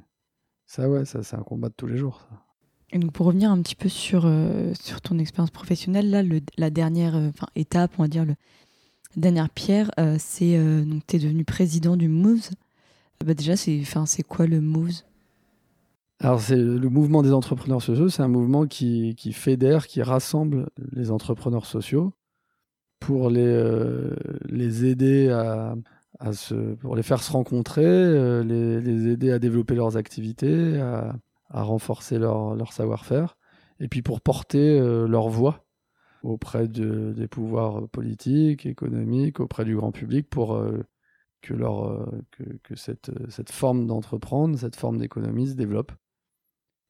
ça, 0.66 0.90
ouais, 0.90 1.04
ça, 1.04 1.24
c'est 1.24 1.36
un 1.36 1.42
combat 1.42 1.68
de 1.68 1.74
tous 1.76 1.88
les 1.88 1.98
jours. 1.98 2.22
Ça. 2.30 2.38
Et 2.94 3.00
donc, 3.00 3.12
pour 3.12 3.26
revenir 3.26 3.52
un 3.52 3.62
petit 3.62 3.76
peu 3.76 3.90
sur, 3.90 4.24
euh, 4.24 4.72
sur 4.80 5.02
ton 5.02 5.20
expérience 5.20 5.52
professionnelle, 5.52 6.10
là, 6.10 6.24
le, 6.24 6.40
la 6.58 6.70
dernière 6.70 7.20
étape, 7.58 7.92
on 7.98 8.04
va 8.04 8.08
dire, 8.08 8.24
le, 8.24 8.36
la 9.18 9.22
dernière 9.24 9.50
pierre, 9.50 9.92
c'est 10.20 10.58
donc 10.86 11.06
tu 11.06 11.18
es 11.18 11.20
devenu 11.20 11.44
président 11.44 11.98
du 11.98 12.08
Moves. 12.08 12.52
Bah, 13.26 13.34
déjà, 13.34 13.58
c'est 13.58 14.24
quoi 14.26 14.48
le 14.48 14.62
Moves? 14.62 15.02
Alors, 16.20 16.40
c'est 16.40 16.56
le 16.56 16.90
mouvement 16.90 17.24
des 17.24 17.34
entrepreneurs 17.34 17.82
sociaux, 17.82 18.08
c'est 18.10 18.24
un 18.24 18.30
mouvement 18.30 18.66
qui, 18.68 19.16
fédère, 19.34 19.86
qui 19.88 20.02
rassemble 20.02 20.70
les 20.94 21.12
entrepreneurs 21.12 21.66
sociaux 21.66 22.14
pour 23.00 23.30
les, 23.30 23.42
euh, 23.46 24.16
aider 24.50 25.30
à, 25.30 26.34
se, 26.34 26.76
pour 26.76 26.96
les 26.96 27.04
faire 27.04 27.22
se 27.22 27.32
rencontrer, 27.32 27.86
euh, 27.86 28.44
les, 28.44 29.08
aider 29.10 29.32
à 29.32 29.40
développer 29.40 29.76
leurs 29.76 29.98
activités, 29.98 30.80
à, 30.80 31.16
renforcer 31.50 32.18
leur, 32.18 32.72
savoir-faire, 32.74 33.38
et 33.80 33.88
puis 33.90 34.02
pour 34.02 34.22
porter 34.22 34.80
euh, 34.80 35.08
leur 35.08 35.30
voix 35.30 35.66
auprès 36.24 36.68
de, 36.68 37.14
des 37.16 37.28
pouvoirs 37.28 37.90
politiques, 37.90 38.66
économiques, 38.66 39.40
auprès 39.42 39.66
du 39.66 39.76
grand 39.76 39.92
public, 39.92 40.30
pour 40.30 40.60
que, 41.42 41.54
leur, 41.54 42.10
cette, 42.76 43.12
cette 43.30 43.52
forme 43.52 43.86
d'entreprendre, 43.86 44.58
cette 44.58 44.76
forme 44.76 44.98
d'économie 44.98 45.50
se 45.50 45.54
développe 45.54 45.92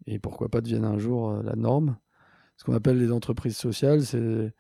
et 0.08 0.20
pourquoi 0.20 0.50
pas 0.50 0.62
deviennent 0.62 0.86
un 0.86 0.98
jour 0.98 1.32
euh, 1.32 1.44
la 1.44 1.56
norme. 1.56 1.98
Ce 2.58 2.64
qu'on 2.64 2.74
appelle 2.74 2.98
les 2.98 3.12
entreprises 3.12 3.58
sociales, 3.58 4.04
c'est 4.06 4.54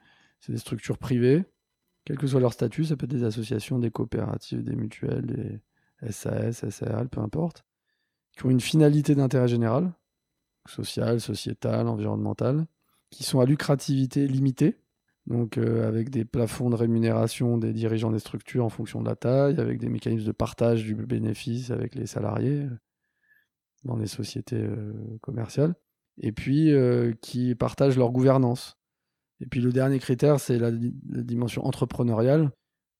des 0.50 0.58
structures 0.58 0.98
privées, 0.98 1.46
quel 2.06 2.18
que 2.18 2.28
soit 2.28 2.40
leur 2.40 2.54
statut, 2.54 2.86
ça 2.86 2.96
peut 2.96 3.06
être 3.06 3.12
des 3.12 3.24
associations, 3.24 3.80
des 3.80 3.90
coopératives, 3.90 4.64
des 4.64 4.76
mutuelles, 4.76 5.26
des 5.26 6.12
SAS, 6.12 6.70
SARL, 6.70 7.10
peu 7.10 7.20
importe, 7.20 7.66
qui 8.34 8.46
ont 8.46 8.52
une 8.52 8.62
finalité 8.62 9.16
d'intérêt 9.16 9.48
général, 9.48 9.92
social, 10.68 11.20
sociétal, 11.20 11.88
environnemental, 11.88 12.68
qui 13.10 13.24
sont 13.24 13.40
à 13.40 13.46
lucrativité 13.46 14.28
limitée, 14.28 14.78
donc 15.26 15.58
euh, 15.58 15.88
avec 15.88 16.12
des 16.12 16.26
plafonds 16.26 16.70
de 16.70 16.76
rémunération 16.76 17.58
des 17.58 17.74
dirigeants 17.74 18.12
des 18.12 18.20
structures 18.20 18.66
en 18.66 18.70
fonction 18.70 19.02
de 19.02 19.10
la 19.10 19.16
taille, 19.16 19.60
avec 19.60 19.80
des 19.80 19.90
mécanismes 19.90 20.28
de 20.28 20.32
partage 20.32 20.84
du 20.84 20.94
bénéfice 20.94 21.72
avec 21.72 21.96
les 21.96 22.06
salariés, 22.06 22.68
dans 23.86 23.96
les 23.96 24.08
sociétés 24.08 24.62
euh, 24.62 24.94
commerciales, 25.22 25.76
et 26.18 26.32
puis 26.32 26.72
euh, 26.72 27.14
qui 27.22 27.56
partagent 27.56 27.98
leur 27.98 28.12
gouvernance. 28.12 28.78
Et 29.40 29.46
puis 29.46 29.62
le 29.62 29.72
dernier 29.72 30.00
critère, 30.00 30.40
c'est 30.40 30.58
la, 30.58 30.72
dimension 30.72 31.66
entrepreneuriale, 31.66 32.52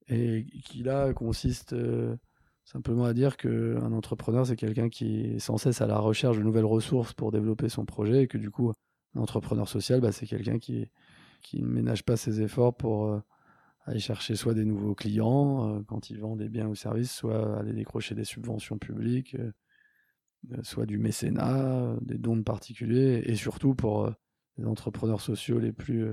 et 0.08 0.46
qui 0.64 0.84
là 0.84 1.14
consiste 1.14 1.74
euh, 1.74 2.16
simplement 2.64 3.06
à 3.06 3.14
dire 3.14 3.38
qu'un 3.38 3.92
entrepreneur, 3.92 4.46
c'est 4.46 4.56
quelqu'un 4.56 4.90
qui 4.90 5.22
est 5.22 5.40
sans 5.40 5.58
cesse 5.58 5.82
à 5.82 5.88
la 5.88 5.98
recherche 5.98 6.38
de 6.38 6.44
nouvelles 6.44 6.66
ressources 6.66 7.14
pour 7.14 7.32
développer 7.32 7.70
son 7.70 7.86
projet, 7.86 8.24
et 8.24 8.28
que 8.28 8.38
du 8.38 8.52
coup, 8.52 8.72
un 9.16 9.22
entrepreneur 9.22 9.68
social, 9.68 10.02
bah, 10.02 10.12
c'est 10.12 10.28
quelqu'un 10.28 10.60
qui, 10.60 10.88
qui 11.42 11.62
ne 11.62 11.68
ménage 11.68 12.04
pas 12.04 12.18
ses 12.18 12.42
efforts 12.42 12.76
pour 12.76 13.22
aller 13.86 14.00
chercher 14.00 14.36
soit 14.36 14.54
des 14.54 14.66
nouveaux 14.66 14.96
clients 14.96 15.82
quand 15.88 16.10
ils 16.10 16.20
vendent 16.20 16.40
des 16.40 16.50
biens 16.50 16.68
ou 16.68 16.76
services, 16.76 17.12
soit 17.12 17.60
aller 17.60 17.72
décrocher 17.72 18.16
des 18.16 18.26
subventions 18.26 18.78
publiques, 18.78 19.38
soit 20.64 20.86
du 20.86 20.98
mécénat, 20.98 21.96
des 22.02 22.18
dons 22.18 22.38
de 22.38 22.44
particuliers, 22.44 23.24
et 23.26 23.36
surtout 23.36 23.76
pour 23.76 24.12
les 24.58 24.66
entrepreneurs 24.66 25.22
sociaux 25.22 25.60
les 25.60 25.72
plus, 25.72 26.08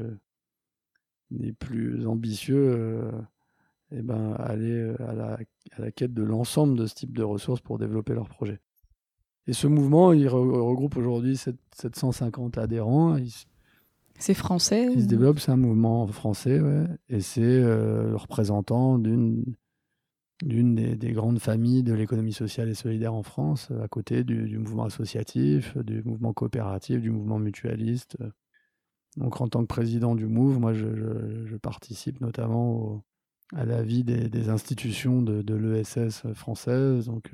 les 1.30 1.52
plus 1.52 2.06
ambitieux, 2.06 3.10
et 3.90 3.98
eh 3.98 4.02
ben, 4.02 4.32
aller 4.38 4.94
à 5.00 5.12
la, 5.12 5.38
à 5.72 5.80
la 5.80 5.92
quête 5.92 6.14
de 6.14 6.22
l'ensemble 6.22 6.78
de 6.78 6.86
ce 6.86 6.94
type 6.94 7.16
de 7.16 7.22
ressources 7.22 7.60
pour 7.60 7.78
développer 7.78 8.14
leur 8.14 8.28
projet. 8.28 8.60
Et 9.46 9.52
ce 9.52 9.66
mouvement, 9.66 10.12
il 10.12 10.28
regroupe 10.28 10.96
aujourd'hui 10.96 11.36
750 11.36 12.58
adhérents. 12.58 13.16
C'est 14.18 14.34
français 14.34 14.88
Il 14.94 15.02
se 15.02 15.06
développe, 15.06 15.40
c'est 15.40 15.50
un 15.50 15.56
mouvement 15.56 16.06
français, 16.06 16.60
ouais. 16.60 16.86
Et 17.08 17.20
c'est 17.20 17.42
euh, 17.42 18.10
le 18.10 18.16
représentant 18.16 18.98
d'une 18.98 19.44
d'une 20.42 20.74
des, 20.74 21.12
grandes 21.12 21.38
familles 21.38 21.82
de 21.82 21.94
l'économie 21.94 22.32
sociale 22.32 22.68
et 22.68 22.74
solidaire 22.74 23.14
en 23.14 23.22
France, 23.22 23.70
à 23.82 23.88
côté 23.88 24.24
du, 24.24 24.58
mouvement 24.58 24.84
associatif, 24.84 25.76
du 25.78 26.02
mouvement 26.02 26.32
coopératif, 26.32 27.00
du 27.00 27.10
mouvement 27.10 27.38
mutualiste. 27.38 28.16
Donc 29.16 29.40
en 29.40 29.48
tant 29.48 29.62
que 29.62 29.66
président 29.66 30.14
du 30.14 30.26
MOVE, 30.26 30.58
moi 30.58 30.72
je, 30.74 31.56
participe 31.56 32.20
notamment 32.20 33.04
à 33.54 33.64
la 33.64 33.82
vie 33.82 34.04
des, 34.04 34.48
institutions 34.48 35.22
de, 35.22 35.42
de 35.42 35.54
l'ESS 35.54 36.26
française, 36.34 37.06
donc 37.06 37.32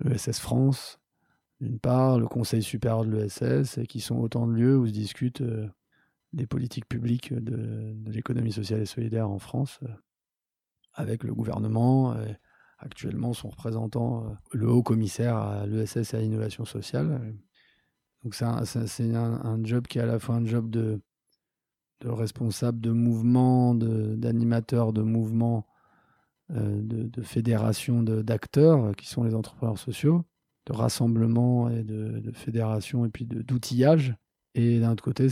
l'ESS 0.00 0.38
France, 0.40 0.98
d'une 1.60 1.78
part, 1.78 2.18
le 2.18 2.26
Conseil 2.26 2.62
supérieur 2.62 3.04
de 3.04 3.16
l'ESS, 3.16 3.78
et 3.78 3.86
qui 3.86 4.00
sont 4.00 4.16
autant 4.16 4.46
de 4.46 4.52
lieux 4.52 4.76
où 4.76 4.86
se 4.86 4.92
discutent 4.92 5.40
euh, 5.40 5.68
des 6.32 6.46
politiques 6.46 6.88
publiques 6.88 7.32
de, 7.32 7.94
l'économie 8.06 8.52
sociale 8.52 8.82
et 8.82 8.86
solidaire 8.86 9.30
en 9.30 9.38
France, 9.38 9.80
euh, 9.84 9.88
avec 10.96 11.22
le 11.24 11.34
gouvernement, 11.34 12.14
et 12.14 12.36
actuellement 12.78 13.32
son 13.32 13.48
représentant, 13.48 14.24
euh, 14.24 14.28
le 14.52 14.68
haut 14.68 14.82
commissaire 14.82 15.36
à 15.36 15.66
l'ESS 15.66 16.14
et 16.14 16.16
à 16.16 16.20
l'innovation 16.20 16.64
sociale. 16.64 17.34
Donc 18.24 18.34
c'est 18.34 18.44
un, 18.44 19.64
job 19.64 19.86
qui 19.86 19.98
est 19.98 20.02
à 20.02 20.06
la 20.06 20.18
fois 20.18 20.34
un 20.34 20.44
job 20.44 20.68
de, 20.68 21.00
responsable 22.04 22.80
de 22.80 22.90
mouvement, 22.90 23.74
d'animateur 23.74 24.92
de, 24.92 25.00
de 25.00 25.06
mouvement, 25.06 25.66
de, 26.50 26.80
de 26.80 27.22
fédération 27.22 28.02
d'acteurs 28.02 28.94
qui 28.96 29.06
sont 29.06 29.22
les 29.22 29.34
entrepreneurs 29.34 29.78
sociaux 29.78 30.24
de 30.66 30.72
rassemblement 30.72 31.70
et 31.70 31.82
de, 31.84 32.32
fédération 32.32 33.06
et 33.06 33.08
puis 33.08 33.24
d'outillage. 33.24 34.14
Et 34.54 34.80
d'un 34.80 34.92
autre 34.92 35.04
côté, 35.04 35.28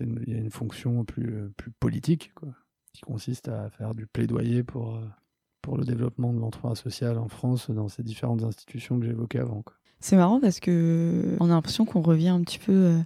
il 0.00 0.28
y 0.28 0.34
a 0.34 0.38
une 0.38 0.50
fonction 0.50 1.04
plus, 1.04 1.50
plus 1.56 1.70
politique 1.70 2.32
quoi, 2.34 2.48
qui 2.94 3.02
consiste 3.02 3.48
à 3.48 3.68
faire 3.68 3.94
du 3.94 4.06
plaidoyer 4.06 4.62
pour, 4.62 4.96
euh, 4.96 5.00
pour 5.60 5.76
le 5.76 5.84
développement 5.84 6.32
de 6.32 6.40
l'entrepreneuriat 6.40 6.80
social 6.80 7.18
en 7.18 7.28
France 7.28 7.70
dans 7.70 7.88
ces 7.88 8.02
différentes 8.02 8.42
institutions 8.42 8.98
que 8.98 9.06
j'évoquais 9.06 9.40
avant. 9.40 9.62
C'est 10.00 10.16
marrant 10.16 10.38
parce 10.38 10.60
que 10.60 11.34
on 11.40 11.46
a 11.46 11.54
l'impression 11.54 11.86
qu'on 11.86 12.02
revient 12.02 12.28
un 12.28 12.42
petit 12.42 12.58
peu 12.58 12.72
euh, 12.72 12.98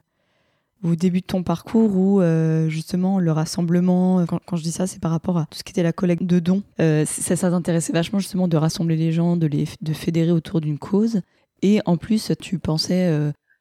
au 0.82 0.96
début 0.96 1.20
de 1.20 1.26
ton 1.26 1.44
parcours 1.44 1.96
où 1.96 2.20
euh, 2.20 2.68
justement 2.68 3.20
le 3.20 3.30
rassemblement, 3.30 4.26
quand, 4.26 4.56
je 4.56 4.62
dis 4.64 4.72
ça, 4.72 4.88
c'est 4.88 5.00
par 5.00 5.12
rapport 5.12 5.38
à 5.38 5.46
tout 5.46 5.58
ce 5.58 5.62
qui 5.62 5.70
était 5.70 5.84
la 5.84 5.92
collecte 5.92 6.24
de 6.24 6.40
dons. 6.40 6.64
Euh, 6.80 7.04
ça, 7.04 7.36
ça 7.36 7.50
t'intéressait 7.50 7.92
vachement 7.92 8.18
justement 8.18 8.48
de 8.48 8.56
rassembler 8.56 8.96
les 8.96 9.12
gens, 9.12 9.36
de 9.36 9.46
les 9.46 9.66
de 9.80 9.92
fédérer 9.92 10.32
autour 10.32 10.60
d'une 10.60 10.78
cause. 10.78 11.20
Et 11.62 11.80
en 11.86 11.96
plus, 11.96 12.32
tu 12.40 12.58
pensais 12.58 13.12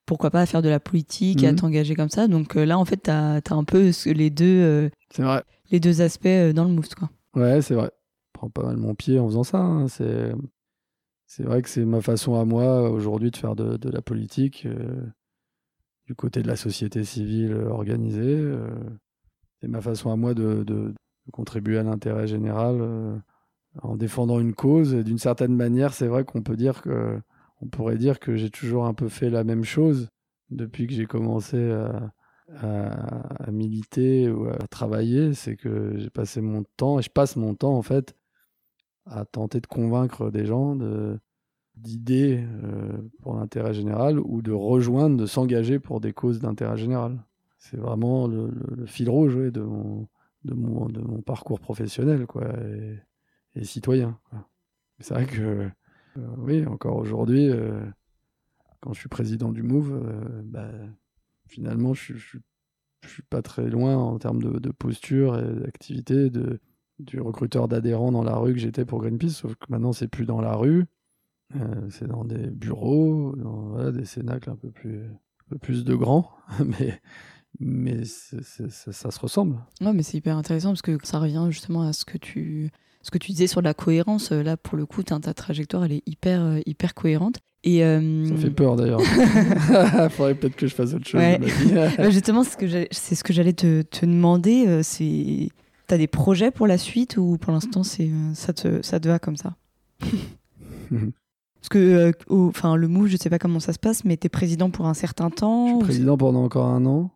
pourquoi 0.08 0.32
pas 0.32 0.42
à 0.42 0.46
faire 0.48 0.64
de 0.64 0.70
la 0.70 0.80
politique 0.80 1.44
et 1.44 1.48
à 1.48 1.52
mhm. 1.52 1.60
t'engager 1.60 1.94
comme 1.94 2.10
ça. 2.10 2.28
Donc 2.28 2.56
là, 2.56 2.80
en 2.80 2.86
fait, 2.86 3.04
tu 3.04 3.10
as, 3.12 3.42
un 3.52 3.64
peu 3.64 3.92
les 4.06 4.30
deux, 4.30 4.90
vrai. 5.18 5.44
Les 5.72 5.80
deux 5.80 6.02
aspects 6.02 6.28
dans 6.28 6.64
le 6.64 6.72
mouvement. 6.72 6.96
Quoi. 6.98 7.10
Ouais, 7.42 7.62
c'est 7.62 7.76
vrai. 7.76 7.92
Je 8.28 8.32
prends 8.34 8.50
pas 8.50 8.64
mal 8.64 8.78
mon 8.78 8.96
pied 8.96 9.20
en 9.20 9.28
faisant 9.28 9.44
ça. 9.44 9.60
Hein. 9.60 9.88
C'est, 9.88 10.34
c'est 11.26 11.44
vrai 11.44 11.62
que 11.62 11.70
c'est 11.70 11.86
ma 11.86 12.02
façon 12.02 12.36
à 12.36 12.46
moi 12.46 12.90
aujourd'hui 12.90 13.32
de 13.32 13.38
faire 13.38 13.56
de, 13.56 13.90
la 13.90 14.02
politique 14.02 14.68
du 16.08 16.16
côté 16.16 16.42
de 16.42 16.48
la 16.48 16.56
société 16.56 17.04
civile 17.04 17.54
organisée. 17.54 18.36
Euh, 18.36 18.70
c'est 19.60 19.68
ma 19.68 19.82
façon 19.82 20.10
à 20.10 20.16
moi 20.16 20.34
de, 20.34 20.94
contribuer 21.34 21.78
à 21.78 21.84
l'intérêt 21.84 22.26
général 22.26 22.78
euh, 22.80 23.18
en 23.82 23.98
défendant 23.98 24.40
une 24.40 24.54
cause. 24.54 24.94
Et 24.94 25.04
d'une 25.04 25.18
certaine 25.18 25.56
manière, 25.56 25.94
c'est 25.94 26.08
vrai 26.08 26.24
qu'on 26.24 26.42
peut 26.42 26.56
dire 26.56 26.82
que, 26.82 27.20
on 27.62 27.68
pourrait 27.68 27.98
dire 27.98 28.20
que 28.20 28.38
j'ai 28.38 28.50
toujours 28.50 28.86
un 28.86 28.94
peu 28.94 29.10
fait 29.10 29.30
la 29.30 29.44
même 29.44 29.66
chose 29.66 30.08
depuis 30.50 30.88
que 30.88 30.94
j'ai 30.94 31.06
commencé 31.06 31.72
à, 31.72 32.14
militer 33.52 34.30
ou 34.30 34.48
à 34.48 34.68
travailler. 34.68 35.34
C'est 35.34 35.56
que 35.56 35.98
j'ai 35.98 36.10
passé 36.10 36.42
mon 36.42 36.64
temps, 36.78 37.00
et 37.00 37.02
je 37.02 37.10
passe 37.10 37.36
mon 37.36 37.56
temps 37.56 37.78
en 37.78 37.82
fait, 37.82 38.16
à 39.06 39.26
tenter 39.26 39.62
de 39.62 39.68
convaincre 39.68 40.32
des 40.32 40.46
gens 40.46 40.76
d'idées 41.78 42.44
euh, 42.64 42.98
pour 43.22 43.36
l'intérêt 43.36 43.74
général 43.74 44.20
ou 44.20 44.42
de 44.42 44.52
rejoindre, 44.52 45.18
de 45.18 45.26
s'engager 45.26 45.80
pour 45.80 46.02
des 46.02 46.14
causes 46.14 46.40
d'intérêt 46.40 46.78
général. 46.78 47.24
C'est 47.60 47.78
vraiment 47.78 48.28
le, 48.28 48.52
fil 48.86 49.10
rouge 49.10 49.36
de, 49.36 49.62
mon, 49.62 50.08
de, 50.44 50.54
mon, 50.54 50.88
de, 50.88 51.02
mon, 51.02 51.22
parcours 51.22 51.60
professionnel 51.60 52.26
quoi, 52.26 52.48
et, 53.56 53.64
citoyen. 53.64 54.20
C'est 55.00 55.14
vrai 55.14 55.26
que, 55.26 55.42
euh, 55.42 55.70
oui, 56.38 56.66
encore 56.66 56.98
aujourd'hui, 56.98 57.50
euh, 57.50 57.80
quand 58.82 58.94
je 58.94 59.00
suis 59.00 59.10
président 59.10 59.52
du 59.52 59.64
MOVE, 59.64 60.44
bah, 60.46 60.70
finalement, 61.48 61.94
je 61.94 62.14
ne 62.14 62.20
suis 63.08 63.24
pas 63.30 63.42
très 63.42 63.70
loin 63.70 63.96
en 63.96 64.18
termes 64.20 64.42
de, 64.42 64.72
posture 64.72 65.40
et 65.40 65.62
d'activité 65.62 66.30
du 67.00 67.20
recruteur 67.20 67.68
d'adhérents 67.68 68.12
dans 68.12 68.24
la 68.24 68.36
rue 68.36 68.54
que 68.54 68.60
j'étais 68.60 68.86
pour 68.86 69.02
Greenpeace, 69.02 69.30
sauf 69.30 69.56
que 69.56 69.66
maintenant, 69.70 69.94
c'est 69.94 70.08
plus 70.08 70.26
dans 70.26 70.42
la 70.42 70.56
rue 70.56 70.86
euh, 71.56 71.90
c'est 71.90 72.08
dans 72.08 72.26
des 72.26 72.50
bureaux, 72.50 73.34
dans 73.38 73.92
des 73.92 74.06
cénacles 74.06 74.50
un 74.50 74.56
peu 74.56 74.70
plus, 74.70 75.06
un 75.06 75.50
peu 75.50 75.58
plus 75.58 75.86
de 75.86 75.96
grands, 75.96 76.30
mais, 76.66 77.02
mais 77.60 78.04
ça 78.04 79.12
se 79.12 79.20
ressemble. 79.20 79.58
Ouais, 79.82 79.94
mais 79.94 80.04
c'est 80.04 80.18
hyper 80.18 80.36
intéressant 80.36 80.70
parce 80.70 80.82
que 80.82 80.98
ça 81.04 81.20
revient 81.20 81.48
justement 81.50 81.84
à 81.84 81.94
ce 81.94 82.04
que 82.06 82.18
tu, 82.18 82.72
ce 83.08 83.12
que 83.12 83.18
tu 83.18 83.32
disais 83.32 83.48
sur 83.48 83.62
la 83.62 83.74
cohérence. 83.74 84.32
Là, 84.32 84.58
pour 84.58 84.78
le 84.78 84.86
coup, 84.86 85.02
ta 85.02 85.20
trajectoire, 85.34 85.86
elle 85.86 85.94
est 85.94 86.04
hyper, 86.06 86.42
euh, 86.42 86.60
hyper 86.66 86.94
cohérente. 86.94 87.38
Et 87.64 87.84
euh, 87.84 88.28
Ça 88.28 88.36
fait 88.36 88.50
peur 88.50 88.76
d'ailleurs. 88.76 89.00
Il 89.02 90.10
faudrait 90.12 90.36
peut-être 90.36 90.58
que 90.58 90.68
je 90.68 90.76
fasse 90.76 90.94
autre 90.94 91.08
chose. 91.08 91.22
justement, 92.12 92.44
c'est 92.44 93.16
ce 93.16 93.24
que 93.24 93.34
j'allais 93.34 93.54
te, 93.54 93.82
te, 93.82 94.06
demander. 94.06 94.82
C'est, 94.84 95.50
t'as 95.88 95.98
des 95.98 96.08
projets 96.08 96.52
pour 96.52 96.68
la 96.68 96.78
suite 96.78 97.16
ou 97.18 97.38
pour 97.38 97.54
l'instant, 97.54 97.84
c'est 97.84 98.10
ça 98.34 98.52
te, 98.52 98.82
ça 98.82 99.00
te 99.00 99.08
va 99.08 99.20
comme 99.20 99.38
ça? 99.38 99.56
Parce 100.90 101.70
que, 101.70 101.78
euh, 101.80 102.12
enfin, 102.30 102.76
le 102.76 102.88
MOVE, 102.88 103.08
je 103.08 103.18
sais 103.18 103.30
pas 103.30 103.40
comment 103.40 103.60
ça 103.60 103.74
se 103.74 103.80
passe, 103.80 104.06
mais 104.06 104.18
tu 104.18 104.28
es 104.28 104.30
président 104.30 104.70
pour 104.70 104.86
un 104.86 104.94
certain 104.94 105.30
temps. 105.30 105.68
Je 105.68 105.76
suis 105.76 105.84
président 105.84 106.18
pendant 106.18 106.44
encore 106.44 106.68
un 106.68 106.86
an. 106.86 107.12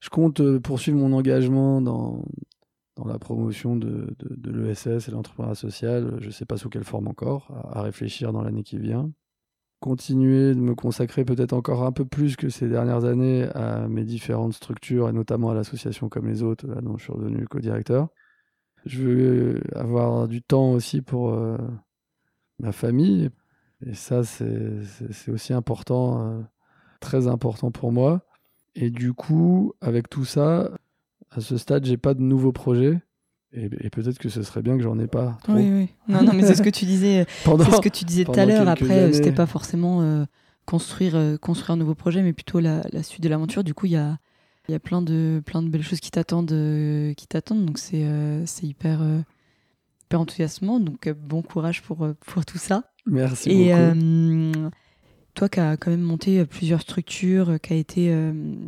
Je 0.00 0.08
compte 0.10 0.40
euh, 0.40 0.60
poursuivre 0.60 0.98
mon 0.98 1.12
engagement 1.12 1.80
dans, 1.80 2.22
dans 2.96 3.04
la 3.04 3.18
promotion 3.18 3.76
de, 3.76 4.14
l'ESS 4.44 5.08
et 5.08 5.10
l'entrepreneuriat 5.10 5.54
social. 5.54 6.16
Je 6.20 6.30
sais 6.30 6.46
pas 6.46 6.56
sous 6.56 6.68
quelle 6.68 6.84
forme 6.84 7.08
encore, 7.08 7.50
à, 7.72 7.82
réfléchir 7.82 8.32
dans 8.32 8.42
l'année 8.42 8.62
qui 8.62 8.78
vient. 8.78 9.10
Continuer 9.80 10.54
de 10.54 10.60
me 10.60 10.74
consacrer 10.74 11.24
peut-être 11.24 11.52
encore 11.52 11.84
un 11.84 11.92
peu 11.92 12.06
plus 12.06 12.36
que 12.36 12.48
ces 12.48 12.68
dernières 12.68 13.04
années 13.04 13.44
à 13.54 13.86
mes 13.88 14.04
différentes 14.04 14.54
structures 14.54 15.08
et 15.08 15.12
notamment 15.12 15.50
à 15.50 15.54
l'association 15.54 16.08
comme 16.08 16.26
les 16.26 16.42
autres, 16.42 16.66
dont 16.80 16.96
je 16.96 17.04
suis 17.04 17.12
revenu 17.12 17.46
co-directeur. 17.46 18.08
Je 18.86 19.02
veux 19.02 19.60
avoir 19.74 20.28
du 20.28 20.42
temps 20.42 20.72
aussi 20.72 21.02
pour 21.02 21.34
euh, 21.34 21.58
ma 22.58 22.72
famille, 22.72 23.30
et 23.84 23.94
ça, 23.94 24.22
c'est 24.24 25.30
aussi 25.30 25.52
important, 25.52 26.26
euh, 26.26 26.40
très 27.00 27.26
important 27.26 27.70
pour 27.70 27.92
moi. 27.92 28.22
Et 28.74 28.90
du 28.90 29.12
coup, 29.12 29.74
avec 29.80 30.08
tout 30.08 30.24
ça, 30.24 30.70
à 31.30 31.40
ce 31.40 31.56
stade, 31.56 31.84
j'ai 31.84 31.96
pas 31.96 32.14
de 32.14 32.22
nouveaux 32.22 32.52
projets. 32.52 33.00
Et, 33.52 33.90
peut-être 33.90 34.18
que 34.18 34.28
ce 34.28 34.42
serait 34.42 34.60
bien 34.60 34.76
que 34.76 34.82
j'en 34.82 34.98
ai 34.98 35.06
pas 35.06 35.38
trop. 35.44 35.54
Oui, 35.54 35.70
oui. 35.70 35.88
Non, 36.08 36.22
non, 36.22 36.32
mais 36.34 36.42
c'est 36.42 36.56
ce 36.56 36.62
que 36.62 36.70
tu 36.70 36.84
disais. 36.84 37.26
c'est 37.44 37.50
ce 37.50 37.80
que 37.80 37.88
tu 37.88 38.04
disais 38.04 38.24
tout 38.24 38.32
à 38.32 38.44
l'heure. 38.44 38.68
Après, 38.68 39.12
c'était 39.12 39.32
pas 39.32 39.46
forcément 39.46 40.02
euh, 40.02 40.24
construire, 40.66 41.16
euh, 41.16 41.36
construire 41.38 41.70
un 41.70 41.76
nouveau 41.76 41.94
projet, 41.94 42.22
mais 42.22 42.32
plutôt 42.32 42.60
la, 42.60 42.82
la 42.92 43.02
suite 43.02 43.22
de 43.22 43.28
l'aventure. 43.28 43.64
Du 43.64 43.72
coup, 43.72 43.86
il 43.86 43.92
y 43.92 43.96
a, 43.96 44.18
y 44.68 44.74
a 44.74 44.78
plein 44.78 45.00
de, 45.00 45.42
plein 45.46 45.62
de 45.62 45.68
belles 45.68 45.82
choses 45.82 46.00
qui 46.00 46.10
t'attendent, 46.10 46.48
qui 47.16 47.26
t'attendent. 47.26 47.64
Donc 47.64 47.78
c'est, 47.78 48.04
c'est 48.44 48.66
hyper, 48.66 49.00
hyper 50.04 50.20
enthousiasmant. 50.20 50.78
Donc 50.78 51.08
bon 51.08 51.40
courage 51.40 51.82
pour, 51.82 52.06
pour 52.20 52.44
tout 52.44 52.58
ça. 52.58 52.82
Merci 53.06 53.50
et, 53.50 53.72
beaucoup. 53.72 53.78
Euh, 53.78 54.70
toi 55.34 55.48
qui 55.48 55.60
as 55.60 55.76
quand 55.76 55.90
même 55.90 56.00
monté 56.00 56.40
euh, 56.40 56.44
plusieurs 56.44 56.80
structures, 56.80 57.50
euh, 57.50 57.58
qui 57.58 57.72
a 57.72 57.76
été 57.76 58.14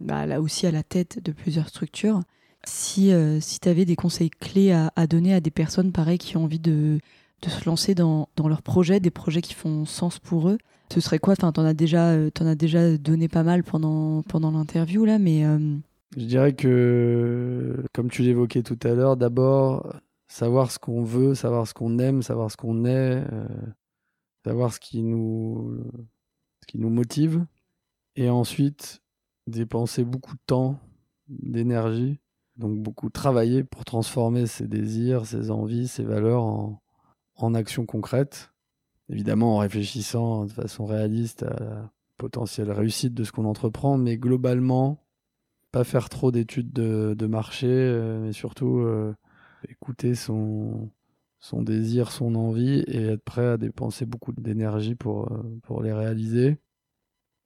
bah, 0.02 0.26
là 0.26 0.40
aussi 0.40 0.66
à 0.66 0.70
la 0.70 0.82
tête 0.82 1.22
de 1.24 1.32
plusieurs 1.32 1.68
structures, 1.68 2.22
si, 2.64 3.12
si 3.40 3.60
tu 3.60 3.68
avais 3.68 3.84
des 3.84 3.96
conseils 3.96 4.30
clés 4.30 4.72
à, 4.72 5.06
donner 5.06 5.34
à 5.34 5.40
des 5.40 5.50
personnes 5.50 5.92
pareilles 5.92 6.18
qui 6.18 6.36
ont 6.36 6.44
envie 6.44 6.58
de, 6.58 6.98
de 7.42 7.48
se 7.48 7.64
lancer 7.64 7.94
dans, 7.94 8.28
dans 8.36 8.48
leurs 8.48 8.62
projets, 8.62 9.00
des 9.00 9.10
projets 9.10 9.42
qui 9.42 9.54
font 9.54 9.84
sens 9.84 10.18
pour 10.18 10.48
eux, 10.48 10.58
ce 10.92 11.00
serait 11.00 11.18
quoi? 11.18 11.34
Enfin, 11.34 11.52
t'en 11.52 11.64
as 11.64 11.74
déjà, 11.74 12.16
en 12.40 12.46
as 12.46 12.54
déjà 12.54 12.96
donné 12.96 13.28
pas 13.28 13.42
mal 13.42 13.62
pendant 13.62 14.22
pendant 14.22 14.50
l'interview 14.50 15.04
là, 15.04 15.18
mais 15.18 15.44
Je 16.16 16.24
dirais 16.24 16.54
que, 16.54 17.84
comme 17.92 18.10
tu 18.10 18.22
l'évoquais 18.22 18.62
tout 18.62 18.78
à 18.82 18.94
l'heure, 18.94 19.16
d'abord, 19.16 19.94
savoir 20.28 20.70
ce 20.70 20.78
qu'on 20.78 21.02
veut, 21.02 21.34
savoir 21.34 21.66
ce 21.66 21.74
qu'on 21.74 21.98
aime, 21.98 22.22
savoir 22.22 22.50
ce 22.50 22.56
qu'on 22.56 22.84
est, 22.84 23.24
euh, 23.32 23.48
savoir 24.44 24.72
ce 24.72 24.78
qui, 24.78 25.02
nous, 25.02 25.82
ce 26.60 26.66
qui 26.66 26.78
nous 26.78 26.90
motive. 26.90 27.44
Et 28.16 28.30
ensuite, 28.30 29.02
dépenser 29.46 30.04
beaucoup 30.04 30.34
de 30.34 30.40
temps, 30.46 30.78
d'énergie, 31.28 32.20
donc 32.58 32.78
beaucoup 32.80 33.08
travailler 33.08 33.62
pour 33.64 33.84
transformer 33.84 34.46
ses 34.46 34.66
désirs, 34.66 35.26
ses 35.26 35.50
envies, 35.50 35.88
ses 35.88 36.02
valeurs 36.02 36.42
en, 36.42 37.54
actions 37.54 37.86
concrètes. 37.86 38.52
Évidemment 39.08 39.56
en 39.56 39.58
réfléchissant 39.58 40.44
de 40.44 40.52
façon 40.52 40.84
réaliste 40.84 41.44
à 41.44 41.56
la 41.60 41.92
potentielle 42.18 42.70
réussite 42.72 43.14
de 43.14 43.24
ce 43.24 43.32
qu'on 43.32 43.44
entreprend, 43.44 43.96
mais 43.96 44.18
globalement, 44.18 45.04
pas 45.70 45.84
faire 45.84 46.08
trop 46.08 46.32
d'études 46.32 46.72
de, 46.72 47.26
marché, 47.26 47.68
euh, 47.68 48.20
mais 48.20 48.32
surtout 48.32 48.78
euh, 48.78 49.14
écouter 49.68 50.14
son, 50.14 50.90
son 51.38 51.62
désir, 51.62 52.10
son 52.10 52.34
envie 52.34 52.80
et 52.88 53.04
être 53.04 53.22
prêt 53.22 53.46
à 53.46 53.56
dépenser 53.56 54.04
beaucoup 54.04 54.32
d'énergie 54.32 54.96
pour, 54.96 55.32
euh, 55.32 55.58
pour 55.62 55.82
les 55.82 55.92
réaliser. 55.92 56.58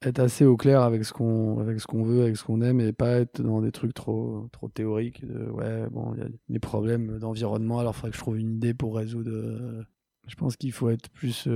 Être 0.05 0.19
assez 0.19 0.45
au 0.45 0.57
clair 0.57 0.81
avec 0.81 1.05
ce 1.05 1.13
qu'on 1.13 1.59
avec 1.59 1.79
ce 1.79 1.87
qu'on 1.87 2.03
veut, 2.03 2.23
avec 2.23 2.37
ce 2.37 2.43
qu'on 2.43 2.61
aime 2.61 2.81
et 2.81 2.91
pas 2.91 3.11
être 3.11 3.41
dans 3.41 3.61
des 3.61 3.71
trucs 3.71 3.93
trop 3.93 4.49
trop 4.51 4.67
théoriques 4.67 5.25
de 5.25 5.49
ouais 5.49 5.87
bon 5.89 6.13
il 6.15 6.19
y 6.19 6.25
a 6.25 6.29
des 6.49 6.59
problèmes 6.59 7.19
d'environnement 7.19 7.79
alors 7.79 7.93
il 7.93 7.95
faudrait 7.95 8.11
que 8.11 8.17
je 8.17 8.21
trouve 8.21 8.37
une 8.37 8.55
idée 8.55 8.73
pour 8.73 8.95
résoudre. 8.95 9.85
Je 10.27 10.35
pense 10.35 10.57
qu'il 10.57 10.71
faut 10.71 10.89
être 10.89 11.09
plus 11.09 11.47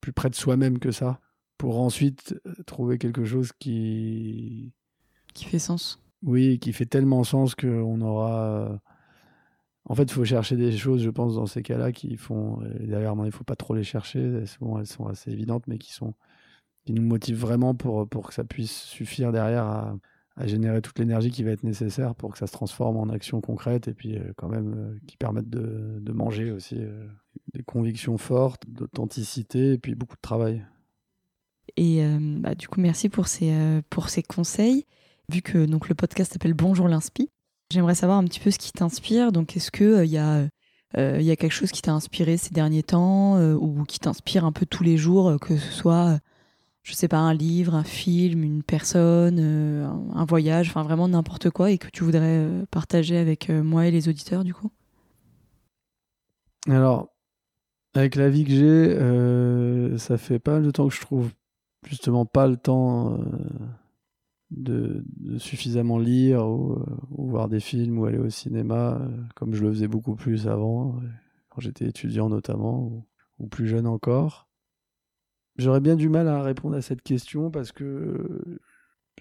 plus 0.00 0.12
près 0.12 0.30
de 0.30 0.34
soi-même 0.34 0.78
que 0.78 0.92
ça 0.92 1.20
pour 1.58 1.80
ensuite 1.80 2.40
trouver 2.66 2.98
quelque 2.98 3.24
chose 3.24 3.50
qui 3.58 4.72
qui 5.34 5.44
fait 5.46 5.58
sens. 5.58 6.02
Oui, 6.22 6.58
qui 6.58 6.72
fait 6.72 6.86
tellement 6.86 7.24
sens 7.24 7.54
qu'on 7.54 8.00
aura. 8.00 8.80
En 9.84 9.94
fait, 9.94 10.04
il 10.04 10.12
faut 10.12 10.24
chercher 10.24 10.56
des 10.56 10.76
choses, 10.76 11.02
je 11.02 11.10
pense, 11.10 11.34
dans 11.34 11.46
ces 11.46 11.62
cas-là, 11.62 11.92
qui 11.92 12.16
font. 12.16 12.60
Derrière, 12.80 13.14
il 13.16 13.24
ne 13.24 13.30
faut 13.30 13.44
pas 13.44 13.56
trop 13.56 13.74
les 13.74 13.82
chercher. 13.82 14.44
Souvent, 14.46 14.78
elles 14.78 14.86
sont 14.86 15.06
assez 15.06 15.30
évidentes, 15.30 15.66
mais 15.66 15.78
qui, 15.78 15.92
sont... 15.92 16.14
qui 16.90 17.00
nous 17.00 17.06
motivent 17.06 17.38
vraiment 17.38 17.74
pour, 17.74 18.08
pour 18.08 18.28
que 18.28 18.34
ça 18.34 18.42
puisse 18.42 18.82
suffire 18.82 19.30
derrière 19.30 19.64
à, 19.64 19.96
générer 20.46 20.80
toute 20.80 20.98
l'énergie 20.98 21.30
qui 21.30 21.44
va 21.44 21.50
être 21.50 21.64
nécessaire 21.64 22.14
pour 22.14 22.32
que 22.32 22.38
ça 22.38 22.46
se 22.46 22.52
transforme 22.52 22.96
en 22.96 23.10
action 23.10 23.42
concrète 23.42 23.88
et 23.88 23.92
puis 23.92 24.16
euh, 24.16 24.32
quand 24.36 24.48
même 24.48 24.72
euh, 24.74 24.98
qui 25.06 25.18
permettent 25.18 25.50
de, 25.50 25.98
de 26.00 26.12
manger 26.12 26.50
aussi 26.50 26.76
euh, 26.78 27.06
des 27.52 27.62
convictions 27.62 28.16
fortes, 28.16 28.62
d'authenticité 28.66 29.74
et 29.74 29.78
puis 29.78 29.94
beaucoup 29.94 30.16
de 30.16 30.22
travail. 30.22 30.64
Et 31.76 32.02
bah, 32.40 32.56
du 32.56 32.66
coup, 32.66 32.80
merci 32.80 33.08
pour 33.08 33.28
ces, 33.28 33.80
pour 33.90 34.08
ces 34.08 34.24
conseils 34.24 34.86
vu 35.30 35.40
que 35.40 35.66
donc 35.66 35.88
le 35.88 35.94
podcast 35.94 36.32
s'appelle 36.32 36.54
Bonjour 36.54 36.88
l'inspi. 36.88 37.30
J'aimerais 37.70 37.94
savoir 37.94 38.18
un 38.18 38.24
petit 38.24 38.40
peu 38.40 38.50
ce 38.50 38.58
qui 38.58 38.72
t'inspire. 38.72 39.30
Donc, 39.30 39.56
est-ce 39.56 39.70
que 39.70 40.04
il 40.04 40.18
euh, 40.18 41.20
y, 41.20 41.24
y, 41.24 41.30
a 41.30 41.36
quelque 41.36 41.52
chose 41.52 41.70
qui 41.70 41.82
t'a 41.82 41.92
inspiré 41.92 42.36
ces 42.36 42.50
derniers 42.50 42.82
temps 42.82 43.40
ou 43.54 43.84
qui 43.84 44.00
t'inspire 44.00 44.44
un 44.44 44.50
peu 44.50 44.66
tous 44.66 44.82
les 44.82 44.96
jours, 44.96 45.38
que 45.38 45.56
ce 45.56 45.72
soit, 45.72 46.18
je 46.82 46.94
sais 46.94 47.08
pas, 47.08 47.18
un 47.18 47.34
livre, 47.34 47.74
un 47.74 47.84
film, 47.84 48.42
une 48.42 48.62
personne, 48.62 49.38
un 49.38 50.24
voyage, 50.24 50.68
enfin 50.70 50.82
vraiment 50.82 51.08
n'importe 51.08 51.50
quoi, 51.50 51.70
et 51.70 51.78
que 51.78 51.88
tu 51.88 52.04
voudrais 52.04 52.46
partager 52.70 53.16
avec 53.16 53.50
moi 53.50 53.86
et 53.86 53.90
les 53.90 54.08
auditeurs, 54.08 54.44
du 54.44 54.54
coup? 54.54 54.70
Alors, 56.68 57.08
avec 57.94 58.16
la 58.16 58.28
vie 58.28 58.44
que 58.44 58.50
j'ai, 58.50 59.98
ça 59.98 60.16
fait 60.16 60.38
pas 60.38 60.58
le 60.58 60.72
temps 60.72 60.88
que 60.88 60.94
je 60.94 61.00
trouve 61.00 61.30
justement 61.86 62.24
pas 62.24 62.46
le 62.46 62.56
temps 62.56 63.18
de, 64.50 65.04
suffisamment 65.38 65.98
lire 65.98 66.46
ou, 66.46 66.78
voir 67.10 67.48
des 67.48 67.60
films 67.60 67.98
ou 67.98 68.04
aller 68.06 68.18
au 68.18 68.30
cinéma, 68.30 68.98
euh, 69.00 69.08
comme 69.34 69.54
je 69.54 69.62
le 69.62 69.70
faisais 69.70 69.88
beaucoup 69.88 70.14
plus 70.14 70.48
avant, 70.48 70.96
euh, 70.96 71.08
quand 71.48 71.60
j'étais 71.60 71.86
étudiant 71.86 72.28
notamment, 72.28 73.04
ou, 73.38 73.46
plus 73.46 73.66
jeune 73.66 73.86
encore. 73.86 74.49
J'aurais 75.56 75.80
bien 75.80 75.96
du 75.96 76.08
mal 76.08 76.28
à 76.28 76.42
répondre 76.42 76.76
à 76.76 76.82
cette 76.82 77.02
question 77.02 77.50
parce 77.50 77.72
que 77.72 78.58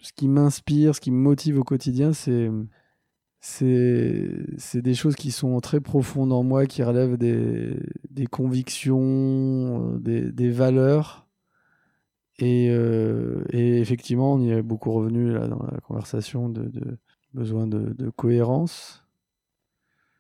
ce 0.02 0.14
qui 0.14 0.28
m'inspire, 0.28 0.96
ce 0.96 1.02
qui 1.02 1.12
me 1.12 1.18
motive 1.18 1.60
au 1.60 1.64
quotidien, 1.64 2.14
c'est 2.14 2.50
c'est 3.42 4.82
des 4.82 4.94
choses 4.96 5.16
qui 5.16 5.32
sont 5.32 5.60
très 5.62 5.80
profondes 5.80 6.34
en 6.34 6.44
moi, 6.44 6.66
qui 6.66 6.84
relèvent 6.84 7.18
des, 7.18 7.80
des 8.10 8.28
convictions, 8.28 9.94
euh, 9.94 10.00
des, 10.00 10.32
des 10.32 10.50
valeurs. 10.50 11.30
Euh, 12.42 13.44
et, 13.52 13.80
effectivement, 13.80 14.34
on 14.34 14.42
y 14.42 14.52
est 14.52 14.62
beaucoup 14.62 14.92
revenu 14.92 15.32
là, 15.32 15.48
dans 15.48 15.64
la 15.64 15.80
conversation 15.82 16.50
de, 16.50 16.72
besoin 17.34 17.68
de, 17.68 18.10
cohérence, 18.12 19.06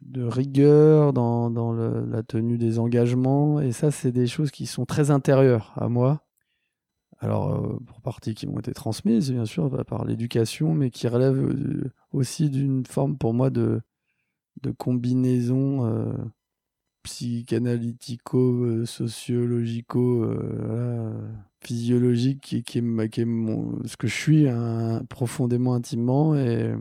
de 0.01 0.23
rigueur 0.23 1.13
dans, 1.13 1.49
dans 1.49 1.73
la 1.73 2.23
tenue 2.23 2.57
des 2.57 2.79
engagements. 2.79 3.59
Et 3.59 3.71
ça, 3.71 3.91
c'est 3.91 4.11
des 4.11 4.27
choses 4.27 4.51
qui 4.51 4.65
sont 4.65 4.85
très 4.85 5.11
intérieures 5.11 5.73
à 5.75 5.89
moi. 5.89 6.23
Alors, 7.19 7.53
euh, 7.53 7.77
pour 7.85 8.01
partie 8.01 8.33
qui 8.33 8.47
m'ont 8.47 8.59
été 8.59 8.71
transmises, 8.71 9.31
bien 9.31 9.45
sûr, 9.45 9.85
par 9.85 10.05
l'éducation, 10.05 10.73
mais 10.73 10.89
qui 10.89 11.07
relèvent 11.07 11.43
euh, 11.43 11.91
aussi 12.13 12.49
d'une 12.49 12.85
forme 12.85 13.17
pour 13.17 13.33
moi 13.33 13.49
de, 13.49 13.81
de 14.61 14.71
combinaison 14.71 16.13
psychanalytico, 17.03 18.85
sociologico, 18.85 20.25
physiologique 21.61 22.41
qui, 22.41 22.63
qui 22.63 22.79
est, 22.79 23.09
qui 23.09 23.21
est 23.21 23.25
ce 23.85 23.97
que 23.97 24.07
je 24.07 24.15
suis 24.15 24.47
hein, 24.47 25.03
profondément 25.09 25.73
intimement 25.73 26.35
et 26.35 26.73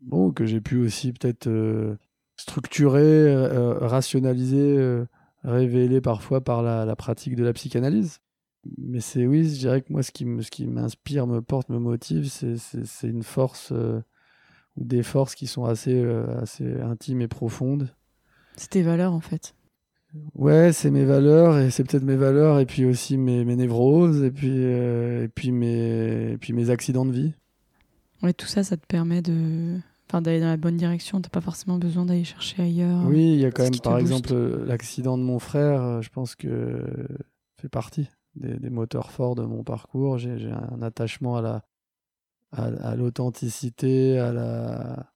bon 0.00 0.32
que 0.32 0.46
j'ai 0.46 0.60
pu 0.60 0.78
aussi 0.78 1.12
peut-être 1.12 1.46
euh, 1.46 1.96
structurer, 2.40 3.02
euh, 3.02 3.78
rationaliser, 3.78 4.76
euh, 4.78 5.06
révéler 5.44 6.00
parfois 6.00 6.40
par 6.40 6.62
la, 6.62 6.84
la, 6.84 6.96
pratique 6.96 7.36
de 7.36 7.44
la 7.44 7.52
psychanalyse. 7.52 8.20
Mais 8.78 9.00
c'est 9.00 9.26
oui, 9.26 9.48
je 9.48 9.58
dirais 9.58 9.80
que 9.80 9.92
moi 9.92 10.02
ce 10.02 10.12
qui 10.12 10.26
ce 10.42 10.50
qui 10.50 10.66
m'inspire, 10.66 11.26
me 11.26 11.40
porte, 11.40 11.70
me 11.70 11.78
motive, 11.78 12.28
c'est 12.28 13.08
une 13.08 13.22
force 13.22 13.70
ou 13.70 14.84
des 14.84 15.02
forces 15.02 15.34
qui 15.34 15.46
sont 15.46 15.64
assez 15.64 16.04
assez 16.42 16.78
intimes 16.82 17.22
et 17.22 17.28
profondes. 17.28 17.88
C'est 18.56 18.68
tes 18.70 18.82
valeurs 18.82 19.14
en 19.14 19.20
fait. 19.20 19.54
Ouais, 20.34 20.72
c'est 20.72 20.90
mes 20.90 21.04
valeurs 21.04 21.58
et 21.58 21.70
c'est 21.70 21.84
peut-être 21.84 22.02
mes 22.02 22.16
valeurs 22.16 22.58
et 22.58 22.66
puis 22.66 22.84
aussi 22.84 23.16
mes, 23.16 23.44
mes 23.44 23.54
névroses 23.54 24.22
et 24.24 24.30
puis 24.30 24.50
euh, 24.52 25.24
et 25.24 25.28
puis 25.28 25.52
mes 25.52 26.32
et 26.32 26.38
puis 26.38 26.52
mes 26.52 26.70
accidents 26.70 27.04
de 27.04 27.12
vie. 27.12 27.32
Ouais, 28.22 28.32
tout 28.32 28.46
ça, 28.46 28.64
ça 28.64 28.76
te 28.76 28.84
permet 28.86 29.22
de 29.22 29.78
enfin 30.10 30.22
d'aller 30.22 30.40
dans 30.40 30.46
la 30.46 30.56
bonne 30.56 30.76
direction. 30.76 31.20
T'as 31.20 31.30
pas 31.30 31.40
forcément 31.40 31.78
besoin 31.78 32.04
d'aller 32.04 32.24
chercher 32.24 32.62
ailleurs. 32.62 33.04
Oui, 33.06 33.34
il 33.34 33.40
y 33.40 33.44
a 33.44 33.50
quand 33.50 33.62
même 33.62 33.80
par 33.80 33.98
exemple 33.98 34.34
l'accident 34.66 35.16
de 35.16 35.22
mon 35.22 35.38
frère. 35.38 35.82
Euh, 35.82 36.02
je 36.02 36.10
pense 36.10 36.34
que 36.34 36.84
fait 37.56 37.68
partie 37.68 38.08
des, 38.34 38.58
des 38.58 38.70
moteurs 38.70 39.12
forts 39.12 39.36
de 39.36 39.42
mon 39.42 39.62
parcours. 39.62 40.18
J'ai 40.18 40.50
un 40.50 40.82
attachement 40.82 41.36
à 41.36 41.42
la 41.42 41.64
à 42.52 42.96
l'authenticité, 42.96 44.18
à 44.18 44.32
la 44.32 45.12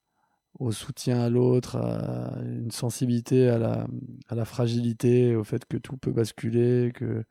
au 0.60 0.70
soutien 0.70 1.20
à 1.20 1.28
l'autre, 1.28 1.76
à 1.76 2.38
une 2.44 2.70
sensibilité 2.70 3.48
à 3.48 3.58
la, 3.58 3.88
à 4.28 4.36
la 4.36 4.44
fragilité, 4.44 5.34
au 5.34 5.42
fait 5.42 5.64
que 5.64 5.76
tout 5.76 5.96
peut 5.96 6.12
basculer, 6.12 6.92
que 6.94 7.24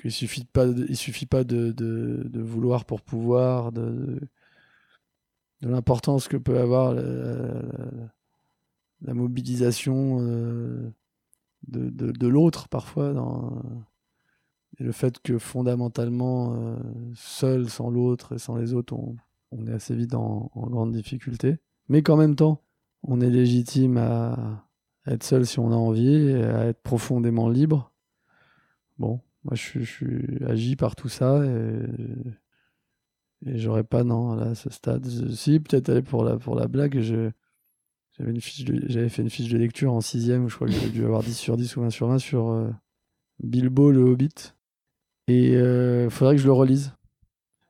qu'il 0.00 0.12
suffit 0.12 0.44
pas, 0.44 0.66
il 0.66 0.96
suffit 0.96 1.26
pas 1.26 1.44
de, 1.44 1.72
de, 1.72 2.22
de, 2.24 2.40
vouloir 2.40 2.84
pour 2.84 3.02
pouvoir, 3.02 3.72
de, 3.72 4.20
de 5.60 5.68
l'importance 5.68 6.28
que 6.28 6.36
peut 6.36 6.58
avoir 6.58 6.94
la, 6.94 7.62
mobilisation 9.14 10.18
euh, 10.20 10.90
de, 11.66 12.26
l'autre 12.28 12.68
parfois, 12.68 13.12
dans, 13.12 13.62
et 14.78 14.84
le 14.84 14.92
fait 14.92 15.20
que 15.20 15.38
fondamentalement, 15.38 16.54
euh, 16.54 16.76
seul, 17.14 17.68
sans 17.68 17.90
l'autre 17.90 18.34
et 18.34 18.38
sans 18.38 18.56
les 18.56 18.74
autres, 18.74 18.94
on, 18.94 19.16
on 19.50 19.66
est 19.66 19.72
assez 19.72 19.94
vite 19.94 20.14
en, 20.14 20.50
grande 20.54 20.92
difficulté 20.92 21.58
mais 21.88 22.02
qu'en 22.02 22.16
même 22.16 22.36
temps, 22.36 22.62
on 23.02 23.20
est 23.20 23.30
légitime 23.30 23.96
à 23.96 24.68
être 25.06 25.24
seul 25.24 25.46
si 25.46 25.58
on 25.58 25.72
a 25.72 25.76
envie, 25.76 26.32
à 26.34 26.66
être 26.66 26.82
profondément 26.82 27.48
libre. 27.48 27.92
Bon, 28.98 29.20
moi 29.44 29.54
je, 29.54 29.80
suis 29.80 30.44
agi 30.44 30.76
par 30.76 30.96
tout 30.96 31.08
ça 31.08 31.44
et, 31.44 31.80
et 33.46 33.58
j'aurais 33.58 33.84
pas, 33.84 34.04
non, 34.04 34.38
à 34.38 34.54
ce 34.54 34.70
stade. 34.70 35.06
si, 35.06 35.60
peut-être 35.60 36.00
pour 36.00 36.24
la, 36.24 36.36
pour 36.36 36.54
la 36.54 36.66
blague, 36.66 37.00
je, 37.00 37.30
j'avais, 38.16 38.30
une 38.30 38.40
fiche 38.40 38.64
j'avais 38.86 39.08
fait 39.08 39.22
une 39.22 39.30
fiche 39.30 39.50
de 39.50 39.58
lecture 39.58 39.92
en 39.92 40.00
sixième, 40.00 40.48
je 40.48 40.54
crois 40.54 40.66
que 40.66 40.72
j'avais 40.72 40.90
dû 40.90 41.04
avoir 41.04 41.22
10 41.22 41.34
sur 41.34 41.56
10 41.56 41.76
ou 41.76 41.82
20 41.82 41.90
sur 41.90 42.08
20 42.08 42.18
sur 42.18 42.48
euh, 42.48 42.68
Bilbo 43.40 43.92
le 43.92 44.00
Hobbit. 44.00 44.54
Et 45.28 45.50
il 45.50 45.56
euh, 45.56 46.10
faudrait 46.10 46.36
que 46.36 46.40
je 46.40 46.46
le 46.46 46.52
relise. 46.52 46.92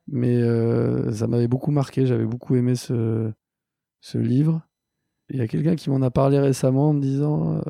Mais 0.07 0.41
euh, 0.41 1.11
ça 1.11 1.27
m'avait 1.27 1.47
beaucoup 1.47 1.71
marqué, 1.71 2.07
j'avais 2.07 2.25
beaucoup 2.25 2.55
aimé 2.55 2.75
ce, 2.75 3.31
ce 4.01 4.17
livre. 4.17 4.61
Il 5.29 5.37
y 5.37 5.41
a 5.41 5.47
quelqu'un 5.47 5.75
qui 5.75 5.91
m'en 5.91 6.01
a 6.01 6.09
parlé 6.09 6.39
récemment 6.39 6.89
en 6.89 6.93
me 6.93 7.01
disant 7.01 7.57
euh, 7.57 7.61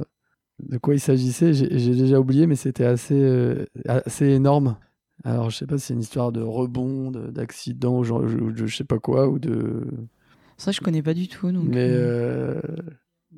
de 0.59 0.77
quoi 0.77 0.93
il 0.93 1.01
s'agissait. 1.01 1.53
J'ai 1.53 1.95
déjà 1.95 2.19
oublié, 2.19 2.47
mais 2.47 2.55
c'était 2.55 2.85
assez, 2.85 3.67
assez 3.85 4.27
énorme. 4.27 4.77
Alors, 5.23 5.49
je 5.49 5.57
sais 5.57 5.67
pas 5.67 5.77
si 5.77 5.87
c'est 5.87 5.93
une 5.93 5.99
histoire 5.99 6.31
de 6.31 6.41
rebond, 6.41 7.11
d'accident, 7.11 8.01
de, 8.01 8.05
je, 8.05 8.65
je 8.65 8.75
sais 8.75 8.83
pas 8.83 8.99
quoi, 8.99 9.27
ou 9.27 9.39
de. 9.39 9.85
Ça, 10.57 10.71
je 10.71 10.81
connais 10.81 11.01
pas 11.01 11.13
du 11.13 11.27
tout. 11.27 11.51
Donc, 11.51 11.65
Mais 11.65 11.89
euh, 11.89 12.61
euh, 12.63 12.81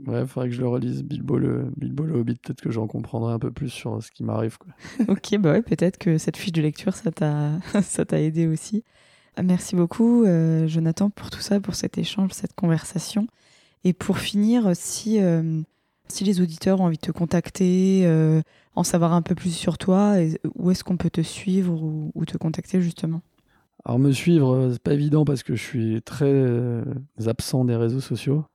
ouais, 0.08 0.26
faudrait 0.28 0.50
que 0.50 0.56
je 0.56 0.62
le 0.62 0.68
relise. 0.68 1.04
Bilbo 1.04 1.38
le, 1.38 1.72
Bilbo 1.78 2.04
le 2.04 2.14
Hobbit, 2.20 2.36
peut-être 2.36 2.62
que 2.62 2.72
j'en 2.72 2.88
comprendrai 2.88 3.34
un 3.34 3.40
peu 3.40 3.52
plus 3.52 3.70
sur 3.70 4.02
ce 4.02 4.12
qui 4.12 4.24
m'arrive. 4.24 4.58
ok, 5.08 5.38
bah 5.38 5.54
ouais, 5.54 5.62
peut-être 5.62 5.98
que 5.98 6.18
cette 6.18 6.38
fiche 6.38 6.54
de 6.54 6.62
lecture, 6.62 6.94
ça 6.96 7.12
t'a, 7.12 7.60
ça 7.82 8.06
t'a 8.06 8.22
aidé 8.22 8.48
aussi. 8.48 8.84
Merci 9.42 9.76
beaucoup, 9.76 10.26
euh, 10.26 10.68
Jonathan, 10.68 11.10
pour 11.10 11.30
tout 11.30 11.40
ça, 11.40 11.60
pour 11.60 11.74
cet 11.74 11.98
échange, 11.98 12.32
cette 12.34 12.54
conversation. 12.54 13.28
Et 13.84 13.94
pour 13.94 14.20
finir, 14.20 14.72
si, 14.76 15.20
euh, 15.22 15.62
si 16.12 16.24
les 16.24 16.42
auditeurs 16.42 16.80
ont 16.82 16.86
envie 16.86 16.98
de 16.98 17.02
te 17.02 17.12
contacter, 17.12 18.04
euh, 18.06 18.42
en 18.76 18.84
savoir 18.84 19.14
un 19.14 19.22
peu 19.22 19.36
plus 19.36 19.54
sur 19.56 19.78
toi, 19.78 20.20
et- 20.22 20.40
où 20.56 20.70
est-ce 20.72 20.84
qu'on 20.84 20.98
peut 20.98 21.10
te 21.10 21.22
suivre 21.22 21.82
ou, 21.82 22.12
ou 22.16 22.26
te 22.26 22.38
contacter 22.38 22.82
justement? 22.82 23.22
Alors 23.84 23.98
me 24.00 24.12
suivre, 24.12 24.54
euh, 24.56 24.70
c'est 24.74 24.82
pas 24.84 24.94
évident 24.94 25.26
parce 25.26 25.42
que 25.44 25.56
je 25.56 25.62
suis 25.64 26.02
très 26.04 26.32
euh, 26.32 26.84
absent 27.26 27.66
des 27.66 27.76
réseaux 27.76 28.00
sociaux. 28.02 28.46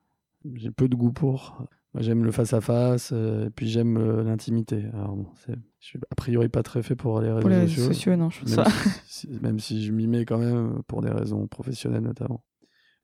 J'ai 0.54 0.70
peu 0.70 0.88
de 0.88 0.94
goût 0.94 1.10
pour. 1.12 1.64
Moi, 1.94 2.02
j'aime 2.02 2.24
le 2.24 2.30
face 2.30 2.52
à 2.52 2.60
face, 2.60 3.10
et 3.12 3.48
puis 3.56 3.68
j'aime 3.68 3.98
l'intimité. 4.22 4.84
Alors 4.92 5.16
bon, 5.16 5.26
c'est, 5.44 5.56
je 5.80 5.86
suis 5.86 5.98
a 6.10 6.14
priori 6.14 6.48
pas 6.48 6.62
très 6.62 6.82
fait 6.82 6.94
pour 6.94 7.20
les 7.20 7.28
réseaux, 7.28 7.40
Pour 7.40 7.50
les 7.50 7.56
réseaux 7.56 7.74
sociaux. 7.74 7.94
sociaux, 7.94 8.16
non, 8.16 8.28
je 8.30 8.44
même, 8.44 8.64
si, 9.06 9.26
si- 9.26 9.40
même 9.40 9.58
si 9.58 9.84
je 9.84 9.92
m'y 9.92 10.06
mets 10.06 10.24
quand 10.26 10.38
même 10.38 10.82
pour 10.86 11.00
des 11.02 11.10
raisons 11.10 11.46
professionnelles 11.48 12.02
notamment. 12.02 12.44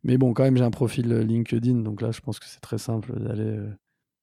Mais 0.04 0.18
bon, 0.18 0.34
quand 0.34 0.42
même, 0.42 0.56
j'ai 0.56 0.64
un 0.64 0.70
profil 0.70 1.08
LinkedIn, 1.12 1.76
donc 1.80 2.02
là, 2.02 2.10
je 2.10 2.20
pense 2.20 2.38
que 2.38 2.46
c'est 2.46 2.60
très 2.60 2.78
simple 2.78 3.18
d'aller 3.18 3.58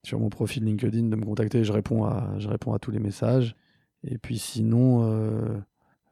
sur 0.04 0.20
mon 0.20 0.30
profil 0.30 0.64
LinkedIn, 0.64 1.04
de 1.10 1.16
me 1.16 1.26
contacter. 1.26 1.64
Je 1.64 1.72
réponds 1.72 2.04
à, 2.06 2.34
je 2.38 2.48
réponds 2.48 2.74
à 2.74 2.80
tous 2.80 2.92
les 2.92 3.00
messages. 3.00 3.56
Et 4.04 4.18
puis 4.18 4.38
sinon, 4.38 5.04
euh, 5.04 5.58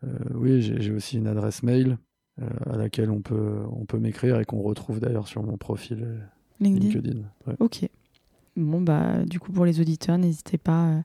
euh, 0.03 0.07
oui, 0.35 0.61
j'ai 0.61 0.91
aussi 0.91 1.17
une 1.17 1.27
adresse 1.27 1.63
mail 1.63 1.97
euh, 2.41 2.49
à 2.69 2.77
laquelle 2.77 3.09
on 3.09 3.21
peut, 3.21 3.63
on 3.71 3.85
peut 3.85 3.99
m'écrire 3.99 4.39
et 4.39 4.45
qu'on 4.45 4.61
retrouve 4.61 4.99
d'ailleurs 4.99 5.27
sur 5.27 5.43
mon 5.43 5.57
profil 5.57 6.19
LinkedIn. 6.59 6.89
LinkedIn. 6.89 7.19
Ouais. 7.47 7.55
Ok. 7.59 7.87
Bon, 8.55 8.81
bah, 8.81 9.23
du 9.25 9.39
coup, 9.39 9.51
pour 9.51 9.65
les 9.65 9.79
auditeurs, 9.79 10.17
n'hésitez 10.17 10.57
pas 10.57 11.03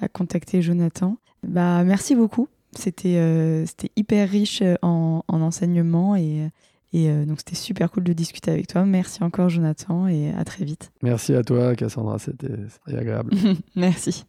à 0.00 0.08
contacter 0.08 0.62
Jonathan. 0.62 1.18
Bah, 1.42 1.84
merci 1.84 2.14
beaucoup. 2.14 2.48
C'était 2.74 3.64
c'était 3.66 3.90
hyper 3.96 4.30
riche 4.30 4.62
en, 4.80 5.22
en 5.28 5.40
enseignement 5.42 6.16
et, 6.16 6.48
et 6.92 7.08
euh, 7.08 7.24
donc 7.24 7.38
c'était 7.38 7.54
super 7.54 7.90
cool 7.90 8.04
de 8.04 8.12
discuter 8.12 8.50
avec 8.50 8.66
toi. 8.66 8.84
Merci 8.84 9.22
encore, 9.24 9.48
Jonathan, 9.48 10.06
et 10.06 10.30
à 10.30 10.44
très 10.44 10.64
vite. 10.64 10.92
Merci 11.02 11.34
à 11.34 11.42
toi, 11.42 11.74
Cassandra, 11.74 12.18
c'était 12.18 12.56
c'était 12.68 12.98
agréable. 12.98 13.34
merci. 13.76 14.24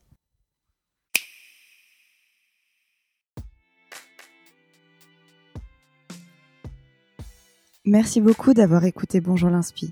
Merci 7.86 8.22
beaucoup 8.22 8.54
d'avoir 8.54 8.86
écouté 8.86 9.20
Bonjour 9.20 9.50
l'Inspi. 9.50 9.90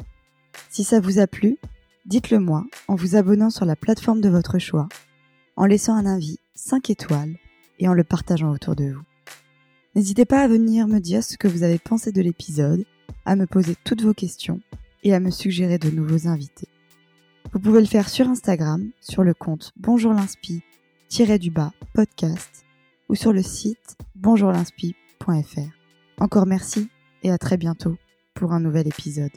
Si 0.70 0.86
ça 0.86 1.02
vous 1.02 1.20
a 1.20 1.28
plu, 1.28 1.58
dites-le 2.06 2.40
moi 2.40 2.64
en 2.88 2.96
vous 2.96 3.18
abonnant 3.18 3.50
sur 3.50 3.66
la 3.66 3.76
plateforme 3.76 4.22
de 4.22 4.30
votre 4.30 4.60
choix, 4.60 4.88
en 5.58 5.66
laissant 5.66 5.96
un 5.96 6.06
avis 6.06 6.38
5 6.56 6.90
étoiles 6.90 7.36
et 7.80 7.90
en 7.90 7.94
le 7.94 8.06
partageant 8.06 8.52
autour 8.52 8.78
de 8.78 8.94
vous. 8.94 9.11
N'hésitez 9.96 10.24
pas 10.26 10.42
à 10.42 10.48
venir 10.48 10.88
me 10.88 11.00
dire 11.00 11.22
ce 11.24 11.38
que 11.38 11.50
vous 11.50 11.64
avez 11.64 11.78
pensé 11.78 12.14
de 12.14 12.22
l'épisode, 12.22 12.86
à 13.26 13.36
me 13.36 13.46
poser 13.46 13.76
toutes 13.84 14.02
vos 14.02 14.14
questions 14.14 14.62
et 15.04 15.14
à 15.14 15.20
me 15.20 15.32
suggérer 15.32 15.78
de 15.78 15.90
nouveaux 15.90 16.28
invités. 16.28 16.70
Vous 17.52 17.60
pouvez 17.60 17.82
le 17.82 17.88
faire 17.88 18.08
sur 18.08 18.30
Instagram, 18.30 18.92
sur 19.02 19.24
le 19.24 19.34
compte 19.34 19.74
Bonjour 19.76 20.14
l'Inspi, 20.14 20.62
du 21.40 21.52
bas 21.52 21.74
podcast 21.94 22.66
ou 23.10 23.16
sur 23.16 23.34
le 23.34 23.44
site 23.44 23.98
bonjourlinspi.fr. 24.16 25.60
Encore 26.20 26.46
merci 26.46 26.88
et 27.24 27.32
à 27.32 27.38
très 27.38 27.58
bientôt 27.58 27.98
pour 28.34 28.54
un 28.54 28.62
nouvel 28.62 28.88
épisode. 28.88 29.32